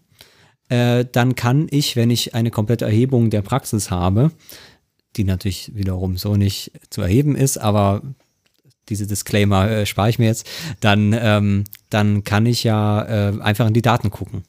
äh, 0.70 1.04
dann 1.12 1.36
kann 1.36 1.68
ich, 1.70 1.94
wenn 1.94 2.10
ich 2.10 2.34
eine 2.34 2.50
komplette 2.50 2.84
Erhebung 2.84 3.30
der 3.30 3.42
Praxis 3.42 3.92
habe, 3.92 4.32
die 5.14 5.22
natürlich 5.22 5.70
wiederum 5.72 6.16
so 6.16 6.34
nicht 6.34 6.72
zu 6.90 7.02
erheben 7.02 7.36
ist, 7.36 7.58
aber 7.58 8.02
diese 8.88 9.06
Disclaimer 9.06 9.70
äh, 9.70 9.86
spare 9.86 10.10
ich 10.10 10.18
mir 10.18 10.26
jetzt, 10.26 10.48
dann, 10.80 11.16
ähm, 11.16 11.62
dann 11.90 12.24
kann 12.24 12.44
ich 12.44 12.64
ja 12.64 13.02
äh, 13.02 13.40
einfach 13.40 13.68
in 13.68 13.74
die 13.74 13.82
Daten 13.82 14.10
gucken. 14.10 14.42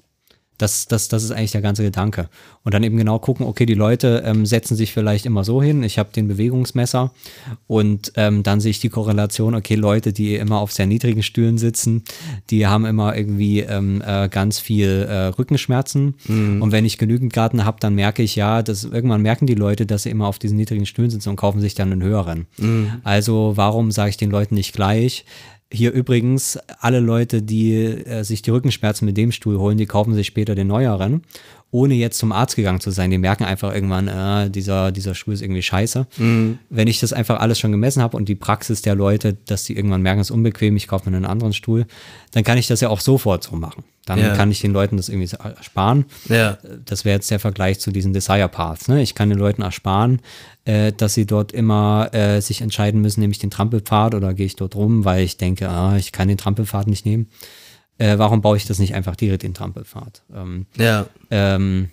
Das, 0.57 0.88
das, 0.88 1.07
das 1.07 1.23
ist 1.23 1.31
eigentlich 1.31 1.51
der 1.51 1.61
ganze 1.61 1.84
Gedanke. 1.84 2.29
Und 2.63 2.73
dann 2.73 2.84
eben 2.84 2.97
genau 2.97 3.19
gucken, 3.19 3.45
okay, 3.45 3.65
die 3.65 3.75
Leute 3.75 4.23
ähm, 4.25 4.45
setzen 4.45 4.75
sich 4.75 4.91
vielleicht 4.91 5.25
immer 5.25 5.43
so 5.43 5.61
hin, 5.61 5.84
ich 5.84 5.99
habe 5.99 6.09
den 6.11 6.27
Bewegungsmesser 6.27 7.11
und 7.67 8.11
ähm, 8.15 8.43
dann 8.43 8.59
sehe 8.59 8.71
ich 8.71 8.79
die 8.79 8.89
Korrelation, 8.89 9.55
okay, 9.55 9.75
Leute, 9.75 10.11
die 10.13 10.35
immer 10.35 10.59
auf 10.59 10.71
sehr 10.71 10.85
niedrigen 10.85 11.23
Stühlen 11.23 11.57
sitzen, 11.57 12.03
die 12.49 12.67
haben 12.67 12.85
immer 12.85 13.15
irgendwie 13.15 13.59
ähm, 13.61 14.01
äh, 14.05 14.27
ganz 14.29 14.59
viel 14.59 15.07
äh, 15.07 15.27
Rückenschmerzen. 15.27 16.15
Und 16.61 16.71
wenn 16.71 16.85
ich 16.85 16.97
genügend 16.97 17.34
Garten 17.34 17.63
habe, 17.63 17.77
dann 17.79 17.95
merke 17.95 18.23
ich 18.23 18.35
ja, 18.35 18.61
dass 18.63 18.84
irgendwann 18.84 19.21
merken 19.21 19.47
die 19.47 19.55
Leute, 19.55 19.85
dass 19.85 20.03
sie 20.03 20.09
immer 20.09 20.27
auf 20.27 20.39
diesen 20.39 20.57
niedrigen 20.57 20.85
Stühlen 20.85 21.09
sitzen 21.09 21.29
und 21.29 21.35
kaufen 21.35 21.61
sich 21.61 21.75
dann 21.75 21.91
einen 21.91 22.03
höheren. 22.03 22.47
Also 23.03 23.53
warum 23.55 23.91
sage 23.91 24.09
ich 24.09 24.17
den 24.17 24.31
Leuten 24.31 24.55
nicht 24.55 24.73
gleich? 24.73 25.25
Hier 25.69 25.91
übrigens, 25.91 26.57
alle 26.80 27.02
Leute, 27.02 27.41
die 27.41 27.76
äh, 27.76 28.23
sich 28.23 28.41
die 28.41 28.52
Rückenschmerzen 28.52 29.06
mit 29.06 29.18
dem 29.18 29.34
Stuhl 29.34 29.57
holen, 29.57 29.77
die 29.77 29.85
kaufen 29.85 30.14
sich 30.14 30.27
später 30.27 30.56
den 30.56 30.68
neueren. 30.68 31.23
Ohne 31.69 31.95
jetzt 31.95 32.18
zum 32.18 32.31
Arzt 32.31 32.56
gegangen 32.56 32.80
zu 32.80 32.91
sein. 32.91 33.11
Die 33.11 33.18
merken 33.18 33.44
einfach 33.44 33.73
irgendwann, 33.73 34.07
äh, 34.07 34.49
dieser, 34.49 34.91
dieser 34.91 35.14
Stuhl 35.15 35.34
ist 35.34 35.41
irgendwie 35.41 35.61
scheiße. 35.61 36.07
Wenn 36.69 36.88
ich 36.88 36.99
das 36.99 37.11
einfach 37.14 37.39
alles 37.39 37.60
schon 37.60 37.72
gemessen 37.72 38.02
habe 38.02 38.15
und 38.15 38.30
die 38.30 38.35
Praxis 38.35 38.81
der 38.81 38.95
Leute, 38.95 39.34
dass 39.45 39.65
die 39.65 39.76
irgendwann 39.76 40.02
merken, 40.02 40.22
es 40.22 40.27
ist 40.27 40.31
unbequem, 40.31 40.77
ich 40.77 40.88
kaufe 40.88 41.10
mir 41.10 41.15
einen 41.18 41.26
anderen 41.26 41.53
Stuhl, 41.53 41.85
dann 42.31 42.44
kann 42.44 42.57
ich 42.57 42.68
das 42.68 42.80
ja 42.81 42.89
auch 42.89 43.02
sofort 43.02 43.44
so 43.44 43.56
machen. 43.56 43.84
Dann 44.06 44.19
Ja. 44.19 44.34
kann 44.35 44.49
ich 44.49 44.61
den 44.61 44.72
Leuten 44.72 44.95
das 44.95 45.10
irgendwie 45.10 45.30
ersparen. 45.44 46.06
Ja. 46.30 46.57
Das 46.85 47.03
wäre 47.03 47.15
jetzt 47.18 47.30
der 47.30 47.39
Vergleich 47.39 47.80
zu 47.81 47.91
diesen 47.91 48.14
Desire 48.14 48.48
Paths. 48.48 48.88
Ne? 48.88 49.02
Ich 49.02 49.15
kann 49.15 49.27
den 49.30 49.38
Leuten 49.38 49.61
ersparen, 49.61 50.22
äh, 50.64 50.94
dass 50.94 51.14
sie 51.15 51.26
dort 51.26 51.52
immer 51.52 52.10
äh, 52.14 52.39
sich 52.39 52.61
entscheiden 52.61 53.02
müssen, 53.02 53.19
nehme 53.19 53.31
ich 53.31 53.39
den 53.39 53.52
Trampelpfad 53.52 54.15
oder 54.15 54.34
gehe 54.34 54.45
ich 54.45 54.56
dort 54.56 54.76
rum, 54.76 55.03
weil 55.03 55.23
ich 55.26 55.35
denke, 55.35 55.68
ah, 55.68 55.98
ich 55.98 56.14
kann 56.14 56.30
den 56.30 56.38
Trampelpfad 56.38 56.88
nicht 56.88 57.06
nehmen. 57.06 57.27
Äh, 57.99 58.18
warum 58.18 58.41
baue 58.41 58.57
ich 58.57 58.65
das 58.65 58.80
nicht 58.80 58.94
einfach 58.95 59.15
direkt 59.15 59.44
den 59.44 59.53
Trampelpfad? 59.53 60.24
Ähm, 60.36 60.65
Ja. 60.78 61.07
ähm, 61.32 61.90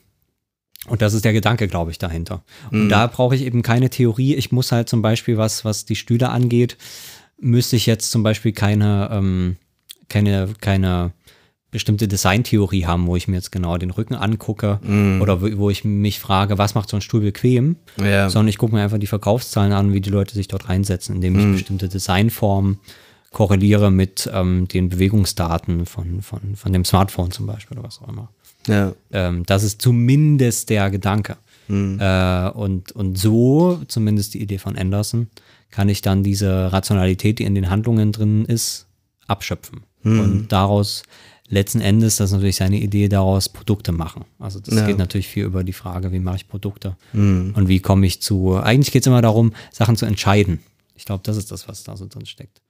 und 0.86 1.00
das 1.00 1.14
ist 1.14 1.24
der 1.24 1.32
Gedanke, 1.32 1.66
glaube 1.66 1.90
ich, 1.92 1.98
dahinter. 1.98 2.42
Und 2.70 2.90
da 2.90 3.06
brauche 3.06 3.34
ich 3.34 3.42
eben 3.42 3.62
keine 3.62 3.88
Theorie. 3.88 4.34
Ich 4.34 4.52
muss 4.52 4.70
halt 4.70 4.86
zum 4.88 5.00
Beispiel, 5.00 5.38
was, 5.38 5.64
was 5.64 5.86
die 5.86 5.96
Stühle 5.96 6.28
angeht, 6.28 6.76
müsste 7.40 7.76
ich 7.76 7.86
jetzt 7.86 8.10
zum 8.10 8.22
Beispiel 8.22 8.52
keine, 8.52 9.08
ähm, 9.10 9.56
keine, 10.10 10.50
keine 10.60 11.12
bestimmte 11.70 12.06
Designtheorie 12.06 12.84
haben, 12.84 13.06
wo 13.06 13.16
ich 13.16 13.26
mir 13.28 13.36
jetzt 13.36 13.50
genau 13.50 13.78
den 13.78 13.90
Rücken 13.90 14.14
angucke 14.14 14.78
oder 15.20 15.40
wo, 15.42 15.48
wo 15.58 15.70
ich 15.70 15.84
mich 15.84 16.20
frage, 16.20 16.56
was 16.58 16.74
macht 16.76 16.88
so 16.90 16.96
ein 16.98 17.00
Stuhl 17.00 17.22
bequem, 17.22 17.76
Ja. 17.98 18.28
sondern 18.30 18.48
ich 18.48 18.58
gucke 18.58 18.74
mir 18.76 18.82
einfach 18.82 18.98
die 18.98 19.06
Verkaufszahlen 19.08 19.72
an, 19.72 19.92
wie 19.94 20.00
die 20.02 20.10
Leute 20.10 20.34
sich 20.34 20.46
dort 20.48 20.68
reinsetzen, 20.68 21.16
indem 21.16 21.36
ich 21.38 21.50
bestimmte 21.50 21.88
Designformen 21.88 22.78
korreliere 23.34 23.90
mit 23.90 24.30
ähm, 24.32 24.66
den 24.68 24.88
Bewegungsdaten 24.88 25.84
von, 25.84 26.22
von, 26.22 26.56
von 26.56 26.72
dem 26.72 26.84
Smartphone 26.86 27.30
zum 27.30 27.46
Beispiel 27.46 27.76
oder 27.76 27.86
was 27.86 28.00
auch 28.00 28.08
immer. 28.08 28.30
Ja. 28.66 28.92
Ähm, 29.12 29.44
das 29.44 29.62
ist 29.62 29.82
zumindest 29.82 30.70
der 30.70 30.90
Gedanke. 30.90 31.36
Äh, 31.68 32.50
und, 32.50 32.92
und 32.92 33.18
so, 33.18 33.80
zumindest 33.88 34.34
die 34.34 34.42
Idee 34.42 34.58
von 34.58 34.76
Anderson, 34.76 35.28
kann 35.70 35.88
ich 35.88 36.02
dann 36.02 36.22
diese 36.22 36.72
Rationalität, 36.72 37.38
die 37.38 37.44
in 37.44 37.54
den 37.54 37.70
Handlungen 37.70 38.12
drin 38.12 38.44
ist, 38.44 38.86
abschöpfen. 39.26 39.82
Und 40.04 40.48
daraus 40.52 41.02
letzten 41.48 41.80
Endes, 41.80 42.16
das 42.16 42.28
ist 42.30 42.34
natürlich 42.34 42.56
seine 42.56 42.76
Idee, 42.78 43.08
daraus 43.08 43.48
Produkte 43.48 43.90
machen. 43.92 44.26
Also 44.38 44.60
das 44.60 44.74
Ja. 44.74 44.86
geht 44.86 44.98
natürlich 44.98 45.28
viel 45.28 45.44
über 45.44 45.64
die 45.64 45.72
Frage, 45.72 46.12
wie 46.12 46.18
mache 46.18 46.36
ich 46.36 46.48
Produkte 46.48 46.96
und 47.14 47.68
wie 47.68 47.80
komme 47.80 48.06
ich 48.06 48.20
zu, 48.20 48.56
eigentlich 48.56 48.92
geht 48.92 49.02
es 49.02 49.06
immer 49.06 49.22
darum, 49.22 49.54
Sachen 49.72 49.96
zu 49.96 50.04
entscheiden. 50.04 50.60
Ich 50.94 51.06
glaube, 51.06 51.22
das 51.24 51.38
ist 51.38 51.50
das, 51.50 51.66
was 51.68 51.82
da 51.84 51.96
so 51.96 52.06
drin 52.06 52.26
steckt. 52.26 52.60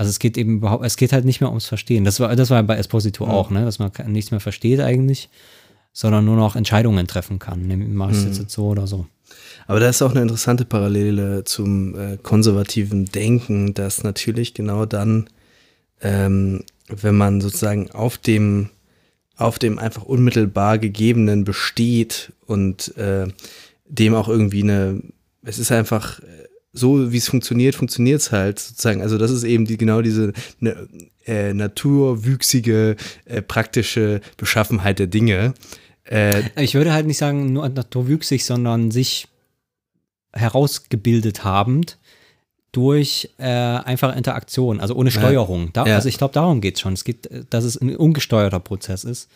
Also 0.00 0.08
es 0.08 0.18
geht 0.18 0.38
eben 0.38 0.56
überhaupt, 0.56 0.82
es 0.82 0.96
geht 0.96 1.12
halt 1.12 1.26
nicht 1.26 1.42
mehr 1.42 1.50
ums 1.50 1.66
Verstehen. 1.66 2.06
Das 2.06 2.20
war, 2.20 2.34
das 2.34 2.48
war 2.48 2.62
bei 2.62 2.78
Esposito 2.78 3.26
auch, 3.26 3.50
ne? 3.50 3.66
dass 3.66 3.78
man 3.78 3.92
nichts 4.06 4.30
mehr 4.30 4.40
versteht 4.40 4.80
eigentlich, 4.80 5.28
sondern 5.92 6.24
nur 6.24 6.36
noch 6.36 6.56
Entscheidungen 6.56 7.06
treffen 7.06 7.38
kann. 7.38 7.68
Mache 7.94 8.12
ich 8.12 8.16
es 8.16 8.24
jetzt, 8.24 8.38
jetzt 8.38 8.54
so 8.54 8.68
oder 8.68 8.86
so. 8.86 9.04
Aber 9.66 9.78
da 9.78 9.90
ist 9.90 10.00
auch 10.00 10.12
eine 10.12 10.22
interessante 10.22 10.64
Parallele 10.64 11.44
zum 11.44 11.98
äh, 11.98 12.16
konservativen 12.16 13.04
Denken, 13.12 13.74
dass 13.74 14.02
natürlich 14.02 14.54
genau 14.54 14.86
dann, 14.86 15.28
ähm, 16.00 16.64
wenn 16.88 17.18
man 17.18 17.42
sozusagen 17.42 17.90
auf 17.90 18.16
dem, 18.16 18.70
auf 19.36 19.58
dem 19.58 19.78
einfach 19.78 20.04
unmittelbar 20.04 20.78
Gegebenen 20.78 21.44
besteht 21.44 22.32
und 22.46 22.96
äh, 22.96 23.28
dem 23.86 24.14
auch 24.14 24.30
irgendwie 24.30 24.62
eine, 24.62 25.02
es 25.42 25.58
ist 25.58 25.70
einfach 25.70 26.22
so, 26.72 27.12
wie 27.12 27.16
es 27.16 27.28
funktioniert, 27.28 27.74
funktioniert 27.74 28.20
es 28.20 28.32
halt 28.32 28.58
sozusagen. 28.58 29.02
Also 29.02 29.18
das 29.18 29.30
ist 29.30 29.44
eben 29.44 29.64
die, 29.64 29.76
genau 29.76 30.02
diese 30.02 30.32
ne, 30.60 30.88
äh, 31.26 31.52
naturwüchsige, 31.52 32.96
äh, 33.24 33.42
praktische 33.42 34.20
Beschaffenheit 34.36 34.98
der 34.98 35.08
Dinge. 35.08 35.54
Äh, 36.04 36.42
Ich 36.56 36.74
würde 36.74 36.92
halt 36.92 37.06
nicht 37.06 37.18
sagen, 37.18 37.52
nur 37.52 37.68
naturwüchsig, 37.68 38.44
sondern 38.44 38.90
sich 38.90 39.26
herausgebildet 40.32 41.44
habend 41.44 41.98
durch 42.72 43.30
äh, 43.38 43.44
einfache 43.44 44.16
Interaktion, 44.16 44.80
also 44.80 44.94
ohne 44.94 45.10
Steuerung. 45.10 45.72
Da, 45.72 45.86
Ja. 45.86 45.96
Also 45.96 46.08
ich 46.08 46.18
glaube, 46.18 46.34
darum 46.34 46.60
geht 46.60 46.76
es 46.76 46.80
schon. 46.80 46.92
Es 46.92 47.02
geht, 47.02 47.26
äh, 47.26 47.44
dass 47.50 47.64
es 47.64 47.80
ein 47.80 47.96
ungesteuerter 47.96 48.60
Prozess 48.60 49.02
ist. 49.04 49.28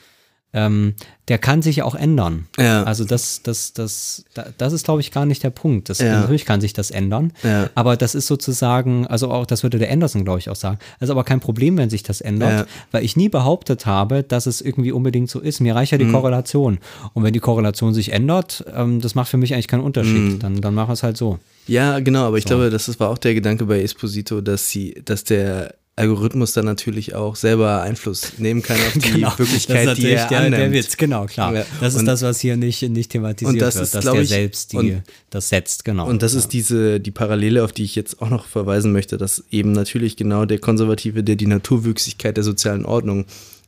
Ähm, 0.57 0.95
der 1.29 1.39
kann 1.39 1.63
sich 1.63 1.77
ja 1.77 1.85
auch 1.85 1.95
ändern. 1.97 2.47
Ja. 2.59 2.85
Also 2.85 3.05
das, 3.05 3.43
das, 3.43 3.73
das, 3.73 4.25
da- 4.35 4.47
das 4.57 4.73
ist, 4.73 4.85
glaube 4.85 5.01
ich, 5.01 5.11
gar 5.11 5.27
nicht 5.27 5.43
der 5.43 5.51
Punkt. 5.51 5.89
Das, 5.89 5.99
Ja. 5.99 6.21
Natürlich 6.21 6.45
kann 6.45 6.61
sich 6.61 6.73
das 6.75 6.91
ändern. 6.93 7.33
Ja. 7.43 7.71
Aber 7.75 7.97
das 7.97 8.15
ist 8.15 8.27
sozusagen, 8.29 9.07
also 9.07 9.31
auch, 9.31 9.47
das 9.47 9.63
würde 9.65 9.79
der 9.79 9.91
Anderson, 9.91 10.25
glaube 10.25 10.39
ich, 10.39 10.49
auch 10.51 10.57
sagen. 10.57 10.79
Das 11.01 11.09
ist 11.09 11.11
aber 11.11 11.25
kein 11.25 11.41
Problem, 11.41 11.77
wenn 11.77 11.91
sich 11.91 12.03
das 12.05 12.21
ändert, 12.21 12.69
weil 12.93 13.05
ich 13.05 13.17
nie 13.17 13.29
behauptet 13.29 13.85
habe, 13.87 14.23
dass 14.23 14.47
es 14.47 14.61
irgendwie 14.61 14.93
unbedingt 14.93 15.29
so 15.29 15.41
ist. 15.41 15.61
Mir 15.61 15.75
reicht 15.75 15.93
ja 15.93 15.99
die 15.99 16.11
Korrelation. 16.11 16.79
Und 17.15 17.25
wenn 17.25 17.33
die 17.33 17.41
Korrelation 17.41 17.93
sich 17.95 18.13
ändert, 18.13 18.65
ähm, 18.75 19.01
das 19.01 19.15
macht 19.15 19.29
für 19.31 19.37
mich 19.39 19.55
eigentlich 19.55 19.69
keinen 19.69 19.83
Unterschied. 19.83 20.43
Dann, 20.43 20.61
dann 20.61 20.75
mach 20.75 20.89
es 20.91 21.03
halt 21.03 21.17
so. 21.17 21.39
Ja, 21.67 21.99
genau, 22.01 22.27
aber 22.27 22.39
ich 22.39 22.45
glaube, 22.45 22.71
das 22.71 23.01
war 23.01 23.09
auch 23.09 23.19
der 23.19 23.35
Gedanke 23.35 23.65
bei 23.65 23.81
Esposito, 23.83 24.41
dass 24.41 24.69
sie, 24.69 25.01
dass 25.05 25.25
der 25.25 25.75
Algorithmus 25.97 26.53
dann 26.53 26.65
natürlich 26.65 27.15
auch 27.15 27.37
selber 27.37 27.83
Einfluss 27.83 28.33
nehmen 28.39 28.63
kann 28.63 28.77
auf 28.79 28.93
die 28.95 29.23
Wirklichkeit, 29.23 29.87
das 29.87 29.99
ist 29.99 30.03
die 30.05 30.11
er 30.11 30.27
der, 30.29 30.39
annimmt. 30.39 30.57
der 30.57 30.73
Witz, 30.73 30.97
genau, 30.97 31.27
klar. 31.27 31.55
Ja. 31.55 31.65
Das 31.81 31.95
ist 31.95 32.01
Und- 32.01 32.07
das, 32.07 32.23
was 32.23 32.41
hier 32.41 32.57
nicht, 32.57 32.83
nicht 32.83 33.13
thematisiert 33.13 33.53
und 33.55 33.61
das 33.63 33.77
wird, 33.77 33.85
ist, 33.85 33.95
dass 33.95 34.05
der 34.05 34.15
ich- 34.15 34.29
selbst 34.29 34.73
die, 34.73 34.77
und- 34.77 35.03
das 35.31 35.49
setzt, 35.51 35.85
genau. 35.85 36.09
Und 36.09 36.23
das 36.23 36.35
ist 36.35 36.49
diese, 36.53 36.99
die 36.99 37.13
Parallele, 37.13 37.63
auf 37.63 37.73
die 37.73 37.85
ich 37.85 37.95
jetzt 37.95 38.21
auch 38.21 38.29
noch 38.31 38.47
verweisen 38.47 38.91
möchte, 38.93 39.19
dass 39.19 39.45
eben 39.53 39.71
natürlich 39.73 40.17
genau 40.17 40.47
der 40.47 40.59
Konservative, 40.59 41.23
der 41.23 41.37
die 41.37 41.47
Naturwüchsigkeit 41.47 42.37
der 42.37 42.45
sozialen 42.45 42.85
Ordnung 42.87 43.27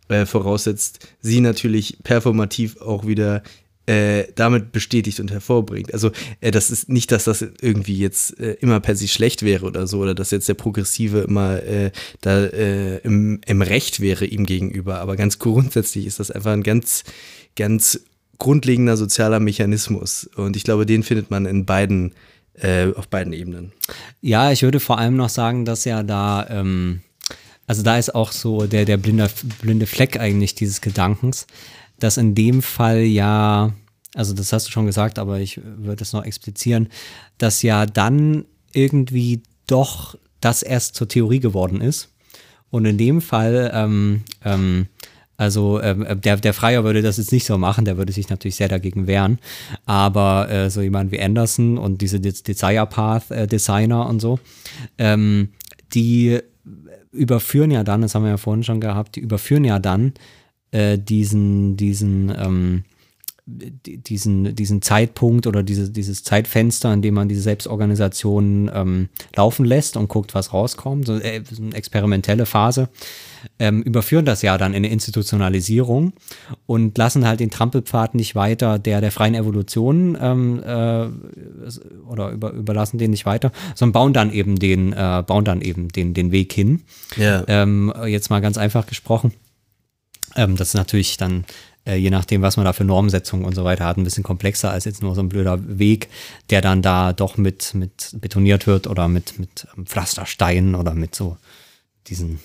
äh, 0.08 0.26
voraussetzt, 0.26 1.00
sie 1.20 1.40
natürlich 1.40 1.98
performativ 2.02 2.80
auch 2.80 3.06
wieder 3.06 3.42
äh, 3.86 4.24
damit 4.34 4.72
bestätigt 4.72 5.20
und 5.20 5.30
hervorbringt. 5.30 5.94
Also 5.94 6.10
äh, 6.40 6.50
das 6.50 6.70
ist 6.70 6.88
nicht, 6.88 7.12
dass 7.12 7.24
das 7.24 7.42
irgendwie 7.60 7.96
jetzt 7.96 8.38
äh, 8.40 8.54
immer 8.54 8.80
per 8.80 8.96
se 8.96 9.06
schlecht 9.06 9.42
wäre 9.42 9.64
oder 9.64 9.86
so, 9.86 10.00
oder 10.00 10.14
dass 10.14 10.32
jetzt 10.32 10.48
der 10.48 10.54
Progressive 10.54 11.20
immer 11.20 11.62
äh, 11.62 11.92
da 12.20 12.46
äh, 12.46 12.98
im, 12.98 13.40
im 13.46 13.62
Recht 13.62 14.00
wäre 14.00 14.26
ihm 14.26 14.44
gegenüber. 14.44 14.98
Aber 14.98 15.16
ganz 15.16 15.38
grundsätzlich 15.38 16.06
ist 16.06 16.18
das 16.18 16.32
einfach 16.32 16.52
ein 16.52 16.64
ganz, 16.64 17.04
ganz 17.54 18.00
grundlegender 18.38 18.96
sozialer 18.96 19.40
Mechanismus. 19.40 20.28
Und 20.34 20.56
ich 20.56 20.64
glaube, 20.64 20.84
den 20.84 21.02
findet 21.02 21.30
man 21.30 21.46
in 21.46 21.64
beiden, 21.64 22.12
auf 22.94 23.08
beiden 23.08 23.34
Ebenen. 23.34 23.72
Ja, 24.22 24.50
ich 24.50 24.62
würde 24.62 24.80
vor 24.80 24.96
allem 24.96 25.14
noch 25.14 25.28
sagen, 25.28 25.66
dass 25.66 25.84
ja 25.84 26.02
da, 26.02 26.46
ähm, 26.48 27.02
also 27.66 27.82
da 27.82 27.98
ist 27.98 28.14
auch 28.14 28.32
so 28.32 28.66
der, 28.66 28.86
der 28.86 28.96
blinde, 28.96 29.28
blinde 29.60 29.86
Fleck 29.86 30.18
eigentlich 30.18 30.54
dieses 30.54 30.80
Gedankens, 30.80 31.46
dass 31.98 32.16
in 32.16 32.34
dem 32.34 32.62
Fall 32.62 33.00
ja, 33.00 33.72
also 34.14 34.34
das 34.34 34.52
hast 34.52 34.68
du 34.68 34.72
schon 34.72 34.86
gesagt, 34.86 35.18
aber 35.18 35.40
ich 35.40 35.60
würde 35.64 36.02
es 36.02 36.12
noch 36.12 36.24
explizieren, 36.24 36.88
dass 37.38 37.62
ja 37.62 37.86
dann 37.86 38.44
irgendwie 38.72 39.42
doch 39.66 40.16
das 40.40 40.62
erst 40.62 40.94
zur 40.94 41.08
Theorie 41.08 41.40
geworden 41.40 41.80
ist. 41.80 42.10
Und 42.70 42.84
in 42.84 42.98
dem 42.98 43.20
Fall, 43.20 43.70
ähm, 43.72 44.22
ähm, 44.44 44.86
also 45.36 45.80
ähm, 45.80 46.06
der, 46.20 46.36
der 46.36 46.54
Freier 46.54 46.84
würde 46.84 47.02
das 47.02 47.18
jetzt 47.18 47.32
nicht 47.32 47.44
so 47.44 47.58
machen, 47.58 47.84
der 47.84 47.96
würde 47.96 48.12
sich 48.12 48.28
natürlich 48.28 48.56
sehr 48.56 48.68
dagegen 48.68 49.06
wehren. 49.06 49.38
Aber 49.84 50.50
äh, 50.50 50.70
so 50.70 50.80
jemand 50.80 51.12
wie 51.12 51.20
Anderson 51.20 51.78
und 51.78 52.00
diese 52.00 52.20
De 52.20 52.32
Desire 52.32 52.86
Path 52.86 53.30
äh, 53.30 53.46
Designer 53.46 54.06
und 54.06 54.20
so, 54.20 54.38
ähm, 54.98 55.50
die 55.94 56.40
überführen 57.12 57.70
ja 57.70 57.84
dann, 57.84 58.02
das 58.02 58.14
haben 58.14 58.24
wir 58.24 58.30
ja 58.30 58.36
vorhin 58.36 58.64
schon 58.64 58.80
gehabt, 58.80 59.16
die 59.16 59.20
überführen 59.20 59.64
ja 59.64 59.78
dann 59.78 60.14
äh, 60.76 60.98
diesen, 60.98 61.76
diesen, 61.76 62.32
ähm, 62.36 62.84
die- 63.48 63.98
diesen, 63.98 64.56
diesen 64.56 64.82
Zeitpunkt 64.82 65.46
oder 65.46 65.62
diese, 65.62 65.88
dieses 65.90 66.24
Zeitfenster, 66.24 66.92
in 66.92 67.00
dem 67.02 67.14
man 67.14 67.28
diese 67.28 67.42
Selbstorganisation 67.42 68.68
ähm, 68.74 69.08
laufen 69.36 69.64
lässt 69.64 69.96
und 69.96 70.08
guckt, 70.08 70.34
was 70.34 70.52
rauskommt, 70.52 71.06
so, 71.06 71.14
äh, 71.18 71.42
so 71.48 71.62
eine 71.62 71.74
experimentelle 71.74 72.44
Phase, 72.44 72.88
ähm, 73.60 73.82
überführen 73.82 74.24
das 74.24 74.42
ja 74.42 74.58
dann 74.58 74.72
in 74.72 74.78
eine 74.78 74.88
Institutionalisierung 74.92 76.12
und 76.66 76.98
lassen 76.98 77.24
halt 77.24 77.38
den 77.38 77.50
Trampelpfad 77.52 78.16
nicht 78.16 78.34
weiter 78.34 78.80
der 78.80 79.00
der 79.00 79.12
freien 79.12 79.36
Evolution 79.36 80.18
ähm, 80.20 80.60
äh, 80.66 81.06
oder 82.10 82.30
über, 82.32 82.50
überlassen 82.52 82.98
den 82.98 83.12
nicht 83.12 83.26
weiter, 83.26 83.52
sondern 83.76 83.92
bauen 83.92 84.12
dann 84.12 84.32
eben 84.32 84.56
den, 84.58 84.92
äh, 84.92 85.22
bauen 85.24 85.44
dann 85.44 85.60
eben 85.60 85.88
den, 85.90 86.14
den 86.14 86.32
Weg 86.32 86.52
hin. 86.52 86.82
Ja. 87.16 87.44
Ähm, 87.46 87.92
jetzt 88.06 88.30
mal 88.30 88.40
ganz 88.40 88.58
einfach 88.58 88.86
gesprochen. 88.86 89.32
Ähm, 90.36 90.56
das 90.56 90.68
ist 90.68 90.74
natürlich 90.74 91.16
dann, 91.16 91.44
äh, 91.86 91.96
je 91.96 92.10
nachdem, 92.10 92.42
was 92.42 92.56
man 92.56 92.64
da 92.64 92.72
für 92.72 92.84
Normsetzungen 92.84 93.44
und 93.44 93.54
so 93.54 93.64
weiter 93.64 93.84
hat, 93.84 93.96
ein 93.96 94.04
bisschen 94.04 94.22
komplexer 94.22 94.70
als 94.70 94.84
jetzt 94.84 95.02
nur 95.02 95.14
so 95.14 95.22
ein 95.22 95.28
blöder 95.28 95.78
Weg, 95.78 96.08
der 96.50 96.60
dann 96.60 96.82
da 96.82 97.12
doch 97.12 97.36
mit, 97.36 97.74
mit 97.74 98.10
betoniert 98.20 98.66
wird 98.66 98.86
oder 98.86 99.08
mit, 99.08 99.38
mit 99.38 99.66
ähm, 99.76 99.86
Pflastersteinen 99.86 100.74
oder 100.74 100.94
mit 100.94 101.14
so 101.14 101.36
diesen 102.06 102.40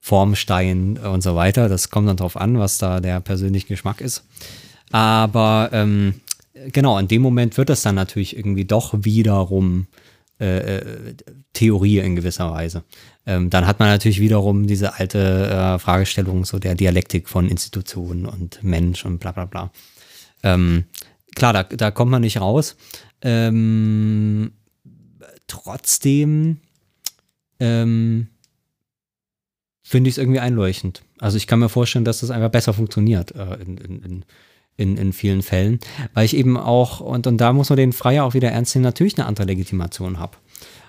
Formsteinen 0.00 0.98
und 0.98 1.22
so 1.22 1.34
weiter. 1.34 1.68
Das 1.68 1.90
kommt 1.90 2.08
dann 2.08 2.16
drauf 2.16 2.36
an, 2.36 2.58
was 2.58 2.78
da 2.78 3.00
der 3.00 3.20
persönliche 3.20 3.66
Geschmack 3.66 4.00
ist. 4.00 4.22
Aber 4.92 5.70
ähm, 5.72 6.20
genau, 6.72 6.98
in 6.98 7.08
dem 7.08 7.22
Moment 7.22 7.56
wird 7.56 7.68
das 7.68 7.82
dann 7.82 7.96
natürlich 7.96 8.36
irgendwie 8.36 8.64
doch 8.64 8.94
wiederum 8.94 9.86
äh, 10.40 10.76
äh, 10.76 11.14
Theorie 11.52 11.98
in 11.98 12.16
gewisser 12.16 12.50
Weise. 12.50 12.84
Ähm, 13.26 13.48
dann 13.50 13.66
hat 13.66 13.78
man 13.78 13.88
natürlich 13.88 14.20
wiederum 14.20 14.66
diese 14.66 14.94
alte 14.94 15.18
äh, 15.18 15.78
Fragestellung 15.78 16.44
so 16.44 16.58
der 16.58 16.74
Dialektik 16.74 17.28
von 17.28 17.48
Institutionen 17.48 18.26
und 18.26 18.62
Mensch 18.62 19.04
und 19.04 19.18
bla 19.18 19.32
bla 19.32 19.46
bla. 19.46 19.70
Ähm, 20.42 20.84
klar, 21.34 21.52
da, 21.52 21.62
da 21.62 21.90
kommt 21.90 22.10
man 22.10 22.20
nicht 22.20 22.40
raus. 22.40 22.76
Ähm, 23.22 24.52
trotzdem 25.46 26.58
ähm, 27.58 28.28
finde 29.82 30.08
ich 30.08 30.14
es 30.14 30.18
irgendwie 30.18 30.40
einleuchtend. 30.40 31.02
Also 31.18 31.36
ich 31.36 31.46
kann 31.46 31.60
mir 31.60 31.68
vorstellen, 31.68 32.04
dass 32.04 32.20
das 32.20 32.30
einfach 32.30 32.50
besser 32.50 32.74
funktioniert 32.74 33.34
äh, 33.34 33.54
in, 33.54 33.78
in, 33.78 34.02
in, 34.02 34.24
in 34.76 35.12
vielen 35.12 35.42
Fällen, 35.42 35.78
weil 36.14 36.24
ich 36.24 36.36
eben 36.36 36.56
auch, 36.56 37.00
und, 37.00 37.26
und 37.26 37.38
da 37.38 37.52
muss 37.52 37.70
man 37.70 37.78
den 37.78 37.92
Freier 37.92 38.24
auch 38.24 38.34
wieder 38.34 38.50
ernst 38.50 38.74
nehmen, 38.74 38.84
natürlich 38.84 39.16
eine 39.16 39.26
andere 39.26 39.46
Legitimation 39.46 40.18
habe. 40.18 40.36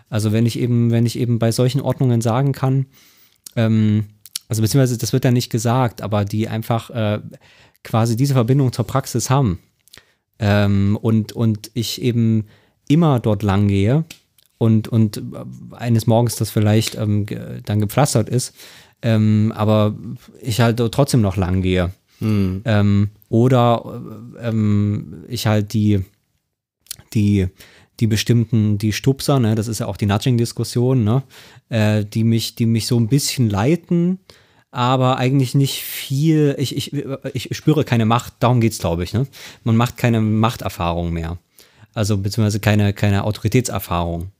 Also 0.10 0.32
wenn 0.32 0.46
ich 0.46 0.60
eben, 0.60 0.92
wenn 0.92 1.06
ich 1.06 1.18
eben 1.18 1.40
bei 1.40 1.52
solchen 1.52 1.82
Ordnungen 1.82 2.22
sagen 2.22 2.52
kann, 2.52 2.88
ähm, 3.56 4.06
also 4.48 4.62
beziehungsweise 4.62 4.98
das 4.98 5.14
wird 5.14 5.26
ja 5.26 5.32
nicht 5.32 5.50
gesagt, 5.50 6.02
aber 6.02 6.26
die 6.26 6.48
einfach 6.48 6.90
äh, 6.90 7.20
quasi 7.84 8.16
diese 8.16 8.34
Verbindung 8.34 8.72
zur 8.72 8.88
Praxis 8.88 9.30
haben 9.30 9.60
ähm, 10.40 10.98
und, 11.02 11.34
und 11.34 11.72
ich 11.74 12.02
eben 12.02 12.46
immer 12.88 13.20
dort 13.20 13.44
lang 13.44 13.68
gehe 13.68 14.06
und, 14.58 14.88
und 14.88 15.22
eines 15.72 16.08
Morgens 16.08 16.36
das 16.36 16.50
vielleicht 16.50 16.96
ähm, 16.96 17.26
dann 17.66 17.80
gepflastert 17.80 18.30
ist, 18.30 18.56
ähm, 19.02 19.54
aber 19.56 19.96
ich 20.42 20.62
halt 20.62 20.78
trotzdem 20.92 21.22
noch 21.22 21.36
lang 21.36 21.62
gehe. 21.62 21.92
Hm. 22.20 22.62
Ähm, 22.66 23.10
oder 23.30 24.02
ähm, 24.40 25.24
ich 25.28 25.48
halt 25.48 25.74
die, 25.74 26.04
die, 27.14 27.48
die 28.00 28.08
bestimmten, 28.08 28.78
die 28.78 28.94
Stupser, 28.94 29.40
ne, 29.40 29.56
das 29.56 29.68
ist 29.68 29.80
ja 29.80 29.88
auch 29.88 29.98
die 29.98 30.06
Nudging-Diskussion, 30.06 31.04
ne, 31.04 31.24
äh, 31.70 32.06
die 32.06 32.24
mich, 32.24 32.56
die 32.56 32.66
mich 32.66 32.88
so 32.88 33.00
ein 33.00 33.08
bisschen 33.08 33.50
leiten, 33.50 34.20
aber 34.72 35.18
eigentlich 35.18 35.56
nicht 35.56 35.82
viel, 35.82 36.56
ich, 36.58 36.76
ich, 36.76 36.92
ich 37.34 37.56
spüre 37.56 37.84
keine 37.84 38.06
Macht, 38.06 38.34
darum 38.40 38.62
geht 38.62 38.74
es, 38.74 38.80
glaube 38.80 39.04
ich, 39.04 39.14
ne. 39.14 39.28
Man 39.64 39.76
macht 39.76 39.98
keine 39.98 40.22
Machterfahrung 40.22 41.12
mehr. 41.12 41.38
Also 41.94 42.18
beziehungsweise 42.18 42.60
keine, 42.60 42.94
keine 42.94 43.24
Autoritätserfahrung 43.24 44.32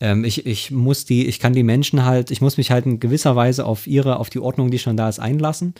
ähm, 0.00 0.24
ich, 0.24 0.46
ich 0.46 0.70
muss 0.70 1.04
die, 1.04 1.26
ich 1.26 1.38
kann 1.38 1.52
die 1.52 1.62
Menschen 1.62 2.04
halt, 2.04 2.30
ich 2.30 2.40
muss 2.40 2.56
mich 2.56 2.70
halt 2.70 2.86
in 2.86 3.00
gewisser 3.00 3.36
Weise 3.36 3.64
auf 3.64 3.86
ihre, 3.86 4.18
auf 4.18 4.30
die 4.30 4.40
Ordnung, 4.40 4.70
die 4.70 4.78
schon 4.78 4.96
da 4.96 5.08
ist, 5.08 5.20
einlassen, 5.20 5.74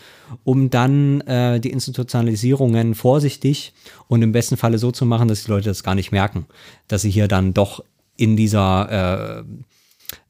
um 0.45 0.71
dann 0.71 1.21
äh, 1.23 1.61
die 1.61 1.71
Institutionalisierungen 1.71 2.95
vorsichtig 2.95 3.73
und 4.09 4.23
im 4.23 4.33
besten 4.33 4.57
Falle 4.57 4.79
so 4.79 4.93
zu 4.93 5.07
machen, 5.07 5.29
dass 5.29 5.45
die 5.45 5.51
Leute 5.51 5.69
das 5.69 5.83
gar 5.83 5.95
nicht 5.95 6.13
merken, 6.13 6.47
dass 6.89 7.03
sie 7.03 7.11
hier 7.11 7.29
dann 7.29 7.53
doch 7.55 7.85
in 8.17 8.37
dieser 8.37 9.45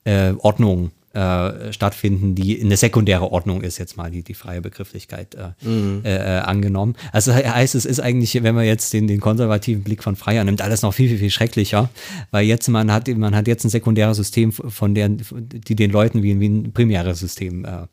äh, 0.04 0.30
äh, 0.30 0.34
Ordnung 0.38 0.90
äh, 1.14 1.72
stattfinden, 1.72 2.34
die 2.34 2.54
in 2.54 2.68
der 2.68 2.78
sekundäre 2.78 3.30
Ordnung 3.30 3.62
ist, 3.62 3.78
jetzt 3.78 3.96
mal 3.96 4.10
die, 4.10 4.22
die 4.22 4.34
freie 4.34 4.60
Begrifflichkeit 4.60 5.34
äh, 5.34 5.66
mhm. 5.66 6.02
äh, 6.04 6.16
äh 6.16 6.38
angenommen. 6.40 6.96
Also 7.12 7.34
heißt, 7.34 7.74
es 7.74 7.84
ist 7.84 8.00
eigentlich, 8.00 8.42
wenn 8.42 8.54
man 8.54 8.64
jetzt 8.64 8.92
den, 8.92 9.06
den 9.06 9.20
konservativen 9.20 9.82
Blick 9.82 10.02
von 10.02 10.16
Freier 10.16 10.44
nimmt, 10.44 10.62
alles 10.62 10.82
noch 10.82 10.94
viel, 10.94 11.08
viel, 11.08 11.18
viel 11.18 11.30
schrecklicher, 11.30 11.90
weil 12.30 12.46
jetzt 12.46 12.68
man 12.68 12.90
hat, 12.90 13.08
man 13.08 13.36
hat 13.36 13.46
jetzt 13.46 13.64
ein 13.64 13.70
sekundäres 13.70 14.16
System, 14.16 14.52
von 14.52 14.94
der, 14.94 15.08
die 15.10 15.76
den 15.76 15.90
Leuten 15.90 16.22
wie, 16.22 16.38
wie 16.40 16.48
ein 16.48 16.72
primäres 16.72 17.20
System 17.20 17.64
äh, 17.64 17.86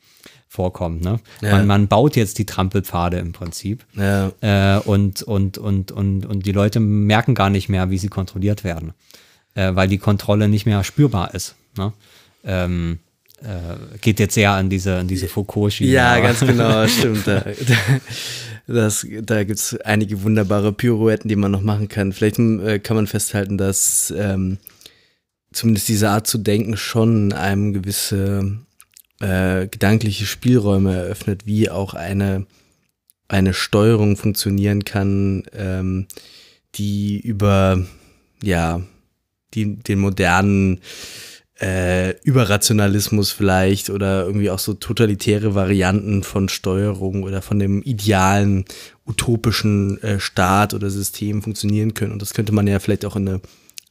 vorkommt. 0.48 1.04
Ne? 1.04 1.20
Ja. 1.42 1.52
Man, 1.52 1.68
man 1.68 1.88
baut 1.88 2.16
jetzt 2.16 2.38
die 2.40 2.46
Trampelpfade 2.46 3.18
im 3.18 3.34
Prinzip 3.34 3.86
ja. 3.96 4.32
äh, 4.42 4.80
und, 4.80 5.22
und, 5.22 5.58
und, 5.58 5.92
und, 5.92 6.26
und 6.26 6.46
die 6.46 6.52
Leute 6.52 6.80
merken 6.80 7.36
gar 7.36 7.50
nicht 7.50 7.70
mehr, 7.70 7.90
wie 7.90 7.98
sie 7.98 8.08
kontrolliert 8.08 8.64
werden, 8.64 8.94
äh, 9.54 9.76
weil 9.76 9.88
die 9.88 10.00
Kontrolle 10.00 10.50
nicht 10.50 10.66
mehr 10.66 10.84
spürbar 10.84 11.34
ist. 11.34 11.56
Ne? 11.78 11.94
Ähm, 12.44 13.00
äh, 13.44 13.98
geht 14.02 14.20
jetzt 14.20 14.34
sehr 14.34 14.52
an 14.52 14.70
diese, 14.70 14.98
an 14.98 15.08
diese 15.08 15.28
Foucault-Schiene. 15.28 15.92
Ja, 15.92 16.20
ganz 16.20 16.40
genau, 16.40 16.88
stimmt. 16.88 17.28
Da, 17.28 17.46
das, 18.68 19.06
da 19.24 19.44
gibt 19.44 19.60
es 19.60 19.78
einige 19.82 20.24
wunderbare 20.24 20.74
Pirouetten, 20.74 21.28
die 21.30 21.36
man 21.36 21.52
noch 21.52 21.62
machen 21.62 21.88
kann. 21.88 22.14
Vielleicht 22.14 22.40
äh, 22.40 22.80
kann 22.80 22.96
man 22.96 23.08
festhalten, 23.08 23.58
dass 23.58 24.14
ähm, 24.16 24.58
zumindest 25.52 25.88
diese 25.90 26.10
Art 26.10 26.28
zu 26.28 26.38
denken 26.38 26.78
schon 26.78 27.34
einem 27.34 27.74
gewisse 27.74 28.60
äh, 29.20 29.68
gedankliche 29.68 30.26
Spielräume 30.26 30.96
eröffnet, 30.96 31.46
wie 31.46 31.70
auch 31.70 31.94
eine, 31.94 32.46
eine 33.28 33.54
Steuerung 33.54 34.18
funktionieren 34.18 34.86
kann, 34.86 35.44
ähm, 35.54 36.08
die 36.76 37.20
über 37.20 37.84
ja, 38.44 38.82
die, 39.54 39.76
den 39.76 40.00
modernen 40.00 40.82
äh, 41.62 42.12
Überrationalismus 42.24 43.32
vielleicht 43.32 43.90
oder 43.90 44.26
irgendwie 44.26 44.50
auch 44.50 44.60
so 44.60 44.74
totalitäre 44.74 45.56
Varianten 45.56 46.24
von 46.24 46.48
Steuerung 46.48 47.24
oder 47.24 47.42
von 47.42 47.60
dem 47.60 47.82
idealen 47.82 48.66
utopischen 49.06 50.02
äh, 50.02 50.20
Staat 50.20 50.74
oder 50.74 50.90
System 50.90 51.42
funktionieren 51.42 51.94
können. 51.94 52.14
Und 52.14 52.22
das 52.22 52.34
könnte 52.34 52.54
man 52.54 52.68
ja 52.68 52.80
vielleicht 52.80 53.06
auch 53.06 53.16
in 53.16 53.28
eine 53.28 53.42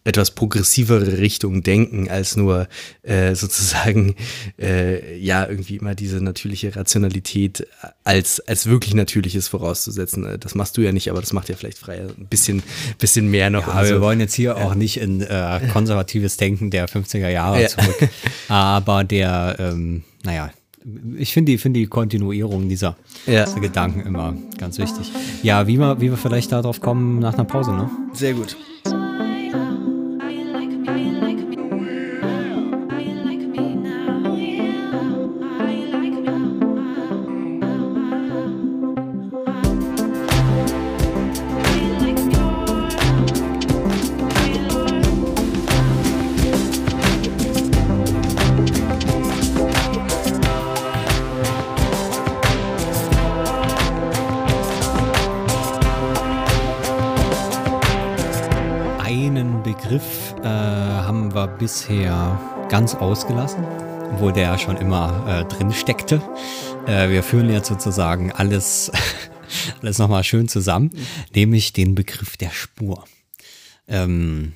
etwas 0.04 0.30
progressivere 0.30 1.18
Richtung 1.18 1.62
denken, 1.62 2.08
als 2.08 2.36
nur 2.36 2.66
äh, 3.02 3.34
sozusagen 3.34 4.14
äh, 4.58 5.18
ja 5.18 5.46
irgendwie 5.46 5.76
immer 5.76 5.94
diese 5.94 6.22
natürliche 6.22 6.74
Rationalität 6.74 7.66
als, 8.04 8.40
als 8.40 8.66
wirklich 8.66 8.94
natürliches 8.94 9.48
vorauszusetzen. 9.48 10.24
Äh, 10.24 10.38
das 10.38 10.54
machst 10.54 10.76
du 10.76 10.80
ja 10.80 10.92
nicht, 10.92 11.10
aber 11.10 11.20
das 11.20 11.32
macht 11.32 11.48
ja 11.48 11.56
vielleicht 11.56 11.78
frei 11.78 12.00
ein 12.00 12.26
bisschen, 12.26 12.62
bisschen 12.98 13.28
mehr 13.28 13.50
noch. 13.50 13.66
Ja, 13.66 13.74
aber 13.74 13.86
so. 13.86 13.94
wir 13.94 14.00
wollen 14.00 14.20
jetzt 14.20 14.34
hier 14.34 14.56
auch 14.56 14.74
nicht 14.74 14.98
in 14.98 15.20
äh, 15.20 15.60
konservatives 15.72 16.36
Denken 16.36 16.70
der 16.70 16.88
50er 16.88 17.28
Jahre 17.28 17.62
ja. 17.62 17.68
zurück. 17.68 18.08
aber 18.48 19.04
der, 19.04 19.56
ähm, 19.58 20.04
naja, 20.24 20.50
ich 21.18 21.32
finde 21.32 21.52
die, 21.52 21.58
find 21.58 21.76
die 21.76 21.86
Kontinuierung 21.86 22.68
dieser, 22.68 22.96
ja. 23.26 23.44
dieser, 23.44 23.60
Gedanken 23.60 24.06
immer 24.06 24.34
ganz 24.56 24.78
wichtig. 24.78 25.10
Ja, 25.42 25.66
wie 25.66 25.78
wir, 25.78 26.00
wie 26.00 26.10
wir 26.10 26.16
vielleicht 26.16 26.52
darauf 26.52 26.80
kommen 26.80 27.18
nach 27.18 27.34
einer 27.34 27.44
Pause, 27.44 27.72
ne? 27.72 27.90
Sehr 28.14 28.32
gut. 28.32 28.56
Bisher 61.58 62.40
ganz 62.68 62.94
ausgelassen, 62.94 63.64
obwohl 64.12 64.32
der 64.32 64.44
ja 64.44 64.58
schon 64.58 64.76
immer 64.76 65.24
äh, 65.26 65.44
drin 65.44 65.72
steckte. 65.72 66.22
Äh, 66.86 67.10
wir 67.10 67.22
führen 67.22 67.50
jetzt 67.50 67.68
sozusagen 67.68 68.32
alles, 68.32 68.92
alles 69.82 69.98
nochmal 69.98 70.24
schön 70.24 70.48
zusammen, 70.48 70.90
nämlich 71.34 71.72
den 71.72 71.94
Begriff 71.94 72.36
der 72.36 72.50
Spur. 72.50 73.04
Ähm, 73.88 74.52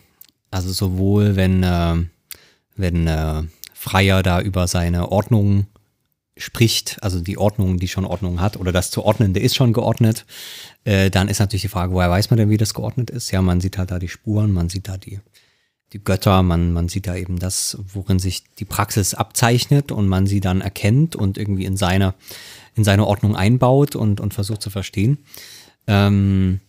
also 0.50 0.72
sowohl 0.72 1.36
wenn, 1.36 1.62
äh, 1.62 1.96
wenn 2.76 3.06
äh, 3.06 3.42
Freier 3.74 4.22
da 4.22 4.40
über 4.40 4.68
seine 4.68 5.10
Ordnung 5.10 5.66
spricht, 6.36 7.02
also 7.02 7.20
die 7.20 7.36
Ordnung, 7.36 7.78
die 7.78 7.88
schon 7.88 8.04
Ordnung 8.04 8.40
hat, 8.40 8.56
oder 8.56 8.72
das 8.72 8.90
zu 8.90 9.04
ordnende 9.04 9.40
ist 9.40 9.56
schon 9.56 9.72
geordnet, 9.72 10.24
äh, 10.84 11.10
dann 11.10 11.28
ist 11.28 11.40
natürlich 11.40 11.62
die 11.62 11.68
Frage, 11.68 11.92
woher 11.92 12.10
weiß 12.10 12.30
man 12.30 12.38
denn, 12.38 12.50
wie 12.50 12.56
das 12.56 12.74
geordnet 12.74 13.10
ist? 13.10 13.30
Ja, 13.32 13.42
man 13.42 13.60
sieht 13.60 13.76
halt 13.76 13.90
da 13.90 13.98
die 13.98 14.08
Spuren, 14.08 14.52
man 14.52 14.68
sieht 14.68 14.88
da 14.88 14.96
die 14.96 15.20
die 15.92 16.02
Götter, 16.02 16.42
man, 16.42 16.72
man 16.72 16.88
sieht 16.88 17.06
da 17.06 17.14
eben 17.14 17.38
das, 17.38 17.78
worin 17.92 18.18
sich 18.18 18.44
die 18.58 18.64
Praxis 18.64 19.14
abzeichnet 19.14 19.92
und 19.92 20.08
man 20.08 20.26
sie 20.26 20.40
dann 20.40 20.60
erkennt 20.60 21.14
und 21.16 21.36
irgendwie 21.36 21.66
in 21.66 21.76
seine, 21.76 22.14
in 22.74 22.84
seine 22.84 23.06
Ordnung 23.06 23.36
einbaut 23.36 23.94
und, 23.94 24.20
und 24.20 24.32
versucht 24.32 24.62
zu 24.62 24.70
verstehen. 24.70 25.18
Ähm, 25.86 26.60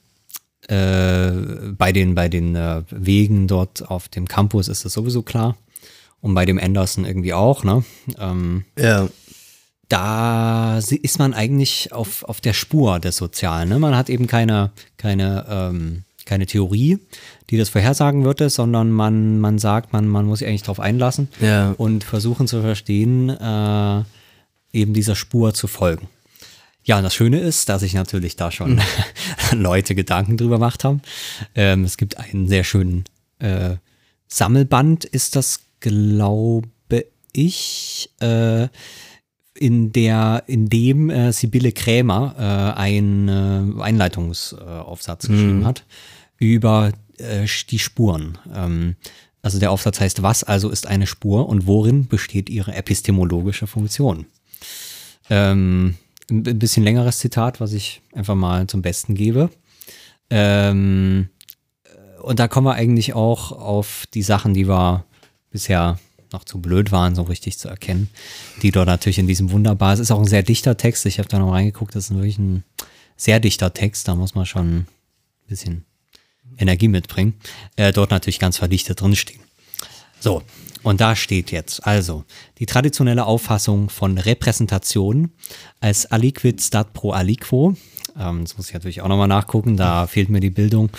äh, 0.68 1.32
bei 1.78 1.92
den, 1.92 2.16
bei 2.16 2.30
den 2.30 2.56
äh, 2.56 2.84
Wegen 2.90 3.48
dort 3.48 3.90
auf 3.90 4.10
dem 4.10 4.28
Campus 4.28 4.68
ist 4.68 4.86
das 4.86 4.94
sowieso 4.94 5.22
klar. 5.22 5.56
Und 6.20 6.36
bei 6.36 6.46
dem 6.46 6.58
Anderson 6.58 7.06
irgendwie 7.06 7.34
auch, 7.34 7.64
ne? 7.64 7.84
Ähm, 8.18 8.64
ja. 8.78 9.10
Da 9.90 10.78
ist 10.78 11.20
man 11.20 11.34
eigentlich 11.34 11.92
auf, 11.92 12.24
auf 12.24 12.40
der 12.40 12.54
Spur 12.54 13.00
des 13.00 13.18
Sozialen. 13.18 13.70
Ne? 13.70 13.80
Man 13.80 13.96
hat 13.96 14.10
eben 14.10 14.26
keine, 14.26 14.72
keine 14.98 15.46
ähm, 15.50 16.04
keine 16.26 16.46
Theorie, 16.46 17.00
die 17.50 17.58
das 17.58 17.70
vorhersagen 17.70 18.24
würde, 18.24 18.50
sondern 18.50 18.92
man, 18.92 19.40
man 19.40 19.60
sagt, 19.60 19.94
man, 19.94 20.08
man 20.08 20.26
muss 20.26 20.40
sich 20.40 20.48
eigentlich 20.48 20.64
darauf 20.64 20.80
einlassen 20.80 21.28
ja. 21.42 21.72
und 21.78 22.04
versuchen 22.04 22.48
zu 22.48 22.62
verstehen, 22.62 23.30
äh, 23.30 24.04
eben 24.72 24.94
dieser 24.94 25.16
Spur 25.16 25.54
zu 25.54 25.68
folgen. 25.68 26.08
Ja, 26.84 26.98
und 26.98 27.04
das 27.04 27.16
Schöne 27.16 27.40
ist, 27.40 27.70
dass 27.70 27.82
sich 27.82 27.94
natürlich 27.94 28.36
da 28.36 28.52
schon 28.52 28.76
mhm. 28.76 28.82
Leute 29.54 29.96
Gedanken 29.96 30.38
drüber 30.38 30.56
gemacht 30.56 30.84
haben. 30.84 31.02
Ähm, 31.56 31.86
es 31.86 31.98
gibt 31.98 32.18
einen 32.18 32.48
sehr 32.48 32.64
schönen 32.64 33.06
äh, 33.40 33.76
Sammelband, 34.28 35.06
ist 35.06 35.36
das, 35.36 35.62
glaube 35.80 36.68
ich, 37.32 38.10
äh, 38.20 38.68
in 39.56 39.92
der, 39.94 40.44
in 40.48 40.68
dem 40.68 41.10
äh, 41.10 41.32
Sibylle 41.32 41.72
Krämer 41.72 42.36
äh, 42.38 42.80
einen 42.80 43.78
äh, 43.78 43.82
Einleitungsaufsatz 43.82 45.28
geschrieben 45.28 45.66
hat 45.66 45.86
über 46.44 46.92
äh, 47.18 47.48
die 47.70 47.80
Spuren. 47.80 48.38
Ähm, 48.54 48.96
also 49.42 49.60
der 49.60 49.72
Aufsatz 49.72 50.00
heißt, 50.00 50.24
was 50.24 50.44
also 50.44 50.70
ist 50.70 50.88
eine 50.88 51.06
Spur 51.06 51.50
und 51.50 51.68
worin 51.68 52.08
besteht 52.08 52.50
ihre 52.50 52.74
epistemologische 52.74 53.68
Funktion? 53.68 54.26
Ähm, 55.30 55.96
ein 56.30 56.44
bisschen 56.60 56.84
längeres 56.84 57.20
Zitat, 57.20 57.60
was 57.60 57.74
ich 57.74 58.02
einfach 58.14 58.36
mal 58.36 58.68
zum 58.68 58.82
Besten 58.82 59.16
gebe. 59.16 59.50
Ähm, 60.30 61.30
und 62.22 62.40
da 62.40 62.48
kommen 62.48 62.68
wir 62.68 62.76
eigentlich 62.76 63.14
auch 63.14 63.52
auf 63.52 64.06
die 64.14 64.24
Sachen, 64.24 64.54
die 64.54 64.68
wir 64.68 65.06
bisher 65.52 66.00
noch 66.32 66.46
zu 66.46 66.60
blöd 66.60 66.92
waren, 66.92 67.14
so 67.14 67.24
richtig 67.24 67.60
zu 67.60 67.68
erkennen, 67.68 68.10
die 68.62 68.72
dort 68.72 68.88
natürlich 68.88 69.20
in 69.20 69.28
diesem 69.28 69.52
wunderbar, 69.52 69.94
es 69.94 70.00
ist 70.00 70.10
auch 70.10 70.20
ein 70.20 70.26
sehr 70.26 70.42
dichter 70.42 70.78
Text, 70.78 71.06
ich 71.06 71.20
habe 71.20 71.30
da 71.30 71.38
noch 71.38 71.52
reingeguckt, 71.52 71.96
das 71.96 72.06
ist 72.06 72.16
wirklich 72.16 72.40
ein 72.40 72.64
sehr 73.16 73.40
dichter 73.40 73.74
Text, 73.74 74.08
da 74.08 74.16
muss 74.16 74.34
man 74.34 74.46
schon 74.46 74.78
ein 74.78 74.88
bisschen 75.48 75.86
Energie 76.58 76.88
mitbringen, 76.88 77.36
äh, 77.76 77.92
dort 77.92 78.12
natürlich 78.12 78.40
ganz 78.40 78.58
verdichtet 78.58 79.02
drinstehen. 79.02 79.42
So, 80.20 80.44
und 80.84 81.02
da 81.02 81.16
steht 81.16 81.52
jetzt 81.52 81.86
also 81.86 82.26
die 82.60 82.66
traditionelle 82.66 83.26
Auffassung 83.26 83.90
von 83.90 84.18
Repräsentation 84.18 85.32
als 85.80 86.06
aliquid 86.06 86.62
stat 86.62 86.94
pro 86.94 87.12
aliquo. 87.12 87.76
Ähm, 88.18 88.44
das 88.44 88.58
muss 88.58 88.68
ich 88.68 88.74
natürlich 88.74 89.02
auch 89.02 89.08
nochmal 89.08 89.28
nachgucken, 89.28 89.78
da 89.78 90.08
fehlt 90.08 90.30
mir 90.30 90.42
die 90.42 90.50
Bildung. 90.50 90.90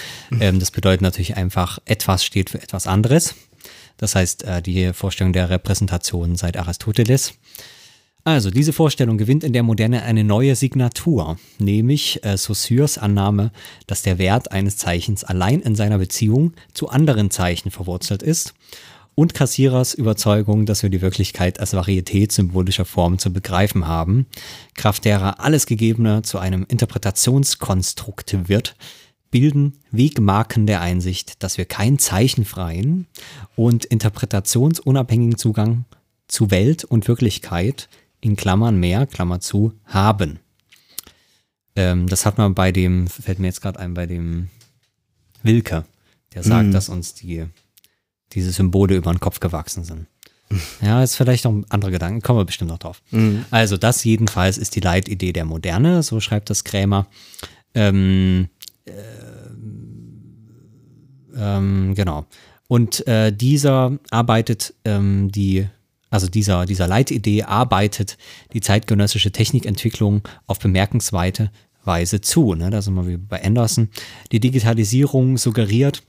Ähm, 0.40 0.58
das 0.58 0.70
bedeutet 0.70 1.02
natürlich 1.02 1.36
einfach, 1.36 1.78
etwas 1.84 2.24
steht 2.24 2.50
für 2.50 2.60
etwas 2.60 2.86
anderes. 2.86 3.34
Das 3.96 4.14
heißt, 4.14 4.44
äh, 4.44 4.62
die 4.62 4.92
Vorstellung 4.92 5.32
der 5.32 5.50
Repräsentation 5.50 6.36
seit 6.36 6.56
Aristoteles. 6.56 7.34
Also, 8.26 8.50
diese 8.50 8.72
Vorstellung 8.72 9.18
gewinnt 9.18 9.44
in 9.44 9.52
der 9.52 9.62
Moderne 9.62 10.02
eine 10.02 10.24
neue 10.24 10.56
Signatur, 10.56 11.36
nämlich 11.58 12.24
äh, 12.24 12.38
Saussures 12.38 12.96
Annahme, 12.96 13.52
dass 13.86 14.00
der 14.00 14.16
Wert 14.16 14.50
eines 14.50 14.78
Zeichens 14.78 15.24
allein 15.24 15.60
in 15.60 15.74
seiner 15.74 15.98
Beziehung 15.98 16.54
zu 16.72 16.88
anderen 16.88 17.30
Zeichen 17.30 17.70
verwurzelt 17.70 18.22
ist 18.22 18.54
und 19.14 19.34
Kassierers 19.34 19.92
Überzeugung, 19.92 20.64
dass 20.64 20.82
wir 20.82 20.90
die 20.90 21.02
Wirklichkeit 21.02 21.60
als 21.60 21.74
Varietät 21.74 22.32
symbolischer 22.32 22.86
Formen 22.86 23.18
zu 23.18 23.30
begreifen 23.30 23.86
haben, 23.86 24.26
kraft 24.74 25.04
derer 25.04 25.40
alles 25.40 25.66
Gegebene 25.66 26.22
zu 26.22 26.38
einem 26.38 26.64
Interpretationskonstrukt 26.66 28.48
wird, 28.48 28.74
bilden 29.30 29.80
Wegmarken 29.90 30.66
der 30.66 30.80
Einsicht, 30.80 31.42
dass 31.42 31.58
wir 31.58 31.66
keinen 31.66 31.98
zeichenfreien 31.98 33.06
und 33.54 33.84
interpretationsunabhängigen 33.84 35.36
Zugang 35.36 35.84
zu 36.26 36.50
Welt 36.50 36.84
und 36.84 37.06
Wirklichkeit 37.06 37.88
in 38.24 38.36
Klammern 38.36 38.80
mehr, 38.80 39.06
Klammer 39.06 39.40
zu, 39.40 39.74
haben. 39.84 40.38
Ähm, 41.76 42.08
das 42.08 42.24
hat 42.24 42.38
man 42.38 42.54
bei 42.54 42.72
dem, 42.72 43.06
fällt 43.06 43.38
mir 43.38 43.48
jetzt 43.48 43.60
gerade 43.60 43.78
ein, 43.78 43.92
bei 43.94 44.06
dem 44.06 44.48
Wilke, 45.42 45.84
der 46.34 46.42
sagt, 46.42 46.68
Mhm. 46.68 46.72
dass 46.72 46.88
uns 46.88 47.14
die, 47.14 47.44
diese 48.32 48.50
Symbole 48.50 48.96
über 48.96 49.12
den 49.12 49.20
Kopf 49.20 49.40
gewachsen 49.40 49.84
sind. 49.84 50.06
Ja, 50.80 51.02
ist 51.02 51.16
vielleicht 51.16 51.44
noch 51.44 51.64
andere 51.70 51.90
Gedanken, 51.90 52.22
kommen 52.22 52.38
wir 52.38 52.44
bestimmt 52.44 52.70
noch 52.70 52.78
drauf. 52.78 53.02
Also 53.50 53.76
das 53.76 54.04
jedenfalls 54.04 54.56
ist 54.56 54.76
die 54.76 54.80
Leitidee 54.80 55.32
der 55.32 55.44
Moderne, 55.44 56.02
so 56.02 56.20
schreibt 56.20 56.48
das 56.48 56.62
Krämer. 56.64 57.06
Ähm, 57.74 58.48
ähm, 61.36 61.94
genau. 61.96 62.26
Und 62.68 63.06
äh, 63.06 63.32
dieser 63.32 63.98
arbeitet 64.10 64.74
ähm, 64.84 65.30
die, 65.32 65.66
also 66.14 66.28
dieser, 66.28 66.64
dieser 66.64 66.86
Leitidee 66.86 67.42
arbeitet 67.42 68.16
die 68.52 68.60
zeitgenössische 68.60 69.32
Technikentwicklung 69.32 70.22
auf 70.46 70.60
bemerkenswerte 70.60 71.50
Weise 71.82 72.20
zu. 72.20 72.54
Ne? 72.54 72.70
Da 72.70 72.82
sind 72.82 72.94
wir 72.94 73.08
wie 73.08 73.16
bei 73.16 73.44
Anderson. 73.44 73.88
Die 74.30 74.38
Digitalisierung 74.38 75.38
suggeriert, 75.38 76.04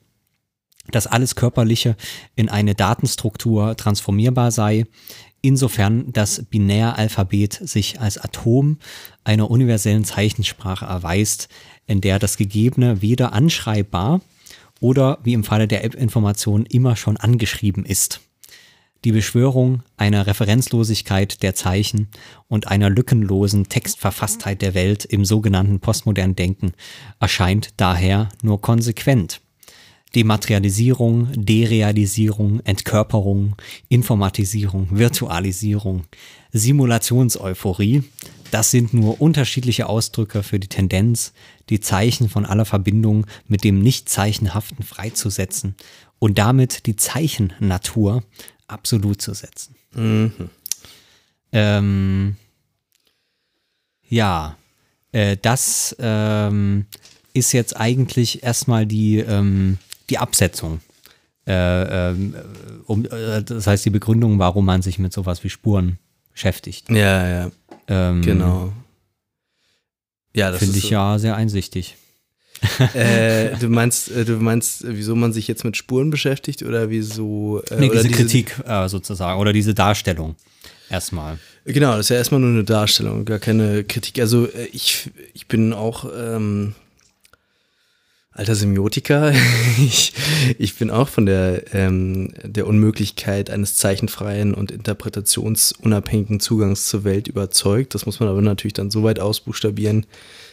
dass 0.91 1.07
alles 1.07 1.35
Körperliche 1.35 1.97
in 2.35 2.49
eine 2.49 2.75
Datenstruktur 2.75 3.75
transformierbar 3.75 4.51
sei, 4.51 4.85
insofern 5.41 6.13
das 6.13 6.45
Binäralphabet 6.51 7.53
sich 7.67 7.99
als 7.99 8.19
Atom 8.19 8.77
einer 9.23 9.49
universellen 9.49 10.05
Zeichensprache 10.05 10.85
erweist, 10.85 11.49
in 11.87 11.99
der 12.01 12.19
das 12.19 12.37
Gegebene 12.37 13.01
weder 13.01 13.33
anschreibbar 13.33 14.21
oder 14.79 15.17
wie 15.23 15.33
im 15.33 15.43
Falle 15.43 15.67
der 15.67 15.83
App-Information 15.83 16.67
immer 16.67 16.95
schon 16.95 17.17
angeschrieben 17.17 17.85
ist. 17.85 18.21
Die 19.05 19.11
Beschwörung 19.11 19.83
einer 19.97 20.25
Referenzlosigkeit 20.25 21.43
der 21.43 21.53
Zeichen 21.53 22.07
und 22.47 22.69
einer 22.69 22.89
lückenlosen 22.89 23.69
Textverfasstheit 23.69 24.63
der 24.63 24.73
Welt 24.73 25.05
im 25.05 25.25
sogenannten 25.25 25.79
postmodernen 25.79 26.35
Denken 26.35 26.73
erscheint 27.19 27.69
daher 27.77 28.29
nur 28.41 28.61
konsequent. 28.61 29.41
Dematerialisierung, 30.15 31.27
Derealisierung, 31.35 32.61
Entkörperung, 32.61 33.55
Informatisierung, 33.89 34.87
Virtualisierung, 34.89 36.05
Simulationseuphorie, 36.51 38.01
das 38.49 38.71
sind 38.71 38.93
nur 38.93 39.21
unterschiedliche 39.21 39.87
Ausdrücke 39.87 40.41
für 40.41 40.59
die 40.59 40.69
Tendenz, 40.69 41.33
die 41.69 41.79
Zeichen 41.79 42.29
von 42.29 42.45
aller 42.45 42.65
Verbindung 42.65 43.27
mit 43.47 43.63
dem 43.63 43.81
Nicht-Zeichenhaften 43.81 44.83
freizusetzen 44.83 45.75
und 46.19 46.37
damit 46.37 46.85
die 46.85 46.95
Zeichennatur 46.95 48.23
absolut 48.67 49.21
zu 49.21 49.33
setzen. 49.33 49.75
Ähm, 51.51 52.35
ja, 54.07 54.57
äh, 55.11 55.37
das 55.41 55.95
ähm, 55.99 56.85
ist 57.33 57.51
jetzt 57.53 57.77
eigentlich 57.77 58.43
erstmal 58.43 58.85
die, 58.85 59.19
ähm, 59.19 59.77
die 60.09 60.17
Absetzung. 60.17 60.81
Äh, 61.47 62.11
ähm, 62.11 62.35
um, 62.87 63.05
äh, 63.05 63.43
das 63.43 63.67
heißt 63.67 63.85
die 63.85 63.91
Begründung, 63.91 64.39
warum 64.39 64.65
man 64.65 64.81
sich 64.81 64.99
mit 64.99 65.13
sowas 65.13 65.43
wie 65.43 65.49
Spuren 65.49 65.99
beschäftigt. 66.31 66.89
Ja, 66.89 67.27
ja, 67.27 67.51
Ähm, 67.87 68.21
genau. 68.21 68.73
Ja, 70.35 70.51
das 70.51 70.59
Finde 70.59 70.77
ich 70.77 70.85
so. 70.85 70.89
ja 70.89 71.17
sehr 71.19 71.35
einsichtig. 71.35 71.95
Äh, 72.93 73.57
du 73.59 73.69
meinst, 73.69 74.11
äh, 74.11 74.25
du 74.25 74.37
meinst, 74.37 74.83
wieso 74.87 75.15
man 75.15 75.33
sich 75.33 75.47
jetzt 75.47 75.63
mit 75.63 75.77
Spuren 75.77 76.09
beschäftigt 76.09 76.63
oder 76.63 76.89
wieso? 76.89 77.61
Äh, 77.69 77.79
Nee, 77.79 77.89
oder 77.89 78.01
diese 78.01 78.15
Kritik 78.15 78.55
äh, 78.65 78.87
sozusagen 78.89 79.39
oder 79.39 79.53
diese 79.53 79.73
Darstellung 79.73 80.35
erstmal. 80.89 81.37
Genau, 81.65 81.91
das 81.91 82.07
ist 82.07 82.09
ja 82.09 82.17
erstmal 82.17 82.41
nur 82.41 82.51
eine 82.51 82.63
Darstellung, 82.63 83.25
gar 83.25 83.39
keine 83.39 83.83
Kritik. 83.83 84.19
Also 84.19 84.45
äh, 84.45 84.65
ich, 84.71 85.09
ich 85.33 85.47
bin 85.47 85.73
auch 85.73 86.05
ähm, 86.15 86.75
alter 88.31 88.55
Semiotiker. 88.55 89.33
ich, 89.77 90.13
ich 90.59 90.75
bin 90.75 90.91
auch 90.91 91.07
von 91.07 91.25
der, 91.25 91.73
ähm, 91.73 92.33
der 92.43 92.67
Unmöglichkeit 92.67 93.49
eines 93.49 93.75
zeichenfreien 93.75 94.53
und 94.53 94.71
interpretationsunabhängigen 94.71 96.39
Zugangs 96.39 96.87
zur 96.87 97.03
Welt 97.03 97.27
überzeugt. 97.27 97.95
Das 97.95 98.05
muss 98.05 98.19
man 98.19 98.29
aber 98.29 98.41
natürlich 98.41 98.73
dann 98.73 98.91
so 98.91 99.03
weit 99.03 99.19
ausbuchstabieren, 99.19 100.05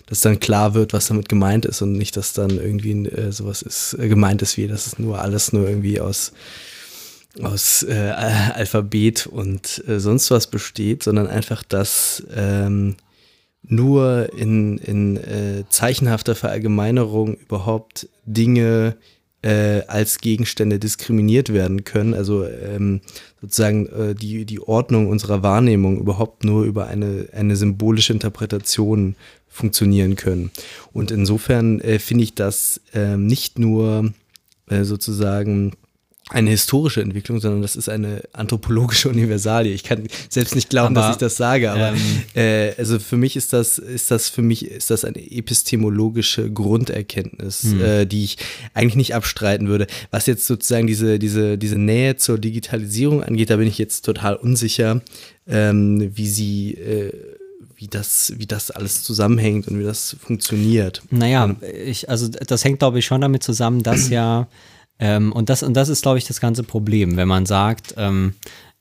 dass 0.06 0.20
dann 0.20 0.40
klar 0.40 0.74
wird, 0.74 0.92
was 0.92 1.06
damit 1.06 1.28
gemeint 1.28 1.64
ist 1.64 1.82
und 1.82 1.92
nicht, 1.92 2.16
dass 2.16 2.32
dann 2.32 2.50
irgendwie 2.50 3.06
äh, 3.08 3.32
sowas 3.32 3.62
ist, 3.62 3.94
äh, 3.98 4.08
gemeint 4.08 4.42
ist 4.42 4.56
wie, 4.56 4.66
dass 4.68 4.86
es 4.86 4.98
nur 4.98 5.20
alles 5.20 5.52
nur 5.52 5.68
irgendwie 5.68 6.00
aus 6.00 6.32
aus 7.40 7.82
äh, 7.82 7.94
Alphabet 7.94 9.26
und 9.26 9.82
äh, 9.88 9.98
sonst 9.98 10.30
was 10.30 10.48
besteht, 10.48 11.02
sondern 11.02 11.28
einfach, 11.28 11.62
dass 11.62 12.22
ähm, 12.34 12.96
nur 13.62 14.30
in, 14.36 14.78
in 14.78 15.16
äh, 15.16 15.64
zeichenhafter 15.70 16.34
Verallgemeinerung 16.34 17.36
überhaupt 17.36 18.08
Dinge 18.26 18.96
äh, 19.42 19.82
als 19.88 20.18
Gegenstände 20.18 20.78
diskriminiert 20.78 21.52
werden 21.52 21.84
können. 21.84 22.14
Also 22.14 22.46
ähm, 22.46 23.00
sozusagen 23.40 23.86
äh, 23.86 24.14
die, 24.14 24.44
die 24.44 24.60
Ordnung 24.60 25.08
unserer 25.08 25.42
Wahrnehmung 25.42 25.98
überhaupt 25.98 26.44
nur 26.44 26.64
über 26.64 26.86
eine, 26.86 27.28
eine 27.32 27.56
symbolische 27.56 28.12
Interpretation 28.12 29.16
funktionieren 29.48 30.16
können. 30.16 30.50
Und 30.92 31.10
insofern 31.10 31.80
äh, 31.80 31.98
finde 31.98 32.24
ich 32.24 32.34
das 32.34 32.80
ähm, 32.94 33.26
nicht 33.26 33.58
nur 33.58 34.12
äh, 34.68 34.84
sozusagen 34.84 35.72
eine 36.32 36.50
historische 36.50 37.02
Entwicklung, 37.02 37.40
sondern 37.40 37.62
das 37.62 37.76
ist 37.76 37.88
eine 37.88 38.22
anthropologische 38.32 39.08
Universalie. 39.08 39.72
Ich 39.72 39.84
kann 39.84 40.06
selbst 40.28 40.54
nicht 40.54 40.70
glauben, 40.70 40.96
Aber, 40.96 41.06
dass 41.06 41.16
ich 41.16 41.20
das 41.20 41.36
sage, 41.36 41.70
aber 41.70 41.90
ähm, 41.90 42.22
äh, 42.34 42.72
also 42.78 42.98
für 42.98 43.16
mich 43.16 43.36
ist 43.36 43.52
das, 43.52 43.78
ist 43.78 44.10
das 44.10 44.28
für 44.28 44.42
mich 44.42 44.66
ist 44.70 44.90
das 44.90 45.04
eine 45.04 45.18
epistemologische 45.18 46.50
Grunderkenntnis, 46.50 47.62
Hm. 47.62 47.84
äh, 47.84 48.06
die 48.06 48.24
ich 48.24 48.38
eigentlich 48.74 48.96
nicht 48.96 49.14
abstreiten 49.14 49.68
würde. 49.68 49.86
Was 50.10 50.26
jetzt 50.26 50.46
sozusagen 50.46 50.86
diese, 50.86 51.18
diese, 51.18 51.58
diese 51.58 51.78
Nähe 51.78 52.16
zur 52.16 52.38
Digitalisierung 52.38 53.22
angeht, 53.22 53.50
da 53.50 53.56
bin 53.56 53.68
ich 53.68 53.78
jetzt 53.78 54.04
total 54.04 54.36
unsicher, 54.36 55.02
ähm, 55.46 56.10
wie 56.14 56.26
sie, 56.28 56.74
äh, 56.74 57.12
wie 57.76 57.88
das, 57.88 58.32
wie 58.36 58.46
das 58.46 58.70
alles 58.70 59.02
zusammenhängt 59.02 59.68
und 59.68 59.78
wie 59.78 59.84
das 59.84 60.16
funktioniert. 60.20 61.02
Naja, 61.10 61.56
ich, 61.84 62.08
also 62.08 62.28
das 62.28 62.64
hängt, 62.64 62.78
glaube 62.78 63.00
ich, 63.00 63.06
schon 63.06 63.20
damit 63.20 63.42
zusammen, 63.42 63.82
dass 63.82 64.08
ja, 64.08 64.46
ähm, 65.02 65.32
und 65.32 65.48
das, 65.48 65.62
und 65.62 65.74
das 65.74 65.88
ist, 65.88 66.02
glaube 66.02 66.18
ich, 66.18 66.26
das 66.26 66.40
ganze 66.40 66.62
Problem, 66.62 67.16
wenn 67.16 67.28
man 67.28 67.44
sagt, 67.46 67.94
ähm, 67.96 68.34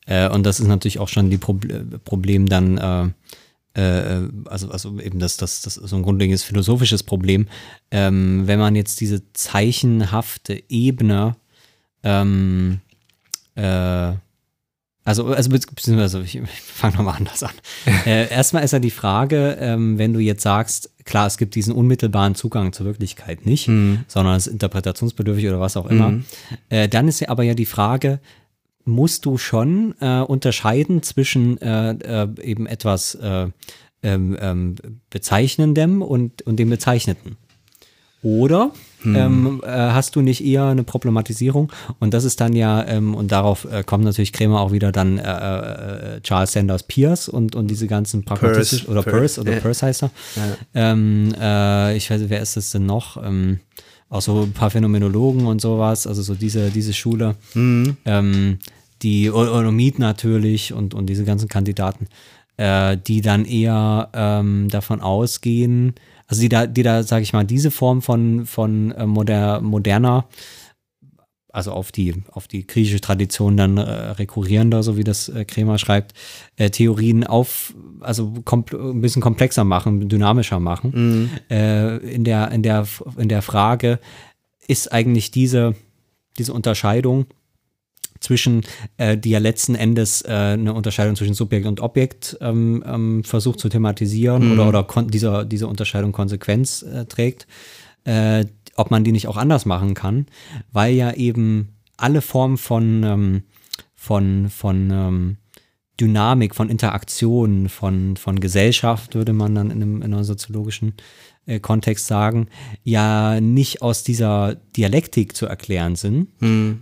Äh, 0.07 0.30
und 0.30 0.43
das 0.45 0.60
ist 0.60 0.68
natürlich 0.68 0.99
auch 0.99 1.10
schon 1.10 1.30
die 1.30 1.38
Proble 1.38 1.99
Problem 2.03 2.48
dann, 2.48 2.77
äh, 2.77 3.80
äh, 3.80 4.27
also, 4.45 4.69
also 4.72 4.99
eben 4.99 5.19
das, 5.19 5.38
das, 5.38 5.61
das 5.61 5.77
ist 5.77 5.89
so 5.89 5.95
ein 5.95 6.03
grundlegendes 6.03 6.43
philosophisches 6.43 7.03
Problem. 7.03 7.48
Ähm, 7.91 8.48
wenn 8.48 8.60
man 8.60 8.76
jetzt 8.76 8.99
diese 8.99 9.22
zeichenhafte 9.34 10.64
Ebene 10.69 11.35
ähm, 12.03 12.81
äh, 13.56 14.14
also, 15.03 15.27
also 15.27 15.49
beziehungsweise 15.49 16.22
ich, 16.22 16.35
ich 16.35 16.61
fange 16.61 16.98
nochmal 16.98 17.18
anders 17.18 17.41
an. 17.41 17.53
äh, 18.06 18.30
erstmal 18.30 18.64
ist 18.64 18.72
ja 18.73 18.80
die 18.80 18.91
Frage, 18.91 19.57
ähm, 19.60 19.98
wenn 19.98 20.14
du 20.14 20.19
jetzt 20.19 20.43
sagst, 20.43 20.90
klar, 21.06 21.28
es 21.28 21.38
gibt 21.38 21.56
diesen 21.56 21.73
unmittelbaren 21.73 22.36
Zugang 22.36 22.73
zur 22.73 22.86
Wirklichkeit 22.86 23.45
nicht, 23.45 23.68
Mhm. 23.68 24.06
sondern 24.07 24.36
es 24.36 24.48
ist 24.48 24.53
interpretationsbedürftig 24.53 25.48
oder 25.48 25.60
was 25.60 25.78
auch 25.78 25.88
immer. 25.88 26.11
Mhm. 26.11 26.26
Äh, 26.69 26.88
dann 26.88 27.07
ist 27.07 27.19
ja 27.19 27.30
aber 27.30 27.44
ja 27.44 27.53
die 27.53 27.65
Frage, 27.65 28.19
musst 28.86 29.26
du 29.26 29.38
schon 29.38 29.94
äh, 29.99 30.22
unterscheiden 30.22 31.03
zwischen 31.03 31.61
äh, 31.61 31.91
äh, 31.91 32.28
eben 32.41 32.65
etwas 32.65 33.15
äh, 33.15 33.48
ähm, 34.03 34.38
ähm, 34.41 34.76
Bezeichnendem 35.10 36.02
und, 36.02 36.41
und 36.41 36.57
dem 36.57 36.69
Bezeichneten? 36.69 37.38
Oder 38.23 38.72
ähm, 39.03 39.61
äh, 39.65 39.68
hast 39.68 40.15
du 40.15 40.22
nicht 40.22 40.45
eher 40.45 40.65
eine 40.65 40.84
Problematisierung? 40.84 41.72
Und 41.99 42.14
das 42.14 42.23
ist 42.23 42.39
dann 42.39 42.53
ja, 42.53 42.85
ähm, 42.88 43.15
und 43.15 43.31
darauf 43.31 43.65
äh, 43.65 43.84
kommt 43.84 44.03
natürlich 44.03 44.31
Krämer 44.31 44.61
auch 44.61 44.72
wieder 44.72 44.91
dann 44.91 45.18
äh, 45.18 46.18
äh, 46.18 46.22
Charles 46.22 46.52
Sanders 46.52 46.84
Peirce 46.84 47.30
und, 47.30 47.56
und 47.56 47.68
diese 47.68 47.88
ganzen 47.88 48.23
pragmatistischen, 48.23 48.89
oder 48.89 49.02
Peirce, 49.02 49.39
oder 49.39 49.53
ja. 49.53 49.60
Peirce 49.60 49.84
heißt 49.84 50.03
er. 50.03 50.11
Ähm, 50.76 51.34
äh, 51.39 51.98
ich 51.98 52.11
weiß, 52.11 52.22
nicht, 52.22 52.30
wer 52.30 52.41
ist 52.41 52.57
das 52.57 52.69
denn 52.69 52.85
noch? 52.85 53.18
Ähm, 53.23 53.60
auch 54.10 54.22
so 54.22 54.41
ein 54.41 54.52
paar 54.52 54.69
Phänomenologen 54.69 55.48
und 55.48 55.61
sowas, 55.61 56.06
also 56.06 56.22
so 56.22 56.35
diese, 56.35 56.69
diese 56.69 56.93
Schule. 56.93 57.35
Ähm, 58.06 58.60
die 59.02 59.31
Onomid 59.31 59.98
natürlich 59.98 60.73
und, 60.73 60.93
und 60.93 61.07
diese 61.07 61.23
ganzen 61.23 61.48
Kandidaten, 61.48 62.07
äh, 62.57 62.98
die 62.98 63.22
dann 63.22 63.45
eher 63.45 64.10
ähm, 64.14 64.68
davon 64.69 65.02
ausgehen, 65.02 65.95
also 66.31 66.41
die 66.41 66.49
da, 66.49 66.65
die 66.65 66.81
da, 66.81 67.03
sage 67.03 67.23
ich 67.23 67.33
mal, 67.33 67.43
diese 67.43 67.71
Form 67.71 68.01
von, 68.01 68.45
von 68.45 68.91
äh, 68.91 69.05
moder, 69.05 69.59
moderner, 69.59 70.29
also 71.49 71.73
auf 71.73 71.91
die, 71.91 72.23
auf 72.31 72.47
die 72.47 72.65
griechische 72.65 73.01
Tradition 73.01 73.57
dann 73.57 73.75
äh, 73.77 73.81
rekurrierender, 73.81 74.81
so 74.81 74.95
wie 74.95 75.03
das 75.03 75.27
äh, 75.27 75.43
Kremer 75.43 75.77
schreibt, 75.77 76.13
äh, 76.55 76.69
Theorien 76.69 77.25
auf, 77.27 77.75
also 77.99 78.33
ein 78.49 79.01
bisschen 79.01 79.21
komplexer 79.21 79.65
machen, 79.65 80.07
dynamischer 80.07 80.61
machen. 80.61 81.29
Äh, 81.53 81.97
in, 81.97 82.23
der, 82.23 82.49
in, 82.51 82.63
der, 82.63 82.87
in 83.17 83.27
der 83.27 83.41
Frage, 83.41 83.99
ist 84.69 84.93
eigentlich 84.93 85.31
diese, 85.31 85.75
diese 86.37 86.53
Unterscheidung 86.53 87.25
zwischen, 88.22 88.61
äh, 88.98 89.18
die 89.18 89.31
ja 89.31 89.39
letzten 89.39 89.76
Endes 89.76 90.22
äh, 90.22 90.30
eine 90.31 90.73
Unterscheidung 90.73 91.15
zwischen 91.15 91.34
Subjekt 91.34 91.65
und 91.65 91.81
Objekt 91.81 92.38
ähm, 92.39 92.84
ähm, 92.88 93.23
versucht 93.23 93.60
zu 93.60 93.68
thematisieren 93.68 94.53
oder, 94.53 94.69
oder 94.69 94.84
kon 94.84 95.10
dieser, 95.10 95.43
diese 95.43 95.68
Unterscheidung 95.68 96.14
Konsequenz 96.14 96.84
äh, 96.84 97.06
trägt, 97.06 97.48
äh, 98.06 98.45
ob 98.76 98.91
man 98.91 99.03
die 99.03 99.11
nicht 99.11 99.27
auch 99.27 99.38
anders 99.38 99.65
machen 99.65 99.93
kann, 99.95 100.27
weil 100.72 100.93
ja 100.93 101.11
eben 101.14 101.76
alle 101.98 102.22
Formen 102.22 102.57
von, 102.57 103.03
ähm, 103.03 103.43
von, 103.93 104.49
von 104.49 104.89
ähm, 104.91 105.38
Dynamik, 105.99 106.56
von 106.56 106.69
Interaktion, 106.69 107.69
von, 107.69 108.18
von 108.18 108.39
Gesellschaft, 108.39 109.14
würde 109.14 109.34
man 109.34 109.53
dann 109.53 109.69
in 109.69 109.81
einem, 109.81 110.02
in 110.02 110.14
einem 110.14 110.23
soziologischen 110.23 110.93
äh, 111.45 111.59
Kontext 111.59 112.07
sagen, 112.07 112.47
ja 112.84 113.39
nicht 113.41 113.81
aus 113.81 114.03
dieser 114.03 114.55
Dialektik 114.77 115.35
zu 115.35 115.45
erklären 115.47 115.95
sind, 115.95 116.27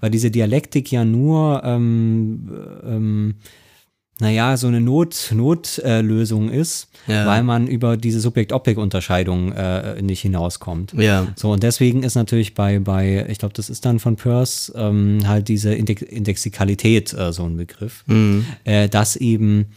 weil 0.02 0.10
diese 0.12 0.32
Dialektik 0.32 0.92
ja 0.92 1.06
nur, 1.06 1.62
ähm, 1.64 2.50
ähm, 2.86 3.36
naja, 4.22 4.58
so 4.58 4.68
eine 4.68 4.82
Not, 4.82 5.32
Notlösung 5.34 6.50
ist, 6.50 6.90
Ja. 7.08 7.26
weil 7.26 7.42
man 7.42 7.68
über 7.68 7.96
diese 7.96 8.20
Subjekt-Objekt-Unterscheidung 8.20 9.54
äh, 9.54 10.02
nicht 10.02 10.20
hinauskommt. 10.20 10.92
Ja. 10.98 11.28
So, 11.38 11.54
und 11.54 11.64
deswegen 11.64 12.04
ist 12.04 12.16
natürlich 12.16 12.54
bei, 12.54 12.80
bei 12.80 13.26
ich 13.30 13.38
glaube, 13.40 13.54
das 13.54 13.70
ist 13.70 13.86
dann 13.86 14.00
von 14.00 14.18
Peirce, 14.18 14.74
ähm, 14.76 15.20
halt 15.26 15.48
diese 15.48 15.74
Index 15.74 16.02
Indexikalität 16.02 17.14
äh, 17.14 17.32
so 17.32 17.46
ein 17.46 17.56
Begriff, 17.56 18.04
äh, 18.66 18.90
dass 18.90 19.16
eben 19.16 19.68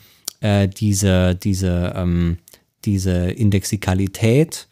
äh, 0.41 0.67
diese, 0.67 1.37
diese, 1.37 1.93
ähm, 1.95 2.39
diese 2.85 3.31
Indexikalität 3.31 4.67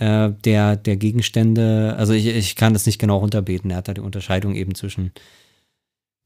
äh, 0.00 0.30
der, 0.44 0.76
der 0.76 0.96
Gegenstände, 0.96 1.94
also 1.96 2.12
ich, 2.12 2.26
ich 2.26 2.56
kann 2.56 2.72
das 2.72 2.86
nicht 2.86 2.98
genau 2.98 3.18
runterbeten, 3.18 3.70
er 3.70 3.76
hat 3.78 3.88
da 3.88 3.94
die 3.94 4.00
Unterscheidung 4.00 4.54
eben 4.56 4.74
zwischen 4.74 5.12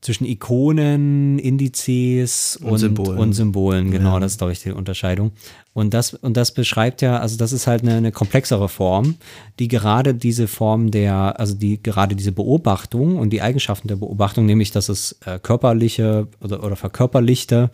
zwischen 0.01 0.27
Ikonen, 0.27 1.39
Indizes 1.39 2.59
Und 2.63 2.73
und, 2.73 2.79
Symbolen. 2.79 3.19
und 3.19 3.33
Symbolen, 3.33 3.91
genau, 3.91 4.13
Ja. 4.15 4.21
das 4.21 4.33
ist, 4.33 4.39
glaube 4.39 4.53
ich, 4.53 4.61
die 4.63 4.71
Unterscheidung. 4.71 5.33
Und 5.73 5.95
das, 5.95 6.13
und 6.13 6.37
das 6.37 6.53
beschreibt 6.53 7.01
ja, 7.01 7.19
also 7.21 7.39
das 7.39 7.53
ist 7.53 7.67
halt 7.67 7.83
eine, 7.83 7.95
eine 7.95 8.13
komplexere 8.13 8.69
Form, 8.69 9.15
die 9.59 9.67
gerade 9.67 10.15
diese 10.15 10.47
Form 10.47 10.91
der, 10.91 11.41
also 11.41 11.55
die 11.55 11.83
gerade 11.83 12.15
diese 12.17 12.33
Beobachtung 12.33 13.17
und 13.17 13.31
die 13.31 13.41
Eigenschaften 13.41 13.89
der 13.89 13.97
Beobachtung, 13.97 14.45
nämlich 14.45 14.73
dass 14.73 14.91
es 14.91 15.19
äh, 15.25 15.39
körperliche 15.39 16.29
oder, 16.43 16.63
oder 16.63 16.77
verkörperlichte 16.77 17.71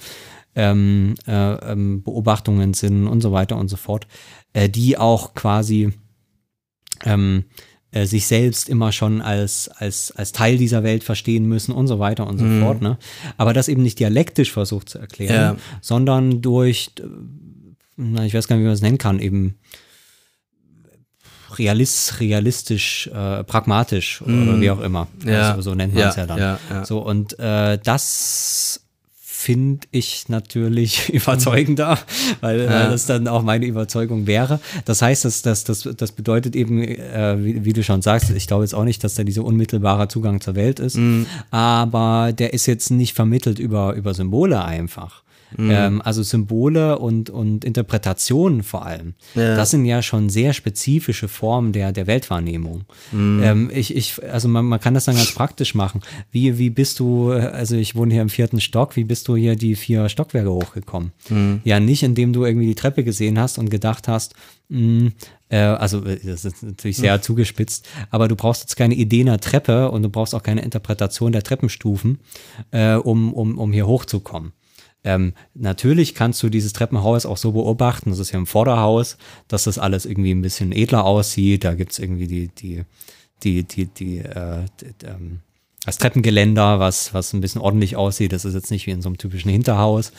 ähm, 0.54 1.14
äh, 1.26 1.32
ähm, 1.72 2.02
Beobachtungen 2.02 2.74
sind 2.74 3.06
und 3.06 3.20
so 3.20 3.32
weiter 3.32 3.56
und 3.56 3.68
so 3.68 3.76
fort, 3.76 4.06
äh, 4.52 4.68
die 4.68 4.98
auch 4.98 5.34
quasi 5.34 5.92
ähm, 7.04 7.44
äh, 7.92 8.06
sich 8.06 8.26
selbst 8.26 8.68
immer 8.68 8.92
schon 8.92 9.20
als, 9.20 9.68
als, 9.68 10.12
als 10.12 10.32
Teil 10.32 10.58
dieser 10.58 10.82
Welt 10.82 11.02
verstehen 11.04 11.46
müssen 11.46 11.72
und 11.72 11.86
so 11.88 11.98
weiter 11.98 12.26
und 12.26 12.38
so 12.38 12.44
fort. 12.60 12.82
Ne? 12.82 12.98
Aber 13.36 13.52
das 13.52 13.68
eben 13.68 13.82
nicht 13.82 13.98
dialektisch 13.98 14.52
versucht 14.52 14.88
zu 14.88 14.98
erklären, 14.98 15.56
Ja. 15.56 15.56
sondern 15.80 16.40
durch, 16.42 16.90
na, 17.96 18.24
ich 18.24 18.34
weiß 18.34 18.46
gar 18.48 18.56
nicht, 18.56 18.62
wie 18.62 18.66
man 18.66 18.74
es 18.74 18.82
nennen 18.82 18.98
kann, 18.98 19.18
eben 19.18 19.56
realist, 21.58 22.20
realistisch, 22.20 23.08
äh, 23.08 23.42
pragmatisch 23.44 24.22
oder 24.22 24.60
wie 24.60 24.70
auch 24.70 24.80
immer. 24.80 25.08
Ja. 25.24 25.50
Also, 25.50 25.70
so 25.70 25.74
nennt 25.74 25.94
man 25.94 26.04
es 26.08 26.16
ja 26.16 26.26
dann. 26.26 26.38
ja, 26.38 26.58
ja. 26.70 26.84
So, 26.84 27.00
und 27.00 27.38
äh, 27.38 27.78
das 27.82 28.86
finde 29.40 29.86
ich 29.90 30.28
natürlich 30.28 31.08
überzeugender, 31.14 31.98
weil, 32.42 32.68
weil 32.68 32.90
das 32.90 33.06
dann 33.06 33.26
auch 33.26 33.42
meine 33.42 33.64
Überzeugung 33.64 34.26
wäre. 34.26 34.60
Das 34.84 35.00
heißt, 35.00 35.24
das, 35.24 35.40
das, 35.40 35.64
das, 35.64 35.88
das 35.96 36.12
bedeutet 36.12 36.54
eben, 36.54 36.82
äh, 36.82 37.42
wie, 37.42 37.64
wie 37.64 37.72
du 37.72 37.82
schon 37.82 38.02
sagst, 38.02 38.28
ich 38.30 38.46
glaube 38.46 38.64
jetzt 38.64 38.74
auch 38.74 38.84
nicht, 38.84 39.02
dass 39.02 39.14
da 39.14 39.24
dieser 39.24 39.42
unmittelbare 39.42 40.08
Zugang 40.08 40.42
zur 40.42 40.56
Welt 40.56 40.78
ist, 40.78 40.98
aber 41.50 42.32
der 42.38 42.52
ist 42.52 42.66
jetzt 42.66 42.90
nicht 42.90 43.14
vermittelt 43.14 43.58
über, 43.58 43.94
über 43.94 44.12
Symbole 44.12 44.62
einfach. 44.62 45.22
Ähm, 45.58 46.02
also 46.02 46.22
Symbole 46.22 46.98
und, 46.98 47.30
und 47.30 47.64
Interpretationen 47.64 48.62
vor 48.62 48.86
allem. 48.86 49.14
Ja. 49.34 49.56
Das 49.56 49.70
sind 49.70 49.84
ja 49.84 50.02
schon 50.02 50.30
sehr 50.30 50.52
spezifische 50.52 51.28
Formen 51.28 51.72
der, 51.72 51.92
der 51.92 52.06
Weltwahrnehmung. 52.06 52.84
Ähm, 53.12 53.70
ich, 53.72 53.96
ich, 53.96 54.22
also 54.30 54.48
man, 54.48 54.64
man 54.64 54.80
kann 54.80 54.94
das 54.94 55.04
dann 55.04 55.16
ganz 55.16 55.34
praktisch 55.34 55.74
machen. 55.74 56.00
Wie, 56.30 56.58
wie 56.58 56.70
bist 56.70 57.00
du, 57.00 57.30
also 57.30 57.76
ich 57.76 57.94
wohne 57.96 58.12
hier 58.12 58.22
im 58.22 58.28
vierten 58.28 58.60
Stock, 58.60 58.96
wie 58.96 59.04
bist 59.04 59.28
du 59.28 59.36
hier 59.36 59.56
die 59.56 59.74
vier 59.74 60.08
Stockwerke 60.08 60.50
hochgekommen? 60.50 61.12
Ja, 61.64 61.80
nicht 61.80 62.02
indem 62.02 62.32
du 62.32 62.44
irgendwie 62.44 62.66
die 62.66 62.74
Treppe 62.74 63.04
gesehen 63.04 63.38
hast 63.38 63.58
und 63.58 63.70
gedacht 63.70 64.08
hast, 64.08 64.34
mh, 64.68 65.10
äh, 65.50 65.58
also 65.58 66.04
äh, 66.04 66.18
das 66.24 66.44
ist 66.44 66.62
natürlich 66.62 66.96
sehr 66.96 67.20
zugespitzt, 67.20 67.88
aber 68.10 68.28
du 68.28 68.36
brauchst 68.36 68.62
jetzt 68.62 68.76
keine 68.76 68.94
Idee 68.94 69.20
einer 69.20 69.40
Treppe 69.40 69.90
und 69.90 70.02
du 70.02 70.08
brauchst 70.08 70.34
auch 70.34 70.42
keine 70.42 70.62
Interpretation 70.62 71.32
der 71.32 71.42
Treppenstufen, 71.42 72.20
äh, 72.70 72.94
um, 72.94 73.34
um, 73.34 73.58
um 73.58 73.72
hier 73.72 73.86
hochzukommen. 73.86 74.52
Ähm, 75.02 75.32
natürlich 75.54 76.14
kannst 76.14 76.42
du 76.42 76.48
dieses 76.50 76.72
Treppenhaus 76.74 77.24
auch 77.24 77.38
so 77.38 77.52
beobachten, 77.52 78.10
das 78.10 78.18
ist 78.18 78.32
ja 78.32 78.38
im 78.38 78.46
Vorderhaus, 78.46 79.16
dass 79.48 79.64
das 79.64 79.78
alles 79.78 80.04
irgendwie 80.04 80.32
ein 80.32 80.42
bisschen 80.42 80.72
edler 80.72 81.04
aussieht. 81.04 81.64
Da 81.64 81.74
gibt's 81.74 81.98
irgendwie 81.98 82.26
die, 82.26 82.48
die, 82.48 82.82
die, 83.42 83.64
die, 83.64 83.86
die, 83.86 84.18
äh, 84.18 84.66
d- 84.80 85.06
ähm, 85.06 85.40
das 85.86 85.96
Treppengeländer, 85.96 86.78
was, 86.78 87.14
was 87.14 87.32
ein 87.32 87.40
bisschen 87.40 87.62
ordentlich 87.62 87.96
aussieht. 87.96 88.32
Das 88.32 88.44
ist 88.44 88.52
jetzt 88.52 88.70
nicht 88.70 88.86
wie 88.86 88.90
in 88.90 89.00
so 89.00 89.08
einem 89.08 89.16
typischen 89.16 89.50
Hinterhaus, 89.50 90.12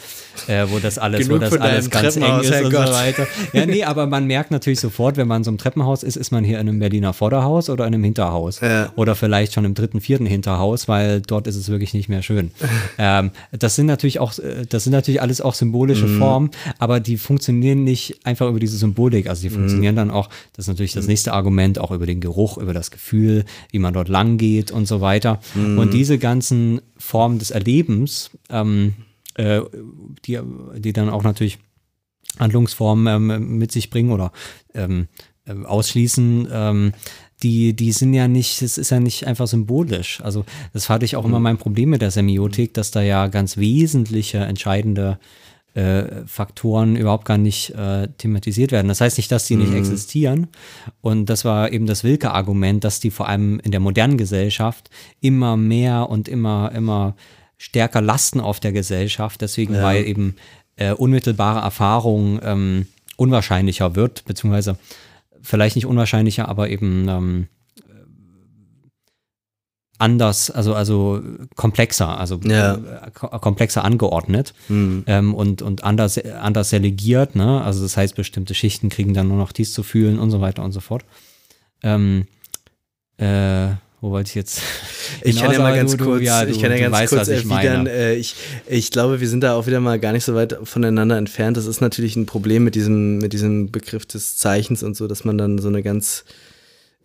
äh, 0.48 0.66
wo 0.70 0.80
das 0.80 0.98
alles, 0.98 1.30
wo 1.30 1.38
das 1.38 1.56
alles 1.56 1.88
ganz 1.92 2.16
eng 2.16 2.24
ist 2.24 2.30
und 2.30 2.46
so 2.46 2.52
Herrgott. 2.52 2.94
weiter. 2.94 3.28
Ja, 3.54 3.68
nee, 3.68 3.84
aber 3.84 4.08
man 4.08 4.26
merkt 4.26 4.50
natürlich 4.50 4.80
sofort, 4.80 5.18
wenn 5.18 5.28
man 5.28 5.42
in 5.42 5.44
so 5.44 5.52
einem 5.52 5.60
Treppenhaus 5.60 6.02
ist, 6.02 6.16
ist 6.16 6.32
man 6.32 6.44
hier 6.44 6.60
in 6.60 6.68
einem 6.68 6.80
Berliner 6.80 7.14
Vorderhaus 7.14 7.70
oder 7.70 7.86
in 7.86 7.94
einem 7.94 8.04
Hinterhaus. 8.04 8.60
Ja. 8.62 8.92
Oder 8.96 9.14
vielleicht 9.14 9.54
schon 9.54 9.64
im 9.64 9.76
dritten, 9.76 10.02
vierten 10.02 10.26
Hinterhaus, 10.26 10.88
weil 10.88 11.22
dort 11.22 11.46
ist 11.46 11.58
es 11.58 11.70
wirklich 11.70 11.94
nicht 11.94 12.10
mehr 12.10 12.24
schön. 12.24 12.50
ähm, 12.98 13.30
das 13.52 13.76
sind 13.76 13.86
natürlich 13.86 14.20
auch, 14.20 14.40
äh, 14.40 14.66
das 14.68 14.86
sind 14.86 14.94
natürlich 14.94 15.22
alles 15.22 15.42
auch 15.42 15.54
symbolische 15.54 16.08
Formen, 16.08 16.50
aber 16.80 17.00
die 17.00 17.18
funktionieren 17.18 17.84
nicht 17.84 18.26
einfach 18.26 18.50
über 18.50 18.60
diese 18.60 18.78
Symbolik. 18.78 19.30
Also 19.30 19.44
die 19.44 19.52
funktionieren 19.52 19.96
dann 19.96 20.10
auch, 20.10 20.28
das 20.54 20.64
ist 20.66 20.70
natürlich 20.70 20.94
das 20.94 21.06
nächste 21.06 21.34
Argument, 21.34 21.78
auch 21.78 21.92
über 21.92 22.08
den 22.08 22.20
Geruch, 22.20 22.58
über 22.58 22.74
das 22.74 22.90
Gefühl, 22.90 23.46
wie 23.70 23.78
man 23.78 23.94
dort 23.94 24.10
lang 24.10 24.40
geht 24.40 24.72
und 24.72 24.88
so 24.88 25.02
weiter. 25.02 25.40
Und 25.56 25.94
diese 25.94 26.18
ganzen 26.18 26.82
Formen 26.98 27.40
des 27.40 27.52
Erlebens, 27.52 28.32
ähm, 28.50 28.94
äh, 29.36 29.62
die, 30.26 30.40
die 30.78 30.94
dann 30.94 31.10
auch 31.10 31.24
natürlich 31.24 31.60
Handlungsformen 32.40 33.32
ähm, 33.32 33.58
mit 33.58 33.72
sich 33.72 33.90
bringen 33.90 34.12
oder 34.12 34.32
ähm, 34.74 35.08
ähm, 35.46 35.66
ausschließen, 35.66 36.48
ähm, 36.52 36.94
die, 37.44 37.74
die 37.74 37.92
sind 37.92 38.14
ja 38.14 38.28
nicht, 38.28 38.62
es 38.62 38.78
ist 38.78 38.92
ja 38.92 39.00
nicht 39.00 39.26
einfach 39.26 39.48
symbolisch. 39.48 40.22
Also 40.22 40.46
das 40.74 40.90
hatte 40.90 41.06
ich 41.06 41.16
auch 41.16 41.26
immer 41.26 41.40
mein 41.40 41.58
Problem 41.58 41.90
mit 41.90 42.02
der 42.02 42.12
Semiotik, 42.12 42.74
dass 42.74 42.92
da 42.92 43.02
ja 43.02 43.28
ganz 43.28 43.58
wesentliche, 43.58 44.38
entscheidende 44.38 45.20
äh, 45.74 46.26
Faktoren 46.26 46.96
überhaupt 46.96 47.26
gar 47.26 47.38
nicht 47.38 47.70
äh, 47.76 48.08
thematisiert 48.18 48.72
werden. 48.72 48.88
Das 48.88 49.00
heißt 49.02 49.18
nicht, 49.18 49.32
dass 49.32 49.46
die 49.46 49.56
nicht 49.56 49.74
existieren. 49.74 50.48
Und 51.02 51.28
das 51.28 51.46
war 51.46 51.72
eben 51.72 51.86
das 51.86 52.04
Wilke-Argument, 52.04 52.84
dass 52.84 53.00
die 53.00 53.12
vor 53.12 53.28
allem 53.30 53.60
in 53.62 53.72
der 53.72 53.80
modernen 53.80 54.18
Gesellschaft 54.18 54.90
immer 55.22 55.56
mehr 55.58 56.10
und 56.10 56.28
immer, 56.28 56.72
immer 56.76 57.16
stärker 57.58 58.02
lasten 58.02 58.40
auf 58.42 58.60
der 58.60 58.72
Gesellschaft. 58.74 59.42
Deswegen, 59.42 59.76
Ja. 59.76 59.84
weil 59.84 60.06
eben 60.06 60.36
äh, 60.76 60.92
unmittelbare 60.94 61.62
Erfahrung 61.62 62.40
ähm, 62.44 62.88
unwahrscheinlicher 63.18 63.96
wird, 63.96 64.26
beziehungsweise 64.26 64.78
vielleicht 65.42 65.76
nicht 65.76 65.86
unwahrscheinlicher, 65.86 66.50
aber 66.50 66.70
eben 66.70 67.08
ähm, 67.08 67.48
anders, 70.02 70.50
also, 70.52 70.74
also 70.74 71.22
komplexer, 71.56 72.18
also 72.20 72.40
Ja. 72.44 72.76
äh, 72.76 72.80
ko- 73.14 73.30
komplexer 73.40 73.84
angeordnet 73.86 74.54
Hm. 74.68 75.04
ähm, 75.08 75.34
und, 75.34 75.62
und 75.62 75.84
anders, 75.84 76.18
anders 76.18 76.70
delegiert, 76.72 77.36
ne? 77.36 77.62
Also 77.64 77.84
das 77.84 77.96
heißt, 77.98 78.16
bestimmte 78.16 78.54
Schichten 78.54 78.90
kriegen 78.90 79.14
dann 79.14 79.28
nur 79.30 79.38
noch 79.38 79.52
dies 79.52 79.72
zu 79.74 79.84
fühlen 79.84 80.20
und 80.20 80.32
so 80.32 80.42
weiter 80.42 80.64
und 80.64 80.72
so 80.72 80.80
fort. 80.80 81.04
Ähm, 81.84 82.26
äh, 83.18 83.70
wo 84.02 84.10
wollte 84.10 84.30
ich 84.30 84.36
jetzt? 84.36 84.62
Ich 85.24 85.36
kann 85.36 85.52
hinaus? 85.52 85.54
ja 85.58 85.60
mal 85.62 85.76
ganz 85.76 85.96
du- 85.96 86.04
kurz, 86.04 86.24
ja, 86.24 86.44
du- 86.46 86.52
ich 86.52 86.60
kann 86.60 86.72
ja 86.72 86.78
ganz 86.80 86.96
weißt, 86.96 87.14
kurz 87.14 87.28
erwidern. 87.28 87.84
meine. 87.84 87.92
Äh, 87.92 88.16
ich, 88.16 88.34
ich 88.68 88.90
glaube, 88.90 89.22
wir 89.22 89.30
sind 89.30 89.42
da 89.42 89.54
auch 89.54 89.68
wieder 89.68 89.80
mal 89.80 90.00
gar 90.00 90.12
nicht 90.14 90.24
so 90.24 90.34
weit 90.34 90.58
voneinander 90.64 91.18
entfernt. 91.18 91.56
Das 91.58 91.68
ist 91.68 91.82
natürlich 91.82 92.16
ein 92.16 92.26
Problem 92.26 92.64
mit 92.64 92.74
diesem, 92.74 93.20
mit 93.20 93.32
diesem 93.34 93.72
Begriff 93.72 94.08
des 94.08 94.38
Zeichens 94.38 94.82
und 94.82 94.98
so, 94.98 95.08
dass 95.08 95.24
man 95.24 95.38
dann 95.38 95.60
so 95.60 95.68
eine 95.68 95.84
ganz, 95.84 96.24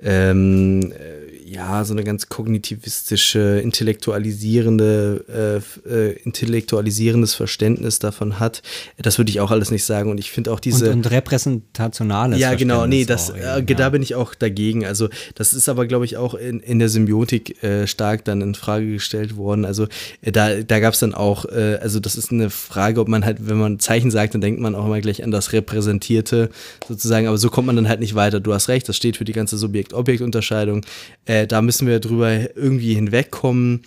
ähm, 0.00 0.92
äh, 0.92 1.25
ja, 1.48 1.84
so 1.84 1.94
eine 1.94 2.02
ganz 2.02 2.28
kognitivistische, 2.28 3.60
intellektualisierende, 3.62 5.62
äh, 5.86 5.88
äh, 5.88 6.12
intellektualisierendes 6.24 7.34
Verständnis 7.34 8.00
davon 8.00 8.40
hat. 8.40 8.62
Das 8.98 9.18
würde 9.18 9.30
ich 9.30 9.38
auch 9.38 9.52
alles 9.52 9.70
nicht 9.70 9.84
sagen. 9.84 10.10
Und 10.10 10.18
ich 10.18 10.32
finde 10.32 10.52
auch 10.52 10.58
diese. 10.58 10.86
und, 10.86 10.96
und 10.96 11.10
repräsentationales 11.10 12.40
Ja, 12.40 12.54
genau, 12.54 12.86
nee, 12.86 13.04
das, 13.04 13.30
äh, 13.30 13.62
da 13.64 13.90
bin 13.90 14.02
ich 14.02 14.16
auch 14.16 14.34
dagegen. 14.34 14.84
Also, 14.84 15.08
das 15.36 15.52
ist 15.52 15.68
aber, 15.68 15.86
glaube 15.86 16.04
ich, 16.04 16.16
auch 16.16 16.34
in, 16.34 16.58
in 16.58 16.80
der 16.80 16.88
Symbiotik 16.88 17.62
äh, 17.62 17.86
stark 17.86 18.24
dann 18.24 18.40
in 18.40 18.56
Frage 18.56 18.90
gestellt 18.90 19.36
worden. 19.36 19.64
Also, 19.64 19.86
äh, 20.22 20.32
da, 20.32 20.62
da 20.62 20.80
gab 20.80 20.94
es 20.94 21.00
dann 21.00 21.14
auch, 21.14 21.44
äh, 21.44 21.78
also, 21.80 22.00
das 22.00 22.16
ist 22.16 22.32
eine 22.32 22.50
Frage, 22.50 23.00
ob 23.00 23.06
man 23.06 23.24
halt, 23.24 23.46
wenn 23.46 23.58
man 23.58 23.78
Zeichen 23.78 24.10
sagt, 24.10 24.34
dann 24.34 24.40
denkt 24.40 24.60
man 24.60 24.74
auch 24.74 24.86
immer 24.86 25.00
gleich 25.00 25.22
an 25.22 25.30
das 25.30 25.52
Repräsentierte 25.52 26.50
sozusagen, 26.88 27.28
aber 27.28 27.38
so 27.38 27.50
kommt 27.50 27.68
man 27.68 27.76
dann 27.76 27.88
halt 27.88 28.00
nicht 28.00 28.16
weiter. 28.16 28.40
Du 28.40 28.52
hast 28.52 28.68
recht, 28.68 28.88
das 28.88 28.96
steht 28.96 29.16
für 29.16 29.24
die 29.24 29.32
ganze 29.32 29.58
Subjekt-Objekt-Unterscheidung. 29.58 30.84
Äh, 31.24 31.35
da 31.46 31.60
müssen 31.60 31.86
wir 31.86 32.00
drüber 32.00 32.56
irgendwie 32.56 32.94
hinwegkommen. 32.94 33.82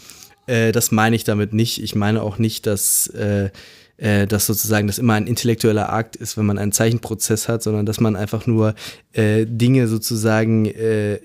Äh, 0.46 0.72
das 0.72 0.92
meine 0.92 1.16
ich 1.16 1.24
damit 1.24 1.54
nicht. 1.54 1.82
Ich 1.82 1.96
meine 1.96 2.22
auch 2.22 2.38
nicht, 2.38 2.68
dass. 2.68 3.08
Äh, 3.08 3.50
äh, 3.98 4.28
dass 4.28 4.46
sozusagen 4.46 4.88
das 4.88 4.98
immer 4.98 5.16
ein 5.16 5.28
intellektueller 5.28 5.92
Akt 5.92 6.16
ist, 6.16 6.38
wenn 6.38 6.46
man 6.46 6.58
einen 6.58 6.72
Zeichenprozess 6.72 7.50
hat, 7.50 7.62
sondern 7.62 7.86
dass 7.86 8.00
man 8.00 8.16
einfach 8.16 8.48
nur 8.48 8.74
äh, 9.12 9.46
Dinge 9.46 9.90
sozusagen 9.90 10.68
äh, 10.68 11.16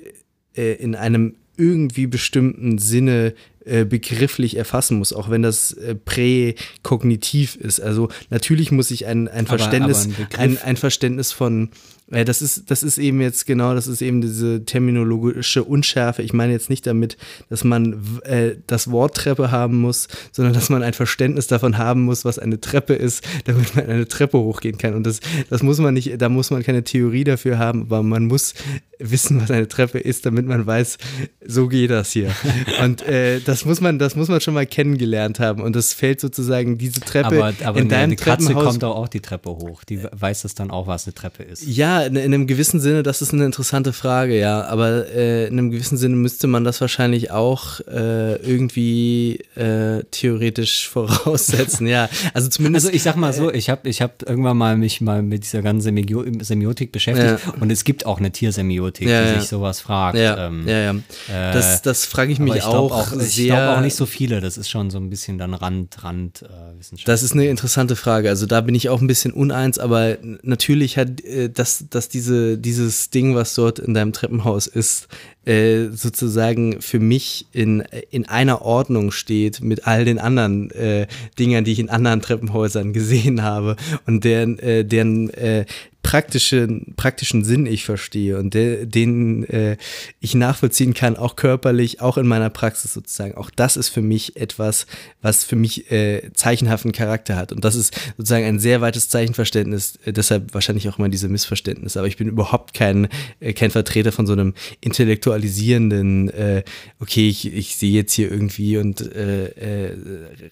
äh, 0.56 0.72
in 0.80 0.96
einem 0.96 1.36
irgendwie 1.56 2.08
bestimmten 2.08 2.78
Sinne 2.78 3.34
äh, 3.64 3.84
begrifflich 3.84 4.56
erfassen 4.56 4.98
muss, 4.98 5.12
auch 5.12 5.30
wenn 5.30 5.42
das 5.42 5.72
äh, 5.74 5.94
präkognitiv 5.94 7.54
ist. 7.56 7.80
Also 7.80 8.08
natürlich 8.30 8.72
muss 8.72 8.90
ich 8.90 9.06
ein, 9.06 9.28
ein 9.28 9.46
Aber- 9.46 9.58
Verständnis, 9.58 10.06
aber 10.06 10.08
ein 10.08 10.16
Begriff- 10.16 10.38
ein, 10.40 10.58
ein 10.58 10.76
Verständnis 10.76 11.30
von 11.32 11.70
äh, 12.14 12.24
das 12.24 12.42
ist, 12.42 12.70
das 12.70 12.82
ist 12.82 12.98
eben 12.98 13.20
jetzt 13.20 13.46
genau, 13.46 13.74
das 13.74 13.86
ist 13.86 14.02
eben 14.02 14.20
diese 14.20 14.64
terminologische 14.64 15.64
Unschärfe. 15.64 16.22
Ich 16.22 16.32
meine 16.32 16.52
jetzt 16.52 16.70
nicht 16.70 16.86
damit, 16.86 17.16
dass 17.50 17.64
man 17.64 18.20
äh, 18.24 18.56
das 18.66 18.90
Wort 18.90 19.16
Treppe 19.16 19.50
haben 19.50 19.76
muss, 19.76 20.08
sondern 20.32 20.54
dass 20.54 20.70
man 20.70 20.82
ein 20.82 20.94
Verständnis 20.94 21.46
davon 21.46 21.78
haben 21.78 22.02
muss, 22.02 22.24
was 22.24 22.38
eine 22.38 22.60
Treppe 22.60 22.94
ist, 22.94 23.24
damit 23.44 23.74
man 23.74 23.86
eine 23.86 24.08
Treppe 24.08 24.38
hochgehen 24.38 24.78
kann. 24.78 24.94
Und 24.94 25.04
das, 25.06 25.20
das 25.50 25.62
muss 25.62 25.78
man 25.78 25.94
nicht, 25.94 26.20
da 26.20 26.28
muss 26.28 26.50
man 26.50 26.62
keine 26.62 26.84
Theorie 26.84 27.24
dafür 27.24 27.58
haben, 27.58 27.82
aber 27.82 28.02
man 28.02 28.26
muss 28.26 28.54
wissen, 28.98 29.40
was 29.40 29.50
eine 29.50 29.68
Treppe 29.68 29.98
ist, 29.98 30.26
damit 30.26 30.46
man 30.46 30.66
weiß, 30.66 30.98
so 31.44 31.68
geht 31.68 31.90
das 31.90 32.12
hier. 32.12 32.30
Und 32.82 33.02
äh, 33.02 33.40
das 33.40 33.64
muss 33.64 33.80
man, 33.80 33.98
das 33.98 34.16
muss 34.16 34.28
man 34.28 34.40
schon 34.40 34.54
mal 34.54 34.66
kennengelernt 34.66 35.40
haben. 35.40 35.62
Und 35.62 35.76
das 35.76 35.92
fällt 35.92 36.20
sozusagen 36.20 36.78
diese 36.78 37.00
Treppe 37.00 37.44
Aber, 37.44 37.52
aber 37.64 37.78
in 37.78 37.84
eine, 37.84 37.88
deinem 37.88 38.02
eine 38.02 38.16
Katze 38.16 38.46
Treppenhaus. 38.46 38.64
kommt 38.64 38.84
auch 38.84 39.08
die 39.08 39.20
Treppe 39.20 39.50
hoch. 39.50 39.84
Die 39.84 40.00
weiß 40.04 40.42
das 40.42 40.54
dann 40.54 40.70
auch, 40.70 40.86
was 40.86 41.06
eine 41.06 41.14
Treppe 41.14 41.42
ist. 41.42 41.66
Ja, 41.66 42.03
in, 42.06 42.16
in 42.16 42.34
einem 42.34 42.46
gewissen 42.46 42.80
Sinne, 42.80 43.02
das 43.02 43.22
ist 43.22 43.32
eine 43.32 43.44
interessante 43.44 43.92
Frage, 43.92 44.38
ja. 44.38 44.64
Aber 44.64 45.06
äh, 45.08 45.46
in 45.46 45.58
einem 45.58 45.70
gewissen 45.70 45.96
Sinne 45.98 46.16
müsste 46.16 46.46
man 46.46 46.64
das 46.64 46.80
wahrscheinlich 46.80 47.30
auch 47.30 47.80
äh, 47.80 48.36
irgendwie 48.36 49.40
äh, 49.56 50.02
theoretisch 50.10 50.88
voraussetzen, 51.28 51.86
ja. 51.86 52.08
Also 52.32 52.48
zumindest. 52.48 52.86
Also 52.86 52.96
ich 52.96 53.02
sag 53.02 53.16
mal 53.16 53.32
so, 53.32 53.52
ich 53.52 53.70
habe 53.70 53.88
ich 53.88 54.02
hab 54.02 54.22
irgendwann 54.28 54.56
mal 54.56 54.76
mich 54.76 55.00
mal 55.00 55.22
mit 55.22 55.44
dieser 55.44 55.62
ganzen 55.62 55.82
Semio 55.82 56.24
Semiotik 56.40 56.92
beschäftigt 56.92 57.44
Ja. 57.46 57.52
und 57.60 57.70
es 57.70 57.84
gibt 57.84 58.04
auch 58.06 58.18
eine 58.18 58.30
Tiersemiotik, 58.30 59.08
Ja, 59.08 59.22
die 59.22 59.28
ja. 59.34 59.40
sich 59.40 59.48
sowas 59.48 59.80
fragt. 59.80 60.18
ja, 60.18 60.46
ähm, 60.48 60.66
ja, 60.66 60.78
ja. 60.80 60.90
äh, 61.28 61.52
das 61.52 61.82
das 61.82 62.04
frage 62.04 62.32
ich 62.32 62.38
mich 62.38 62.54
ich 62.56 62.60
glaub 62.62 62.92
auch, 62.92 63.12
Ich 63.20 63.36
glaube 63.46 63.76
auch 63.76 63.80
nicht 63.80 63.94
so 63.96 64.06
viele, 64.06 64.40
das 64.40 64.56
ist 64.56 64.68
schon 64.68 64.90
so 64.90 64.98
ein 64.98 65.10
bisschen 65.10 65.38
dann 65.38 65.54
Rand, 65.54 66.02
Rand 66.02 66.42
äh, 66.42 66.78
Wissenschaft. 66.78 67.08
Das 67.08 67.22
ist 67.22 67.32
eine 67.32 67.46
interessante 67.46 67.96
Frage. 67.96 68.28
Also 68.28 68.46
da 68.46 68.60
bin 68.60 68.74
ich 68.74 68.88
auch 68.88 69.00
ein 69.00 69.06
bisschen 69.06 69.32
uneins, 69.32 69.78
aber 69.78 70.18
natürlich 70.42 70.98
hat 70.98 71.20
äh, 71.24 71.48
dass, 71.90 72.08
diese, 72.08 72.58
dieses 72.58 73.10
Ding, 73.10 73.34
was 73.34 73.54
dort 73.54 73.78
in 73.78 73.94
deinem 73.94 74.12
Treppenhaus 74.12 74.66
ist, 74.66 75.08
äh, 75.44 75.88
sozusagen 75.92 76.80
für 76.80 77.00
mich 77.00 77.46
in, 77.52 77.80
in 78.10 78.26
einer 78.26 78.62
Ordnung 78.62 79.10
steht 79.10 79.60
mit 79.60 79.86
all 79.86 80.04
den 80.04 80.18
anderen 80.18 80.70
äh, 80.70 81.06
Dingern, 81.38 81.64
die 81.64 81.72
ich 81.72 81.80
in 81.80 81.90
anderen 81.90 82.20
Treppenhäusern 82.20 82.92
gesehen 82.92 83.42
habe 83.42 83.76
und 84.06 84.24
deren, 84.24 84.58
äh, 84.58 84.84
deren 84.84 85.30
äh, 85.30 85.66
praktischen, 86.04 86.92
praktischen 86.96 87.44
Sinn 87.44 87.64
ich 87.66 87.84
verstehe 87.84 88.38
und 88.38 88.52
der, 88.52 88.84
den 88.84 89.42
äh, 89.44 89.78
ich 90.20 90.34
nachvollziehen 90.34 90.92
kann, 90.92 91.16
auch 91.16 91.34
körperlich, 91.34 92.02
auch 92.02 92.18
in 92.18 92.26
meiner 92.26 92.50
Praxis 92.50 92.92
sozusagen. 92.92 93.34
Auch 93.34 93.50
das 93.50 93.76
ist 93.76 93.88
für 93.88 94.02
mich 94.02 94.36
etwas, 94.36 94.86
was 95.22 95.44
für 95.44 95.56
mich 95.56 95.90
äh, 95.90 96.30
zeichenhaften 96.34 96.92
Charakter 96.92 97.36
hat. 97.36 97.52
Und 97.52 97.64
das 97.64 97.74
ist 97.74 97.94
sozusagen 98.18 98.44
ein 98.44 98.60
sehr 98.60 98.82
weites 98.82 99.08
Zeichenverständnis, 99.08 99.98
äh, 100.04 100.12
deshalb 100.12 100.52
wahrscheinlich 100.52 100.88
auch 100.90 100.98
immer 100.98 101.08
diese 101.08 101.28
Missverständnisse. 101.28 101.98
Aber 101.98 102.06
ich 102.06 102.18
bin 102.18 102.28
überhaupt 102.28 102.74
kein, 102.74 103.08
äh, 103.40 103.54
kein 103.54 103.70
Vertreter 103.70 104.12
von 104.12 104.26
so 104.26 104.34
einem 104.34 104.52
intellektualisierenden, 104.82 106.28
äh, 106.28 106.64
okay, 107.00 107.30
ich, 107.30 107.50
ich 107.52 107.76
sehe 107.76 107.92
jetzt 107.92 108.12
hier 108.12 108.30
irgendwie 108.30 108.76
und 108.76 109.00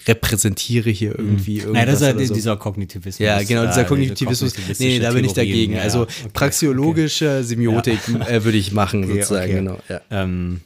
repräsentiere 0.06 0.88
hier 0.88 1.18
irgendwie 1.18 1.58
irgendwas. 1.58 1.74
Naja, 1.74 1.86
das 1.86 2.00
ist 2.00 2.14
oder 2.14 2.26
so. 2.26 2.34
dieser 2.34 2.56
Kognitivismus. 2.56 3.18
Ja, 3.18 3.42
genau, 3.42 3.66
dieser 3.66 3.72
diese 3.74 3.84
Kognitivismus. 3.84 4.54
kognitivistische 4.54 4.90
Nee, 4.90 4.98
da 4.98 5.12
bin 5.12 5.24
ich 5.26 5.32
Theorien, 5.41 5.41
dagegen. 5.50 5.74
ja, 5.74 5.82
also 5.82 5.98
ja. 5.98 6.04
Okay, 6.04 6.30
praxiologische 6.32 7.44
Semiotik 7.44 8.00
äh, 8.28 8.44
würde 8.44 8.58
ich 8.58 8.72
machen, 8.72 9.04
Okay, 9.04 9.14
sozusagen, 9.14 9.52
okay. 9.52 9.54
genau. 9.54 9.78
Ja. 9.88 10.00
Ähm, 10.10 10.60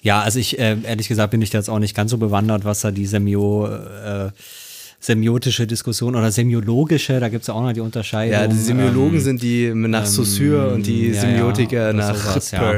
ja, 0.00 0.20
also 0.20 0.38
ich, 0.38 0.58
äh, 0.58 0.76
ehrlich 0.84 1.08
gesagt, 1.08 1.30
bin 1.30 1.42
ich 1.42 1.50
da 1.50 1.58
jetzt 1.58 1.68
auch 1.68 1.80
nicht 1.80 1.96
ganz 1.96 2.10
so 2.10 2.18
bewandert, 2.18 2.64
was 2.64 2.80
da 2.80 2.90
die 2.90 3.06
Semio, 3.06 3.66
äh, 3.66 4.30
semiotische 5.00 5.66
Diskussion 5.66 6.16
oder 6.16 6.30
semiologische, 6.30 7.20
da 7.20 7.28
gibt 7.28 7.42
es 7.42 7.48
ja 7.48 7.54
auch 7.54 7.62
noch 7.62 7.72
die 7.72 7.80
Unterscheidung. 7.80 8.32
Ja, 8.32 8.46
die 8.48 8.56
Semiologen 8.56 9.18
ähm, 9.18 9.20
sind 9.20 9.42
die 9.42 9.72
nach 9.72 10.06
Saussure 10.06 10.74
und 10.74 10.86
die 10.86 11.08
ja, 11.08 11.14
ja, 11.14 11.20
Semiotiker 11.20 11.90
oder 11.90 11.92
nach 11.92 12.16
sowas, 12.16 12.50
ja. 12.50 12.74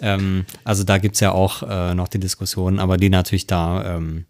Ähm, 0.00 0.44
also 0.64 0.82
da 0.82 0.98
gibt 0.98 1.14
es 1.14 1.20
ja 1.20 1.32
auch 1.32 1.62
äh, 1.62 1.94
noch 1.94 2.08
die 2.08 2.18
Diskussion, 2.18 2.80
aber 2.80 2.96
die 2.96 3.08
natürlich 3.08 3.46
da 3.46 3.96
ähm, 3.96 4.24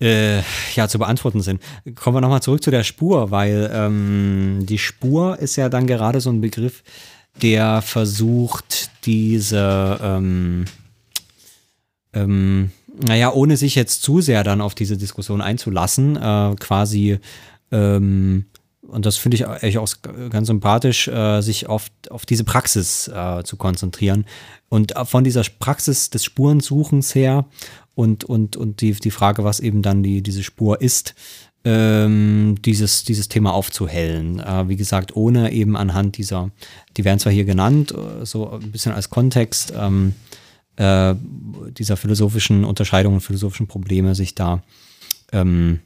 äh, 0.00 0.38
ja 0.74 0.88
zu 0.88 0.98
beantworten 0.98 1.40
sind. 1.40 1.60
Kommen 1.94 2.16
wir 2.16 2.20
nochmal 2.20 2.42
zurück 2.42 2.62
zu 2.62 2.70
der 2.70 2.84
Spur, 2.84 3.30
weil 3.30 3.70
ähm, 3.72 4.60
die 4.62 4.78
Spur 4.78 5.38
ist 5.38 5.56
ja 5.56 5.68
dann 5.68 5.86
gerade 5.86 6.20
so 6.20 6.30
ein 6.30 6.40
Begriff, 6.40 6.82
der 7.42 7.82
versucht, 7.82 8.90
diese 9.04 9.98
ähm, 10.02 10.64
ähm, 12.12 12.70
naja, 13.02 13.32
ohne 13.32 13.56
sich 13.56 13.74
jetzt 13.74 14.02
zu 14.02 14.20
sehr 14.20 14.44
dann 14.44 14.60
auf 14.60 14.74
diese 14.74 14.96
Diskussion 14.96 15.40
einzulassen, 15.40 16.16
äh, 16.16 16.54
quasi, 16.58 17.18
ähm, 17.72 18.46
und 18.86 19.06
das 19.06 19.16
finde 19.16 19.36
ich 19.36 19.46
eigentlich 19.46 19.78
auch 19.78 19.88
ganz 20.30 20.46
sympathisch, 20.46 21.08
äh, 21.08 21.40
sich 21.40 21.68
auf, 21.68 21.86
auf 22.10 22.26
diese 22.26 22.44
Praxis 22.44 23.08
äh, 23.08 23.42
zu 23.42 23.56
konzentrieren 23.56 24.26
und 24.68 24.94
äh, 24.94 25.04
von 25.04 25.24
dieser 25.24 25.42
Praxis 25.58 26.10
des 26.10 26.24
Spurensuchens 26.24 27.14
her 27.14 27.46
und, 27.94 28.24
und, 28.24 28.56
und 28.56 28.80
die, 28.80 28.92
die 28.92 29.10
Frage, 29.10 29.44
was 29.44 29.60
eben 29.60 29.82
dann 29.82 30.02
die, 30.02 30.22
diese 30.22 30.42
Spur 30.42 30.80
ist, 30.80 31.14
ähm, 31.64 32.56
dieses, 32.64 33.04
dieses 33.04 33.28
Thema 33.28 33.54
aufzuhellen. 33.54 34.38
Äh, 34.40 34.68
wie 34.68 34.76
gesagt, 34.76 35.16
ohne 35.16 35.52
eben 35.52 35.76
anhand 35.76 36.18
dieser, 36.18 36.50
die 36.96 37.04
werden 37.04 37.18
zwar 37.18 37.32
hier 37.32 37.44
genannt, 37.44 37.92
äh, 37.92 38.26
so 38.26 38.50
ein 38.50 38.70
bisschen 38.70 38.92
als 38.92 39.10
Kontext, 39.10 39.72
ähm, 39.76 40.14
äh, 40.76 41.14
dieser 41.70 41.96
philosophischen 41.96 42.64
Unterscheidungen, 42.64 43.20
philosophischen 43.20 43.66
Probleme 43.66 44.14
sich 44.14 44.34
da 44.34 44.62
ähm, 45.32 45.80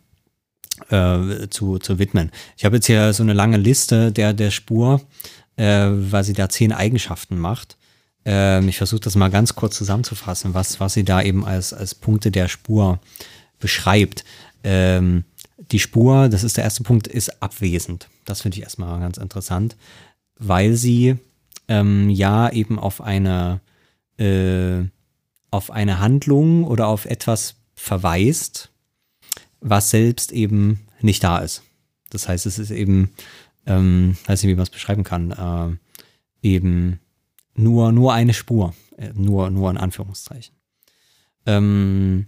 äh, 0.90 1.48
zu, 1.50 1.78
zu 1.78 1.98
widmen. 1.98 2.32
Ich 2.56 2.64
habe 2.64 2.76
jetzt 2.76 2.86
hier 2.86 3.12
so 3.12 3.22
eine 3.22 3.32
lange 3.32 3.56
Liste 3.56 4.10
der, 4.12 4.32
der 4.32 4.50
Spur, 4.50 5.00
äh, 5.56 5.88
weil 5.90 6.24
sie 6.24 6.32
da 6.32 6.48
zehn 6.48 6.72
Eigenschaften 6.72 7.38
macht. 7.38 7.77
Ähm, 8.30 8.68
ich 8.68 8.76
versuche 8.76 9.00
das 9.00 9.16
mal 9.16 9.30
ganz 9.30 9.54
kurz 9.54 9.78
zusammenzufassen, 9.78 10.52
was, 10.52 10.80
was 10.80 10.92
sie 10.92 11.02
da 11.02 11.22
eben 11.22 11.46
als, 11.46 11.72
als 11.72 11.94
Punkte 11.94 12.30
der 12.30 12.48
Spur 12.48 13.00
beschreibt. 13.58 14.22
Ähm, 14.62 15.24
die 15.70 15.78
Spur, 15.78 16.28
das 16.28 16.44
ist 16.44 16.58
der 16.58 16.64
erste 16.64 16.82
Punkt, 16.82 17.06
ist 17.06 17.42
abwesend. 17.42 18.10
Das 18.26 18.42
finde 18.42 18.58
ich 18.58 18.64
erstmal 18.64 19.00
ganz 19.00 19.16
interessant, 19.16 19.76
weil 20.38 20.74
sie 20.74 21.16
ähm, 21.68 22.10
ja 22.10 22.50
eben 22.50 22.78
auf 22.78 23.00
eine, 23.00 23.60
äh, 24.18 24.84
auf 25.50 25.70
eine 25.70 25.98
Handlung 25.98 26.64
oder 26.64 26.86
auf 26.88 27.06
etwas 27.06 27.54
verweist, 27.76 28.68
was 29.60 29.88
selbst 29.88 30.32
eben 30.32 30.80
nicht 31.00 31.24
da 31.24 31.38
ist. 31.38 31.62
Das 32.10 32.28
heißt, 32.28 32.44
es 32.44 32.58
ist 32.58 32.72
eben, 32.72 33.10
ähm, 33.64 34.18
weiß 34.26 34.42
nicht, 34.42 34.50
wie 34.50 34.56
man 34.56 34.64
es 34.64 34.70
beschreiben 34.70 35.02
kann, 35.02 35.30
äh, 36.42 36.46
eben 36.46 37.00
nur, 37.58 37.92
nur 37.92 38.14
eine 38.14 38.34
Spur, 38.34 38.74
äh, 38.96 39.10
nur, 39.14 39.50
nur 39.50 39.70
in 39.70 39.76
Anführungszeichen. 39.76 40.54
Ähm, 41.46 42.26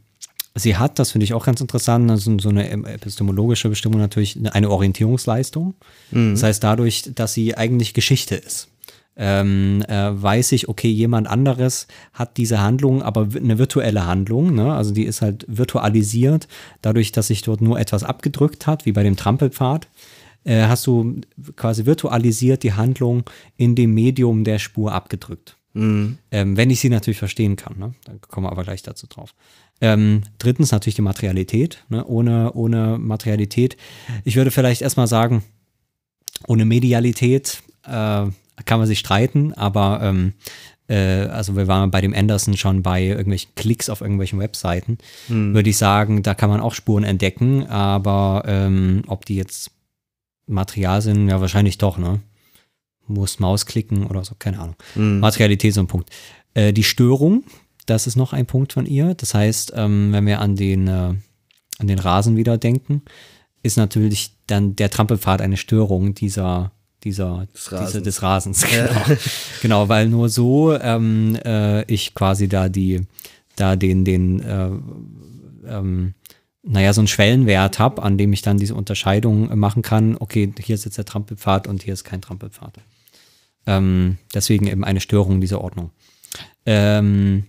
sie 0.55 0.77
hat, 0.77 0.99
das 0.99 1.13
finde 1.13 1.25
ich 1.25 1.35
auch 1.35 1.45
ganz 1.45 1.61
interessant, 1.61 2.11
also 2.11 2.39
so 2.39 2.49
eine 2.49 2.71
epistemologische 2.71 3.69
Bestimmung 3.69 4.01
natürlich 4.01 4.39
eine 4.53 4.71
Orientierungsleistung. 4.71 5.75
Mhm. 6.11 6.33
Das 6.33 6.43
heißt, 6.43 6.63
dadurch, 6.63 7.11
dass 7.15 7.33
sie 7.33 7.57
eigentlich 7.57 7.95
Geschichte 7.95 8.35
ist, 8.35 8.69
ähm, 9.17 9.83
äh, 9.89 10.11
weiß 10.23 10.53
ich, 10.53 10.69
okay, 10.69 10.89
jemand 10.89 11.29
anderes 11.29 11.89
hat 12.15 12.37
diese 12.37 12.61
Handlung, 12.61 13.03
aber 13.03 13.29
eine 13.37 13.59
virtuelle 13.59 14.07
Handlung, 14.07 14.55
ne? 14.55 14.73
also 14.73 14.93
die 14.93 15.05
ist 15.05 15.21
halt 15.21 15.45
virtualisiert, 15.49 16.49
dadurch, 16.81 17.13
dass 17.13 17.27
sich 17.27 17.43
dort 17.43 17.61
nur 17.61 17.79
etwas 17.79 18.03
abgedrückt 18.03 18.67
hat, 18.67 18.87
wie 18.87 18.93
bei 18.93 19.03
dem 19.03 19.17
Trampelpfad. 19.17 19.89
Äh, 20.45 20.63
hast 20.63 20.87
du 20.87 21.21
quasi 21.57 21.87
virtualisiert 21.87 22.63
die 22.63 22.73
Handlung 22.73 23.25
in 23.57 23.75
dem 23.75 23.95
Medium 23.95 24.45
der 24.45 24.59
Spur 24.59 24.93
abgedrückt. 24.93 25.57
Mhm. 25.73 26.19
Ähm, 26.31 26.57
wenn 26.57 26.71
ich 26.71 26.81
sie 26.81 26.89
natürlich 26.89 27.19
verstehen 27.19 27.57
kann. 27.57 27.79
Ne? 27.79 27.95
Da 28.05 28.13
kommen 28.29 28.47
wir 28.47 28.53
aber 28.53 28.65
gleich 28.65 28.83
dazu 28.83 29.07
drauf. 29.07 29.35
Ähm, 29.81 30.23
drittens 30.39 30.73
natürlich 30.73 30.97
die 30.97 31.03
Materialität. 31.03 31.85
Ne? 31.89 32.05
Ohne, 32.05 32.53
ohne 32.55 32.99
Materialität. 32.99 33.77
Ich 34.25 34.37
würde 34.37 34.51
vielleicht 34.51 34.83
erstmal 34.83 35.07
sagen, 35.07 35.43
ohne 36.47 36.65
Medialität 36.65 37.63
äh, 37.85 38.27
kann 38.65 38.79
man 38.79 38.87
sich 38.87 38.99
streiten, 38.99 39.53
aber 39.55 40.01
ähm, 40.03 40.35
äh, 40.89 41.27
also 41.27 41.57
wir 41.57 41.69
waren 41.69 41.91
bei 41.91 42.01
dem 42.01 42.15
Anderson 42.15 42.57
schon 42.57 42.83
bei 42.83 43.05
irgendwelchen 43.05 43.55
Klicks 43.55 43.89
auf 43.89 44.01
irgendwelchen 44.01 44.39
Webseiten, 44.39 44.99
mhm. 45.29 45.55
würde 45.55 45.71
ich 45.71 45.77
sagen, 45.77 46.23
da 46.23 46.35
kann 46.35 46.51
man 46.51 46.61
auch 46.61 46.75
Spuren 46.75 47.05
entdecken, 47.05 47.67
aber 47.67 48.43
ähm, 48.47 49.03
ob 49.07 49.25
die 49.25 49.37
jetzt 49.37 49.71
Material 50.51 51.01
sind, 51.03 51.29
ja 51.29 51.41
wahrscheinlich 51.41 51.79
doch, 51.79 51.99
ne? 51.99 52.21
Muss 53.07 53.41
Maus 53.41 53.67
klicken 53.67 54.07
oder 54.07 54.25
so, 54.25 54.35
keine 54.39 54.61
Ahnung. 54.61 54.77
Mhm. 54.95 55.21
Materialität 55.21 55.71
ist 55.71 55.75
so 55.77 55.81
ein 55.81 55.87
Punkt. 55.87 56.11
Äh, 56.55 56.73
die 56.73 56.85
Störung, 56.85 57.45
das 57.87 58.07
ist 58.07 58.17
noch 58.17 58.33
ein 58.33 58.47
Punkt 58.47 58.73
von 58.73 58.87
ihr. 58.87 59.15
Das 59.15 59.35
heißt, 59.35 59.73
ähm, 59.75 60.13
wenn 60.13 60.27
wir 60.27 60.41
an 60.41 60.57
den, 60.57 60.87
äh, 60.87 61.15
an 61.79 61.87
den 61.87 61.99
Rasen 61.99 62.37
wieder 62.37 62.59
denken, 62.59 63.03
ist 63.63 63.77
natürlich 63.77 64.33
dann 64.47 64.77
der 64.77 64.91
Trampelpfad 64.91 65.41
eine 65.41 65.57
Störung 65.57 66.15
dieser, 66.15 66.73
dieser, 67.05 67.47
des 67.53 67.73
Rasens. 67.73 67.91
Diese, 67.91 68.03
des 68.03 68.23
Rasens 68.23 68.67
genau. 68.71 69.03
genau, 69.63 69.89
weil 69.89 70.09
nur 70.09 70.29
so 70.29 70.75
ähm, 70.79 71.37
äh, 71.45 71.83
ich 71.93 72.15
quasi 72.15 72.49
da 72.49 72.69
die, 72.69 73.01
da 73.57 73.77
den, 73.77 74.05
den, 74.05 74.41
äh, 74.41 74.71
ähm, 75.69 76.15
naja, 76.63 76.93
so 76.93 77.01
einen 77.01 77.09
Schwellenwert 77.09 77.79
habe, 77.79 78.03
an 78.03 78.19
dem 78.19 78.33
ich 78.33 78.43
dann 78.43 78.59
diese 78.59 78.75
Unterscheidung 78.75 79.57
machen 79.59 79.83
kann, 79.83 80.17
okay, 80.19 80.53
hier 80.59 80.75
ist 80.75 80.85
jetzt 80.85 80.99
der 80.99 81.05
Trampelpfad 81.05 81.67
und 81.67 81.83
hier 81.83 81.95
ist 81.95 82.05
kein 82.05 82.21
Trampelpfad. 82.21 82.75
Ähm, 83.67 84.19
deswegen 84.35 84.67
eben 84.67 84.85
eine 84.85 85.01
Störung 85.01 85.41
dieser 85.41 85.61
Ordnung. 85.63 85.91
Ähm, 86.67 87.45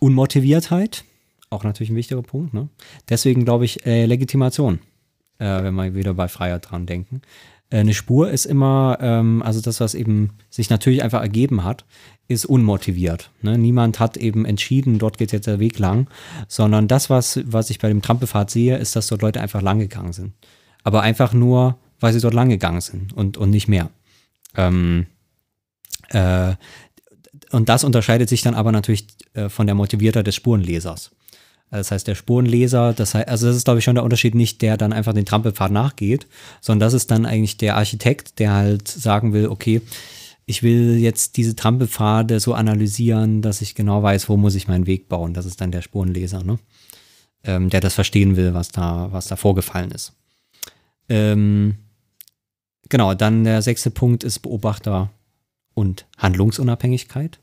Unmotiviertheit, 0.00 1.04
auch 1.50 1.64
natürlich 1.64 1.90
ein 1.90 1.96
wichtiger 1.96 2.22
Punkt. 2.22 2.54
Ne? 2.54 2.68
Deswegen 3.08 3.44
glaube 3.44 3.64
ich 3.64 3.86
äh, 3.86 4.06
Legitimation, 4.06 4.80
äh, 5.38 5.62
wenn 5.62 5.74
wir 5.74 5.94
wieder 5.94 6.14
bei 6.14 6.28
Freiheit 6.28 6.70
dran 6.70 6.86
denken. 6.86 7.22
Äh, 7.74 7.80
eine 7.80 7.94
Spur 7.94 8.30
ist 8.30 8.44
immer, 8.44 8.98
ähm, 9.00 9.42
also 9.42 9.60
das, 9.60 9.80
was 9.80 9.94
eben 9.94 10.30
sich 10.48 10.70
natürlich 10.70 11.02
einfach 11.02 11.20
ergeben 11.20 11.64
hat, 11.64 11.84
ist 12.28 12.46
unmotiviert. 12.46 13.30
Ne? 13.42 13.58
Niemand 13.58 13.98
hat 13.98 14.16
eben 14.16 14.44
entschieden, 14.44 14.98
dort 14.98 15.18
geht 15.18 15.32
jetzt 15.32 15.48
der 15.48 15.58
Weg 15.58 15.78
lang, 15.78 16.08
sondern 16.46 16.86
das, 16.86 17.10
was, 17.10 17.40
was 17.44 17.70
ich 17.70 17.80
bei 17.80 17.88
dem 17.88 18.00
Trampelfahrt 18.00 18.50
sehe, 18.50 18.78
ist, 18.78 18.94
dass 18.94 19.08
dort 19.08 19.22
Leute 19.22 19.40
einfach 19.40 19.60
lang 19.60 19.80
gegangen 19.80 20.12
sind. 20.12 20.32
Aber 20.84 21.02
einfach 21.02 21.32
nur, 21.32 21.76
weil 21.98 22.12
sie 22.12 22.20
dort 22.20 22.34
lang 22.34 22.48
gegangen 22.48 22.80
sind 22.80 23.12
und, 23.12 23.36
und 23.36 23.50
nicht 23.50 23.66
mehr. 23.66 23.90
Ähm, 24.56 25.06
äh, 26.10 26.54
und 27.50 27.68
das 27.68 27.82
unterscheidet 27.82 28.28
sich 28.28 28.42
dann 28.42 28.54
aber 28.54 28.70
natürlich 28.70 29.06
äh, 29.34 29.48
von 29.48 29.66
der 29.66 29.74
Motiviertheit 29.74 30.26
des 30.26 30.36
Spurenlesers. 30.36 31.10
Das 31.78 31.90
heißt, 31.90 32.06
der 32.06 32.14
Spurenleser, 32.14 32.92
das 32.92 33.14
heißt, 33.14 33.28
also 33.28 33.48
das 33.48 33.56
ist, 33.56 33.64
glaube 33.64 33.78
ich, 33.78 33.84
schon 33.84 33.96
der 33.96 34.04
Unterschied, 34.04 34.34
nicht 34.34 34.62
der 34.62 34.76
dann 34.76 34.92
einfach 34.92 35.12
den 35.12 35.26
Trampelpfad 35.26 35.72
nachgeht, 35.72 36.26
sondern 36.60 36.86
das 36.86 36.94
ist 36.94 37.10
dann 37.10 37.26
eigentlich 37.26 37.56
der 37.56 37.76
Architekt, 37.76 38.38
der 38.38 38.52
halt 38.52 38.86
sagen 38.86 39.32
will, 39.32 39.48
okay, 39.48 39.80
ich 40.46 40.62
will 40.62 40.98
jetzt 40.98 41.36
diese 41.36 41.56
Trampelpfade 41.56 42.38
so 42.38 42.54
analysieren, 42.54 43.42
dass 43.42 43.60
ich 43.60 43.74
genau 43.74 44.02
weiß, 44.02 44.28
wo 44.28 44.36
muss 44.36 44.54
ich 44.54 44.68
meinen 44.68 44.86
Weg 44.86 45.08
bauen. 45.08 45.34
Das 45.34 45.46
ist 45.46 45.60
dann 45.60 45.72
der 45.72 45.82
Spurenleser, 45.82 46.44
ne? 46.44 46.58
Ähm, 47.42 47.70
der 47.70 47.80
das 47.80 47.94
verstehen 47.94 48.36
will, 48.36 48.54
was 48.54 48.68
da, 48.68 49.08
was 49.10 49.26
da 49.26 49.36
vorgefallen 49.36 49.90
ist. 49.90 50.12
Ähm, 51.08 51.76
genau, 52.88 53.14
dann 53.14 53.44
der 53.44 53.62
sechste 53.62 53.90
Punkt 53.90 54.22
ist 54.22 54.40
Beobachter 54.40 55.10
und 55.74 56.06
Handlungsunabhängigkeit. 56.18 57.40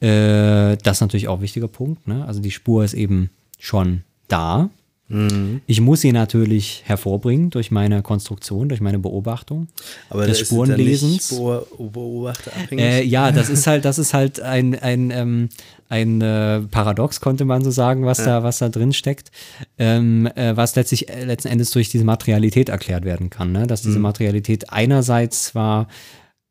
Äh, 0.00 0.76
das 0.76 0.98
ist 0.98 1.00
natürlich 1.00 1.28
auch 1.28 1.38
ein 1.38 1.42
wichtiger 1.42 1.68
Punkt. 1.68 2.06
Ne? 2.06 2.24
Also 2.24 2.40
die 2.40 2.50
Spur 2.50 2.84
ist 2.84 2.94
eben 2.94 3.30
schon 3.58 4.02
da. 4.28 4.70
Mhm. 5.08 5.60
Ich 5.66 5.82
muss 5.82 6.00
sie 6.00 6.12
natürlich 6.12 6.82
hervorbringen 6.86 7.50
durch 7.50 7.70
meine 7.70 8.02
Konstruktion, 8.02 8.70
durch 8.70 8.80
meine 8.80 8.98
Beobachtung 8.98 9.68
Aber 10.08 10.26
des 10.26 10.40
Spurenlesens. 10.40 11.28
Beobachterabhängig? 11.28 12.84
Äh, 12.84 13.04
ja, 13.04 13.30
das 13.30 13.50
ist 13.50 13.66
halt, 13.66 13.84
das 13.84 13.98
ist 13.98 14.14
halt 14.14 14.40
ein, 14.40 14.74
ein, 14.78 15.10
ähm, 15.10 15.48
ein 15.90 16.22
äh, 16.22 16.62
Paradox, 16.62 17.20
konnte 17.20 17.44
man 17.44 17.62
so 17.62 17.70
sagen, 17.70 18.06
was 18.06 18.18
ja. 18.18 18.24
da, 18.24 18.42
was 18.44 18.58
da 18.58 18.70
drin 18.70 18.94
steckt, 18.94 19.30
ähm, 19.76 20.26
äh, 20.34 20.56
was 20.56 20.74
letztlich 20.74 21.10
äh, 21.10 21.24
letzten 21.24 21.48
Endes 21.48 21.70
durch 21.70 21.90
diese 21.90 22.04
Materialität 22.04 22.70
erklärt 22.70 23.04
werden 23.04 23.28
kann. 23.28 23.52
Ne? 23.52 23.66
Dass 23.66 23.82
diese 23.82 23.98
mhm. 23.98 24.04
Materialität 24.04 24.70
einerseits 24.70 25.44
zwar 25.44 25.88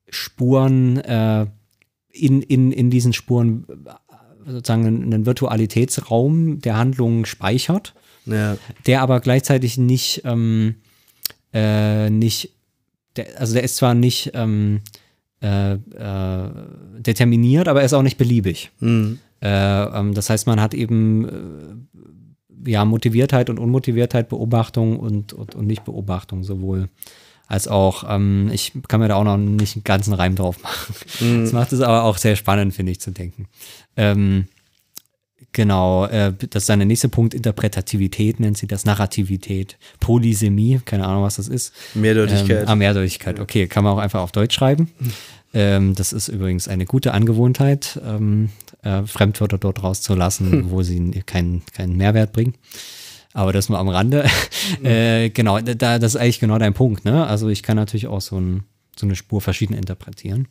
Spuren 0.09 0.97
äh, 0.97 1.47
in, 2.11 2.43
in, 2.43 2.71
in 2.71 2.91
diesen 2.91 3.11
Spuren 3.11 3.65
sozusagen 4.45 4.85
einen 4.85 5.25
Virtualitätsraum 5.25 6.59
der 6.59 6.77
Handlungen 6.77 7.25
speichert, 7.25 7.93
ja. 8.25 8.57
der 8.85 9.01
aber 9.01 9.19
gleichzeitig 9.19 9.77
nicht, 9.77 10.21
ähm, 10.25 10.75
äh, 11.53 12.09
nicht 12.09 12.51
der, 13.15 13.39
also 13.39 13.53
der 13.53 13.63
ist 13.63 13.75
zwar 13.75 13.93
nicht 13.93 14.31
ähm, 14.33 14.81
äh, 15.41 15.73
äh, 15.73 16.49
determiniert, 16.99 17.67
aber 17.67 17.81
er 17.81 17.85
ist 17.85 17.93
auch 17.93 18.01
nicht 18.01 18.17
beliebig. 18.17 18.71
Mhm. 18.79 19.19
Ähm, 19.41 20.13
das 20.13 20.29
heißt, 20.29 20.47
man 20.47 20.61
hat 20.61 20.73
eben 20.73 21.87
äh, 22.65 22.71
ja 22.71 22.85
Motiviertheit 22.85 23.49
und 23.49 23.59
Unmotiviertheit, 23.59 24.29
Beobachtung 24.29 24.97
und, 24.97 25.33
und, 25.33 25.55
und 25.55 25.67
Nichtbeobachtung 25.67 26.43
sowohl 26.43 26.89
als 27.47 27.67
auch, 27.67 28.03
ähm, 28.07 28.49
ich 28.51 28.73
kann 28.87 28.99
mir 28.99 29.07
da 29.07 29.15
auch 29.15 29.23
noch 29.23 29.37
nicht 29.37 29.75
einen 29.75 29.83
ganzen 29.83 30.13
Reim 30.13 30.35
drauf 30.35 30.61
machen. 30.63 30.95
Mhm. 31.19 31.41
Das 31.41 31.53
macht 31.53 31.73
es 31.73 31.81
aber 31.81 32.03
auch 32.03 32.17
sehr 32.17 32.35
spannend, 32.35 32.73
finde 32.73 32.91
ich, 32.91 32.99
zu 32.99 33.11
denken. 33.11 33.47
Ähm, 33.95 34.47
genau, 35.51 36.05
äh, 36.05 36.33
das 36.49 36.63
ist 36.63 36.69
dann 36.69 36.79
der 36.79 36.85
nächste 36.85 37.09
Punkt, 37.09 37.33
Interpretativität 37.33 38.39
nennt 38.39 38.57
sie 38.57 38.67
das, 38.67 38.85
Narrativität, 38.85 39.77
Polysemie, 39.99 40.81
keine 40.85 41.05
Ahnung, 41.05 41.23
was 41.23 41.35
das 41.35 41.47
ist. 41.47 41.73
Mehrdeutigkeit. 41.93 42.63
Ähm, 42.63 42.69
ah, 42.69 42.75
Mehrdeutigkeit, 42.75 43.39
okay, 43.39 43.67
kann 43.67 43.83
man 43.83 43.93
auch 43.93 43.99
einfach 43.99 44.21
auf 44.21 44.31
Deutsch 44.31 44.55
schreiben. 44.55 44.91
Ähm, 45.53 45.93
das 45.93 46.13
ist 46.13 46.29
übrigens 46.29 46.67
eine 46.67 46.85
gute 46.85 47.13
Angewohnheit, 47.13 47.99
ähm, 48.03 48.49
äh, 48.81 49.03
Fremdwörter 49.03 49.59
dort 49.59 49.83
rauszulassen, 49.83 50.51
hm. 50.51 50.71
wo 50.71 50.81
sie 50.81 51.21
keinen 51.25 51.61
keinen 51.73 51.95
Mehrwert 51.95 52.33
bringen. 52.33 52.55
Aber 53.33 53.51
das 53.51 53.69
nur 53.69 53.79
am 53.79 53.89
Rande. 53.89 54.25
Mhm. 54.79 54.85
äh, 54.85 55.29
genau, 55.29 55.59
da, 55.59 55.99
das 55.99 56.15
ist 56.15 56.21
eigentlich 56.21 56.39
genau 56.39 56.57
dein 56.57 56.73
Punkt. 56.73 57.03
Ne? 57.03 57.27
Also 57.27 57.49
ich 57.49 57.63
kann 57.63 57.75
natürlich 57.75 58.07
auch 58.07 58.21
so, 58.21 58.39
ein, 58.39 58.63
so 58.95 59.05
eine 59.05 59.17
Spur 59.17 59.41
verschieden 59.41 59.73
interpretieren. 59.73 60.47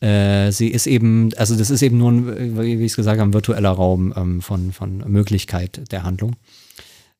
Äh, 0.00 0.52
sie 0.52 0.68
ist 0.68 0.86
eben, 0.86 1.30
also 1.36 1.56
das 1.56 1.70
ist 1.70 1.80
eben 1.80 1.96
nur, 1.96 2.10
ein, 2.10 2.58
wie 2.58 2.74
ich 2.74 2.92
es 2.92 2.96
gesagt 2.96 3.18
habe, 3.18 3.30
ein 3.30 3.32
virtueller 3.32 3.70
Raum 3.70 4.12
ähm, 4.14 4.42
von, 4.42 4.72
von 4.72 4.98
Möglichkeit 5.10 5.90
der 5.90 6.02
Handlung. 6.02 6.36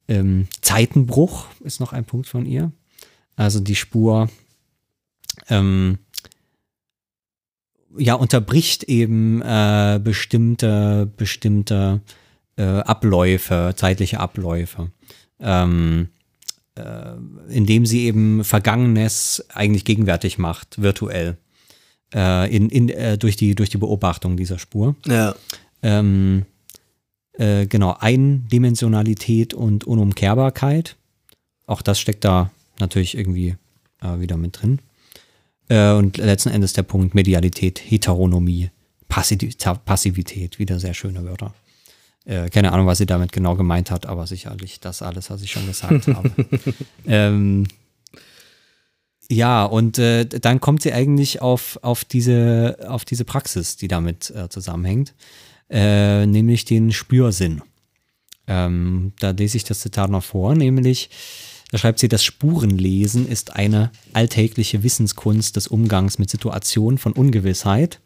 Ähm, 0.08 0.48
Zeitenbruch 0.60 1.46
ist 1.60 1.80
noch 1.80 1.94
ein 1.94 2.04
Punkt 2.04 2.26
von 2.26 2.44
ihr. 2.44 2.70
Also 3.36 3.60
die 3.60 3.76
Spur 3.76 4.28
ähm, 5.48 5.98
ja 7.96 8.14
unterbricht 8.14 8.84
eben 8.84 9.42
äh, 9.42 10.00
bestimmte 10.02 11.10
bestimmte 11.16 12.00
äh, 12.56 12.62
Abläufe, 12.62 13.74
zeitliche 13.76 14.20
Abläufe, 14.20 14.90
ähm, 15.40 16.08
äh, 16.74 17.12
indem 17.48 17.86
sie 17.86 18.06
eben 18.06 18.44
Vergangenes 18.44 19.44
eigentlich 19.54 19.84
gegenwärtig 19.84 20.38
macht, 20.38 20.80
virtuell. 20.80 21.36
Äh, 22.12 22.54
in, 22.54 22.68
in, 22.70 22.88
äh, 22.88 23.16
durch, 23.18 23.36
die, 23.36 23.54
durch 23.54 23.70
die 23.70 23.78
Beobachtung 23.78 24.36
dieser 24.36 24.58
Spur. 24.58 24.96
Ja. 25.06 25.34
Ähm, 25.82 26.44
äh, 27.34 27.66
genau, 27.66 27.96
Eindimensionalität 27.98 29.54
und 29.54 29.84
Unumkehrbarkeit. 29.84 30.96
Auch 31.66 31.82
das 31.82 32.00
steckt 32.00 32.24
da 32.24 32.50
natürlich 32.80 33.16
irgendwie 33.16 33.54
äh, 34.02 34.18
wieder 34.18 34.36
mit 34.36 34.60
drin. 34.60 34.80
Und 35.72 36.16
letzten 36.16 36.48
Endes 36.48 36.72
der 36.72 36.82
Punkt 36.82 37.14
Medialität, 37.14 37.78
Heteronomie, 37.78 38.70
Passi 39.08 39.36
Passivität, 39.84 40.58
wieder 40.58 40.80
sehr 40.80 40.94
schöne 40.94 41.24
Wörter. 41.24 41.54
Äh, 42.24 42.50
keine 42.50 42.72
Ahnung, 42.72 42.86
was 42.86 42.98
sie 42.98 43.06
damit 43.06 43.32
genau 43.32 43.56
gemeint 43.56 43.90
hat, 43.90 44.06
aber 44.06 44.26
sicherlich 44.26 44.80
das 44.80 45.02
alles, 45.02 45.30
was 45.30 45.42
ich 45.42 45.50
schon 45.50 45.66
gesagt 45.66 46.06
habe. 46.08 46.30
ähm, 47.06 47.66
ja, 49.30 49.64
und 49.64 49.98
äh, 49.98 50.26
dann 50.26 50.60
kommt 50.60 50.82
sie 50.82 50.92
eigentlich 50.92 51.40
auf, 51.40 51.78
auf, 51.82 52.04
diese, 52.04 52.78
auf 52.88 53.04
diese 53.04 53.24
Praxis, 53.24 53.76
die 53.76 53.86
damit 53.86 54.30
äh, 54.30 54.48
zusammenhängt, 54.48 55.14
äh, 55.70 56.26
nämlich 56.26 56.64
den 56.64 56.90
Spürsinn. 56.90 57.62
Ähm, 58.48 59.12
da 59.20 59.30
lese 59.30 59.56
ich 59.56 59.64
das 59.64 59.80
Zitat 59.80 60.10
noch 60.10 60.24
vor, 60.24 60.56
nämlich, 60.56 61.10
da 61.70 61.78
schreibt 61.78 62.00
sie, 62.00 62.08
das 62.08 62.24
Spurenlesen 62.24 63.28
ist 63.28 63.54
eine 63.54 63.92
alltägliche 64.12 64.82
Wissenskunst 64.82 65.54
des 65.54 65.68
Umgangs 65.68 66.18
mit 66.18 66.28
Situationen 66.28 66.98
von 66.98 67.12
Ungewissheit. 67.12 68.00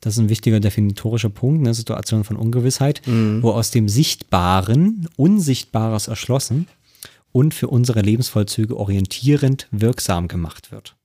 Das 0.00 0.14
ist 0.14 0.20
ein 0.20 0.28
wichtiger 0.28 0.60
definitorischer 0.60 1.28
Punkt, 1.28 1.60
eine 1.60 1.74
Situation 1.74 2.24
von 2.24 2.36
Ungewissheit, 2.36 3.02
wo 3.42 3.50
aus 3.50 3.70
dem 3.70 3.88
Sichtbaren 3.88 5.08
Unsichtbares 5.16 6.06
erschlossen 6.06 6.68
und 7.32 7.52
für 7.54 7.68
unsere 7.68 8.00
Lebensvollzüge 8.00 8.76
orientierend 8.76 9.66
wirksam 9.70 10.28
gemacht 10.28 10.70
wird. 10.70 10.96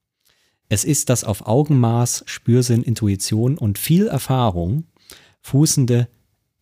Es 0.69 0.83
ist 0.83 1.09
das 1.09 1.23
auf 1.23 1.45
Augenmaß, 1.45 2.23
Spürsinn, 2.25 2.83
Intuition 2.83 3.57
und 3.57 3.77
viel 3.77 4.07
Erfahrung 4.07 4.85
fußende, 5.41 6.07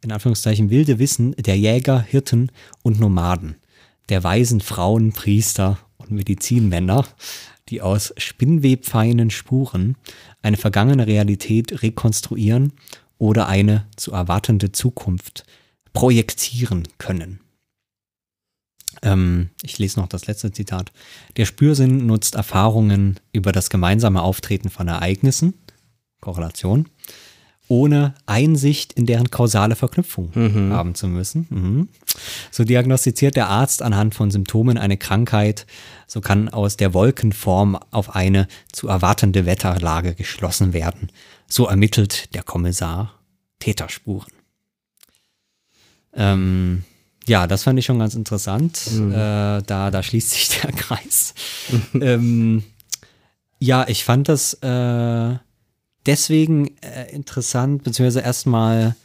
in 0.04 0.12
Anführungszeichen 0.12 0.70
wilde 0.70 1.00
Wissen 1.00 1.34
der 1.34 1.58
Jäger, 1.58 2.02
Hirten 2.02 2.52
und 2.82 3.00
Nomaden, 3.00 3.56
der 4.10 4.24
weisen 4.24 4.60
Frauen, 4.60 5.14
Priester 5.14 5.78
und 6.02 6.12
Medizinmänner, 6.12 7.06
die 7.70 7.82
aus 7.82 8.14
spinnwebfeinen 8.18 9.30
Spuren 9.30 9.96
eine 10.42 10.58
vergangene 10.58 11.08
Realität 11.08 11.82
rekonstruieren 11.84 12.74
oder 13.18 13.48
eine 13.48 13.88
zu 13.96 14.12
erwartende 14.12 14.72
Zukunft 14.72 15.46
projektieren 15.94 16.88
können. 16.98 17.40
Ähm, 19.02 19.50
ich 19.64 19.80
lese 19.80 20.00
noch 20.00 20.08
das 20.08 20.28
letzte 20.28 20.52
Zitat. 20.52 20.92
Der 21.38 21.46
Spürsinn 21.46 22.06
nutzt 22.06 22.36
Erfahrungen 22.36 23.20
über 23.32 23.52
das 23.52 23.70
gemeinsame 23.70 24.22
Auftreten 24.22 24.70
von 24.70 24.88
Ereignissen, 24.88 25.54
Korrelation, 26.20 26.88
ohne 27.72 28.16
Einsicht 28.26 28.92
in 28.92 29.06
deren 29.06 29.32
kausale 29.32 29.78
Verknüpfung 29.78 30.34
haben 30.74 30.94
zu 30.94 31.08
müssen. 31.08 31.48
Mhm. 31.50 31.88
So 32.52 32.66
diagnostiziert 32.66 33.38
der 33.38 33.48
Arzt 33.48 33.82
anhand 33.82 34.14
von 34.14 34.30
Symptomen 34.30 34.78
eine 34.78 34.98
Krankheit, 34.98 35.66
so 36.06 36.20
kann 36.20 36.50
aus 36.50 36.76
der 36.76 36.94
Wolkenform 36.94 37.80
auf 37.92 38.14
eine 38.14 38.50
zu 38.74 38.90
erwartende 38.90 39.46
Wetterlage 39.46 40.16
geschlossen 40.16 40.74
werden. 40.74 41.14
So 41.48 41.66
ermittelt 41.66 42.36
der 42.36 42.44
Kommissar 42.44 43.14
Täterspuren. 43.60 44.34
Ähm, 46.14 46.84
ja, 47.26 47.48
das 47.48 47.64
fand 47.64 47.80
ich 47.80 47.86
schon 47.86 48.00
ganz 48.00 48.16
interessant. 48.16 48.82
Äh, 48.88 49.64
da, 49.64 49.92
da 49.92 50.04
schließt 50.04 50.32
sich 50.32 50.50
der 50.50 50.72
Kreis. 50.76 51.34
ähm, 51.94 52.64
ja, 53.60 53.88
ich 53.88 54.04
fand 54.04 54.28
das 54.28 54.56
äh, 54.56 55.38
deswegen 56.06 56.76
äh, 56.82 57.12
interessant, 57.12 57.84
beziehungsweise 57.84 58.22
erstmal 58.22 58.96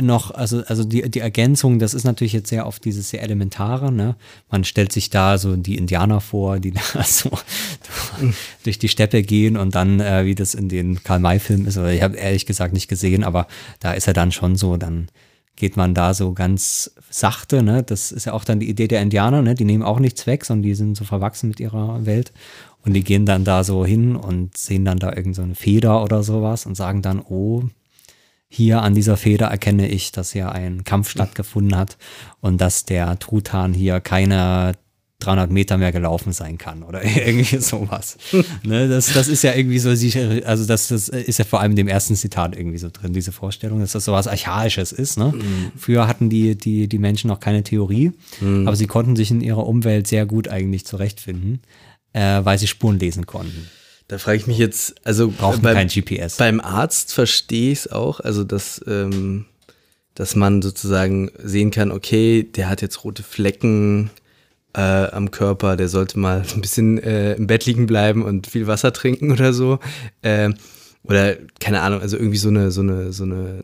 noch, 0.00 0.30
also, 0.32 0.62
also 0.66 0.84
die, 0.84 1.08
die 1.08 1.20
Ergänzung, 1.20 1.78
das 1.78 1.94
ist 1.94 2.04
natürlich 2.04 2.32
jetzt 2.32 2.48
sehr 2.48 2.66
auf 2.66 2.80
dieses 2.80 3.10
sehr 3.10 3.22
Elementare, 3.22 3.92
ne? 3.92 4.16
Man 4.50 4.64
stellt 4.64 4.92
sich 4.92 5.10
da 5.10 5.38
so 5.38 5.56
die 5.56 5.76
Indianer 5.76 6.20
vor, 6.20 6.58
die 6.58 6.72
da 6.94 7.04
so 7.04 7.30
durch 8.64 8.78
die 8.78 8.88
Steppe 8.88 9.22
gehen 9.22 9.56
und 9.56 9.74
dann, 9.74 10.00
äh, 10.00 10.24
wie 10.24 10.34
das 10.34 10.54
in 10.54 10.68
den 10.68 11.02
Karl-May-Filmen 11.02 11.66
ist, 11.66 11.78
oder 11.78 11.92
ich 11.92 12.02
habe 12.02 12.16
ehrlich 12.16 12.46
gesagt 12.46 12.74
nicht 12.74 12.88
gesehen, 12.88 13.24
aber 13.24 13.46
da 13.80 13.92
ist 13.92 14.06
er 14.06 14.14
dann 14.14 14.32
schon 14.32 14.56
so, 14.56 14.76
dann 14.76 15.08
geht 15.56 15.76
man 15.76 15.94
da 15.94 16.14
so 16.14 16.32
ganz 16.32 16.90
sachte, 17.14 17.62
ne? 17.62 17.82
Das 17.84 18.10
ist 18.10 18.24
ja 18.24 18.32
auch 18.32 18.44
dann 18.44 18.58
die 18.58 18.68
Idee 18.68 18.88
der 18.88 19.00
Indianer, 19.00 19.40
ne? 19.40 19.54
Die 19.54 19.64
nehmen 19.64 19.84
auch 19.84 20.00
nichts 20.00 20.26
weg, 20.26 20.44
sondern 20.44 20.64
die 20.64 20.74
sind 20.74 20.96
so 20.96 21.04
verwachsen 21.04 21.48
mit 21.48 21.60
ihrer 21.60 22.04
Welt. 22.06 22.32
Und 22.84 22.92
die 22.92 23.04
gehen 23.04 23.24
dann 23.24 23.44
da 23.44 23.62
so 23.62 23.86
hin 23.86 24.16
und 24.16 24.56
sehen 24.56 24.84
dann 24.84 24.98
da 24.98 25.14
irgend 25.14 25.36
so 25.36 25.44
Feder 25.54 26.02
oder 26.02 26.22
sowas 26.24 26.66
und 26.66 26.74
sagen 26.74 27.02
dann, 27.02 27.20
oh, 27.20 27.62
hier 28.48 28.82
an 28.82 28.94
dieser 28.94 29.16
Feder 29.16 29.46
erkenne 29.46 29.88
ich, 29.88 30.12
dass 30.12 30.32
hier 30.32 30.52
ein 30.52 30.84
Kampf 30.84 31.08
stattgefunden 31.08 31.76
hat 31.76 31.96
und 32.40 32.60
dass 32.60 32.84
der 32.84 33.18
Truthahn 33.18 33.74
hier 33.74 34.00
keine 34.00 34.74
300 35.24 35.50
Meter 35.50 35.78
mehr 35.78 35.92
gelaufen 35.92 36.32
sein 36.32 36.58
kann 36.58 36.82
oder 36.82 37.04
irgendwie 37.26 37.58
sowas. 37.58 38.16
ne, 38.62 38.88
das, 38.88 39.12
das 39.12 39.28
ist 39.28 39.42
ja 39.42 39.54
irgendwie 39.54 39.78
so, 39.78 39.90
also 39.90 40.66
das, 40.66 40.88
das 40.88 41.08
ist 41.08 41.38
ja 41.38 41.44
vor 41.44 41.60
allem 41.60 41.72
in 41.72 41.76
dem 41.76 41.88
ersten 41.88 42.16
Zitat 42.16 42.56
irgendwie 42.56 42.78
so 42.78 42.88
drin, 42.92 43.12
diese 43.12 43.32
Vorstellung, 43.32 43.80
dass 43.80 43.92
das 43.92 44.04
sowas 44.04 44.26
Archaisches 44.26 44.92
ist. 44.92 45.18
Ne? 45.18 45.32
Früher 45.76 46.06
hatten 46.06 46.30
die, 46.30 46.56
die, 46.56 46.88
die 46.88 46.98
Menschen 46.98 47.28
noch 47.28 47.40
keine 47.40 47.62
Theorie, 47.62 48.12
aber 48.40 48.76
sie 48.76 48.86
konnten 48.86 49.16
sich 49.16 49.30
in 49.30 49.40
ihrer 49.40 49.66
Umwelt 49.66 50.06
sehr 50.06 50.26
gut 50.26 50.48
eigentlich 50.48 50.86
zurechtfinden, 50.86 51.60
äh, 52.12 52.44
weil 52.44 52.58
sie 52.58 52.66
Spuren 52.66 52.98
lesen 52.98 53.26
konnten. 53.26 53.68
Da 54.08 54.18
frage 54.18 54.36
ich 54.36 54.46
mich 54.46 54.58
jetzt, 54.58 54.94
also 55.04 55.30
Brauchten 55.30 55.62
beim, 55.62 55.74
kein 55.74 55.88
GPS. 55.88 56.36
beim 56.36 56.60
Arzt 56.60 57.14
verstehe 57.14 57.72
ich 57.72 57.80
es 57.80 57.92
auch, 57.92 58.20
also 58.20 58.44
dass, 58.44 58.82
ähm, 58.86 59.46
dass 60.14 60.36
man 60.36 60.60
sozusagen 60.60 61.30
sehen 61.42 61.70
kann, 61.70 61.90
okay, 61.90 62.42
der 62.42 62.68
hat 62.68 62.82
jetzt 62.82 63.04
rote 63.04 63.22
Flecken 63.22 64.10
äh, 64.74 64.80
am 64.80 65.30
Körper, 65.30 65.76
der 65.76 65.88
sollte 65.88 66.18
mal 66.18 66.44
ein 66.54 66.60
bisschen 66.60 66.98
äh, 66.98 67.34
im 67.34 67.46
Bett 67.46 67.66
liegen 67.66 67.86
bleiben 67.86 68.22
und 68.22 68.46
viel 68.46 68.66
Wasser 68.66 68.92
trinken 68.92 69.32
oder 69.32 69.52
so. 69.52 69.78
Ähm, 70.22 70.54
oder 71.04 71.36
keine 71.60 71.82
Ahnung, 71.82 72.00
also 72.00 72.16
irgendwie 72.16 72.38
so 72.38 72.48
eine, 72.48 72.70
so 72.70 72.80
eine, 72.80 73.12
so 73.12 73.24
eine, 73.24 73.62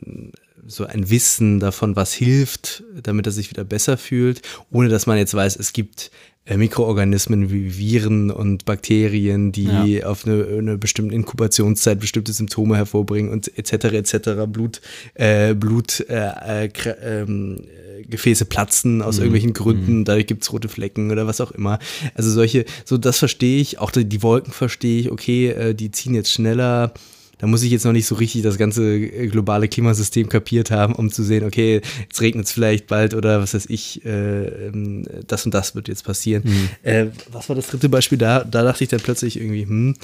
so 0.66 0.85
ein 0.85 1.11
Wissen 1.11 1.59
davon, 1.59 1.97
was 1.97 2.12
hilft, 2.12 2.85
damit 3.03 3.27
er 3.27 3.32
sich 3.32 3.51
wieder 3.51 3.65
besser 3.65 3.97
fühlt, 3.97 4.43
ohne 4.70 4.89
dass 4.89 5.07
man 5.07 5.16
jetzt 5.16 5.35
weiß, 5.35 5.57
es 5.57 5.73
gibt 5.73 6.11
äh, 6.47 6.57
Mikroorganismen 6.57 7.51
wie 7.51 7.78
Viren 7.78 8.31
und 8.31 8.65
Bakterien, 8.65 9.53
die 9.53 10.05
auf 10.05 10.27
eine, 10.27 10.45
eine 10.45 10.78
bestimmte 10.78 11.15
Inkubationszeit 11.15 12.01
bestimmte 12.01 12.32
Symptome 12.32 12.77
hervorbringen 12.77 13.31
und 13.31 13.57
etc. 13.57 13.73
etc. 13.93 14.31
Blut, 14.49 14.81
äh, 15.15 15.55
Blut 15.55 16.01
äh, 16.09 16.65
äh, 16.65 16.70
ähm, 17.03 17.59
äh, 17.59 17.80
Gefäße 18.09 18.44
platzen 18.44 19.02
aus 19.02 19.18
irgendwelchen 19.18 19.52
Gründen, 19.52 20.05
dadurch 20.05 20.27
gibt's 20.27 20.52
rote 20.52 20.68
Flecken 20.68 21.10
oder 21.10 21.27
was 21.27 21.40
auch 21.40 21.52
immer. 21.52 21.78
Also 22.14 22.31
solche, 22.31 22.64
so 22.85 22.98
das 22.98 23.18
verstehe 23.18 23.60
ich, 23.60 23.78
auch 23.78 23.90
die, 23.90 24.05
die 24.05 24.22
Wolken 24.22 24.52
verstehe 24.52 25.01
ich, 25.01 25.10
okay, 25.10 25.48
äh, 25.48 25.74
die 25.74 25.90
ziehen 25.90 26.14
jetzt 26.14 26.32
schneller. 26.32 26.93
Da 27.39 27.47
muss 27.47 27.62
ich 27.62 27.70
jetzt 27.70 27.86
noch 27.86 27.93
nicht 27.93 28.06
so 28.06 28.16
richtig 28.16 28.43
das 28.43 28.59
ganze 28.59 28.97
äh, 28.97 29.27
globale 29.28 29.66
Klimasystem 29.66 30.28
kapiert 30.28 30.70
haben, 30.70 30.94
um 30.94 31.10
zu 31.10 31.22
sehen, 31.22 31.44
okay, 31.44 31.81
jetzt 32.02 32.20
regnet 32.20 32.47
es 32.47 32.52
vielleicht 32.52 32.86
bald 32.86 33.14
oder 33.14 33.40
was 33.40 33.55
weiß 33.55 33.66
ich, 33.70 34.05
äh, 34.05 34.66
ähm, 34.66 35.06
das 35.27 35.47
und 35.47 35.55
das 35.55 35.74
wird 35.74 35.89
jetzt 35.89 36.05
passieren. 36.05 36.43
Äh, 36.82 37.06
was 37.32 37.48
war 37.48 37.56
das 37.56 37.68
dritte 37.68 37.89
Beispiel? 37.89 38.18
Da, 38.18 38.44
da 38.44 38.62
dachte 38.62 38.85
ich 38.85 38.90
dann 38.90 39.01
plötzlich 39.01 39.39
irgendwie, 39.39 39.64
hm, 39.64 39.97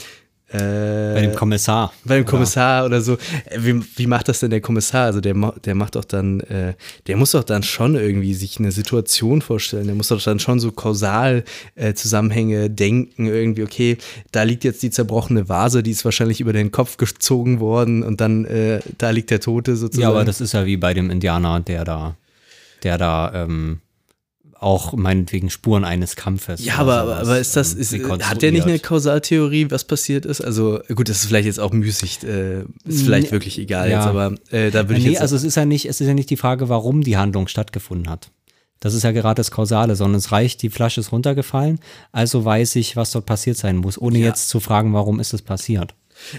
äh, 0.52 1.14
Bei 1.14 1.20
dem 1.22 1.34
Kommissar. 1.34 1.92
bei 2.04 2.16
dem 2.16 2.24
Kommissar 2.24 2.84
oder 2.84 3.00
so. 3.00 3.14
Äh, 3.46 3.58
Wie, 3.58 3.82
wie 3.96 4.06
macht 4.06 4.28
das 4.28 4.40
denn 4.40 4.50
der 4.50 4.60
Kommissar? 4.60 5.06
Also 5.06 5.20
der, 5.20 5.34
der 5.64 5.74
macht 5.74 5.96
doch 5.96 6.04
dann, 6.04 6.40
äh, 6.40 6.74
der 7.08 7.16
muss 7.16 7.32
doch 7.32 7.42
dann 7.42 7.64
schon 7.64 7.96
irgendwie 7.96 8.32
sich 8.34 8.58
eine 8.60 8.70
Situation 8.70 9.42
vorstellen. 9.42 9.86
Der 9.86 9.96
muss 9.96 10.08
doch 10.08 10.22
dann 10.22 10.38
schon 10.38 10.60
so 10.60 10.70
kausal 10.70 11.42
äh, 11.74 11.94
Zusammenhänge 11.94 12.70
denken. 12.70 13.26
Irgendwie, 13.26 13.64
okay, 13.64 13.98
da 14.30 14.44
liegt 14.44 14.62
jetzt 14.62 14.82
die 14.84 14.90
zerbrochene 14.90 15.48
Vase, 15.48 15.82
die 15.82 15.90
ist 15.90 16.04
wahrscheinlich 16.04 16.40
über 16.40 16.52
den 16.52 16.70
Kopf 16.70 16.96
gezogen 16.96 17.58
worden 17.58 18.04
und 18.04 18.20
dann 18.20 18.44
äh, 18.44 18.80
da 18.98 19.10
liegt 19.10 19.30
der 19.30 19.40
Tote 19.40 19.76
sozusagen. 19.76 20.02
Ja, 20.02 20.10
aber 20.10 20.24
das 20.24 20.40
ist 20.40 20.52
ja 20.54 20.64
wie 20.64 20.76
bei 20.76 20.94
dem 20.94 21.10
Indianer, 21.10 21.58
der 21.60 21.84
da, 21.84 22.16
der 22.84 22.98
da 22.98 23.32
ähm, 23.34 23.80
auch 24.66 24.94
meinetwegen 24.94 25.48
Spuren 25.48 25.84
eines 25.84 26.16
Kampfes. 26.16 26.64
Ja, 26.64 26.78
aber, 26.78 27.02
sowas, 27.04 27.20
aber 27.20 27.38
ist 27.38 27.54
das, 27.54 27.74
ähm, 27.74 27.80
ist, 27.80 27.94
hat 28.28 28.42
der 28.42 28.50
nicht 28.50 28.66
eine 28.66 28.80
Kausaltheorie, 28.80 29.70
was 29.70 29.84
passiert 29.84 30.26
ist? 30.26 30.40
Also 30.40 30.80
gut, 30.92 31.08
das 31.08 31.18
ist 31.20 31.26
vielleicht 31.26 31.46
jetzt 31.46 31.60
auch 31.60 31.72
müßig, 31.72 32.24
äh, 32.24 32.62
ist 32.84 33.02
vielleicht 33.02 33.28
Nee, 33.28 33.32
wirklich 33.32 33.58
egal 33.58 33.88
ja. 33.88 33.98
jetzt, 33.98 34.08
aber 34.08 34.34
äh, 34.50 34.72
da 34.72 34.88
würde 34.88 34.98
ich 34.98 35.04
nee, 35.04 35.12
jetzt 35.12 35.22
also 35.22 35.36
es 35.36 35.44
ist 35.44 35.54
ja 35.54 35.64
nicht, 35.64 35.86
es 35.86 36.00
ist 36.00 36.08
ja 36.08 36.14
nicht 36.14 36.30
die 36.30 36.36
Frage, 36.36 36.68
warum 36.68 37.02
die 37.02 37.16
Handlung 37.16 37.46
stattgefunden 37.46 38.10
hat. 38.10 38.30
Das 38.80 38.92
ist 38.92 39.04
ja 39.04 39.12
gerade 39.12 39.36
das 39.36 39.52
Kausale, 39.52 39.94
sondern 39.94 40.18
es 40.18 40.32
reicht, 40.32 40.62
die 40.62 40.68
Flasche 40.70 41.00
ist 41.00 41.12
runtergefallen, 41.12 41.78
also 42.10 42.44
weiß 42.44 42.74
ich, 42.76 42.96
was 42.96 43.12
dort 43.12 43.24
passiert 43.24 43.56
sein 43.56 43.76
muss, 43.76 43.96
ohne 44.00 44.18
Ja. 44.18 44.26
jetzt 44.26 44.48
zu 44.48 44.58
fragen, 44.58 44.92
warum 44.92 45.20
ist 45.20 45.32
es 45.32 45.42
passiert. 45.42 45.94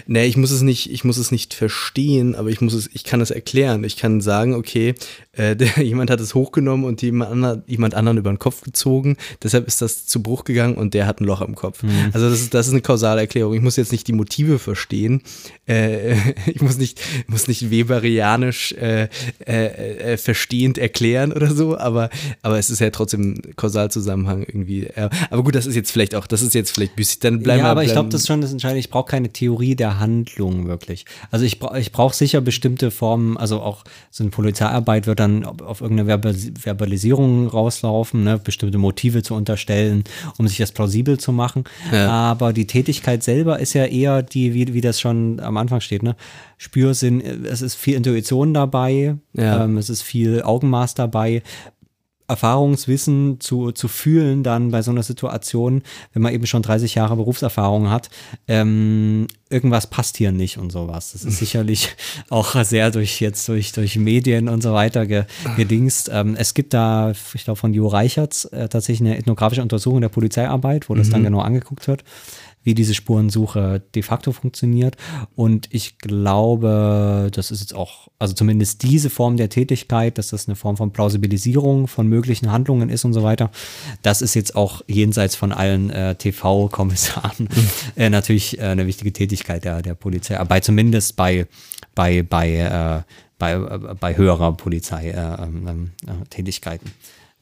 Nee, 0.06 0.26
ich 0.26 0.36
muss 0.36 0.50
es 0.50 0.62
nicht, 0.62 0.90
ich 0.90 1.04
muss 1.04 1.16
es 1.18 1.30
nicht 1.30 1.54
verstehen, 1.54 2.34
aber 2.34 2.48
ich 2.48 2.60
muss 2.60 2.74
es, 2.74 2.90
ich 2.92 3.04
kann 3.04 3.20
es 3.20 3.30
erklären. 3.30 3.84
Ich 3.84 3.96
kann 3.96 4.20
sagen, 4.20 4.54
okay, 4.54 4.94
äh, 5.32 5.56
der, 5.56 5.82
jemand 5.82 6.10
hat 6.10 6.20
es 6.20 6.34
hochgenommen 6.34 6.84
und 6.84 7.02
jemand, 7.02 7.30
ander, 7.30 7.62
jemand 7.66 7.94
anderen 7.94 8.18
über 8.18 8.30
den 8.30 8.38
Kopf 8.38 8.60
gezogen, 8.62 9.16
deshalb 9.42 9.66
ist 9.66 9.80
das 9.80 10.06
zu 10.06 10.22
Bruch 10.22 10.44
gegangen 10.44 10.76
und 10.76 10.94
der 10.94 11.06
hat 11.06 11.20
ein 11.20 11.24
Loch 11.24 11.42
im 11.42 11.54
Kopf. 11.54 11.82
Mhm. 11.82 12.10
Also 12.12 12.28
das 12.28 12.40
ist, 12.40 12.54
das 12.54 12.66
ist 12.66 12.72
eine 12.72 12.82
kausale 12.82 13.20
Erklärung. 13.20 13.54
Ich 13.54 13.62
muss 13.62 13.76
jetzt 13.76 13.92
nicht 13.92 14.06
die 14.08 14.12
Motive 14.12 14.58
verstehen. 14.58 15.22
Äh, 15.66 16.16
ich 16.46 16.60
muss 16.60 16.78
nicht, 16.78 17.00
muss 17.26 17.48
nicht 17.48 17.70
weberianisch 17.70 18.72
äh, 18.72 19.08
äh, 19.46 20.12
äh, 20.12 20.16
verstehend 20.16 20.78
erklären 20.78 21.32
oder 21.32 21.54
so, 21.54 21.78
aber, 21.78 22.10
aber 22.42 22.58
es 22.58 22.70
ist 22.70 22.80
ja 22.80 22.90
trotzdem 22.90 23.40
Kausalzusammenhang 23.56 24.42
irgendwie. 24.42 24.88
aber 25.30 25.42
gut, 25.42 25.54
das 25.54 25.66
ist 25.66 25.74
jetzt 25.74 25.90
vielleicht 25.90 26.14
auch, 26.14 26.26
das 26.26 26.42
ist 26.42 26.54
jetzt 26.54 26.72
vielleicht 26.72 26.96
büßig. 26.96 27.20
Dann 27.20 27.42
bleiben 27.42 27.60
ja, 27.60 27.66
aber 27.66 27.80
bleiben, 27.80 27.86
ich 27.86 27.92
glaube, 27.92 28.08
das 28.08 28.22
ist 28.22 28.26
schon 28.26 28.40
das 28.40 28.52
Entscheidende. 28.52 28.80
Ich 28.80 28.90
brauche 28.90 29.10
keine 29.10 29.30
Theorie 29.30 29.67
der 29.76 29.98
Handlung 29.98 30.66
wirklich. 30.66 31.04
Also 31.30 31.44
ich, 31.44 31.58
bra 31.58 31.76
ich 31.76 31.92
brauche 31.92 32.14
sicher 32.14 32.40
bestimmte 32.40 32.90
Formen, 32.90 33.36
also 33.36 33.60
auch 33.60 33.84
so 34.10 34.24
eine 34.24 34.30
Polizeiarbeit 34.30 35.06
wird 35.06 35.20
dann 35.20 35.44
auf 35.44 35.80
irgendeine 35.80 36.22
Verbalisierung 36.62 37.48
rauslaufen, 37.48 38.24
ne, 38.24 38.38
bestimmte 38.38 38.78
Motive 38.78 39.22
zu 39.22 39.34
unterstellen, 39.34 40.04
um 40.38 40.48
sich 40.48 40.58
das 40.58 40.72
plausibel 40.72 41.18
zu 41.18 41.32
machen. 41.32 41.64
Ja. 41.92 42.08
Aber 42.08 42.52
die 42.52 42.66
Tätigkeit 42.66 43.22
selber 43.22 43.58
ist 43.60 43.74
ja 43.74 43.84
eher 43.84 44.22
die, 44.22 44.54
wie, 44.54 44.74
wie 44.74 44.80
das 44.80 45.00
schon 45.00 45.40
am 45.40 45.56
Anfang 45.56 45.80
steht, 45.80 46.02
ne? 46.02 46.16
Spürsinn, 46.60 47.20
es 47.20 47.62
ist 47.62 47.76
viel 47.76 47.94
Intuition 47.94 48.52
dabei, 48.52 49.16
ja. 49.32 49.64
ähm, 49.64 49.78
es 49.78 49.88
ist 49.88 50.02
viel 50.02 50.42
Augenmaß 50.42 50.94
dabei. 50.94 51.42
Erfahrungswissen 52.28 53.40
zu, 53.40 53.72
zu 53.72 53.88
fühlen 53.88 54.42
dann 54.42 54.70
bei 54.70 54.82
so 54.82 54.90
einer 54.90 55.02
Situation, 55.02 55.82
wenn 56.12 56.22
man 56.22 56.34
eben 56.34 56.46
schon 56.46 56.62
30 56.62 56.94
Jahre 56.94 57.16
Berufserfahrung 57.16 57.90
hat, 57.90 58.10
ähm, 58.46 59.26
irgendwas 59.48 59.86
passt 59.86 60.18
hier 60.18 60.30
nicht 60.30 60.58
und 60.58 60.70
sowas. 60.70 61.12
Das 61.12 61.24
ist 61.24 61.38
sicherlich 61.38 61.88
auch 62.28 62.62
sehr 62.64 62.90
durch 62.90 63.20
jetzt 63.20 63.48
durch, 63.48 63.72
durch 63.72 63.96
Medien 63.96 64.48
und 64.48 64.62
so 64.62 64.74
weiter 64.74 65.06
ge, 65.06 65.24
gedingst. 65.56 66.10
Ähm, 66.12 66.36
es 66.38 66.52
gibt 66.52 66.74
da, 66.74 67.12
ich 67.34 67.44
glaube, 67.44 67.58
von 67.58 67.72
Jo 67.72 67.88
Reichertz 67.88 68.44
äh, 68.52 68.68
tatsächlich 68.68 69.08
eine 69.08 69.18
ethnografische 69.18 69.62
Untersuchung 69.62 70.02
der 70.02 70.10
Polizeiarbeit, 70.10 70.90
wo 70.90 70.94
das 70.94 71.08
mhm. 71.08 71.12
dann 71.12 71.24
genau 71.24 71.40
angeguckt 71.40 71.88
wird 71.88 72.04
wie 72.68 72.74
diese 72.74 72.92
Spurensuche 72.92 73.80
de 73.94 74.02
facto 74.02 74.30
funktioniert. 74.30 74.98
Und 75.34 75.68
ich 75.70 75.96
glaube, 75.96 77.30
das 77.32 77.50
ist 77.50 77.60
jetzt 77.60 77.74
auch, 77.74 78.08
also 78.18 78.34
zumindest 78.34 78.82
diese 78.82 79.08
Form 79.08 79.38
der 79.38 79.48
Tätigkeit, 79.48 80.18
dass 80.18 80.28
das 80.28 80.48
eine 80.48 80.54
Form 80.54 80.76
von 80.76 80.92
Plausibilisierung 80.92 81.88
von 81.88 82.06
möglichen 82.06 82.52
Handlungen 82.52 82.90
ist 82.90 83.06
und 83.06 83.14
so 83.14 83.22
weiter. 83.22 83.50
Das 84.02 84.20
ist 84.20 84.34
jetzt 84.34 84.54
auch 84.54 84.82
jenseits 84.86 85.34
von 85.34 85.50
allen 85.50 85.88
äh, 85.88 86.14
TV-Kommissaren 86.16 87.48
mhm. 87.50 87.70
äh, 87.96 88.10
natürlich 88.10 88.58
äh, 88.58 88.64
eine 88.64 88.86
wichtige 88.86 89.14
Tätigkeit 89.14 89.64
der, 89.64 89.80
der 89.80 89.94
Polizeiarbeit, 89.94 90.62
zumindest 90.62 91.16
bei, 91.16 91.46
bei, 91.94 92.22
bei, 92.22 92.54
äh, 92.54 93.00
bei, 93.38 93.54
äh, 93.54 93.78
bei 93.98 94.14
höherer 94.14 94.52
Polizeitätigkeiten. 94.52 96.92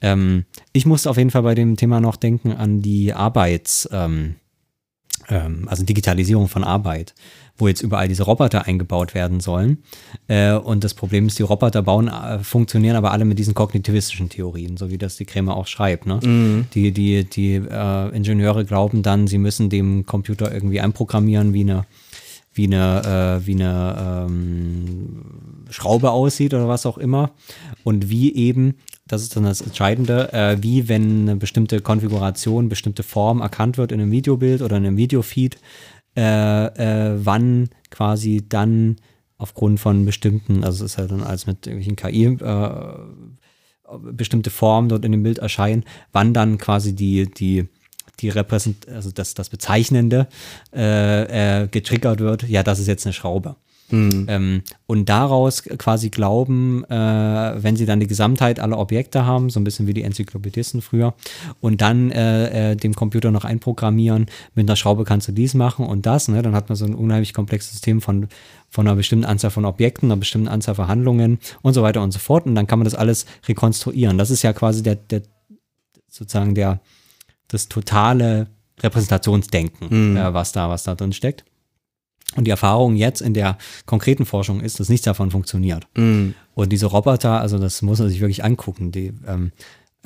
Ähm, 0.00 0.44
ich 0.72 0.86
muss 0.86 1.08
auf 1.08 1.16
jeden 1.16 1.32
Fall 1.32 1.42
bei 1.42 1.56
dem 1.56 1.76
Thema 1.76 2.00
noch 2.00 2.14
denken 2.14 2.52
an 2.52 2.80
die 2.80 3.12
Arbeits, 3.12 3.88
ähm, 3.90 4.06
ähm, 4.06 4.36
also 5.28 5.84
Digitalisierung 5.84 6.48
von 6.48 6.64
Arbeit, 6.64 7.14
wo 7.58 7.68
jetzt 7.68 7.82
überall 7.82 8.08
diese 8.08 8.24
Roboter 8.24 8.66
eingebaut 8.66 9.14
werden 9.14 9.40
sollen. 9.40 9.78
Äh, 10.28 10.52
und 10.52 10.84
das 10.84 10.94
Problem 10.94 11.26
ist, 11.26 11.38
die 11.38 11.42
Roboter 11.42 11.82
bauen, 11.82 12.08
äh, 12.08 12.38
funktionieren 12.40 12.96
aber 12.96 13.12
alle 13.12 13.24
mit 13.24 13.38
diesen 13.38 13.54
kognitivistischen 13.54 14.28
Theorien, 14.28 14.76
so 14.76 14.90
wie 14.90 14.98
das 14.98 15.16
die 15.16 15.24
Krämer 15.24 15.56
auch 15.56 15.66
schreibt. 15.66 16.06
Ne? 16.06 16.20
Mhm. 16.22 16.66
Die, 16.74 16.92
die, 16.92 17.24
die 17.24 17.54
äh, 17.54 18.16
Ingenieure 18.16 18.64
glauben 18.64 19.02
dann, 19.02 19.26
sie 19.26 19.38
müssen 19.38 19.70
dem 19.70 20.06
Computer 20.06 20.52
irgendwie 20.52 20.80
einprogrammieren, 20.80 21.52
wie 21.54 21.62
eine 21.62 21.86
wie 22.56 22.64
eine, 22.64 23.40
äh, 23.42 23.46
wie 23.46 23.52
eine 23.52 24.26
ähm, 24.26 25.24
Schraube 25.70 26.10
aussieht 26.10 26.54
oder 26.54 26.68
was 26.68 26.86
auch 26.86 26.98
immer. 26.98 27.30
Und 27.84 28.08
wie 28.08 28.34
eben 28.34 28.76
das 29.06 29.22
ist 29.22 29.36
dann 29.36 29.44
das 29.44 29.60
Entscheidende, 29.60 30.32
äh, 30.32 30.56
wie 30.60 30.88
wenn 30.88 31.22
eine 31.22 31.36
bestimmte 31.36 31.80
Konfiguration, 31.80 32.68
bestimmte 32.68 33.02
Form 33.02 33.40
erkannt 33.40 33.78
wird 33.78 33.92
in 33.92 34.00
einem 34.00 34.10
Videobild 34.10 34.62
oder 34.62 34.76
in 34.76 34.86
einem 34.86 34.96
Videofeed, 34.96 35.58
äh, 36.16 36.66
äh, 36.66 37.18
wann 37.22 37.68
quasi 37.90 38.44
dann 38.48 38.96
aufgrund 39.38 39.80
von 39.80 40.04
bestimmten, 40.04 40.64
also 40.64 40.84
es 40.84 40.92
ist 40.92 40.98
ja 40.98 41.06
dann 41.06 41.22
als 41.22 41.46
mit 41.46 41.66
irgendwelchen 41.66 41.96
KI 41.96 42.24
äh, 42.24 44.12
bestimmte 44.12 44.50
Formen 44.50 44.88
dort 44.88 45.04
in 45.04 45.12
dem 45.12 45.22
Bild 45.22 45.38
erscheinen, 45.38 45.84
wann 46.12 46.34
dann 46.34 46.58
quasi 46.58 46.94
die, 46.94 47.26
die, 47.30 47.68
die 48.20 48.30
Repräsent, 48.30 48.88
also 48.88 49.10
das, 49.10 49.34
das 49.34 49.50
Bezeichnende 49.50 50.26
äh, 50.74 51.62
äh, 51.62 51.68
getriggert 51.68 52.20
wird, 52.20 52.48
ja, 52.48 52.62
das 52.62 52.80
ist 52.80 52.88
jetzt 52.88 53.06
eine 53.06 53.12
Schraube. 53.12 53.56
Mhm. 53.90 54.26
Ähm, 54.28 54.62
und 54.86 55.08
daraus 55.08 55.62
quasi 55.62 56.10
glauben, 56.10 56.84
äh, 56.84 57.62
wenn 57.62 57.76
sie 57.76 57.86
dann 57.86 58.00
die 58.00 58.06
Gesamtheit 58.06 58.58
aller 58.58 58.78
Objekte 58.78 59.26
haben, 59.26 59.50
so 59.50 59.60
ein 59.60 59.64
bisschen 59.64 59.86
wie 59.86 59.94
die 59.94 60.02
Enzyklopädisten 60.02 60.82
früher, 60.82 61.14
und 61.60 61.80
dann 61.80 62.10
äh, 62.10 62.72
äh, 62.72 62.76
dem 62.76 62.94
Computer 62.94 63.30
noch 63.30 63.44
einprogrammieren, 63.44 64.26
mit 64.54 64.68
einer 64.68 64.76
Schraube 64.76 65.04
kannst 65.04 65.28
du 65.28 65.32
dies 65.32 65.54
machen 65.54 65.86
und 65.86 66.06
das, 66.06 66.28
ne? 66.28 66.42
dann 66.42 66.54
hat 66.54 66.68
man 66.68 66.76
so 66.76 66.84
ein 66.84 66.94
unheimlich 66.94 67.32
komplexes 67.32 67.72
System 67.72 68.00
von, 68.00 68.28
von 68.68 68.86
einer 68.86 68.96
bestimmten 68.96 69.24
Anzahl 69.24 69.50
von 69.50 69.64
Objekten, 69.64 70.10
einer 70.10 70.18
bestimmten 70.18 70.48
Anzahl 70.48 70.74
von 70.74 70.88
Handlungen 70.88 71.38
und 71.62 71.74
so 71.74 71.82
weiter 71.82 72.02
und 72.02 72.12
so 72.12 72.18
fort. 72.18 72.46
Und 72.46 72.54
dann 72.54 72.66
kann 72.66 72.78
man 72.78 72.84
das 72.84 72.94
alles 72.94 73.26
rekonstruieren. 73.48 74.18
Das 74.18 74.30
ist 74.30 74.42
ja 74.42 74.52
quasi 74.52 74.82
der, 74.82 74.96
der 74.96 75.22
sozusagen 76.08 76.54
der, 76.54 76.80
das 77.48 77.68
totale 77.68 78.48
Repräsentationsdenken, 78.80 80.10
mhm. 80.10 80.16
äh, 80.16 80.34
was 80.34 80.52
da, 80.52 80.68
was 80.68 80.84
da 80.84 80.94
drin 80.94 81.12
steckt. 81.12 81.44
Und 82.34 82.44
die 82.44 82.50
Erfahrung 82.50 82.96
jetzt 82.96 83.22
in 83.22 83.34
der 83.34 83.56
konkreten 83.86 84.26
Forschung 84.26 84.60
ist, 84.60 84.80
dass 84.80 84.88
nichts 84.88 85.04
davon 85.04 85.30
funktioniert. 85.30 85.86
Mm. 85.96 86.30
Und 86.54 86.70
diese 86.70 86.86
Roboter, 86.86 87.40
also 87.40 87.58
das 87.58 87.82
muss 87.82 87.98
man 87.98 88.08
sich 88.08 88.20
wirklich 88.20 88.44
angucken. 88.44 88.92
Die, 88.92 89.12
ähm, 89.26 89.52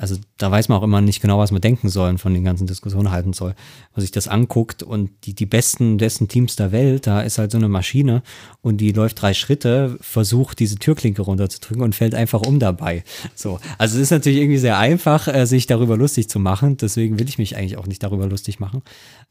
also 0.01 0.15
da 0.37 0.49
weiß 0.49 0.67
man 0.67 0.79
auch 0.79 0.83
immer 0.83 0.99
nicht 0.99 1.21
genau, 1.21 1.37
was 1.37 1.51
man 1.51 1.61
denken 1.61 1.87
soll 1.87 2.09
und 2.09 2.17
von 2.17 2.33
den 2.33 2.43
ganzen 2.43 2.65
Diskussionen 2.65 3.11
halten 3.11 3.33
soll. 3.33 3.53
Wenn 3.93 4.01
sich 4.01 4.09
das 4.09 4.27
anguckt 4.27 4.81
und 4.81 5.11
die, 5.25 5.35
die 5.35 5.45
besten, 5.45 5.97
besten 5.97 6.27
Teams 6.27 6.55
der 6.55 6.71
Welt, 6.71 7.05
da 7.05 7.21
ist 7.21 7.37
halt 7.37 7.51
so 7.51 7.59
eine 7.59 7.69
Maschine 7.69 8.23
und 8.61 8.77
die 8.77 8.93
läuft 8.93 9.21
drei 9.21 9.35
Schritte, 9.35 9.97
versucht 10.01 10.59
diese 10.59 10.77
Türklinke 10.77 11.21
runterzudrücken 11.21 11.83
und 11.83 11.93
fällt 11.93 12.15
einfach 12.15 12.41
um 12.41 12.57
dabei. 12.57 13.03
So. 13.35 13.59
Also 13.77 13.97
es 13.97 14.03
ist 14.03 14.11
natürlich 14.11 14.39
irgendwie 14.39 14.57
sehr 14.57 14.79
einfach, 14.79 15.27
äh, 15.27 15.45
sich 15.45 15.67
darüber 15.67 15.97
lustig 15.97 16.29
zu 16.29 16.39
machen. 16.39 16.77
Deswegen 16.77 17.19
will 17.19 17.29
ich 17.29 17.37
mich 17.37 17.55
eigentlich 17.55 17.77
auch 17.77 17.85
nicht 17.87 18.01
darüber 18.01 18.25
lustig 18.25 18.59
machen. 18.59 18.81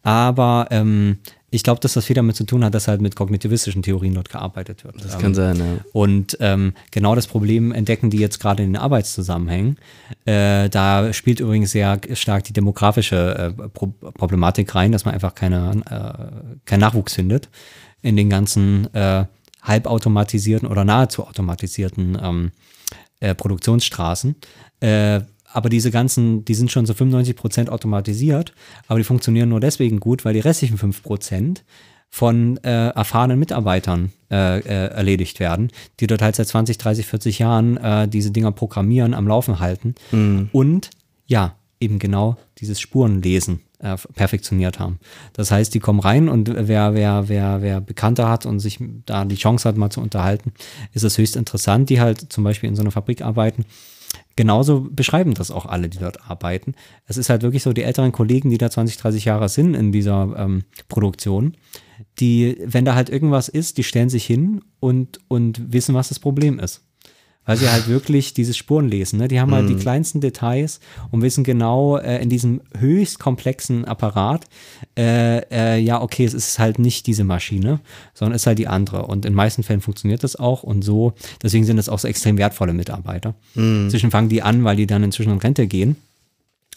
Aber 0.02 0.68
ähm, 0.70 1.18
ich 1.50 1.64
glaube, 1.64 1.80
dass 1.80 1.94
das 1.94 2.04
viel 2.04 2.14
damit 2.14 2.36
zu 2.36 2.44
tun 2.44 2.64
hat, 2.64 2.74
dass 2.74 2.86
halt 2.86 3.00
mit 3.00 3.16
kognitivistischen 3.16 3.82
Theorien 3.82 4.14
dort 4.14 4.30
gearbeitet 4.30 4.84
wird. 4.84 5.04
Das 5.04 5.14
ähm, 5.14 5.20
kann 5.20 5.34
sein, 5.34 5.56
ja. 5.56 5.84
Und 5.92 6.36
ähm, 6.40 6.74
genau 6.90 7.14
das 7.14 7.26
Problem 7.26 7.72
entdecken 7.72 8.10
die 8.10 8.18
jetzt 8.18 8.38
gerade 8.38 8.62
in 8.62 8.72
den 8.72 8.80
Arbeitszusammenhängen. 8.80 9.76
Äh, 10.24 10.68
da 10.68 11.12
spielt 11.12 11.40
übrigens 11.40 11.72
sehr 11.72 12.00
stark 12.14 12.44
die 12.44 12.52
demografische 12.52 13.54
äh, 13.58 13.68
Pro 13.68 13.88
Problematik 13.88 14.74
rein, 14.74 14.92
dass 14.92 15.04
man 15.04 15.14
einfach 15.14 15.34
keine, 15.34 15.82
äh, 15.90 16.60
keinen 16.64 16.80
Nachwuchs 16.80 17.14
findet 17.14 17.48
in 18.02 18.16
den 18.16 18.30
ganzen 18.30 18.92
äh, 18.94 19.24
halbautomatisierten 19.62 20.68
oder 20.68 20.84
nahezu 20.84 21.26
automatisierten 21.26 22.18
ähm, 22.22 22.52
äh, 23.18 23.34
Produktionsstraßen. 23.34 24.36
Aber 25.52 25.68
diese 25.68 25.90
ganzen, 25.90 26.44
die 26.44 26.54
sind 26.54 26.70
schon 26.70 26.86
so 26.86 26.94
95 26.94 27.36
Prozent 27.36 27.70
automatisiert, 27.70 28.52
aber 28.86 28.98
die 28.98 29.04
funktionieren 29.04 29.48
nur 29.48 29.60
deswegen 29.60 30.00
gut, 30.00 30.24
weil 30.24 30.34
die 30.34 30.40
restlichen 30.40 30.78
5 30.78 31.02
Prozent 31.02 31.64
von 32.08 32.56
äh, 32.64 32.88
erfahrenen 32.88 33.38
Mitarbeitern 33.38 34.12
äh, 34.30 34.58
äh, 34.58 34.88
erledigt 34.88 35.38
werden, 35.38 35.70
die 36.00 36.08
dort 36.08 36.22
halt 36.22 36.34
seit 36.34 36.48
20, 36.48 36.76
30, 36.76 37.06
40 37.06 37.38
Jahren 37.38 37.76
äh, 37.76 38.08
diese 38.08 38.32
Dinger 38.32 38.50
programmieren, 38.52 39.14
am 39.14 39.28
Laufen 39.28 39.60
halten 39.60 39.94
mhm. 40.10 40.48
und 40.52 40.90
ja, 41.26 41.54
eben 41.78 42.00
genau 42.00 42.36
dieses 42.58 42.80
Spurenlesen 42.80 43.60
äh, 43.78 43.96
perfektioniert 44.14 44.78
haben. 44.78 44.98
Das 45.32 45.50
heißt, 45.50 45.72
die 45.72 45.80
kommen 45.80 46.00
rein 46.00 46.28
und 46.28 46.50
wer, 46.52 46.94
wer, 46.94 47.28
wer, 47.28 47.62
wer 47.62 47.80
Bekannter 47.80 48.28
hat 48.28 48.44
und 48.44 48.58
sich 48.58 48.78
da 49.06 49.24
die 49.24 49.36
Chance 49.36 49.68
hat, 49.68 49.76
mal 49.76 49.90
zu 49.90 50.00
unterhalten, 50.00 50.52
ist 50.92 51.04
es 51.04 51.16
höchst 51.16 51.36
interessant, 51.36 51.88
die 51.90 52.00
halt 52.00 52.32
zum 52.32 52.44
Beispiel 52.44 52.68
in 52.68 52.76
so 52.76 52.82
einer 52.82 52.90
Fabrik 52.90 53.22
arbeiten 53.22 53.64
genauso 54.36 54.88
beschreiben 54.90 55.34
das 55.34 55.50
auch 55.50 55.66
alle, 55.66 55.88
die 55.88 55.98
dort 55.98 56.28
arbeiten. 56.28 56.74
Es 57.06 57.16
ist 57.16 57.30
halt 57.30 57.42
wirklich 57.42 57.62
so, 57.62 57.72
die 57.72 57.82
älteren 57.82 58.12
Kollegen, 58.12 58.50
die 58.50 58.58
da 58.58 58.70
20, 58.70 58.96
30 58.96 59.24
Jahre 59.24 59.48
sind 59.48 59.74
in 59.74 59.92
dieser 59.92 60.34
ähm, 60.36 60.64
Produktion, 60.88 61.56
die, 62.18 62.56
wenn 62.64 62.84
da 62.84 62.94
halt 62.94 63.10
irgendwas 63.10 63.48
ist, 63.48 63.78
die 63.78 63.84
stellen 63.84 64.08
sich 64.08 64.24
hin 64.24 64.62
und, 64.80 65.20
und 65.28 65.72
wissen, 65.72 65.94
was 65.94 66.08
das 66.08 66.18
Problem 66.18 66.58
ist 66.58 66.82
weil 67.50 67.56
sie 67.56 67.68
halt 67.68 67.88
wirklich 67.88 68.32
diese 68.32 68.54
Spuren 68.54 68.88
lesen. 68.88 69.18
Ne? 69.18 69.26
Die 69.26 69.40
haben 69.40 69.52
halt 69.52 69.68
die 69.68 69.74
mhm. 69.74 69.80
kleinsten 69.80 70.20
Details 70.20 70.78
und 71.10 71.22
wissen 71.22 71.42
genau 71.42 71.96
äh, 71.96 72.22
in 72.22 72.28
diesem 72.28 72.60
höchst 72.78 73.18
komplexen 73.18 73.84
Apparat, 73.84 74.46
äh, 74.96 75.38
äh, 75.50 75.78
ja, 75.80 76.00
okay, 76.00 76.24
es 76.24 76.32
ist 76.32 76.60
halt 76.60 76.78
nicht 76.78 77.08
diese 77.08 77.24
Maschine, 77.24 77.80
sondern 78.14 78.36
es 78.36 78.42
ist 78.42 78.46
halt 78.46 78.60
die 78.60 78.68
andere. 78.68 79.06
Und 79.06 79.26
in 79.26 79.34
meisten 79.34 79.64
Fällen 79.64 79.80
funktioniert 79.80 80.22
das 80.22 80.36
auch 80.36 80.62
und 80.62 80.82
so, 80.82 81.14
deswegen 81.42 81.64
sind 81.64 81.76
das 81.76 81.88
auch 81.88 81.98
so 81.98 82.06
extrem 82.06 82.38
wertvolle 82.38 82.72
Mitarbeiter. 82.72 83.34
Mhm. 83.56 83.86
Inzwischen 83.86 84.12
fangen 84.12 84.28
die 84.28 84.42
an, 84.42 84.62
weil 84.62 84.76
die 84.76 84.86
dann 84.86 85.02
inzwischen 85.02 85.32
in 85.32 85.38
Rente 85.38 85.66
gehen 85.66 85.96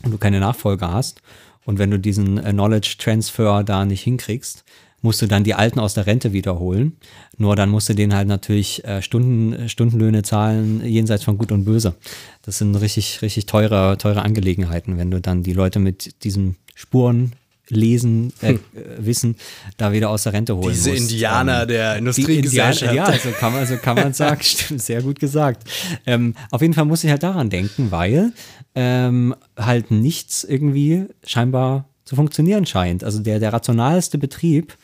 und 0.04 0.10
du 0.10 0.18
keine 0.18 0.40
Nachfolger 0.40 0.92
hast. 0.92 1.22
Und 1.66 1.78
wenn 1.78 1.92
du 1.92 2.00
diesen 2.00 2.40
äh, 2.40 2.52
Knowledge 2.52 2.96
Transfer 2.98 3.64
da 3.64 3.86
nicht 3.86 4.02
hinkriegst, 4.02 4.64
musst 5.04 5.22
du 5.22 5.28
dann 5.28 5.44
die 5.44 5.54
Alten 5.54 5.80
aus 5.80 5.94
der 5.94 6.08
Rente 6.08 6.34
wiederholen. 6.34 6.98
Nur 7.38 7.56
dann 7.56 7.70
musst 7.70 7.90
du 7.90 7.94
denen 7.94 8.16
halt 8.16 8.28
natürlich 8.28 8.84
äh, 8.86 9.02
Stunden, 9.02 9.70
Stundenlöhne 9.70 10.24
zahlen, 10.24 10.84
jenseits 10.84 11.24
von 11.24 11.38
Gut 11.38 11.52
und 11.52 11.66
Böse. 11.66 11.94
Das 12.42 12.58
sind 12.58 12.74
richtig, 12.76 13.22
richtig 13.22 13.46
teure, 13.46 13.98
teure 13.98 14.24
Angelegenheiten, 14.24 14.98
wenn 14.98 15.12
du 15.12 15.22
dann 15.22 15.44
die 15.44 15.54
Leute 15.54 15.80
mit 15.80 16.24
diesen 16.24 16.56
Spuren 16.74 17.34
lesen, 17.70 18.34
äh, 18.42 18.54
hm. 18.54 18.60
wissen, 18.98 19.36
da 19.78 19.92
wieder 19.92 20.10
aus 20.10 20.24
der 20.24 20.34
Rente 20.34 20.56
holen 20.56 20.74
Diese 20.74 20.92
musst. 20.92 21.12
Indianer 21.12 21.62
Ähm, 21.64 21.68
der 21.68 21.98
Industriegesellschaft. 21.98 22.92
Indianer, 22.92 23.10
ja, 23.10 23.14
also 23.14 23.30
kann 23.32 23.54
man, 23.54 23.66
so 23.66 23.78
kann 23.78 23.96
man 23.96 24.14
sagen, 24.14 24.42
stimmt, 24.42 24.82
sehr 24.82 25.02
gut 25.02 25.20
gesagt. 25.20 25.68
Ähm, 26.06 26.36
auf 26.52 26.62
jeden 26.62 26.74
Fall 26.74 26.86
muss 26.86 27.04
ich 27.04 27.10
halt 27.10 27.24
daran 27.24 27.50
denken, 27.50 27.92
weil 27.92 28.34
ähm, 28.76 29.36
halt 29.58 29.92
nichts 29.92 30.44
irgendwie 30.44 31.06
scheinbar 31.26 31.86
zu 32.06 32.16
funktionieren 32.16 32.66
scheint. 32.66 33.04
Also 33.04 33.20
der, 33.20 33.40
der 33.40 33.54
rationalste 33.54 34.18
Betrieb, 34.18 34.78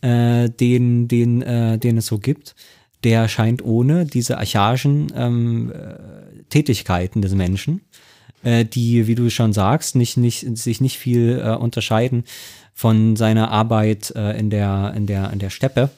äh, 0.00 0.48
den, 0.48 1.08
den, 1.08 1.42
äh, 1.42 1.78
den 1.78 1.98
es 1.98 2.06
so 2.06 2.18
gibt, 2.18 2.54
der 3.04 3.28
scheint 3.28 3.62
ohne 3.64 4.06
diese 4.06 4.38
archaischen 4.38 5.12
ähm, 5.14 5.72
äh, 5.72 6.42
Tätigkeiten 6.48 7.22
des 7.22 7.34
Menschen, 7.34 7.82
äh, 8.42 8.64
die, 8.64 9.06
wie 9.06 9.14
du 9.14 9.30
schon 9.30 9.52
sagst, 9.52 9.94
nicht, 9.94 10.16
nicht, 10.16 10.56
sich 10.56 10.80
nicht 10.80 10.98
viel 10.98 11.40
äh, 11.44 11.54
unterscheiden 11.54 12.24
von 12.72 13.16
seiner 13.16 13.50
Arbeit 13.50 14.12
äh, 14.16 14.38
in, 14.38 14.50
der, 14.50 14.94
in, 14.96 15.06
der, 15.06 15.30
in 15.32 15.38
der 15.38 15.50
Steppe 15.50 15.90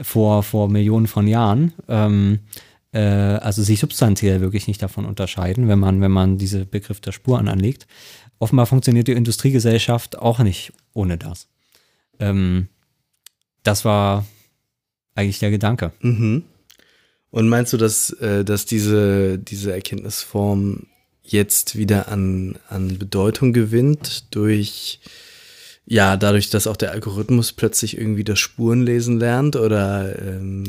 vor, 0.00 0.42
vor 0.42 0.68
Millionen 0.68 1.06
von 1.06 1.26
Jahren. 1.26 1.72
Ähm, 1.88 2.40
äh, 2.92 3.00
also 3.00 3.62
sich 3.62 3.80
substanziell 3.80 4.40
wirklich 4.40 4.68
nicht 4.68 4.82
davon 4.82 5.06
unterscheiden, 5.06 5.68
wenn 5.68 5.78
man, 5.78 6.00
wenn 6.00 6.12
man 6.12 6.38
diese 6.38 6.64
Begriff 6.64 7.00
der 7.00 7.12
Spuren 7.12 7.48
anlegt. 7.48 7.86
Offenbar 8.42 8.66
funktioniert 8.66 9.06
die 9.06 9.12
Industriegesellschaft 9.12 10.18
auch 10.18 10.40
nicht 10.40 10.72
ohne 10.94 11.16
das. 11.16 11.46
Ähm, 12.18 12.66
das 13.62 13.84
war 13.84 14.26
eigentlich 15.14 15.38
der 15.38 15.52
Gedanke. 15.52 15.92
Mhm. 16.00 16.42
Und 17.30 17.48
meinst 17.48 17.72
du, 17.72 17.76
dass, 17.76 18.10
äh, 18.14 18.44
dass 18.44 18.66
diese, 18.66 19.38
diese 19.38 19.72
Erkenntnisform 19.72 20.86
jetzt 21.22 21.76
wieder 21.76 22.08
an, 22.08 22.58
an 22.68 22.98
Bedeutung 22.98 23.52
gewinnt 23.52 24.34
durch, 24.34 24.98
ja, 25.86 26.16
dadurch, 26.16 26.50
dass 26.50 26.66
auch 26.66 26.76
der 26.76 26.90
Algorithmus 26.90 27.52
plötzlich 27.52 27.96
irgendwie 27.96 28.24
das 28.24 28.40
Spurenlesen 28.40 29.20
lernt 29.20 29.54
oder 29.54 30.18
ähm, 30.20 30.64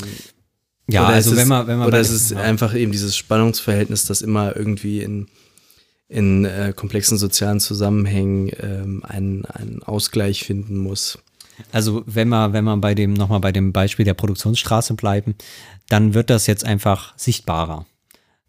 Ja, 0.88 1.06
oder 1.08 1.16
also 1.16 1.32
ist 1.32 1.38
wenn 1.38 1.44
es, 1.44 1.50
man, 1.50 1.66
wenn 1.68 1.78
man 1.80 1.88
oder 1.88 1.98
bei- 1.98 2.02
ist 2.02 2.12
es 2.12 2.30
ja. 2.30 2.38
einfach 2.38 2.76
eben 2.76 2.92
dieses 2.92 3.18
Spannungsverhältnis, 3.18 4.06
das 4.06 4.22
immer 4.22 4.56
irgendwie 4.56 5.02
in, 5.02 5.28
in 6.14 6.46
äh, 6.46 6.74
komplexen 6.76 7.18
sozialen 7.18 7.60
Zusammenhängen 7.60 8.52
ähm, 8.60 9.04
einen, 9.04 9.46
einen 9.46 9.82
Ausgleich 9.82 10.44
finden 10.44 10.78
muss. 10.78 11.18
Also 11.72 12.04
wenn 12.06 12.30
man, 12.30 12.54
wenn 12.54 12.64
man 12.64 12.82
bei 12.82 12.94
dem, 12.94 13.14
nochmal 13.14 13.40
bei 13.40 13.52
dem 13.52 13.74
Beispiel 13.74 14.06
der 14.06 14.14
Produktionsstraße 14.14 14.94
bleiben, 14.94 15.36
dann 15.90 16.14
wird 16.14 16.30
das 16.30 16.46
jetzt 16.46 16.66
einfach 16.66 17.18
sichtbarer. 17.18 17.86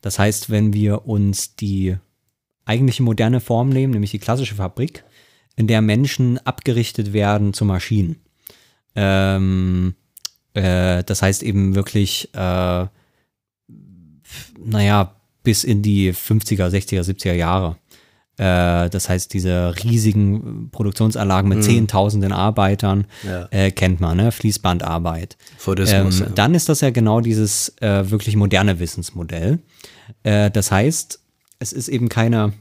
Das 0.03 0.19
heißt, 0.19 0.51
wenn 0.51 0.75
wir 0.75 1.07
uns 1.07 1.57
die 1.57 1.97
eigentliche 2.67 3.03
moderne 3.03 3.41
Form 3.41 3.71
nehmen, 3.71 3.95
nämlich 3.95 4.11
die 4.11 4.19
klassische 4.19 4.57
Fabrik, 4.57 5.05
in 5.57 5.67
der 5.67 5.81
Menschen 5.81 6.39
abgerichtet 6.47 7.13
werden 7.15 7.55
zu 7.55 7.65
Maschinen. 7.65 8.17
Ähm, 8.95 9.95
äh, 10.53 11.03
das 11.05 11.23
heißt 11.23 11.43
eben 11.43 11.75
wirklich, 11.75 12.29
äh, 12.35 12.87
naja, 14.59 15.15
bis 15.45 15.63
in 15.63 15.83
die 15.83 16.13
50er, 16.13 16.69
60er, 16.69 17.03
70er 17.03 17.35
Jahre. 17.35 17.77
Äh, 18.37 18.91
das 18.91 19.09
heißt, 19.09 19.33
diese 19.33 19.73
riesigen 19.85 20.71
Produktionsanlagen 20.73 21.49
mit 21.49 21.63
Zehntausenden 21.63 22.33
Arbeitern 22.33 23.07
Ja. 23.23 23.47
äh, 23.53 23.71
kennt 23.71 24.01
man, 24.01 24.17
ne? 24.17 24.33
Fließbandarbeit. 24.33 25.37
Fordismus, 25.57 26.21
Ähm, 26.21 26.27
ja. 26.27 26.33
Dann 26.35 26.55
ist 26.57 26.69
das 26.69 26.81
ja 26.81 26.91
genau 26.91 27.21
dieses 27.21 27.77
äh, 27.81 28.11
wirklich 28.11 28.35
moderne 28.35 28.81
Wissensmodell. 28.81 29.61
Äh, 30.25 30.51
das 30.51 30.73
heißt, 30.73 31.21
es 31.61 31.73
ist 31.73 31.87
eben 31.89 32.09
keine, 32.09 32.53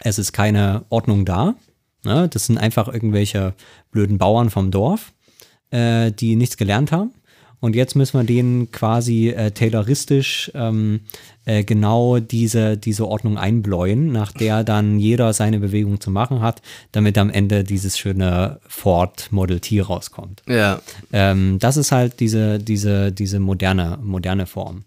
es 0.00 0.18
ist 0.18 0.32
keine 0.32 0.86
Ordnung 0.88 1.26
da. 1.26 1.54
Ne? 2.04 2.28
Das 2.28 2.46
sind 2.46 2.56
einfach 2.56 2.88
irgendwelche 2.88 3.52
blöden 3.90 4.16
Bauern 4.16 4.48
vom 4.48 4.70
Dorf, 4.70 5.12
äh, 5.70 6.12
die 6.12 6.34
nichts 6.36 6.56
gelernt 6.56 6.92
haben. 6.92 7.10
Und 7.60 7.74
jetzt 7.74 7.96
müssen 7.96 8.18
wir 8.18 8.24
denen 8.24 8.70
quasi 8.70 9.30
äh, 9.30 9.50
tayloristisch 9.50 10.50
ähm, 10.54 11.00
äh, 11.44 11.64
genau 11.64 12.18
diese, 12.18 12.76
diese 12.76 13.06
Ordnung 13.06 13.36
einbläuen, 13.36 14.12
nach 14.12 14.32
der 14.32 14.62
dann 14.64 14.98
jeder 14.98 15.32
seine 15.32 15.58
Bewegung 15.58 16.00
zu 16.00 16.10
machen 16.10 16.40
hat, 16.40 16.62
damit 16.92 17.18
am 17.18 17.30
Ende 17.30 17.64
dieses 17.64 17.98
schöne 17.98 18.60
Ford 18.68 19.28
Model 19.30 19.60
T 19.60 19.80
rauskommt. 19.80 20.42
Ja, 20.46 20.80
Ähm, 21.12 21.58
das 21.58 21.76
ist 21.76 21.90
halt 21.90 22.20
diese, 22.20 22.58
diese, 22.58 23.12
diese 23.12 23.40
moderne, 23.40 23.98
moderne 24.02 24.46
Form. 24.46 24.84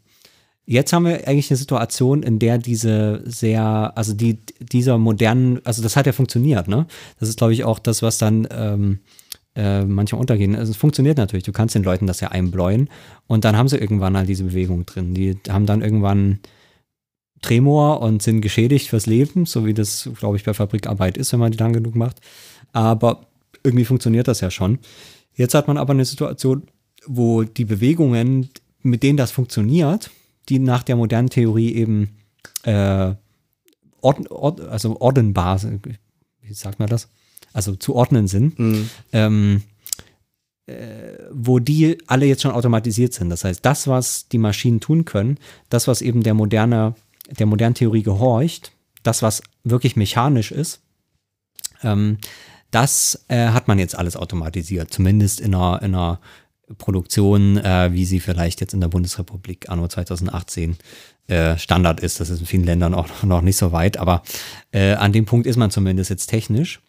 Jetzt 0.66 0.94
haben 0.94 1.06
wir 1.06 1.28
eigentlich 1.28 1.50
eine 1.50 1.58
Situation, 1.58 2.24
in 2.24 2.40
der 2.40 2.58
diese 2.58 3.24
sehr, 3.26 3.92
also 3.96 4.14
die, 4.14 4.38
dieser 4.60 4.98
modernen, 4.98 5.60
also 5.66 5.82
das 5.82 5.96
hat 5.96 6.06
ja 6.06 6.14
funktioniert, 6.14 6.68
ne? 6.68 6.86
Das 7.20 7.28
ist, 7.28 7.38
glaube 7.38 7.54
ich, 7.54 7.64
auch 7.64 7.80
das, 7.80 8.02
was 8.02 8.20
dann 8.20 8.48
ähm, 8.52 9.00
äh, 9.56 9.84
manchmal 9.84 10.22
untergehen. 10.22 10.56
Also 10.56 10.72
es 10.72 10.78
funktioniert 10.78 11.18
natürlich. 11.18 11.44
Du 11.44 11.52
kannst 11.52 11.76
den 11.76 11.84
Leuten 11.84 12.08
das 12.08 12.20
ja 12.20 12.30
einbläuen 12.30 12.90
und 13.28 13.44
dann 13.46 13.58
haben 13.58 13.68
sie 13.68 13.78
irgendwann 13.78 14.16
halt 14.16 14.30
diese 14.30 14.46
Bewegung 14.46 14.86
drin. 14.86 15.14
Die 15.14 15.38
haben 15.50 15.66
dann 15.66 15.82
irgendwann 15.82 16.40
Tremor 17.42 18.02
und 18.02 18.22
sind 18.22 18.42
geschädigt 18.42 18.88
fürs 18.88 19.08
Leben, 19.08 19.46
so 19.46 19.66
wie 19.66 19.74
das, 19.74 20.10
glaube 20.18 20.38
ich, 20.38 20.44
bei 20.44 20.54
Fabrikarbeit 20.54 21.18
ist, 21.18 21.34
wenn 21.34 21.40
man 21.40 21.52
die 21.52 21.58
lang 21.58 21.74
genug 21.74 21.96
macht. 21.96 22.22
Aber 22.72 23.26
irgendwie 23.64 23.86
funktioniert 23.86 24.28
das 24.28 24.42
ja 24.42 24.52
schon. 24.52 24.80
Jetzt 25.34 25.54
hat 25.54 25.68
man 25.68 25.78
aber 25.78 25.94
eine 25.94 26.06
Situation, 26.06 26.64
wo 27.06 27.44
die 27.44 27.66
Bewegungen, 27.66 28.50
mit 28.84 29.04
denen 29.04 29.18
das 29.18 29.32
funktioniert, 29.32 30.12
die 30.50 30.60
nach 30.60 30.84
der 30.84 30.96
modernen 30.96 31.30
Theorie 31.30 31.74
eben 31.74 32.10
äh, 32.64 33.14
ord, 34.02 34.32
ord, 34.32 34.62
also 34.62 35.00
ordnenbar 35.00 35.58
sind, 35.60 35.86
wie 36.42 36.54
sagt 36.54 36.80
man 36.80 36.90
das? 36.90 37.08
Also 37.54 37.76
zu 37.76 37.96
ordnen 37.96 38.28
sind, 38.28 38.56
ähm, 39.12 39.64
äh, 40.68 41.18
wo 41.32 41.60
die 41.60 41.98
alle 42.08 42.26
jetzt 42.26 42.44
schon 42.44 42.52
automatisiert 42.52 43.14
sind. 43.14 43.30
Das 43.30 43.44
heißt, 43.44 43.66
das, 43.66 43.88
was 43.88 44.28
die 44.28 44.38
Maschinen 44.38 44.80
tun 44.80 45.06
können, 45.06 45.38
das, 45.70 45.88
was 45.88 46.02
eben 46.02 46.24
der 46.24 46.34
moderne, 46.34 46.96
der 47.38 47.46
modernen 47.46 47.76
Theorie 47.76 48.04
gehorcht, 48.04 48.72
das, 49.04 49.22
was 49.22 49.42
wirklich 49.64 49.96
mechanisch 49.96 50.52
ist, 50.52 50.82
ähm, 51.84 52.18
das 52.72 53.26
äh, 53.28 53.48
hat 53.48 53.68
man 53.68 53.80
jetzt 53.80 53.98
alles 53.98 54.16
automatisiert, 54.16 54.94
zumindest 54.94 55.42
in 55.42 55.54
einer, 55.54 55.82
in 55.82 55.94
einer 55.94 56.20
Produktion, 56.78 57.58
äh, 57.58 57.90
wie 57.92 58.06
sie 58.06 58.20
vielleicht 58.20 58.62
jetzt 58.62 58.74
in 58.74 58.80
der 58.82 58.88
Bundesrepublik 58.88 59.70
anno 59.70 59.88
2018 59.88 60.78
äh, 61.28 61.58
Standard 61.58 62.00
ist. 62.00 62.20
Das 62.20 62.30
ist 62.30 62.40
in 62.40 62.46
vielen 62.46 62.64
Ländern 62.64 62.94
auch 62.94 63.24
noch 63.24 63.42
nicht 63.42 63.58
so 63.58 63.72
weit, 63.72 63.98
aber 63.98 64.24
äh, 64.72 64.94
an 64.94 65.12
dem 65.12 65.26
Punkt 65.26 65.48
ist 65.48 65.58
man 65.58 65.72
zumindest 65.72 66.10
jetzt 66.10 66.28
technisch. 66.28 66.82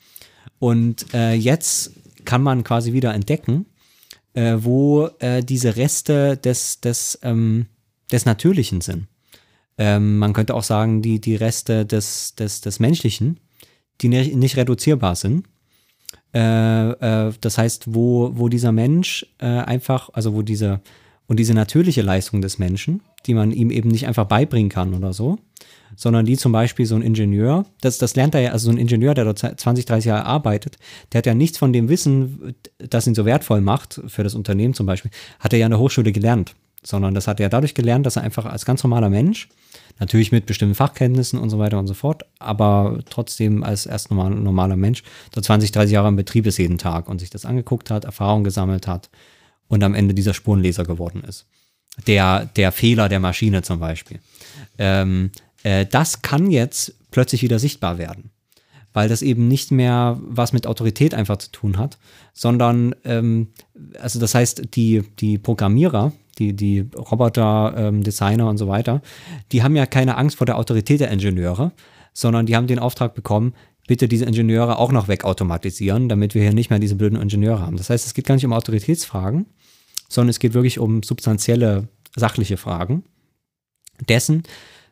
Und 0.62 1.12
äh, 1.12 1.32
jetzt 1.34 1.90
kann 2.24 2.40
man 2.40 2.62
quasi 2.62 2.92
wieder 2.92 3.12
entdecken, 3.12 3.66
äh, 4.32 4.58
wo 4.58 5.08
äh, 5.18 5.42
diese 5.42 5.74
Reste 5.74 6.36
des, 6.36 6.80
des, 6.80 7.18
ähm, 7.24 7.66
des 8.12 8.26
Natürlichen 8.26 8.80
sind. 8.80 9.08
Ähm, 9.76 10.18
man 10.18 10.32
könnte 10.32 10.54
auch 10.54 10.62
sagen, 10.62 11.02
die, 11.02 11.20
die 11.20 11.34
Reste 11.34 11.84
des, 11.84 12.36
des, 12.36 12.60
des 12.60 12.78
Menschlichen, 12.78 13.40
die 14.02 14.08
nicht, 14.08 14.56
reduzierbar 14.56 15.16
sind. 15.16 15.48
Äh, 16.32 16.90
äh, 16.90 17.32
das 17.40 17.58
heißt, 17.58 17.92
wo, 17.92 18.30
wo 18.34 18.48
dieser 18.48 18.70
Mensch 18.70 19.26
äh, 19.38 19.46
einfach, 19.46 20.10
also 20.12 20.32
wo 20.32 20.42
diese, 20.42 20.80
und 21.26 21.38
diese 21.38 21.54
natürliche 21.54 22.02
Leistung 22.02 22.42
des 22.42 22.58
Menschen, 22.58 23.02
die 23.26 23.34
man 23.34 23.52
ihm 23.52 23.70
eben 23.70 23.88
nicht 23.88 24.06
einfach 24.06 24.26
beibringen 24.26 24.68
kann 24.68 24.94
oder 24.94 25.12
so, 25.12 25.38
sondern 25.96 26.26
die 26.26 26.36
zum 26.36 26.52
Beispiel 26.52 26.86
so 26.86 26.94
ein 26.94 27.02
Ingenieur, 27.02 27.66
das, 27.80 27.98
das 27.98 28.16
lernt 28.16 28.34
er 28.34 28.40
ja, 28.40 28.50
also 28.52 28.66
so 28.66 28.70
ein 28.70 28.78
Ingenieur, 28.78 29.14
der 29.14 29.24
dort 29.24 29.38
20, 29.38 29.84
30 29.84 30.06
Jahre 30.06 30.26
arbeitet, 30.26 30.78
der 31.12 31.18
hat 31.18 31.26
ja 31.26 31.34
nichts 31.34 31.58
von 31.58 31.72
dem 31.72 31.88
Wissen, 31.88 32.54
das 32.78 33.06
ihn 33.06 33.14
so 33.14 33.24
wertvoll 33.24 33.60
macht 33.60 34.00
für 34.06 34.24
das 34.24 34.34
Unternehmen 34.34 34.74
zum 34.74 34.86
Beispiel, 34.86 35.10
hat 35.38 35.52
er 35.52 35.58
ja 35.58 35.66
an 35.66 35.70
der 35.70 35.80
Hochschule 35.80 36.12
gelernt, 36.12 36.54
sondern 36.82 37.14
das 37.14 37.28
hat 37.28 37.40
er 37.40 37.48
dadurch 37.48 37.74
gelernt, 37.74 38.06
dass 38.06 38.16
er 38.16 38.22
einfach 38.22 38.46
als 38.46 38.64
ganz 38.64 38.82
normaler 38.82 39.10
Mensch, 39.10 39.48
natürlich 40.00 40.32
mit 40.32 40.46
bestimmten 40.46 40.74
Fachkenntnissen 40.74 41.38
und 41.38 41.50
so 41.50 41.58
weiter 41.58 41.78
und 41.78 41.86
so 41.86 41.94
fort, 41.94 42.24
aber 42.38 43.00
trotzdem 43.08 43.62
als 43.62 43.86
erst 43.86 44.10
normal, 44.10 44.30
normaler 44.30 44.76
Mensch, 44.76 45.02
so 45.34 45.40
20, 45.40 45.72
30 45.72 45.92
Jahre 45.92 46.08
im 46.08 46.16
Betrieb 46.16 46.46
ist 46.46 46.58
jeden 46.58 46.78
Tag 46.78 47.08
und 47.08 47.20
sich 47.20 47.30
das 47.30 47.44
angeguckt 47.44 47.90
hat, 47.90 48.04
Erfahrung 48.04 48.44
gesammelt 48.44 48.86
hat 48.86 49.10
und 49.72 49.82
am 49.82 49.94
Ende 49.94 50.12
dieser 50.12 50.34
Spurenleser 50.34 50.84
geworden 50.84 51.24
ist. 51.26 51.46
Der, 52.06 52.44
der 52.44 52.72
Fehler 52.72 53.08
der 53.08 53.20
Maschine 53.20 53.62
zum 53.62 53.80
Beispiel. 53.80 54.18
Ähm, 54.76 55.30
äh, 55.62 55.86
das 55.86 56.20
kann 56.20 56.50
jetzt 56.50 56.94
plötzlich 57.10 57.42
wieder 57.42 57.58
sichtbar 57.58 57.96
werden, 57.96 58.30
weil 58.92 59.08
das 59.08 59.22
eben 59.22 59.48
nicht 59.48 59.70
mehr 59.70 60.18
was 60.20 60.52
mit 60.52 60.66
Autorität 60.66 61.14
einfach 61.14 61.38
zu 61.38 61.50
tun 61.50 61.78
hat, 61.78 61.96
sondern, 62.34 62.94
ähm, 63.04 63.48
also 63.98 64.20
das 64.20 64.34
heißt, 64.34 64.74
die, 64.74 65.04
die 65.18 65.38
Programmierer, 65.38 66.12
die, 66.38 66.52
die 66.52 66.80
Roboter, 66.94 67.72
ähm, 67.74 68.02
Designer 68.02 68.50
und 68.50 68.58
so 68.58 68.68
weiter, 68.68 69.00
die 69.52 69.62
haben 69.62 69.74
ja 69.74 69.86
keine 69.86 70.18
Angst 70.18 70.36
vor 70.36 70.46
der 70.46 70.58
Autorität 70.58 71.00
der 71.00 71.10
Ingenieure, 71.10 71.72
sondern 72.12 72.44
die 72.44 72.56
haben 72.56 72.66
den 72.66 72.78
Auftrag 72.78 73.14
bekommen, 73.14 73.54
bitte 73.86 74.06
diese 74.06 74.26
Ingenieure 74.26 74.78
auch 74.78 74.92
noch 74.92 75.08
wegautomatisieren, 75.08 76.10
damit 76.10 76.34
wir 76.34 76.42
hier 76.42 76.52
nicht 76.52 76.68
mehr 76.68 76.78
diese 76.78 76.94
blöden 76.94 77.18
Ingenieure 77.18 77.60
haben. 77.60 77.78
Das 77.78 77.88
heißt, 77.88 78.04
es 78.04 78.12
geht 78.12 78.26
gar 78.26 78.34
nicht 78.34 78.44
um 78.44 78.52
Autoritätsfragen, 78.52 79.46
sondern 80.12 80.30
es 80.30 80.38
geht 80.38 80.54
wirklich 80.54 80.78
um 80.78 81.02
substanzielle, 81.02 81.88
sachliche 82.14 82.56
Fragen 82.56 83.04
dessen, 84.08 84.42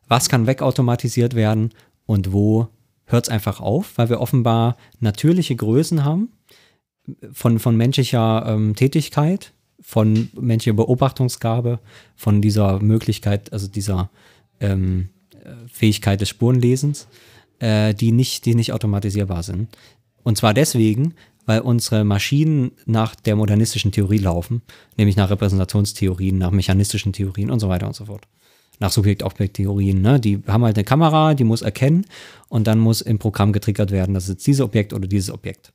was 0.09 0.29
kann 0.29 0.47
wegautomatisiert 0.47 1.35
werden 1.35 1.73
und 2.07 2.33
wo 2.33 2.69
hört 3.05 3.27
es 3.27 3.31
einfach 3.31 3.61
auf, 3.61 3.97
weil 3.97 4.09
wir 4.09 4.21
offenbar 4.21 4.77
natürliche 5.01 5.55
Größen 5.55 6.05
haben 6.05 6.31
von, 7.33 7.59
von 7.59 7.77
menschlicher 7.77 8.45
ähm, 8.47 8.75
Tätigkeit, 8.75 9.53
von 9.81 10.31
menschlicher 10.39 10.77
Beobachtungsgabe, 10.77 11.81
von 12.17 12.41
dieser 12.41 12.81
Möglichkeit, 12.81 13.53
also 13.53 13.67
dieser 13.67 14.11
ähm, 14.61 15.11
Fähigkeit 15.73 16.21
des 16.21 16.29
Spurenlesens, 16.29 17.09
äh, 17.59 17.95
die, 17.95 18.13
nicht, 18.13 18.45
die 18.45 18.55
nicht 18.55 18.73
automatisierbar 18.73 19.43
sind. 19.43 19.69
Und 20.23 20.37
zwar 20.37 20.55
deswegen, 20.55 21.15
weil 21.51 21.63
unsere 21.63 22.05
Maschinen 22.05 22.71
nach 22.87 23.17
der 23.17 23.35
modernistischen 23.35 23.91
Theorie 23.91 24.19
laufen, 24.19 24.63
nämlich 24.97 25.17
nach 25.17 25.31
Repräsentationstheorien, 25.31 26.39
nach 26.39 26.53
mechanistischen 26.53 27.13
Theorien 27.13 27.51
und 27.51 27.59
so 27.59 27.69
weiter 27.69 27.89
und 27.89 27.97
so 27.97 28.05
fort. 28.05 28.23
Nach 28.79 28.93
Subjekt-Objekt-Theorien. 28.93 30.01
Ne? 30.01 30.21
Die 30.21 30.45
haben 30.47 30.63
halt 30.63 30.77
eine 30.77 30.85
Kamera, 30.85 31.35
die 31.35 31.43
muss 31.43 31.63
erkennen 31.63 32.07
und 32.49 32.69
dann 32.69 32.79
muss 32.79 33.01
im 33.01 33.19
Programm 33.19 33.53
getriggert 33.53 33.91
werden, 33.91 34.15
das 34.15 34.25
ist 34.25 34.31
jetzt 34.31 34.47
dieses 34.47 34.61
Objekt 34.61 34.93
oder 34.93 35.09
dieses 35.09 35.29
Objekt. 35.29 35.73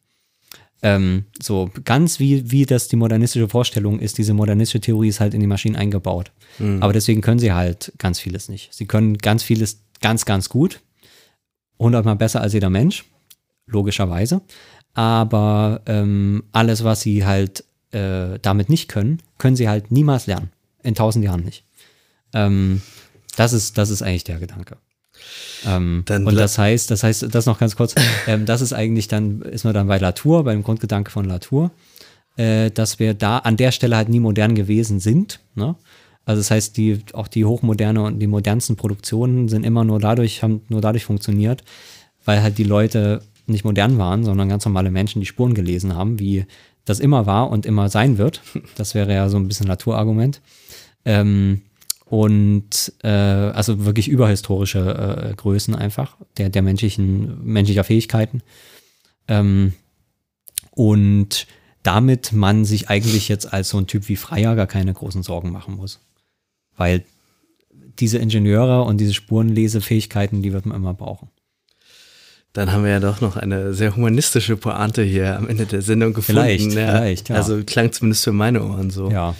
Ähm, 0.81 1.25
so 1.43 1.69
ganz 1.83 2.21
wie, 2.21 2.49
wie 2.49 2.65
das 2.65 2.87
die 2.87 2.95
modernistische 2.95 3.49
Vorstellung 3.49 3.99
ist, 3.99 4.17
diese 4.17 4.33
modernistische 4.33 4.79
Theorie 4.79 5.09
ist 5.09 5.19
halt 5.19 5.33
in 5.33 5.41
die 5.41 5.47
Maschinen 5.47 5.75
eingebaut. 5.75 6.31
Mhm. 6.57 6.81
Aber 6.81 6.93
deswegen 6.93 7.19
können 7.19 7.39
sie 7.39 7.51
halt 7.51 7.91
ganz 7.97 8.21
vieles 8.21 8.47
nicht. 8.47 8.73
Sie 8.73 8.85
können 8.85 9.17
ganz 9.17 9.43
vieles 9.43 9.81
ganz, 9.99 10.23
ganz 10.23 10.47
gut. 10.47 10.79
Hundertmal 11.77 12.15
besser 12.15 12.39
als 12.39 12.53
jeder 12.53 12.69
Mensch, 12.69 13.03
logischerweise. 13.67 14.41
Aber 14.95 15.81
ähm, 15.85 16.43
alles, 16.51 16.83
was 16.83 17.01
sie 17.01 17.25
halt 17.25 17.63
äh, 17.91 18.39
damit 18.41 18.69
nicht 18.69 18.89
können, 18.89 19.21
können 19.37 19.55
sie 19.55 19.69
halt 19.69 19.91
niemals 19.91 20.25
lernen. 20.25 20.49
In 20.83 20.95
tausend 20.95 21.23
Jahren 21.23 21.43
nicht. 21.43 21.63
Ähm, 22.33 22.81
das, 23.35 23.53
ist, 23.53 23.77
das 23.77 23.89
ist 23.89 24.01
eigentlich 24.01 24.23
der 24.23 24.39
Gedanke. 24.39 24.77
Ähm, 25.65 26.03
und 26.09 26.35
das 26.35 26.57
heißt, 26.57 26.91
das 26.91 27.03
heißt, 27.03 27.33
das 27.33 27.45
noch 27.45 27.59
ganz 27.59 27.75
kurz, 27.75 27.95
ähm, 28.27 28.45
das 28.45 28.61
ist 28.61 28.73
eigentlich 28.73 29.07
dann, 29.07 29.41
ist 29.41 29.63
man 29.63 29.73
dann 29.73 29.87
bei 29.87 29.97
Latour, 29.97 30.43
beim 30.43 30.63
Grundgedanke 30.63 31.11
von 31.11 31.25
Latour, 31.25 31.71
äh, 32.37 32.71
dass 32.71 32.99
wir 32.99 33.13
da 33.13 33.39
an 33.39 33.57
der 33.57 33.71
Stelle 33.71 33.97
halt 33.97 34.09
nie 34.09 34.19
modern 34.19 34.55
gewesen 34.55 34.99
sind. 34.99 35.39
Ne? 35.55 35.75
Also 36.25 36.39
das 36.39 36.51
heißt, 36.51 36.77
die, 36.77 36.99
auch 37.13 37.27
die 37.27 37.45
hochmoderne 37.45 38.01
und 38.01 38.19
die 38.19 38.27
modernsten 38.27 38.75
Produktionen 38.75 39.47
sind 39.47 39.65
immer 39.65 39.83
nur 39.83 39.99
dadurch, 39.99 40.43
haben 40.43 40.61
nur 40.69 40.81
dadurch 40.81 41.05
funktioniert, 41.05 41.63
weil 42.23 42.41
halt 42.41 42.57
die 42.57 42.63
Leute 42.63 43.21
nicht 43.47 43.65
modern 43.65 43.97
waren, 43.97 44.23
sondern 44.23 44.49
ganz 44.49 44.65
normale 44.65 44.91
Menschen, 44.91 45.19
die 45.19 45.25
Spuren 45.25 45.53
gelesen 45.53 45.95
haben, 45.95 46.19
wie 46.19 46.45
das 46.85 46.99
immer 46.99 47.25
war 47.25 47.49
und 47.49 47.65
immer 47.65 47.89
sein 47.89 48.17
wird. 48.17 48.41
Das 48.75 48.95
wäre 48.95 49.13
ja 49.13 49.29
so 49.29 49.37
ein 49.37 49.47
bisschen 49.47 49.67
Naturargument. 49.67 50.41
Ähm, 51.03 51.61
und 52.05 52.93
äh, 53.03 53.07
also 53.07 53.83
wirklich 53.85 54.07
überhistorische 54.07 55.31
äh, 55.31 55.35
Größen 55.35 55.75
einfach 55.75 56.17
der, 56.37 56.49
der 56.49 56.61
menschlichen, 56.61 57.43
menschlicher 57.43 57.83
Fähigkeiten. 57.83 58.41
Ähm, 59.27 59.73
und 60.71 61.47
damit 61.81 62.31
man 62.31 62.65
sich 62.65 62.89
eigentlich 62.89 63.27
jetzt 63.27 63.51
als 63.51 63.69
so 63.69 63.77
ein 63.77 63.87
Typ 63.87 64.07
wie 64.07 64.15
Freier 64.15 64.55
gar 64.55 64.67
keine 64.67 64.93
großen 64.93 65.23
Sorgen 65.23 65.51
machen 65.51 65.75
muss. 65.75 65.99
Weil 66.77 67.03
diese 67.99 68.17
Ingenieure 68.17 68.83
und 68.83 68.97
diese 68.97 69.13
Spurenlesefähigkeiten, 69.13 70.41
die 70.41 70.53
wird 70.53 70.65
man 70.65 70.77
immer 70.77 70.93
brauchen. 70.93 71.29
Dann 72.55 72.71
haben 72.71 72.85
wir 72.85 72.91
ja 72.91 72.99
doch 73.01 73.19
noch 73.19 73.35
eine 73.35 73.73
sehr 73.73 73.97
humanistische 73.97 74.55
Pointe 74.55 75.03
hier 75.03 75.35
am 75.35 75.49
Ende 75.49 75.65
der 75.65 75.81
Sendung 75.81 76.13
gefunden. 76.13 76.41
Vielleicht, 76.41 76.71
ja. 76.71 76.87
vielleicht, 76.87 77.27
ja. 77.27 77.35
Also 77.35 77.61
klang 77.65 77.91
zumindest 77.91 78.23
für 78.23 78.31
meine 78.31 78.63
Ohren 78.63 78.91
so. 78.91 79.11
Ja. 79.11 79.35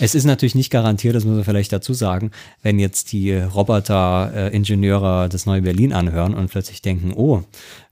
Es 0.00 0.14
ist 0.14 0.24
natürlich 0.24 0.54
nicht 0.54 0.70
garantiert, 0.70 1.14
das 1.14 1.24
muss 1.24 1.36
man 1.36 1.44
vielleicht 1.44 1.72
dazu 1.72 1.92
sagen, 1.92 2.30
wenn 2.62 2.78
jetzt 2.78 3.12
die 3.12 3.34
Roboter-Ingenieure 3.34 5.28
das 5.28 5.44
neue 5.44 5.62
Berlin 5.62 5.92
anhören 5.92 6.34
und 6.34 6.50
plötzlich 6.50 6.80
denken, 6.80 7.12
oh, 7.14 7.42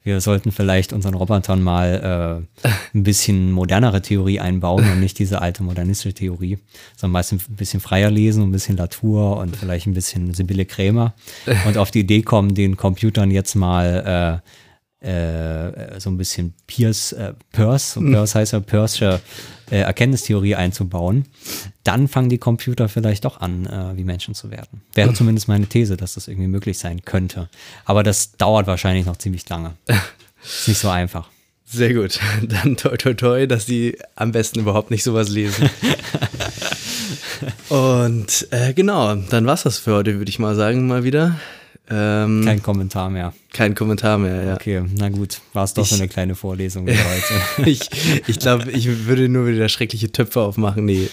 wir 0.04 0.22
sollten 0.22 0.52
vielleicht 0.52 0.94
unseren 0.94 1.12
Robotern 1.12 1.62
mal 1.62 2.46
äh, 2.64 2.68
ein 2.94 3.02
bisschen 3.02 3.52
modernere 3.52 4.00
Theorie 4.00 4.40
einbauen 4.40 4.90
und 4.90 5.00
nicht 5.00 5.18
diese 5.18 5.42
alte 5.42 5.62
modernistische 5.62 6.14
Theorie, 6.14 6.58
sondern 6.96 7.12
meistens 7.12 7.46
ein 7.48 7.56
bisschen 7.56 7.80
freier 7.80 8.10
lesen, 8.10 8.44
ein 8.44 8.52
bisschen 8.52 8.78
Latour 8.78 9.36
und 9.36 9.54
vielleicht 9.54 9.86
ein 9.86 9.92
bisschen 9.94 10.32
Sibylle 10.32 10.64
Krämer. 10.64 11.14
Und 11.66 11.76
auf 11.76 11.90
die 11.90 12.00
Idee 12.00 12.22
kommen, 12.22 12.54
den 12.54 12.76
Computern 12.76 13.30
jetzt 13.30 13.54
mal 13.54 14.42
äh, 14.42 14.48
äh, 15.00 16.00
so 16.00 16.10
ein 16.10 16.16
bisschen 16.16 16.54
Pierce, 16.66 17.12
äh, 17.12 17.34
Peirce, 17.52 17.92
so 17.92 18.00
Peirce 18.00 18.34
heißt 18.34 18.52
ja 18.52 18.58
Peirce'sche 18.58 19.20
äh, 19.70 19.78
Erkenntnistheorie 19.78 20.56
einzubauen, 20.56 21.26
dann 21.84 22.08
fangen 22.08 22.28
die 22.28 22.38
Computer 22.38 22.88
vielleicht 22.88 23.24
doch 23.24 23.40
an, 23.40 23.66
äh, 23.66 23.96
wie 23.96 24.04
Menschen 24.04 24.34
zu 24.34 24.50
werden. 24.50 24.82
Wäre 24.94 25.12
zumindest 25.14 25.46
meine 25.46 25.66
These, 25.66 25.96
dass 25.96 26.14
das 26.14 26.26
irgendwie 26.26 26.48
möglich 26.48 26.78
sein 26.78 27.04
könnte. 27.04 27.48
Aber 27.84 28.02
das 28.02 28.32
dauert 28.32 28.66
wahrscheinlich 28.66 29.06
noch 29.06 29.16
ziemlich 29.16 29.48
lange. 29.48 29.74
Ist 30.42 30.68
nicht 30.68 30.78
so 30.78 30.88
einfach. 30.88 31.28
Sehr 31.64 31.92
gut. 31.92 32.18
Dann 32.42 32.76
toi 32.76 32.96
toi 32.96 33.14
toi, 33.14 33.46
dass 33.46 33.66
die 33.66 33.98
am 34.16 34.32
besten 34.32 34.60
überhaupt 34.60 34.90
nicht 34.90 35.04
sowas 35.04 35.28
lesen. 35.28 35.68
Und 37.68 38.48
äh, 38.50 38.72
genau, 38.72 39.14
dann 39.14 39.46
war's 39.46 39.62
das 39.62 39.78
für 39.78 39.94
heute, 39.94 40.18
würde 40.18 40.30
ich 40.30 40.38
mal 40.38 40.56
sagen, 40.56 40.86
mal 40.86 41.04
wieder. 41.04 41.38
Ähm, 41.90 42.42
kein 42.44 42.62
Kommentar 42.62 43.08
mehr. 43.08 43.32
Kein 43.52 43.74
Kommentar 43.74 44.18
mehr, 44.18 44.44
ja. 44.44 44.54
Okay, 44.54 44.82
na 44.96 45.08
gut, 45.08 45.40
war 45.54 45.64
es 45.64 45.72
doch 45.72 45.84
ich, 45.84 45.88
so 45.88 45.96
eine 45.96 46.08
kleine 46.08 46.34
Vorlesung 46.34 46.86
heute. 46.86 47.66
ich 47.70 47.88
ich 48.26 48.38
glaube, 48.38 48.70
ich 48.70 49.06
würde 49.06 49.28
nur 49.28 49.46
wieder 49.46 49.68
schreckliche 49.70 50.12
Töpfe 50.12 50.42
aufmachen. 50.42 50.84
Nee, 50.84 51.08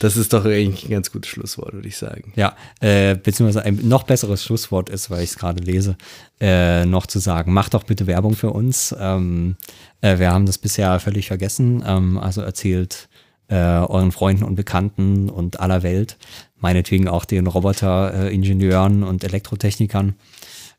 das 0.00 0.16
ist 0.16 0.32
doch 0.32 0.44
eigentlich 0.44 0.86
ein 0.86 0.90
ganz 0.90 1.12
gutes 1.12 1.30
Schlusswort, 1.30 1.72
würde 1.72 1.86
ich 1.86 1.96
sagen. 1.96 2.32
Ja, 2.34 2.56
äh, 2.80 3.14
beziehungsweise 3.14 3.64
ein 3.64 3.78
noch 3.84 4.02
besseres 4.02 4.44
Schlusswort 4.44 4.88
ist, 4.88 5.08
weil 5.10 5.22
ich 5.22 5.30
es 5.30 5.38
gerade 5.38 5.62
lese, 5.62 5.96
äh, 6.40 6.84
noch 6.84 7.06
zu 7.06 7.20
sagen, 7.20 7.52
macht 7.52 7.74
doch 7.74 7.84
bitte 7.84 8.08
Werbung 8.08 8.34
für 8.34 8.50
uns. 8.50 8.94
Ähm, 8.98 9.56
äh, 10.00 10.18
wir 10.18 10.32
haben 10.32 10.46
das 10.46 10.58
bisher 10.58 10.98
völlig 10.98 11.28
vergessen. 11.28 11.84
Ähm, 11.86 12.18
also 12.18 12.40
erzählt 12.40 13.08
äh, 13.48 13.54
euren 13.54 14.12
Freunden 14.12 14.44
und 14.44 14.56
Bekannten 14.56 15.30
und 15.30 15.60
aller 15.60 15.82
Welt, 15.82 16.16
meinetwegen 16.60 17.08
auch 17.08 17.24
den 17.24 17.46
Roboter-Ingenieuren 17.46 19.02
und 19.02 19.24
Elektrotechnikern 19.24 20.14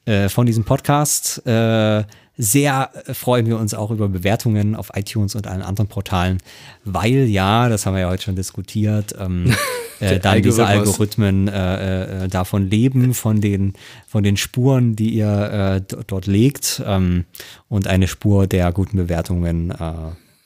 äh, 0.05 0.29
von 0.29 0.45
diesem 0.45 0.63
Podcast. 0.63 1.45
Äh, 1.45 2.03
sehr 2.41 2.89
freuen 3.11 3.47
wir 3.47 3.59
uns 3.59 3.73
auch 3.73 3.91
über 3.91 4.07
Bewertungen 4.07 4.73
auf 4.73 4.91
iTunes 4.95 5.35
und 5.35 5.45
allen 5.45 5.61
anderen 5.61 5.89
Portalen, 5.89 6.37
weil 6.85 7.25
ja, 7.25 7.67
das 7.67 7.85
haben 7.85 7.95
wir 7.95 8.01
ja 8.03 8.09
heute 8.09 8.23
schon 8.23 8.37
diskutiert, 8.37 9.13
ähm, 9.19 9.53
äh, 9.99 10.19
dann 10.19 10.41
diese 10.41 10.65
Algorithmen 10.65 11.49
äh, 11.49 12.23
äh, 12.23 12.27
davon 12.29 12.69
leben, 12.69 13.13
von 13.13 13.41
den, 13.41 13.73
von 14.07 14.23
den 14.23 14.37
Spuren, 14.37 14.95
die 14.95 15.09
ihr 15.09 15.81
äh, 15.89 15.95
dort 16.07 16.27
legt 16.27 16.81
ähm, 16.85 17.25
und 17.67 17.87
eine 17.87 18.07
Spur 18.07 18.47
der 18.47 18.71
guten 18.71 18.95
Bewertungen 18.95 19.71
äh, 19.71 19.93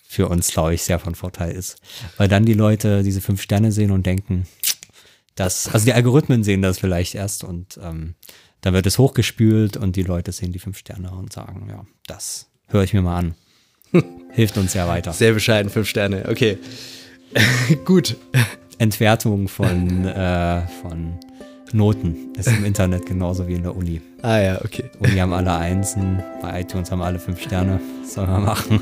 für 0.08 0.30
uns, 0.30 0.52
glaube 0.52 0.74
ich, 0.74 0.82
sehr 0.82 0.98
von 0.98 1.14
Vorteil 1.14 1.52
ist. 1.52 1.78
Weil 2.18 2.28
dann 2.28 2.46
die 2.46 2.54
Leute 2.54 3.04
diese 3.04 3.22
fünf 3.22 3.40
Sterne 3.40 3.72
sehen 3.72 3.92
und 3.92 4.08
denken, 4.08 4.48
dass, 5.36 5.68
also 5.68 5.86
die 5.86 5.94
Algorithmen 5.94 6.44
sehen 6.44 6.62
das 6.62 6.80
vielleicht 6.80 7.16
erst 7.16 7.44
und 7.44 7.80
ähm, 7.82 8.16
dann 8.62 8.74
wird 8.74 8.86
es 8.86 8.98
hochgespült 8.98 9.78
und 9.78 9.96
die 9.96 10.04
Leute 10.04 10.32
sehen 10.32 10.52
die 10.52 10.60
fünf 10.60 10.78
Sterne 10.78 11.12
und 11.12 11.34
sagen, 11.34 11.68
ja, 11.70 11.86
das 12.08 12.48
höre 12.68 12.84
ich 12.84 12.94
mir 12.94 13.02
mal 13.02 13.18
an. 13.18 13.36
Hilft 14.32 14.58
uns 14.58 14.74
ja 14.74 14.88
weiter. 14.88 15.14
Sehr 15.14 15.34
bescheiden, 15.34 15.70
fünf 15.70 15.88
Sterne, 15.90 16.26
okay. 16.30 16.58
Gut. 17.86 18.16
Entwertung 18.78 19.48
von, 19.48 20.06
äh, 20.06 20.68
von 20.82 21.20
Noten 21.74 22.34
ist 22.36 22.48
im 22.48 22.66
Internet 22.66 23.06
genauso 23.06 23.48
wie 23.48 23.54
in 23.54 23.64
der 23.64 23.76
Uni. 23.76 24.02
Ah 24.22 24.40
ja, 24.40 24.62
okay. 24.64 24.90
Uni 25.00 25.18
haben 25.18 25.34
alle 25.34 25.54
Einsen, 25.56 26.24
bei 26.42 26.62
iTunes 26.62 26.92
haben 26.92 27.02
alle 27.02 27.20
fünf 27.20 27.42
Sterne. 27.42 27.80
Was 28.02 28.14
soll 28.14 28.28
man 28.28 28.44
machen? 28.46 28.82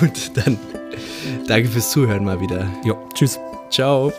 Gut, 0.00 0.30
dann 0.34 0.58
danke 1.46 1.68
fürs 1.68 1.90
Zuhören 1.90 2.24
mal 2.24 2.40
wieder. 2.40 2.66
Jo, 2.84 2.96
tschüss. 3.14 3.38
Ciao. 3.70 4.12